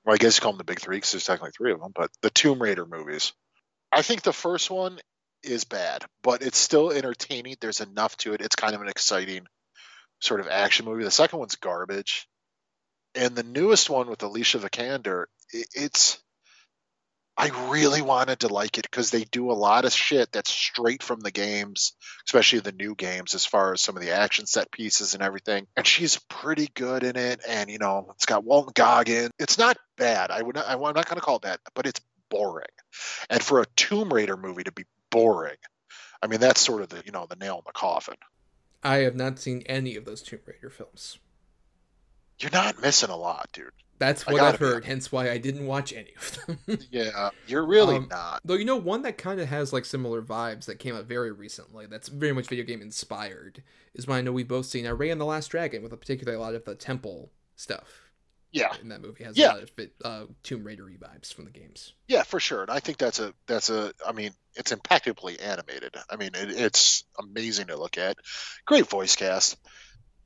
Well, 0.03 0.15
I 0.15 0.17
guess 0.17 0.37
you 0.37 0.41
call 0.41 0.53
them 0.53 0.57
the 0.57 0.63
big 0.63 0.79
three 0.79 0.97
because 0.97 1.11
there's 1.11 1.25
technically 1.25 1.51
three 1.55 1.71
of 1.71 1.79
them, 1.79 1.91
but 1.93 2.09
the 2.21 2.31
Tomb 2.31 2.59
Raider 2.59 2.87
movies. 2.87 3.31
I 3.93 4.01
think 4.01 4.23
the 4.23 4.33
first 4.33 4.71
one 4.71 4.99
is 5.43 5.65
bad, 5.65 6.03
but 6.23 6.41
it's 6.41 6.57
still 6.57 6.91
entertaining. 6.91 7.55
There's 7.59 7.81
enough 7.81 8.17
to 8.17 8.33
it. 8.33 8.41
It's 8.41 8.55
kind 8.55 8.73
of 8.73 8.81
an 8.81 8.87
exciting 8.87 9.45
sort 10.19 10.39
of 10.39 10.47
action 10.47 10.85
movie. 10.85 11.03
The 11.03 11.11
second 11.11 11.39
one's 11.39 11.57
garbage, 11.57 12.27
and 13.13 13.35
the 13.35 13.43
newest 13.43 13.89
one 13.89 14.09
with 14.09 14.23
Alicia 14.23 14.59
Vikander, 14.59 15.25
it's. 15.51 16.19
I 17.35 17.49
really 17.71 18.03
wanted 18.03 18.41
to 18.41 18.47
like 18.47 18.77
it 18.77 18.83
because 18.83 19.09
they 19.09 19.23
do 19.23 19.49
a 19.49 19.53
lot 19.53 19.85
of 19.85 19.91
shit 19.91 20.31
that's 20.31 20.51
straight 20.51 21.01
from 21.01 21.19
the 21.19 21.31
games, 21.31 21.93
especially 22.27 22.59
the 22.59 22.71
new 22.71 22.93
games, 22.93 23.33
as 23.33 23.43
far 23.43 23.73
as 23.73 23.81
some 23.81 23.97
of 23.97 24.03
the 24.03 24.11
action 24.11 24.45
set 24.45 24.71
pieces 24.71 25.15
and 25.15 25.23
everything. 25.23 25.65
And 25.75 25.85
she's 25.85 26.19
pretty 26.29 26.69
good 26.75 27.03
in 27.03 27.17
it. 27.17 27.41
And 27.47 27.71
you 27.71 27.79
know, 27.79 28.05
it's 28.11 28.27
got 28.27 28.43
Walton 28.43 28.73
Goggin. 28.75 29.31
It's 29.39 29.57
not 29.57 29.77
bad. 29.97 30.29
I 30.29 30.43
would 30.43 30.55
not. 30.55 30.69
I'm 30.69 30.79
not 30.79 31.07
going 31.07 31.19
to 31.19 31.21
call 31.21 31.37
it 31.37 31.41
bad, 31.41 31.57
but 31.73 31.87
it's 31.87 32.01
boring. 32.33 32.65
And 33.29 33.41
for 33.43 33.61
a 33.61 33.65
Tomb 33.75 34.11
Raider 34.13 34.35
movie 34.37 34.63
to 34.63 34.71
be 34.71 34.85
boring, 35.09 35.57
I 36.21 36.27
mean, 36.27 36.39
that's 36.39 36.61
sort 36.61 36.81
of 36.81 36.89
the 36.89 37.01
you 37.05 37.11
know 37.11 37.27
the 37.29 37.35
nail 37.35 37.55
in 37.57 37.63
the 37.65 37.71
coffin. 37.73 38.15
i 38.83 38.97
have 38.97 39.15
not 39.15 39.39
seen 39.39 39.61
any 39.67 39.95
of 39.95 40.05
those 40.05 40.21
tomb 40.21 40.39
raider 40.45 40.69
films 40.69 41.19
You're 42.39 42.51
not 42.51 42.81
missing 42.81 43.09
a 43.09 43.15
lot, 43.15 43.49
dude. 43.53 43.71
that's 43.99 44.25
what 44.25 44.41
i've 44.41 44.59
be 44.59 44.65
heard 44.65 44.85
hence 44.85 45.11
why 45.11 45.29
i 45.29 45.37
didn't 45.37 45.65
watch 45.67 45.93
any 45.93 46.13
of 46.17 46.39
them 46.67 46.79
Yeah, 46.91 47.29
you're 47.47 47.65
really 47.65 47.97
Um, 47.97 48.07
not. 48.09 48.41
Though 48.43 48.55
you 48.55 48.65
know 48.65 48.75
one 48.77 49.03
that 49.03 49.17
kind 49.17 49.39
of 49.39 49.47
has 49.49 49.71
like 49.71 49.85
similar 49.85 50.21
vibes 50.21 50.65
that 50.65 50.79
came 50.79 50.95
out 50.95 51.05
very 51.05 51.31
recently. 51.31 51.85
That's 51.85 52.09
very 52.09 52.33
much 52.33 52.47
video 52.47 52.65
game 52.65 52.81
inspired. 52.81 53.61
Is 53.93 54.07
one 54.07 54.17
I 54.17 54.21
know 54.21 54.31
we've 54.31 54.47
both 54.47 54.65
seen. 54.65 54.85
Uh, 54.87 54.95
Raya 54.95 55.11
and 55.13 55.21
the 55.21 55.25
Last 55.25 55.47
Dragon, 55.49 55.83
with 55.83 55.93
a 55.93 55.97
particularly 55.97 56.37
a 56.37 56.41
lot 56.41 56.55
of 56.55 56.65
the 56.65 56.75
temple 56.75 57.29
stuff 57.55 58.01
Yeah, 58.53 58.71
in 58.81 58.89
that 58.89 59.01
movie 59.01 59.23
has 59.23 59.35
Yeah. 59.35 59.47
a 59.47 59.53
lot 59.55 59.63
of 59.63 59.69
fit, 59.71 59.93
uh, 60.05 60.25
Tomb 60.43 60.63
Raider 60.63 60.83
vibes 60.85 61.33
from 61.33 61.45
the 61.45 61.51
games. 61.51 61.93
Yeah, 62.07 62.21
for 62.23 62.39
sure. 62.39 62.61
And 62.61 62.69
I 62.71 62.79
think 62.79 62.97
that's 62.99 63.19
a 63.19 63.33
that's 63.47 63.69
a 63.71 63.91
I 64.07 64.11
mean, 64.13 64.31
it's 64.55 64.71
impeccably 64.71 65.39
animated. 65.39 65.95
I 66.09 66.15
mean, 66.17 66.29
it, 66.35 66.51
it's 66.51 67.03
amazing 67.19 67.67
to 67.67 67.75
look 67.77 67.97
at. 67.97 68.17
Great 68.65 68.87
voice 68.87 69.15
cast. 69.15 69.57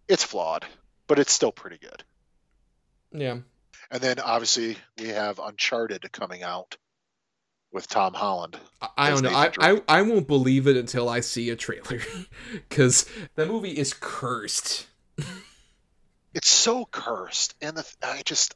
It's 0.09 0.23
flawed, 0.25 0.65
but 1.07 1.19
it's 1.19 1.31
still 1.31 1.53
pretty 1.53 1.77
good. 1.77 2.03
Yeah, 3.13 3.37
And 3.89 4.01
then 4.01 4.19
obviously 4.19 4.77
we 4.99 5.07
have 5.07 5.39
Uncharted 5.39 6.11
coming 6.11 6.43
out 6.43 6.75
with 7.71 7.87
Tom 7.87 8.13
Holland. 8.13 8.57
I, 8.81 8.89
I 8.97 9.09
don't 9.09 9.23
know. 9.23 9.29
I, 9.29 9.51
I 9.59 9.81
I 9.87 10.01
won't 10.01 10.27
believe 10.27 10.67
it 10.67 10.75
until 10.75 11.07
I 11.07 11.21
see 11.21 11.49
a 11.49 11.55
trailer, 11.55 12.01
because 12.51 13.05
that 13.35 13.47
movie 13.47 13.77
is 13.77 13.93
cursed. 13.93 14.87
It's 16.37 16.49
so 16.49 16.85
cursed, 16.85 17.55
and 17.61 17.75
the, 17.75 17.95
I 18.03 18.21
just 18.23 18.53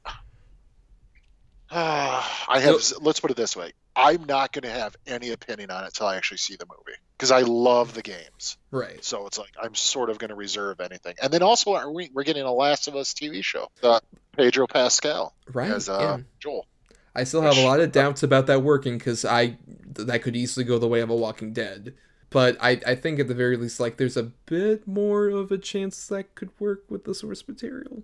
Ah, 1.71 2.45
I 2.49 2.59
have. 2.59 2.75
Let's 3.01 3.19
put 3.19 3.31
it 3.31 3.37
this 3.37 3.55
way: 3.55 3.71
I'm 3.95 4.25
not 4.25 4.51
going 4.51 4.63
to 4.63 4.69
have 4.69 4.95
any 5.07 5.31
opinion 5.31 5.71
on 5.71 5.83
it 5.83 5.87
until 5.87 6.05
I 6.05 6.17
actually 6.17 6.37
see 6.37 6.55
the 6.57 6.67
movie 6.67 6.97
because 7.17 7.31
I 7.31 7.41
love 7.41 7.95
the 7.95 8.03
games. 8.03 8.57
Right. 8.69 9.03
So 9.03 9.25
it's 9.25 9.39
like 9.39 9.49
I'm 9.59 9.73
sort 9.73 10.11
of 10.11 10.19
going 10.19 10.29
to 10.29 10.35
reserve 10.35 10.79
anything. 10.79 11.15
And 11.21 11.33
then 11.33 11.41
also, 11.41 11.73
are 11.73 11.91
we, 11.91 12.11
we're 12.13 12.23
getting 12.23 12.43
a 12.43 12.53
Last 12.53 12.87
of 12.87 12.95
Us 12.95 13.15
TV 13.15 13.43
show. 13.43 13.69
Uh, 13.81 13.99
Pedro 14.37 14.67
Pascal 14.67 15.33
Right, 15.51 15.71
as 15.71 15.89
uh, 15.89 15.97
yeah. 15.99 16.23
Joel. 16.39 16.67
I 17.15 17.25
still 17.25 17.41
have 17.41 17.57
a 17.57 17.65
lot 17.65 17.79
of 17.79 17.91
doubts 17.91 18.23
about 18.23 18.47
that 18.47 18.61
working 18.61 18.97
because 18.97 19.25
I 19.25 19.57
that 19.93 20.21
could 20.21 20.35
easily 20.35 20.65
go 20.65 20.77
the 20.77 20.87
way 20.87 21.01
of 21.01 21.09
a 21.09 21.15
Walking 21.15 21.51
Dead. 21.51 21.95
But 22.31 22.57
I, 22.61 22.79
I 22.87 22.95
think 22.95 23.19
at 23.19 23.27
the 23.27 23.35
very 23.35 23.57
least, 23.57 23.79
like 23.79 23.97
there's 23.97 24.17
a 24.17 24.23
bit 24.23 24.87
more 24.87 25.27
of 25.27 25.51
a 25.51 25.57
chance 25.57 26.07
that 26.07 26.33
could 26.33 26.49
work 26.59 26.85
with 26.89 27.03
the 27.03 27.13
source 27.13 27.45
material. 27.47 28.03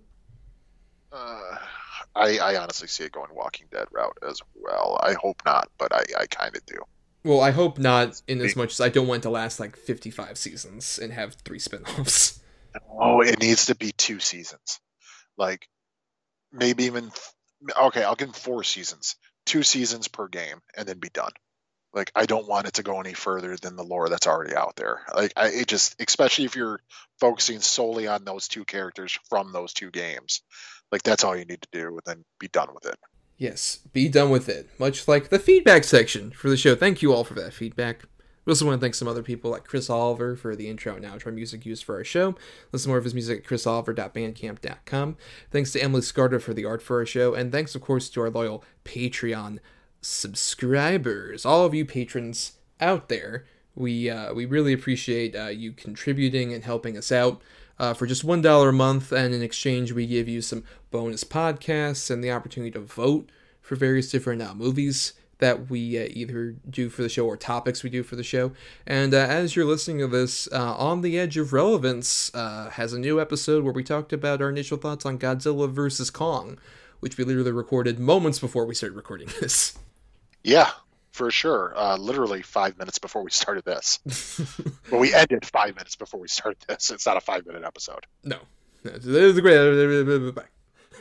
Uh, 1.10 1.56
I, 2.14 2.38
I 2.38 2.56
honestly 2.56 2.88
see 2.88 3.04
it 3.04 3.12
going 3.12 3.34
Walking 3.34 3.66
Dead 3.72 3.86
route 3.90 4.18
as 4.28 4.40
well. 4.54 5.00
I 5.02 5.14
hope 5.14 5.42
not, 5.46 5.70
but 5.78 5.94
I, 5.94 6.04
I 6.20 6.26
kind 6.26 6.54
of 6.54 6.64
do. 6.66 6.76
Well, 7.24 7.40
I 7.40 7.50
hope 7.50 7.78
not 7.78 8.20
in 8.28 8.40
as 8.42 8.54
much 8.54 8.72
as 8.72 8.80
I 8.80 8.90
don't 8.90 9.08
want 9.08 9.22
to 9.24 9.30
last 9.30 9.58
like 9.58 9.76
55 9.76 10.38
seasons 10.38 10.98
and 10.98 11.12
have 11.12 11.34
three 11.34 11.58
spin-offs. 11.58 12.40
Oh, 12.90 13.22
it 13.22 13.40
needs 13.40 13.66
to 13.66 13.74
be 13.74 13.92
two 13.92 14.20
seasons. 14.20 14.78
Like 15.38 15.68
maybe 16.52 16.84
even 16.84 17.10
okay, 17.80 18.04
I'll 18.04 18.14
give 18.14 18.28
them 18.28 18.34
four 18.34 18.62
seasons. 18.62 19.16
Two 19.46 19.62
seasons 19.62 20.06
per 20.06 20.28
game 20.28 20.60
and 20.76 20.86
then 20.86 20.98
be 20.98 21.08
done. 21.08 21.32
Like 21.92 22.12
I 22.14 22.26
don't 22.26 22.48
want 22.48 22.66
it 22.66 22.74
to 22.74 22.82
go 22.82 23.00
any 23.00 23.14
further 23.14 23.56
than 23.56 23.76
the 23.76 23.84
lore 23.84 24.08
that's 24.08 24.26
already 24.26 24.54
out 24.54 24.76
there. 24.76 25.00
Like 25.14 25.32
I 25.36 25.48
it 25.48 25.66
just 25.66 26.00
especially 26.00 26.44
if 26.44 26.56
you're 26.56 26.80
focusing 27.18 27.60
solely 27.60 28.06
on 28.06 28.24
those 28.24 28.48
two 28.48 28.64
characters 28.64 29.18
from 29.28 29.52
those 29.52 29.72
two 29.72 29.90
games. 29.90 30.42
Like 30.92 31.02
that's 31.02 31.24
all 31.24 31.36
you 31.36 31.44
need 31.44 31.62
to 31.62 31.68
do 31.72 31.88
and 31.88 32.02
then 32.04 32.24
be 32.38 32.48
done 32.48 32.68
with 32.74 32.86
it. 32.86 32.96
Yes, 33.36 33.78
be 33.92 34.08
done 34.08 34.30
with 34.30 34.48
it. 34.48 34.68
Much 34.78 35.06
like 35.06 35.28
the 35.28 35.38
feedback 35.38 35.84
section 35.84 36.32
for 36.32 36.50
the 36.50 36.56
show. 36.56 36.74
Thank 36.74 37.02
you 37.02 37.12
all 37.12 37.24
for 37.24 37.34
that 37.34 37.54
feedback. 37.54 38.04
We 38.44 38.52
also 38.52 38.64
want 38.64 38.80
to 38.80 38.84
thank 38.84 38.94
some 38.94 39.08
other 39.08 39.22
people 39.22 39.50
like 39.50 39.64
Chris 39.64 39.90
Oliver 39.90 40.34
for 40.34 40.56
the 40.56 40.70
intro 40.70 40.96
and 40.96 41.04
outro 41.04 41.32
music 41.32 41.66
used 41.66 41.84
for 41.84 41.96
our 41.96 42.04
show. 42.04 42.34
Listen 42.72 42.88
more 42.88 42.96
of 42.96 43.04
his 43.04 43.12
music 43.12 43.40
at 43.40 43.44
chrisoliver.bandcamp.com. 43.44 45.16
Thanks 45.50 45.72
to 45.72 45.82
Emily 45.82 46.00
Scarda 46.00 46.40
for 46.40 46.54
the 46.54 46.64
art 46.64 46.80
for 46.80 46.96
our 46.96 47.04
show. 47.04 47.34
And 47.34 47.52
thanks, 47.52 47.74
of 47.74 47.82
course, 47.82 48.08
to 48.08 48.22
our 48.22 48.30
loyal 48.30 48.64
Patreon 48.86 49.58
subscribers. 50.00 51.44
All 51.44 51.64
of 51.64 51.74
you 51.74 51.84
patrons 51.84 52.52
out 52.80 53.08
there. 53.08 53.44
We, 53.74 54.10
uh, 54.10 54.34
we 54.34 54.44
really 54.44 54.72
appreciate 54.72 55.36
uh, 55.36 55.46
you 55.46 55.72
contributing 55.72 56.52
and 56.52 56.64
helping 56.64 56.96
us 56.96 57.12
out. 57.12 57.40
Uh, 57.78 57.94
for 57.94 58.06
just 58.06 58.26
$1 58.26 58.68
a 58.68 58.72
month, 58.72 59.12
and 59.12 59.32
in 59.32 59.40
exchange, 59.40 59.92
we 59.92 60.04
give 60.04 60.28
you 60.28 60.42
some 60.42 60.64
bonus 60.90 61.22
podcasts 61.22 62.10
and 62.10 62.24
the 62.24 62.30
opportunity 62.32 62.72
to 62.72 62.80
vote 62.80 63.30
for 63.60 63.76
various 63.76 64.10
different 64.10 64.42
uh, 64.42 64.52
movies 64.52 65.12
that 65.38 65.70
we 65.70 65.96
uh, 65.96 66.08
either 66.10 66.56
do 66.68 66.88
for 66.88 67.02
the 67.02 67.08
show 67.08 67.24
or 67.24 67.36
topics 67.36 67.84
we 67.84 67.90
do 67.90 68.02
for 68.02 68.16
the 68.16 68.24
show. 68.24 68.50
And 68.84 69.14
uh, 69.14 69.18
as 69.18 69.54
you're 69.54 69.64
listening 69.64 70.00
to 70.00 70.08
this, 70.08 70.48
On 70.48 71.02
the 71.02 71.16
Edge 71.16 71.36
of 71.36 71.52
Relevance 71.52 72.32
has 72.34 72.92
a 72.92 72.98
new 72.98 73.20
episode 73.20 73.62
where 73.62 73.72
we 73.72 73.84
talked 73.84 74.12
about 74.12 74.42
our 74.42 74.50
initial 74.50 74.76
thoughts 74.76 75.06
on 75.06 75.16
Godzilla 75.16 75.70
vs. 75.70 76.10
Kong, 76.10 76.58
which 76.98 77.16
we 77.16 77.22
literally 77.22 77.52
recorded 77.52 78.00
moments 78.00 78.40
before 78.40 78.66
we 78.66 78.74
started 78.74 78.96
recording 78.96 79.28
this. 79.40 79.78
Yeah, 80.42 80.70
for 81.12 81.30
sure. 81.30 81.72
Uh, 81.76 81.96
literally 81.96 82.42
five 82.42 82.78
minutes 82.78 82.98
before 82.98 83.22
we 83.22 83.30
started 83.30 83.64
this. 83.64 83.98
well, 84.90 85.00
we 85.00 85.12
ended 85.12 85.44
five 85.44 85.74
minutes 85.74 85.96
before 85.96 86.20
we 86.20 86.28
started 86.28 86.58
this. 86.68 86.90
It's 86.90 87.06
not 87.06 87.16
a 87.16 87.20
five 87.20 87.46
minute 87.46 87.64
episode. 87.64 88.06
No. 88.24 88.38
Was 88.84 89.36
a 89.36 89.42
great. 89.42 90.44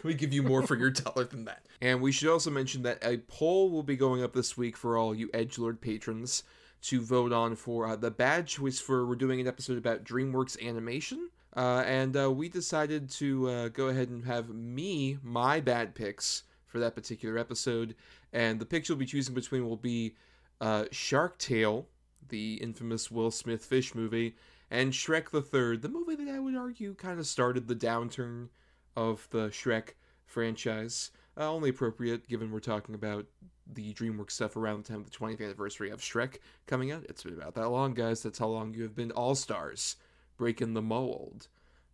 We 0.04 0.14
give 0.14 0.34
you 0.34 0.44
more 0.44 0.62
for 0.62 0.76
your 0.76 0.90
dollar 0.92 1.26
than 1.26 1.46
that. 1.46 1.66
And 1.82 2.02
we 2.02 2.12
should 2.12 2.30
also 2.30 2.50
mention 2.50 2.84
that 2.84 3.00
a 3.04 3.18
poll 3.18 3.70
will 3.70 3.84
be 3.84 3.96
going 3.96 4.24
up 4.24 4.34
this 4.34 4.58
week 4.58 4.78
for 4.78 4.98
all 4.98 5.14
you 5.14 5.28
Edgelord 5.30 5.82
patrons 5.82 6.44
to 6.84 7.02
vote 7.02 7.32
on 7.32 7.56
for 7.56 7.88
uh, 7.88 7.96
the 7.96 8.12
bad 8.12 8.48
choice 8.48 8.80
for 8.80 9.06
we're 9.06 9.16
doing 9.16 9.40
an 9.40 9.48
episode 9.48 9.78
about 9.78 10.04
DreamWorks 10.04 10.64
animation. 10.66 11.30
Uh, 11.56 11.84
and 11.88 12.16
uh, 12.16 12.32
we 12.32 12.50
decided 12.50 13.10
to 13.10 13.50
uh, 13.50 13.68
go 13.70 13.88
ahead 13.88 14.10
and 14.10 14.26
have 14.26 14.50
me, 14.50 15.18
my 15.24 15.60
bad 15.60 15.96
picks 15.96 16.44
for 16.68 16.80
that 16.80 16.94
particular 16.94 17.38
episode. 17.38 17.96
And 18.34 18.59
the 18.59 18.65
picks 18.65 18.89
you'll 18.89 18.97
be 18.97 19.05
choosing 19.05 19.34
between 19.34 19.67
will 19.67 19.78
be 19.78 20.15
uh, 20.59 20.86
Shark 20.91 21.38
Tale, 21.38 21.88
the 22.30 22.55
infamous 22.55 23.09
Will 23.09 23.32
Smith 23.32 23.65
fish 23.65 23.95
movie, 23.95 24.36
and 24.69 24.91
Shrek 24.91 25.30
the 25.32 25.41
Third, 25.41 25.82
the 25.82 25.89
movie 25.89 26.15
that 26.15 26.30
I 26.30 26.39
would 26.39 26.55
argue 26.55 26.93
kind 26.95 27.19
of 27.19 27.28
started 27.28 27.67
the 27.67 27.75
downturn 27.75 28.49
of 28.95 29.28
the 29.32 29.47
Shrek 29.49 29.91
franchise. 30.25 31.11
Uh, 31.39 31.51
only 31.51 31.69
appropriate 31.69 32.28
given 32.28 32.51
we're 32.51 32.59
talking 32.59 32.95
about 32.95 33.28
the 33.71 33.93
DreamWorks 33.93 34.32
stuff 34.32 34.55
around 34.55 34.84
the 34.84 34.89
time 34.89 35.01
of 35.01 35.09
the 35.09 35.17
20th 35.17 35.41
anniversary 35.41 35.89
of 35.89 36.01
Shrek 36.01 36.38
coming 36.65 36.91
out. 36.91 37.05
It's 37.07 37.23
been 37.23 37.34
about 37.34 37.55
that 37.55 37.69
long, 37.69 37.93
guys. 37.93 38.23
That's 38.23 38.39
how 38.39 38.47
long 38.47 38.73
you 38.73 38.84
have 38.84 38.95
been 38.95 39.11
All 39.11 39.36
Stars, 39.36 39.97
breaking 40.38 40.73
the 40.73 40.82
mold. 40.82 41.47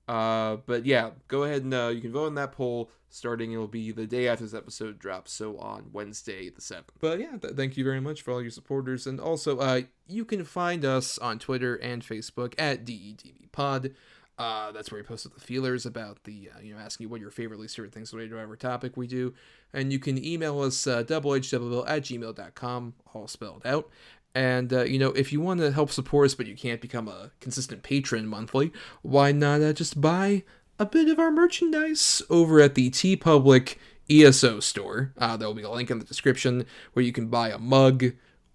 Uh, 0.08 0.58
but 0.66 0.86
yeah, 0.86 1.12
go 1.28 1.44
ahead 1.44 1.64
and 1.64 1.74
uh, 1.74 1.88
you 1.88 2.02
can 2.02 2.12
vote 2.12 2.28
in 2.28 2.36
that 2.36 2.52
poll. 2.52 2.90
Starting, 3.10 3.52
it'll 3.52 3.68
be 3.68 3.92
the 3.92 4.08
day 4.08 4.28
after 4.28 4.44
this 4.44 4.56
episode 4.56 4.98
drops, 4.98 5.32
so 5.32 5.56
on 5.60 5.92
Wednesday 5.94 6.50
the 6.50 6.62
seventh. 6.62 6.92
But 7.00 7.20
yeah, 7.20 7.38
th- 7.38 7.54
thank 7.54 7.78
you 7.78 7.84
very 7.84 8.02
much 8.02 8.24
for 8.24 8.32
all 8.32 8.42
your 8.42 8.50
supporters, 8.50 9.06
and 9.06 9.20
also 9.20 9.60
uh, 9.60 9.82
you 10.08 10.26
can 10.26 10.44
find 10.44 10.84
us 10.84 11.20
on 11.20 11.38
Twitter 11.38 11.76
and 11.76 12.02
Facebook 12.02 12.56
at 12.58 12.86
DEDBPod. 12.86 13.94
Uh, 14.38 14.72
that's 14.72 14.92
where 14.92 15.00
we 15.00 15.06
posted 15.06 15.32
the 15.36 15.40
feelers 15.40 15.86
about 15.86 16.24
the, 16.24 16.50
uh, 16.56 16.60
you 16.60 16.74
know, 16.74 16.80
asking 16.80 17.06
you 17.06 17.10
what 17.10 17.22
your 17.22 17.30
favorite 17.30 17.60
least 17.60 17.76
favorite 17.76 17.94
things 17.94 18.12
related 18.14 18.30
to 18.30 18.36
whatever 18.36 18.56
topic 18.56 18.98
we 18.98 19.06
do. 19.06 19.34
And 19.74 19.94
you 19.94 20.00
can 20.00 20.24
email 20.24 20.60
us 20.62 20.88
uh, 20.88 21.04
doublehw 21.04 21.88
at 21.88 22.02
gmail.com, 22.02 22.94
all 23.14 23.28
spelled 23.28 23.62
out. 23.64 23.90
And, 24.36 24.74
uh, 24.74 24.84
you 24.84 24.98
know, 24.98 25.12
if 25.12 25.32
you 25.32 25.42
want 25.42 25.60
to 25.60 25.72
help 25.72 25.92
support 25.92 26.26
us, 26.26 26.36
but 26.36 26.48
you 26.48 26.56
can't 26.56 26.82
become 26.82 27.08
a 27.08 27.32
consistent 27.40 27.84
patron 27.84 28.28
monthly, 28.28 28.72
why 29.02 29.32
not 29.32 29.62
uh, 29.62 29.74
just 29.74 30.02
buy 30.02 30.44
a 30.80 30.86
bit 30.86 31.08
of 31.08 31.20
our 31.20 31.32
merchandise 31.32 32.22
over 32.30 32.60
at 32.60 32.76
the 32.76 32.90
TeePublic 32.90 33.78
ESO 34.10 34.60
store? 34.60 35.14
Uh, 35.18 35.38
there 35.38 35.48
will 35.48 35.56
be 35.56 35.62
a 35.64 35.70
link 35.70 35.92
in 35.92 36.00
the 36.00 36.06
description 36.06 36.66
where 36.94 37.06
you 37.06 37.12
can 37.12 37.28
buy 37.28 37.50
a 37.50 37.60
mug 37.60 38.06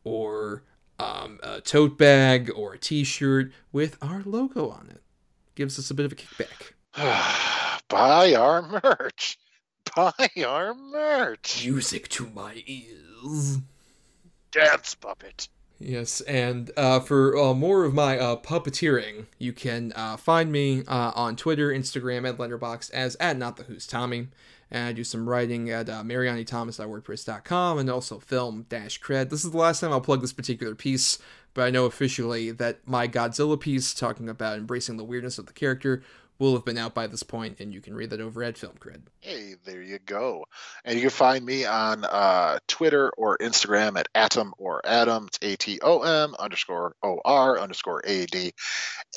or 0.03 0.65
um, 0.99 1.39
a 1.43 1.61
tote 1.61 1.97
bag 1.97 2.51
or 2.57 2.75
a 2.75 2.79
t 2.79 3.05
shirt 3.05 3.53
with 3.71 3.97
our 4.03 4.23
logo 4.25 4.69
on 4.71 4.89
it 4.91 5.03
gives 5.59 5.77
us 5.77 5.91
a 5.91 5.95
bit 5.95 6.07
of 6.07 6.13
a 6.13 6.15
kickback. 6.15 6.73
Buy 7.89 8.35
our 8.35 8.63
merch. 8.63 9.37
Buy 9.97 10.31
our 10.47 10.73
merch. 10.73 11.65
Music 11.65 12.09
to 12.11 12.29
my 12.29 12.63
ears. 12.65 13.59
Dance 14.53 14.95
puppet. 14.95 15.49
Yes, 15.81 16.21
and 16.23 16.73
uh, 16.77 16.99
for 16.99 17.37
uh, 17.37 17.55
more 17.55 17.85
of 17.85 17.95
my 17.95 18.19
uh, 18.19 18.37
puppeteering, 18.37 19.27
you 19.39 19.53
can 19.53 19.93
uh, 19.95 20.17
find 20.17 20.51
me 20.51 20.83
uh, 20.89 21.13
on 21.15 21.37
Twitter, 21.37 21.71
Instagram, 21.71 22.29
and 22.29 22.37
Letterboxd 22.37 22.91
as 22.91 23.17
at 23.21 23.37
Not 23.37 23.57
the 23.57 23.63
Who's 23.63 23.87
Tommy. 23.87 24.29
And 24.71 24.89
I 24.89 24.93
do 24.93 25.05
some 25.05 25.29
writing 25.29 25.71
at 25.71 25.89
uh, 25.89 26.03
marianithomas.wordpress.com 26.03 27.79
and 27.79 27.89
also 27.89 28.19
film-cred. 28.19 29.31
This 29.31 29.45
is 29.45 29.53
the 29.53 29.57
last 29.57 29.81
time 29.81 29.93
I'll 29.93 30.01
plug 30.01 30.21
this 30.21 30.33
particular 30.33 30.75
piece, 30.75 31.19
but 31.55 31.65
I 31.65 31.71
know 31.71 31.87
officially 31.87 32.51
that 32.51 32.81
my 32.87 33.09
Godzilla 33.09 33.59
piece 33.59 33.95
talking 33.95 34.29
about 34.29 34.59
embracing 34.59 34.97
the 34.97 35.05
weirdness 35.05 35.39
of 35.39 35.47
the 35.47 35.55
character 35.55 36.03
will 36.39 36.55
have 36.55 36.65
been 36.65 36.79
out 36.79 36.95
by 36.95 37.07
this 37.07 37.23
point, 37.23 37.61
and 37.61 37.73
you 37.73 37.81
can 37.81 37.95
read 37.95 38.11
that 38.11 38.21
over 38.21 38.43
at 38.43 38.59
Film 38.59 38.75
Cred. 38.79 39.03
Hey, 39.21 39.55
there 39.65 39.83
you 39.83 39.99
go. 40.05 40.45
And 40.85 40.97
you 40.97 41.03
can 41.03 41.11
find 41.11 41.45
me 41.45 41.65
on 41.65 42.05
uh, 42.05 42.59
Twitter 42.69 43.11
or 43.17 43.39
Instagram 43.39 43.99
at 43.99 44.09
Atom 44.15 44.55
or 44.59 44.81
Adam. 44.85 45.27
It's 45.27 45.39
A 45.43 45.57
T 45.57 45.81
O 45.83 46.03
M 46.03 46.35
underscore 46.39 46.95
O 47.03 47.21
R 47.25 47.59
underscore 47.59 48.03
A 48.05 48.27
D 48.27 48.53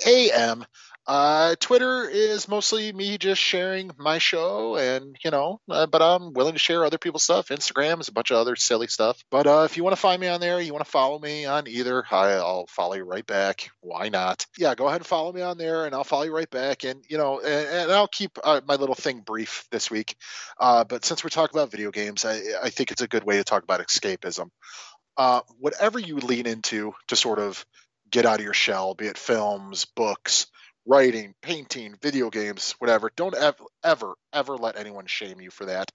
A 0.06 0.32
M. 0.32 0.66
Uh, 1.12 1.55
Twitter 1.59 2.07
is 2.07 2.47
mostly 2.47 2.93
me 2.93 3.18
just 3.18 3.41
sharing 3.41 3.91
my 3.97 4.18
show, 4.18 4.78
and 4.78 5.18
you 5.26 5.30
know, 5.30 5.59
uh, 5.70 5.86
but 5.86 6.01
I'm 6.01 6.32
willing 6.32 6.53
to 6.53 6.59
share 6.59 6.86
other 6.86 6.97
people's 6.97 7.26
stuff. 7.26 7.49
Instagram 7.49 7.99
is 7.99 8.07
a 8.07 8.14
bunch 8.14 8.32
of 8.32 8.38
other 8.38 8.55
silly 8.55 8.88
stuff. 8.88 9.22
But 9.30 9.45
uh, 9.45 9.64
if 9.66 9.76
you 9.76 9.84
want 9.84 9.91
to 9.91 10.01
find 10.01 10.22
me 10.22 10.30
on 10.30 10.39
there, 10.39 10.62
you 10.62 10.72
want 10.72 10.86
to 10.86 10.89
follow 10.89 11.20
me 11.20 11.45
on 11.45 11.68
either, 11.68 12.05
I'll 12.09 12.66
follow 12.68 12.93
you 12.93 13.03
right 13.03 13.28
back. 13.28 13.72
Why 13.82 14.07
not? 14.07 14.45
Yeah, 14.57 14.74
go 14.74 14.88
ahead 14.88 15.01
and 15.01 15.05
follow 15.05 15.34
me 15.34 15.41
on 15.41 15.57
there, 15.57 15.86
and 15.86 15.93
I'll 15.93 16.05
follow 16.05 16.24
you 16.24 16.34
right 16.34 16.49
back. 16.49 16.86
And 16.86 17.03
you 17.09 17.18
know, 17.18 17.41
and, 17.41 17.68
and 17.68 17.91
I'll 17.91 18.07
keep 18.07 18.38
uh, 18.41 18.62
my 18.66 18.76
little 18.76 18.95
thing 18.95 19.20
brief 19.20 19.66
this 19.70 19.91
week. 19.91 20.16
Uh, 20.57 20.86
but 20.86 21.03
since 21.03 21.26
we're 21.26 21.30
talking 21.30 21.59
about 21.59 21.72
video 21.72 21.91
games, 21.91 22.24
I, 22.24 22.39
I 22.64 22.70
think 22.70 22.91
it's 22.91 23.01
a 23.01 23.07
good 23.09 23.26
way 23.26 23.36
to 23.36 23.43
talk 23.43 23.64
about 23.64 23.86
escapism. 23.86 24.49
Uh, 25.18 25.41
whatever 25.59 25.99
you 25.99 26.20
lean 26.20 26.45
into 26.45 26.93
to 27.09 27.18
sort 27.18 27.39
of 27.39 27.66
get 28.09 28.26
out 28.26 28.39
of 28.39 28.45
your 28.45 28.53
shell, 28.53 28.95
be 28.95 29.07
it 29.07 29.18
films, 29.18 29.84
books 29.84 30.47
writing, 30.86 31.34
painting, 31.42 31.96
video 32.02 32.30
games, 32.30 32.76
whatever. 32.80 33.12
Don't 33.16 33.36
ever, 33.36 33.64
ever, 33.84 34.14
ever 34.34 34.58
let 34.58 34.78
anyone 34.78 35.06
shame 35.06 35.42
you 35.42 35.52
for 35.52 35.66
that. 35.66 35.92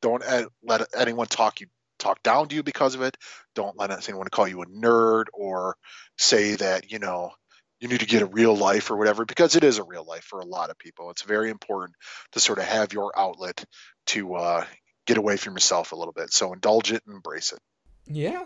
Don't 0.00 0.22
let 0.62 0.82
anyone 0.96 1.26
talk 1.26 1.60
you 1.60 1.66
talk 1.98 2.22
down 2.22 2.48
to 2.48 2.54
you 2.54 2.62
because 2.62 2.94
of 2.94 3.02
it. 3.02 3.16
Don't 3.54 3.76
let 3.76 3.90
anyone 4.08 4.28
call 4.28 4.48
you 4.48 4.62
a 4.62 4.66
nerd 4.66 5.24
or 5.32 5.76
say 6.16 6.54
that 6.54 6.90
you 6.90 6.98
know 6.98 7.32
you 7.80 7.88
need 7.88 8.00
to 8.00 8.06
get 8.06 8.22
a 8.22 8.26
real 8.26 8.56
life 8.56 8.90
or 8.90 8.96
whatever 8.96 9.24
because 9.24 9.56
it 9.56 9.64
is 9.64 9.78
a 9.78 9.84
real 9.84 10.04
life 10.04 10.24
for 10.24 10.40
a 10.40 10.44
lot 10.44 10.70
of 10.70 10.78
people. 10.78 11.10
It's 11.10 11.22
very 11.22 11.50
important 11.50 11.96
to 12.32 12.40
sort 12.40 12.58
of 12.58 12.64
have 12.64 12.92
your 12.92 13.12
outlet 13.16 13.64
to 14.06 14.34
uh, 14.34 14.64
get 15.06 15.18
away 15.18 15.36
from 15.36 15.54
yourself 15.54 15.92
a 15.92 15.96
little 15.96 16.12
bit. 16.12 16.32
So 16.32 16.52
indulge 16.52 16.92
it 16.92 17.02
and 17.06 17.14
embrace 17.14 17.52
it. 17.52 17.60
Yeah, 18.06 18.44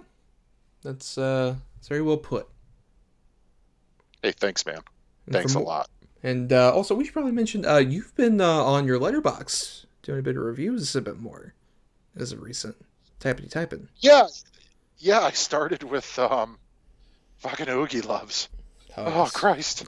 that's 0.83 1.17
uh, 1.17 1.55
that's 1.77 1.89
very 1.89 2.03
well 2.03 2.17
put. 2.17 2.49
Hey, 4.23 4.33
thanks, 4.33 4.65
man. 4.67 4.81
Thanks 5.31 5.55
a 5.55 5.61
lot. 5.61 5.89
And 6.23 6.53
uh, 6.53 6.73
also, 6.73 6.95
we 6.95 7.05
should 7.05 7.13
probably 7.13 7.33
mention 7.33 7.67
uh, 7.67 7.79
you've 7.79 8.15
been 8.15 8.41
uh, 8.41 8.65
on 8.65 8.87
your 8.87 8.99
Letterboxd 8.99 9.87
doing 10.03 10.19
a 10.19 10.23
bit 10.23 10.37
of 10.37 10.43
reviews 10.43 10.95
a 10.95 11.01
bit 11.01 11.19
more 11.19 11.55
as 12.17 12.33
of 12.33 12.43
recent. 12.43 12.77
Tappity 13.21 13.51
typing. 13.51 13.89
Yeah, 13.99 14.27
yeah. 14.99 15.21
I 15.21 15.31
started 15.31 15.83
with 15.83 16.19
um, 16.19 16.59
fucking 17.39 17.69
Oogie 17.69 18.03
Loves. 18.03 18.49
Oh, 18.97 19.25
oh 19.25 19.31
Christ. 19.33 19.87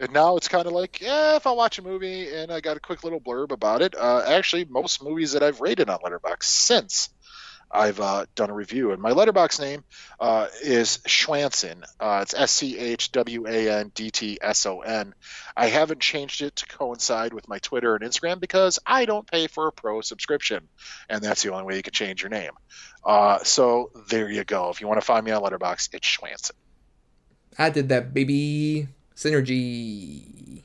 And 0.00 0.12
now 0.12 0.36
it's 0.36 0.48
kind 0.48 0.66
of 0.66 0.72
like, 0.72 1.00
yeah, 1.00 1.36
if 1.36 1.46
I 1.46 1.52
watch 1.52 1.78
a 1.78 1.82
movie 1.82 2.34
and 2.34 2.50
I 2.50 2.60
got 2.60 2.76
a 2.76 2.80
quick 2.80 3.04
little 3.04 3.20
blurb 3.20 3.52
about 3.52 3.80
it, 3.80 3.94
uh, 3.94 4.22
actually, 4.26 4.64
most 4.64 5.02
movies 5.02 5.32
that 5.32 5.42
I've 5.42 5.60
rated 5.60 5.88
on 5.88 5.98
Letterboxd 6.00 6.42
since 6.42 7.10
I've 7.74 7.98
uh, 7.98 8.26
done 8.34 8.50
a 8.50 8.54
review. 8.54 8.92
And 8.92 9.02
my 9.02 9.10
Letterboxd 9.10 9.60
name 9.60 9.84
uh, 10.20 10.46
is 10.62 10.98
Schwandtson. 10.98 11.82
Uh, 11.98 12.20
it's 12.22 12.32
S 12.32 12.52
C 12.52 12.78
H 12.78 13.10
W 13.12 13.46
A 13.46 13.80
N 13.80 13.90
D 13.94 14.10
T 14.10 14.38
S 14.40 14.64
O 14.66 14.80
N. 14.80 15.14
I 15.56 15.66
haven't 15.66 16.00
changed 16.00 16.40
it 16.42 16.56
to 16.56 16.66
coincide 16.66 17.34
with 17.34 17.48
my 17.48 17.58
Twitter 17.58 17.96
and 17.96 18.04
Instagram 18.04 18.40
because 18.40 18.78
I 18.86 19.04
don't 19.04 19.26
pay 19.26 19.48
for 19.48 19.66
a 19.66 19.72
pro 19.72 20.00
subscription. 20.00 20.68
And 21.08 21.22
that's 21.22 21.42
the 21.42 21.52
only 21.52 21.64
way 21.64 21.76
you 21.76 21.82
can 21.82 21.92
change 21.92 22.22
your 22.22 22.30
name. 22.30 22.52
Uh, 23.04 23.38
so 23.42 23.90
there 24.08 24.30
you 24.30 24.44
go. 24.44 24.70
If 24.70 24.80
you 24.80 24.86
want 24.86 25.00
to 25.00 25.06
find 25.06 25.24
me 25.24 25.32
on 25.32 25.42
Letterboxd, 25.42 25.94
it's 25.94 26.06
Schwandtson. 26.06 26.52
I 27.58 27.70
did 27.70 27.88
that, 27.90 28.14
baby. 28.14 28.88
Synergy. 29.16 30.62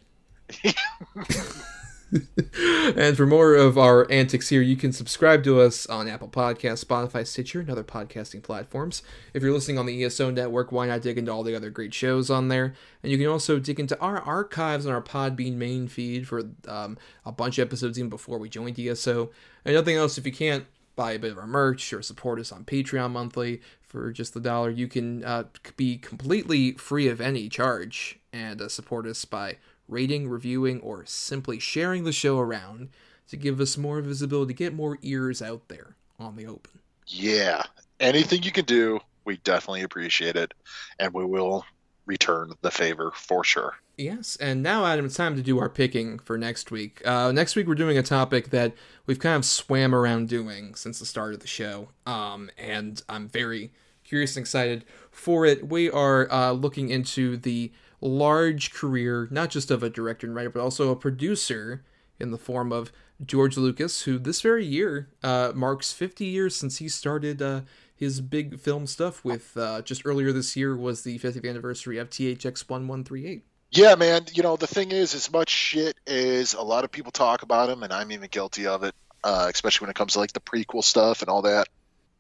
and 2.12 3.16
for 3.16 3.26
more 3.26 3.56
of 3.56 3.78
our 3.78 4.10
antics 4.12 4.50
here, 4.50 4.62
you 4.62 4.76
can 4.76 4.92
subscribe 4.92 5.44
to 5.44 5.62
us 5.62 5.86
on 5.88 6.08
Apple 6.08 6.28
Podcasts, 6.28 6.84
Spotify, 6.84 7.26
Stitcher, 7.26 7.60
and 7.60 7.70
other 7.70 7.84
podcasting 7.84 8.42
platforms. 8.42 9.04
If 9.34 9.44
you're 9.44 9.54
listening 9.54 9.78
on 9.78 9.86
the 9.86 10.04
ESO 10.04 10.32
network, 10.32 10.72
why 10.72 10.88
not 10.88 11.02
dig 11.02 11.18
into 11.18 11.32
all 11.32 11.44
the 11.44 11.56
other 11.56 11.70
great 11.70 11.94
shows 11.94 12.30
on 12.30 12.48
there? 12.48 12.74
And 13.04 13.12
you 13.12 13.18
can 13.18 13.28
also 13.28 13.60
dig 13.60 13.80
into 13.80 14.00
our 14.00 14.20
archives 14.22 14.86
on 14.86 14.94
our 14.94 15.02
Podbean 15.02 15.56
main 15.56 15.88
feed 15.88 16.28
for 16.28 16.50
um, 16.68 16.98
a 17.26 17.32
bunch 17.32 17.60
of 17.60 17.68
episodes 17.68 18.00
even 18.00 18.10
before 18.10 18.40
we 18.40 18.50
joined 18.50 18.80
ESO. 18.80 19.30
And 19.66 19.76
nothing 19.76 19.96
else, 19.96 20.18
if 20.18 20.26
you 20.26 20.34
can't 20.34 20.66
buy 20.96 21.14
a 21.14 21.20
bit 21.20 21.32
of 21.32 21.38
our 21.38 21.48
merch 21.48 21.94
or 21.94 22.02
support 22.02 22.40
us 22.40 22.52
on 22.52 22.66
Patreon 22.66 23.12
monthly 23.12 23.62
for 23.82 24.12
just 24.12 24.34
the 24.34 24.40
dollar, 24.40 24.70
you 24.70 24.88
can 24.88 25.24
uh, 25.24 25.44
be 25.78 25.98
completely 25.98 26.74
free 26.74 27.08
of 27.08 27.22
any 27.22 27.50
charge 27.50 28.20
and 28.34 28.62
uh, 28.62 28.68
support 28.68 29.08
us 29.08 29.24
by 29.26 29.58
rating, 29.90 30.30
reviewing, 30.30 30.80
or 30.82 31.06
simply 31.06 31.60
sharing 31.60 32.04
the 32.04 32.12
show 32.12 32.40
around 32.40 32.90
to 33.28 33.38
give 33.38 33.60
us 33.60 33.78
more 33.78 34.02
visibility, 34.02 34.54
get 34.54 34.74
more 34.74 34.98
ears 35.02 35.42
out 35.42 35.68
there 35.68 35.96
on 36.18 36.36
the 36.36 36.46
open. 36.46 36.80
Yeah, 37.08 37.64
anything 38.00 38.44
you 38.44 38.52
can 38.52 38.66
do, 38.66 39.00
we 39.26 39.38
definitely 39.38 39.82
appreciate 39.82 40.36
it, 40.36 40.54
and 41.00 41.14
we 41.14 41.26
will 41.26 41.66
return 42.06 42.54
the 42.62 42.72
favor 42.72 43.12
for 43.16 43.44
sure. 43.44 43.76
Yes, 43.98 44.38
and 44.40 44.64
now, 44.64 44.86
Adam, 44.86 45.06
it's 45.06 45.16
time 45.16 45.36
to 45.36 45.42
do 45.44 45.60
our 45.60 45.70
picking 45.70 46.20
for 46.20 46.38
next 46.38 46.72
week. 46.72 47.06
Uh, 47.06 47.32
next 47.32 47.56
week, 47.56 47.68
we're 47.68 47.76
doing 47.76 47.98
a 47.98 48.04
topic 48.04 48.50
that 48.50 48.74
we've 49.06 49.20
kind 49.20 49.36
of 49.36 49.46
swam 49.46 49.94
around 49.94 50.30
doing 50.30 50.74
since 50.76 51.00
the 51.00 51.06
start 51.06 51.34
of 51.34 51.42
the 51.42 51.48
show, 51.48 51.90
um, 52.06 52.50
and 52.58 53.02
I'm 53.10 53.28
very 53.28 53.72
curious 54.04 54.36
and 54.36 54.44
excited 54.44 54.86
for 55.12 55.46
it. 55.46 55.68
We 55.68 55.90
are 55.92 56.32
uh, 56.32 56.52
looking 56.54 56.90
into 56.90 57.38
the 57.38 57.72
large 58.02 58.74
career, 58.74 59.28
not 59.32 59.50
just 59.50 59.72
of 59.72 59.84
a 59.84 59.90
director 59.90 60.28
and 60.28 60.36
writer, 60.36 60.50
but 60.50 60.62
also 60.62 60.90
a 60.90 60.96
producer 60.96 61.84
in 62.20 62.32
the 62.32 62.38
form 62.38 62.72
of 62.72 62.92
George 63.26 63.58
Lucas, 63.58 64.04
who 64.04 64.18
this 64.18 64.42
very 64.42 64.66
year 64.66 65.10
uh, 65.24 65.52
marks 65.54 65.92
50 65.92 66.26
years 66.26 66.56
since 66.56 66.78
he 66.78 66.88
started 66.88 67.42
uh, 67.42 67.62
his 67.96 68.22
big 68.22 68.60
film 68.60 68.88
stuff 68.88 69.26
with 69.26 69.58
uh, 69.58 69.82
just 69.82 70.06
earlier 70.06 70.32
this 70.32 70.56
year 70.56 70.76
was 70.76 71.04
the 71.04 71.20
50th 71.20 71.48
anniversary 71.48 71.98
of 71.98 72.10
THX 72.10 72.70
1138. 72.70 73.44
Yeah, 73.72 73.96
man. 73.96 74.26
You 74.34 74.42
know, 74.42 74.56
the 74.56 74.68
thing 74.68 74.92
is, 74.92 75.14
as 75.14 75.32
much 75.32 75.50
shit 75.50 75.96
as 76.08 76.54
a 76.54 76.62
lot 76.62 76.86
of 76.86 76.92
people 76.92 77.12
talk 77.12 77.44
about 77.44 77.70
him, 77.70 77.84
and 77.84 77.94
I'm 77.94 78.12
even 78.12 78.30
guilty 78.32 78.68
of 78.68 78.84
it, 78.84 78.96
uh, 79.24 79.48
especially 79.54 79.86
when 79.86 79.92
it 79.92 79.96
comes 79.96 80.14
to 80.14 80.20
like 80.20 80.34
the 80.34 80.40
prequel 80.40 80.84
stuff 80.84 81.22
and 81.22 81.30
all 81.30 81.44
that, 81.44 81.68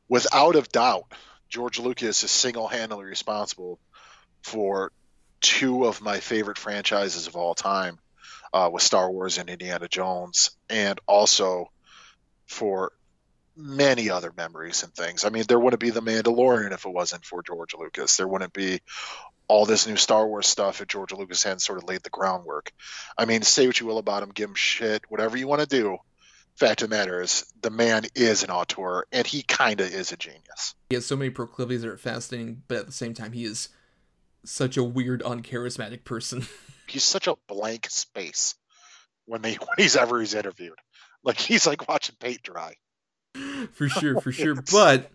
without 0.10 0.56
a 0.56 0.61
doubt, 0.61 1.06
George 1.47 1.80
Lucas 1.80 2.23
is 2.23 2.30
single 2.30 2.68
handedly 2.68 3.06
responsible 3.06 3.80
for 4.43 4.91
two 5.41 5.86
of 5.86 6.02
my 6.02 6.20
favorite 6.20 6.57
franchises 6.57 7.28
of 7.28 7.36
all 7.36 7.56
time 7.56 7.99
uh, 8.53 8.70
with 8.72 8.84
Star 8.84 9.10
Wars 9.11 9.38
and 9.38 9.49
Indiana 9.49 9.88
Jones, 9.88 10.52
and 10.70 10.99
also 11.07 11.72
for 12.45 12.91
many 13.56 14.10
other 14.10 14.34
memories 14.36 14.84
and 14.84 14.94
things. 14.94 15.26
I 15.26 15.30
mean, 15.30 15.44
there 15.48 15.60
wouldn't 15.60 15.82
be 15.82 15.90
The 15.90 16.02
Mandalorian 16.02 16.72
if 16.72 16.86
it 16.86 16.94
wasn't 16.94 17.26
for 17.26 17.44
George 17.44 17.76
Lucas. 17.78 18.18
There 18.18 18.28
wouldn't 18.28 18.53
be 18.53 18.82
all 19.48 19.66
this 19.66 19.88
new 19.88 19.98
Star 19.98 20.26
Wars 20.28 20.48
stuff 20.48 20.80
if 20.80 20.88
George 20.88 21.11
Lucas 21.11 21.44
hadn't 21.44 21.60
sort 21.60 21.80
of 21.80 21.90
laid 21.90 22.03
the 22.03 22.10
groundwork. 22.10 22.72
I 23.18 23.26
mean, 23.26 23.41
say 23.41 23.68
what 23.68 23.80
you 23.80 23.88
will 23.88 23.98
about 23.98 24.24
him, 24.24 24.30
give 24.30 24.49
him 24.49 24.56
shit, 24.56 25.03
whatever 25.10 25.38
you 25.38 25.48
want 25.48 25.61
to 25.61 25.68
do. 25.68 25.98
Fact 26.56 26.82
of 26.82 26.90
the 26.90 26.95
matter 26.95 27.22
is, 27.22 27.45
the 27.61 27.70
man 27.70 28.03
is 28.16 28.44
an 28.44 28.49
auteur, 28.49 29.06
and 29.11 29.26
he 29.26 29.44
kind 29.44 29.80
of 29.82 29.91
is 29.91 30.11
a 30.11 30.18
genius. 30.18 30.76
He 30.90 30.95
has 30.95 31.06
so 31.06 31.16
many 31.16 31.30
proclivities 31.30 31.82
that 31.82 31.90
are 31.90 31.98
fascinating, 31.98 32.64
but 32.68 32.80
at 32.80 32.86
the 32.86 32.91
same 32.91 33.14
time, 33.14 33.32
he 33.32 33.45
is 33.45 33.70
such 34.44 34.78
a 34.78 34.84
weird, 34.84 35.22
uncharismatic 35.24 36.03
person. 36.03 36.45
he's 36.88 37.03
such 37.03 37.28
a 37.28 37.36
blank 37.48 37.90
space 37.90 38.56
when 39.26 39.41
they 39.41 39.53
when 39.60 39.78
he's 39.78 39.95
ever 39.95 40.20
he's 40.20 40.34
interviewed. 40.34 40.78
Like 41.24 41.40
he's 41.40 41.68
like 41.68 41.88
watching 41.88 42.16
paint 42.20 42.44
dry. 42.44 42.76
For 43.74 43.90
sure, 43.90 44.20
for 44.22 44.32
sure. 44.32 44.56
But 44.56 45.11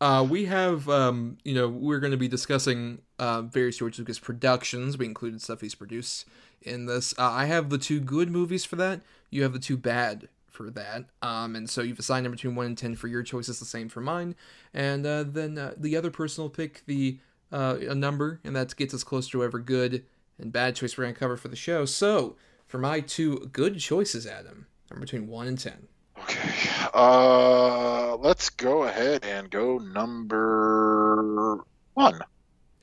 uh, 0.00 0.26
we 0.28 0.44
have, 0.44 0.88
um, 0.88 1.38
you 1.44 1.54
know, 1.54 1.68
we're 1.68 1.98
going 1.98 2.12
to 2.12 2.18
be 2.18 2.28
discussing 2.28 3.00
uh, 3.18 3.42
various 3.42 3.78
George 3.78 3.98
Lucas 3.98 4.18
productions. 4.18 4.96
We 4.96 5.06
included 5.06 5.42
stuff 5.42 5.60
he's 5.60 5.74
produced 5.74 6.26
in 6.62 6.86
this. 6.86 7.14
Uh, 7.18 7.30
I 7.30 7.46
have 7.46 7.70
the 7.70 7.78
two 7.78 8.00
good 8.00 8.30
movies 8.30 8.64
for 8.64 8.76
that. 8.76 9.00
You 9.30 9.42
have 9.42 9.52
the 9.52 9.58
two 9.58 9.76
bad 9.76 10.28
for 10.46 10.70
that. 10.70 11.06
Um, 11.22 11.56
and 11.56 11.68
so 11.68 11.82
you've 11.82 11.98
assigned 11.98 12.24
them 12.24 12.32
between 12.32 12.54
one 12.54 12.66
and 12.66 12.78
ten 12.78 12.94
for 12.94 13.08
your 13.08 13.22
choices, 13.22 13.58
the 13.58 13.64
same 13.64 13.88
for 13.88 14.00
mine. 14.00 14.34
And 14.72 15.04
uh, 15.06 15.24
then 15.24 15.58
uh, 15.58 15.74
the 15.76 15.96
other 15.96 16.10
person 16.10 16.42
will 16.42 16.50
pick 16.50 16.82
the 16.86 17.18
uh, 17.52 17.76
a 17.88 17.94
number, 17.94 18.40
and 18.44 18.54
that 18.56 18.74
gets 18.76 18.94
us 18.94 19.04
close 19.04 19.28
to 19.30 19.38
whatever 19.38 19.58
good 19.58 20.04
and 20.38 20.52
bad 20.52 20.76
choice 20.76 20.96
we're 20.96 21.04
going 21.04 21.14
to 21.14 21.20
cover 21.20 21.36
for 21.36 21.48
the 21.48 21.56
show. 21.56 21.84
So 21.84 22.36
for 22.66 22.78
my 22.78 23.00
two 23.00 23.48
good 23.52 23.78
choices, 23.78 24.26
Adam, 24.26 24.66
I'm 24.90 25.00
between 25.00 25.26
one 25.26 25.46
and 25.46 25.58
ten. 25.58 25.88
Okay. 26.22 26.68
Uh, 26.94 28.16
let's 28.16 28.50
go 28.50 28.84
ahead 28.84 29.24
and 29.24 29.50
go 29.50 29.78
number 29.78 31.58
one. 31.94 32.20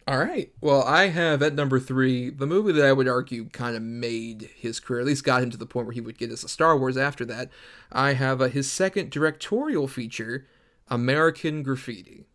All 0.08 0.20
right. 0.20 0.52
Well, 0.62 0.84
I 0.84 1.08
have 1.08 1.42
at 1.42 1.56
number 1.56 1.80
three 1.80 2.30
the 2.30 2.46
movie 2.46 2.72
that 2.74 2.86
I 2.86 2.94
would 2.94 3.08
argue 3.08 3.50
kind 3.50 3.76
of 3.76 3.82
made 3.82 4.50
his 4.56 4.80
career, 4.80 5.00
at 5.00 5.08
least 5.08 5.24
got 5.24 5.42
him 5.42 5.50
to 5.50 5.58
the 5.58 5.66
point 5.66 5.88
where 5.88 5.94
he 5.94 6.02
would 6.02 6.18
get 6.20 6.32
us 6.32 6.44
a 6.44 6.48
Star 6.48 6.78
Wars 6.78 6.96
after 6.96 7.26
that. 7.26 7.50
I 7.92 8.14
have 8.14 8.40
uh, 8.40 8.48
his 8.48 8.72
second 8.72 9.10
directorial 9.10 9.88
feature, 9.88 10.46
American 10.90 11.64
Graffiti. 11.64 12.26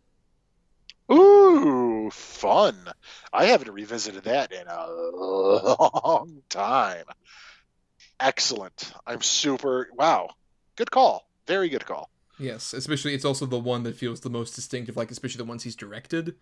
Ooh, 1.11 2.09
fun. 2.11 2.75
I 3.33 3.45
haven't 3.45 3.71
revisited 3.71 4.23
that 4.23 4.51
in 4.51 4.67
a 4.67 4.87
long 4.89 6.41
time. 6.49 7.05
Excellent. 8.19 8.93
I'm 9.05 9.21
super. 9.21 9.89
Wow. 9.93 10.29
Good 10.75 10.91
call. 10.91 11.27
Very 11.47 11.69
good 11.69 11.85
call. 11.85 12.09
Yes, 12.39 12.73
especially 12.73 13.13
it's 13.13 13.25
also 13.25 13.45
the 13.45 13.59
one 13.59 13.83
that 13.83 13.95
feels 13.95 14.21
the 14.21 14.29
most 14.29 14.55
distinctive, 14.55 14.97
like 14.97 15.11
especially 15.11 15.39
the 15.39 15.45
ones 15.45 15.63
he's 15.63 15.75
directed 15.75 16.35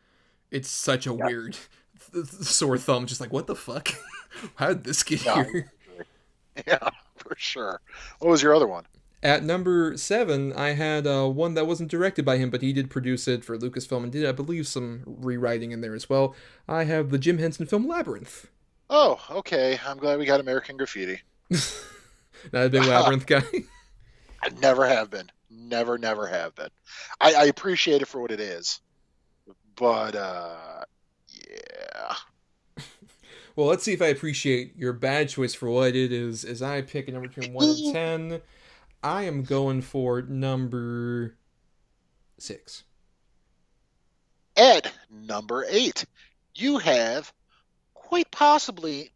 it's 0.52 0.70
such 0.70 1.06
a 1.08 1.14
weird 1.14 1.58
sore 2.42 2.78
thumb. 2.78 3.06
Just 3.06 3.22
like, 3.22 3.34
what 3.34 3.48
the 3.48 3.56
fuck? 3.56 3.90
How 4.56 4.70
did 4.70 4.84
this 4.84 5.04
get 5.04 5.26
yeah, 5.26 5.44
here? 5.44 5.72
Yeah, 6.68 6.90
for 7.16 7.36
sure. 7.38 7.80
What 8.20 8.30
was 8.30 8.44
your 8.44 8.54
other 8.54 8.68
one? 8.68 8.84
At 9.22 9.44
number 9.44 9.98
seven, 9.98 10.54
I 10.54 10.70
had 10.70 11.06
uh, 11.06 11.28
one 11.28 11.54
that 11.56 11.68
wasn't 11.68 11.92
directed 11.92 12.24
by 12.24 12.38
him, 12.38 12.50
but 12.50 12.62
he 12.62 12.72
did 12.72 12.90
produce 12.90 13.28
it 13.28 13.44
for 13.44 13.58
Lucasfilm 13.58 14.04
and 14.04 14.12
did, 14.12 14.26
I 14.26 14.32
believe, 14.32 14.68
some 14.68 15.04
rewriting 15.06 15.72
in 15.72 15.82
there 15.82 15.96
as 15.96 16.10
well. 16.10 16.36
I 16.68 16.86
have 16.86 17.10
the 17.10 17.18
Jim 17.18 17.38
Henson 17.38 17.66
film 17.66 17.88
Labyrinth. 17.88 18.48
Oh, 18.90 19.20
okay. 19.30 19.80
I'm 19.86 19.98
glad 19.98 20.20
we 20.20 20.26
got 20.26 20.40
American 20.40 20.78
Graffiti. 20.78 21.22
Not 22.54 22.66
a 22.66 22.70
big 22.70 22.84
Labyrinth 22.86 23.26
guy. 23.26 23.44
I 24.42 24.50
never 24.62 24.88
have 24.88 25.10
been. 25.10 25.30
Never, 25.50 25.98
never 25.98 26.28
have 26.28 26.56
been. 26.56 26.70
I, 27.20 27.34
I 27.34 27.44
appreciate 27.46 28.02
it 28.02 28.08
for 28.08 28.22
what 28.22 28.32
it 28.32 28.40
is 28.40 28.80
but 29.80 30.16
uh, 30.16 30.82
yeah. 31.50 32.16
well, 33.56 33.68
let's 33.68 33.84
see 33.84 33.94
if 33.94 34.02
I 34.02 34.08
appreciate 34.08 34.76
your 34.78 34.94
bad 34.94 35.30
choice 35.30 35.54
for 35.54 35.70
what 35.70 35.96
it 35.96 36.12
is. 36.12 36.44
As 36.44 36.62
I 36.62 36.82
pick 36.82 37.08
a 37.08 37.12
number 37.12 37.30
between 37.30 37.54
one 37.54 37.70
and 37.70 37.94
ten, 37.94 38.42
I 39.02 39.24
am 39.24 39.44
going 39.44 39.82
for 39.82 40.22
number 40.22 41.38
six. 42.38 42.84
Ed, 44.56 44.92
number 45.10 45.66
eight. 45.70 46.06
You 46.56 46.80
have 46.80 47.32
quite 47.94 48.30
possibly 48.32 49.12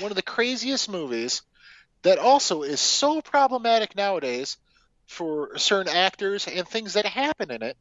one 0.00 0.10
of 0.10 0.16
the 0.16 0.22
craziest 0.22 0.90
movies 0.90 1.42
that 2.02 2.18
also 2.18 2.62
is 2.62 2.80
so 2.80 3.20
problematic 3.20 3.94
nowadays 3.94 4.56
for 5.06 5.56
certain 5.58 5.94
actors 5.94 6.46
and 6.46 6.66
things 6.66 6.94
that 6.94 7.06
happen 7.06 7.50
in 7.50 7.62
it 7.62 7.76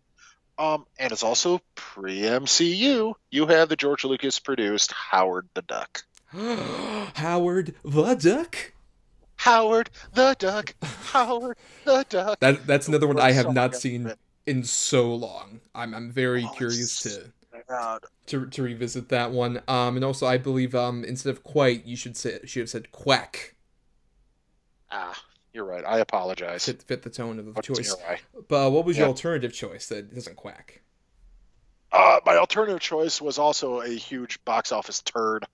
um, 0.57 0.85
and 0.97 1.11
it's 1.11 1.23
also 1.23 1.61
pre 1.75 2.21
MCU. 2.21 3.13
You 3.29 3.45
have 3.47 3.69
the 3.69 3.75
George 3.75 4.03
Lucas 4.05 4.39
produced 4.39 4.91
Howard 4.91 5.47
the 5.53 5.61
Duck. 5.61 6.03
Howard 7.15 7.75
the 7.83 8.15
Duck? 8.15 8.73
Howard 9.47 9.89
the 10.13 10.35
Duck. 10.37 10.75
Howard 10.83 11.57
the 11.85 12.05
Duck. 12.09 12.39
That 12.41 12.67
that's 12.67 12.89
another 12.89 13.07
one 13.07 13.17
I 13.17 13.31
have 13.31 13.53
not 13.53 13.75
seen 13.75 14.13
in 14.45 14.63
so 14.63 15.15
long. 15.15 15.61
I'm 15.73 15.93
I'm 15.93 16.11
very 16.11 16.43
oh, 16.43 16.49
curious 16.49 16.99
to 17.03 17.31
God. 17.69 18.03
to 18.25 18.45
to 18.47 18.61
revisit 18.61 19.07
that 19.07 19.31
one. 19.31 19.61
Um, 19.69 19.95
and 19.95 20.03
also 20.03 20.27
I 20.27 20.37
believe 20.37 20.75
um 20.75 21.05
instead 21.05 21.29
of 21.29 21.43
quite, 21.43 21.85
you 21.85 21.95
should 21.95 22.17
say 22.17 22.39
should 22.43 22.59
have 22.59 22.69
said 22.69 22.91
quack. 22.91 23.55
Ah, 24.91 25.17
you're 25.53 25.63
right. 25.63 25.83
I 25.87 25.99
apologize. 25.99 26.65
Fit 26.65 26.83
fit 26.83 27.03
the 27.03 27.09
tone 27.09 27.39
of 27.39 27.55
the 27.55 27.61
choice. 27.61 27.95
But 28.49 28.67
uh, 28.67 28.69
what 28.69 28.83
was 28.83 28.97
your 28.97 29.07
alternative 29.07 29.53
choice 29.53 29.87
that 29.87 30.13
doesn't 30.13 30.35
quack? 30.35 30.81
Uh, 31.89 32.19
my 32.25 32.35
alternative 32.35 32.81
choice 32.81 33.21
was 33.21 33.37
also 33.37 33.79
a 33.79 33.87
huge 33.87 34.43
box 34.43 34.73
office 34.73 35.01
turd, 35.01 35.45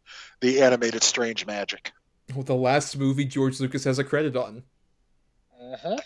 the 0.41 0.64
animated 0.64 1.03
Strange 1.03 1.45
Magic. 1.45 1.91
Well, 2.34 2.44
the 2.44 2.56
last 2.56 2.98
movie 2.98 3.26
George 3.26 3.60
Lucas 3.60 3.84
has 3.84 4.00
a 4.00 4.04
credit 4.04 4.36
on 4.36 4.64
Uh-huh. 5.62 5.98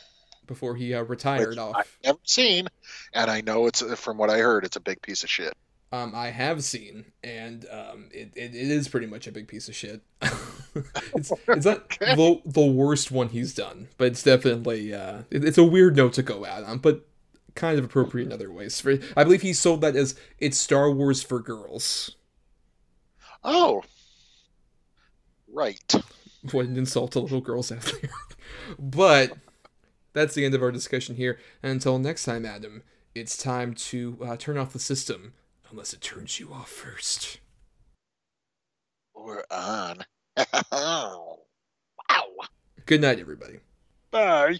before 0.46 0.76
he 0.76 0.94
uh, 0.94 1.04
retired 1.04 1.50
Which 1.50 1.58
off. 1.58 1.76
I've 1.78 1.98
never 2.04 2.20
seen, 2.24 2.68
and 3.14 3.30
I 3.32 3.42
know 3.42 3.68
it's 3.68 3.82
from 4.00 4.18
what 4.18 4.30
I 4.30 4.40
heard, 4.40 4.66
it's 4.66 4.76
a 4.78 4.82
big 4.82 5.02
piece 5.02 5.24
of 5.24 5.30
shit. 5.30 5.54
Um, 5.92 6.12
I 6.14 6.28
have 6.32 6.64
seen, 6.66 7.06
and 7.24 7.66
um, 7.72 8.10
it, 8.12 8.32
it, 8.36 8.54
it 8.54 8.72
is 8.72 8.90
pretty 8.90 9.08
much 9.08 9.26
a 9.26 9.32
big 9.32 9.48
piece 9.48 9.70
of 9.70 9.76
shit. 9.76 10.02
it's 11.16 11.32
it's 11.48 11.66
not 11.66 11.90
the, 12.00 12.42
the 12.46 12.66
worst 12.66 13.10
one 13.10 13.30
he's 13.30 13.54
done, 13.54 13.88
but 13.98 14.08
it's 14.08 14.24
definitely 14.24 14.94
uh, 14.94 15.20
it- 15.32 15.46
it's 15.46 15.58
a 15.58 15.64
weird 15.64 15.96
note 15.96 16.14
to 16.14 16.24
go 16.24 16.46
out 16.46 16.64
on, 16.66 16.80
but 16.80 17.06
kind 17.56 17.80
of 17.80 17.86
appropriate 17.86 18.26
in 18.26 18.34
other 18.34 18.52
ways. 18.52 18.82
For 18.82 18.98
I 19.16 19.24
believe 19.24 19.44
he 19.44 19.54
sold 19.54 19.80
that 19.82 19.96
as 19.96 20.16
it's 20.40 20.58
Star 20.58 20.92
Wars 20.92 21.24
for 21.24 21.40
girls. 21.40 22.16
Oh, 23.44 23.84
right. 25.58 25.94
What 26.52 26.68
an 26.68 26.78
insult 26.78 27.14
to 27.14 27.20
little 27.20 27.42
girls 27.42 27.72
out 27.72 27.82
there. 27.82 28.10
but 28.80 29.34
that's 30.14 30.36
the 30.36 30.46
end 30.46 30.54
of 30.54 30.64
our 30.64 30.72
discussion 30.72 31.16
here. 31.16 31.40
And 31.62 31.72
until 31.72 32.00
next 32.00 32.24
time, 32.24 32.46
Adam, 32.46 32.84
it's 33.16 33.36
time 33.36 33.74
to 33.74 34.18
uh, 34.24 34.38
turn 34.38 34.58
off 34.58 34.72
the 34.72 34.80
system, 34.80 35.34
unless 35.72 35.94
it 35.94 36.02
turns 36.02 36.40
you 36.40 36.54
off 36.54 36.70
first. 36.70 37.40
We're 39.16 39.44
on. 39.52 40.06
Wow. 40.72 42.48
Good 42.86 43.02
night, 43.02 43.20
everybody. 43.20 43.60
Bye. 44.12 44.60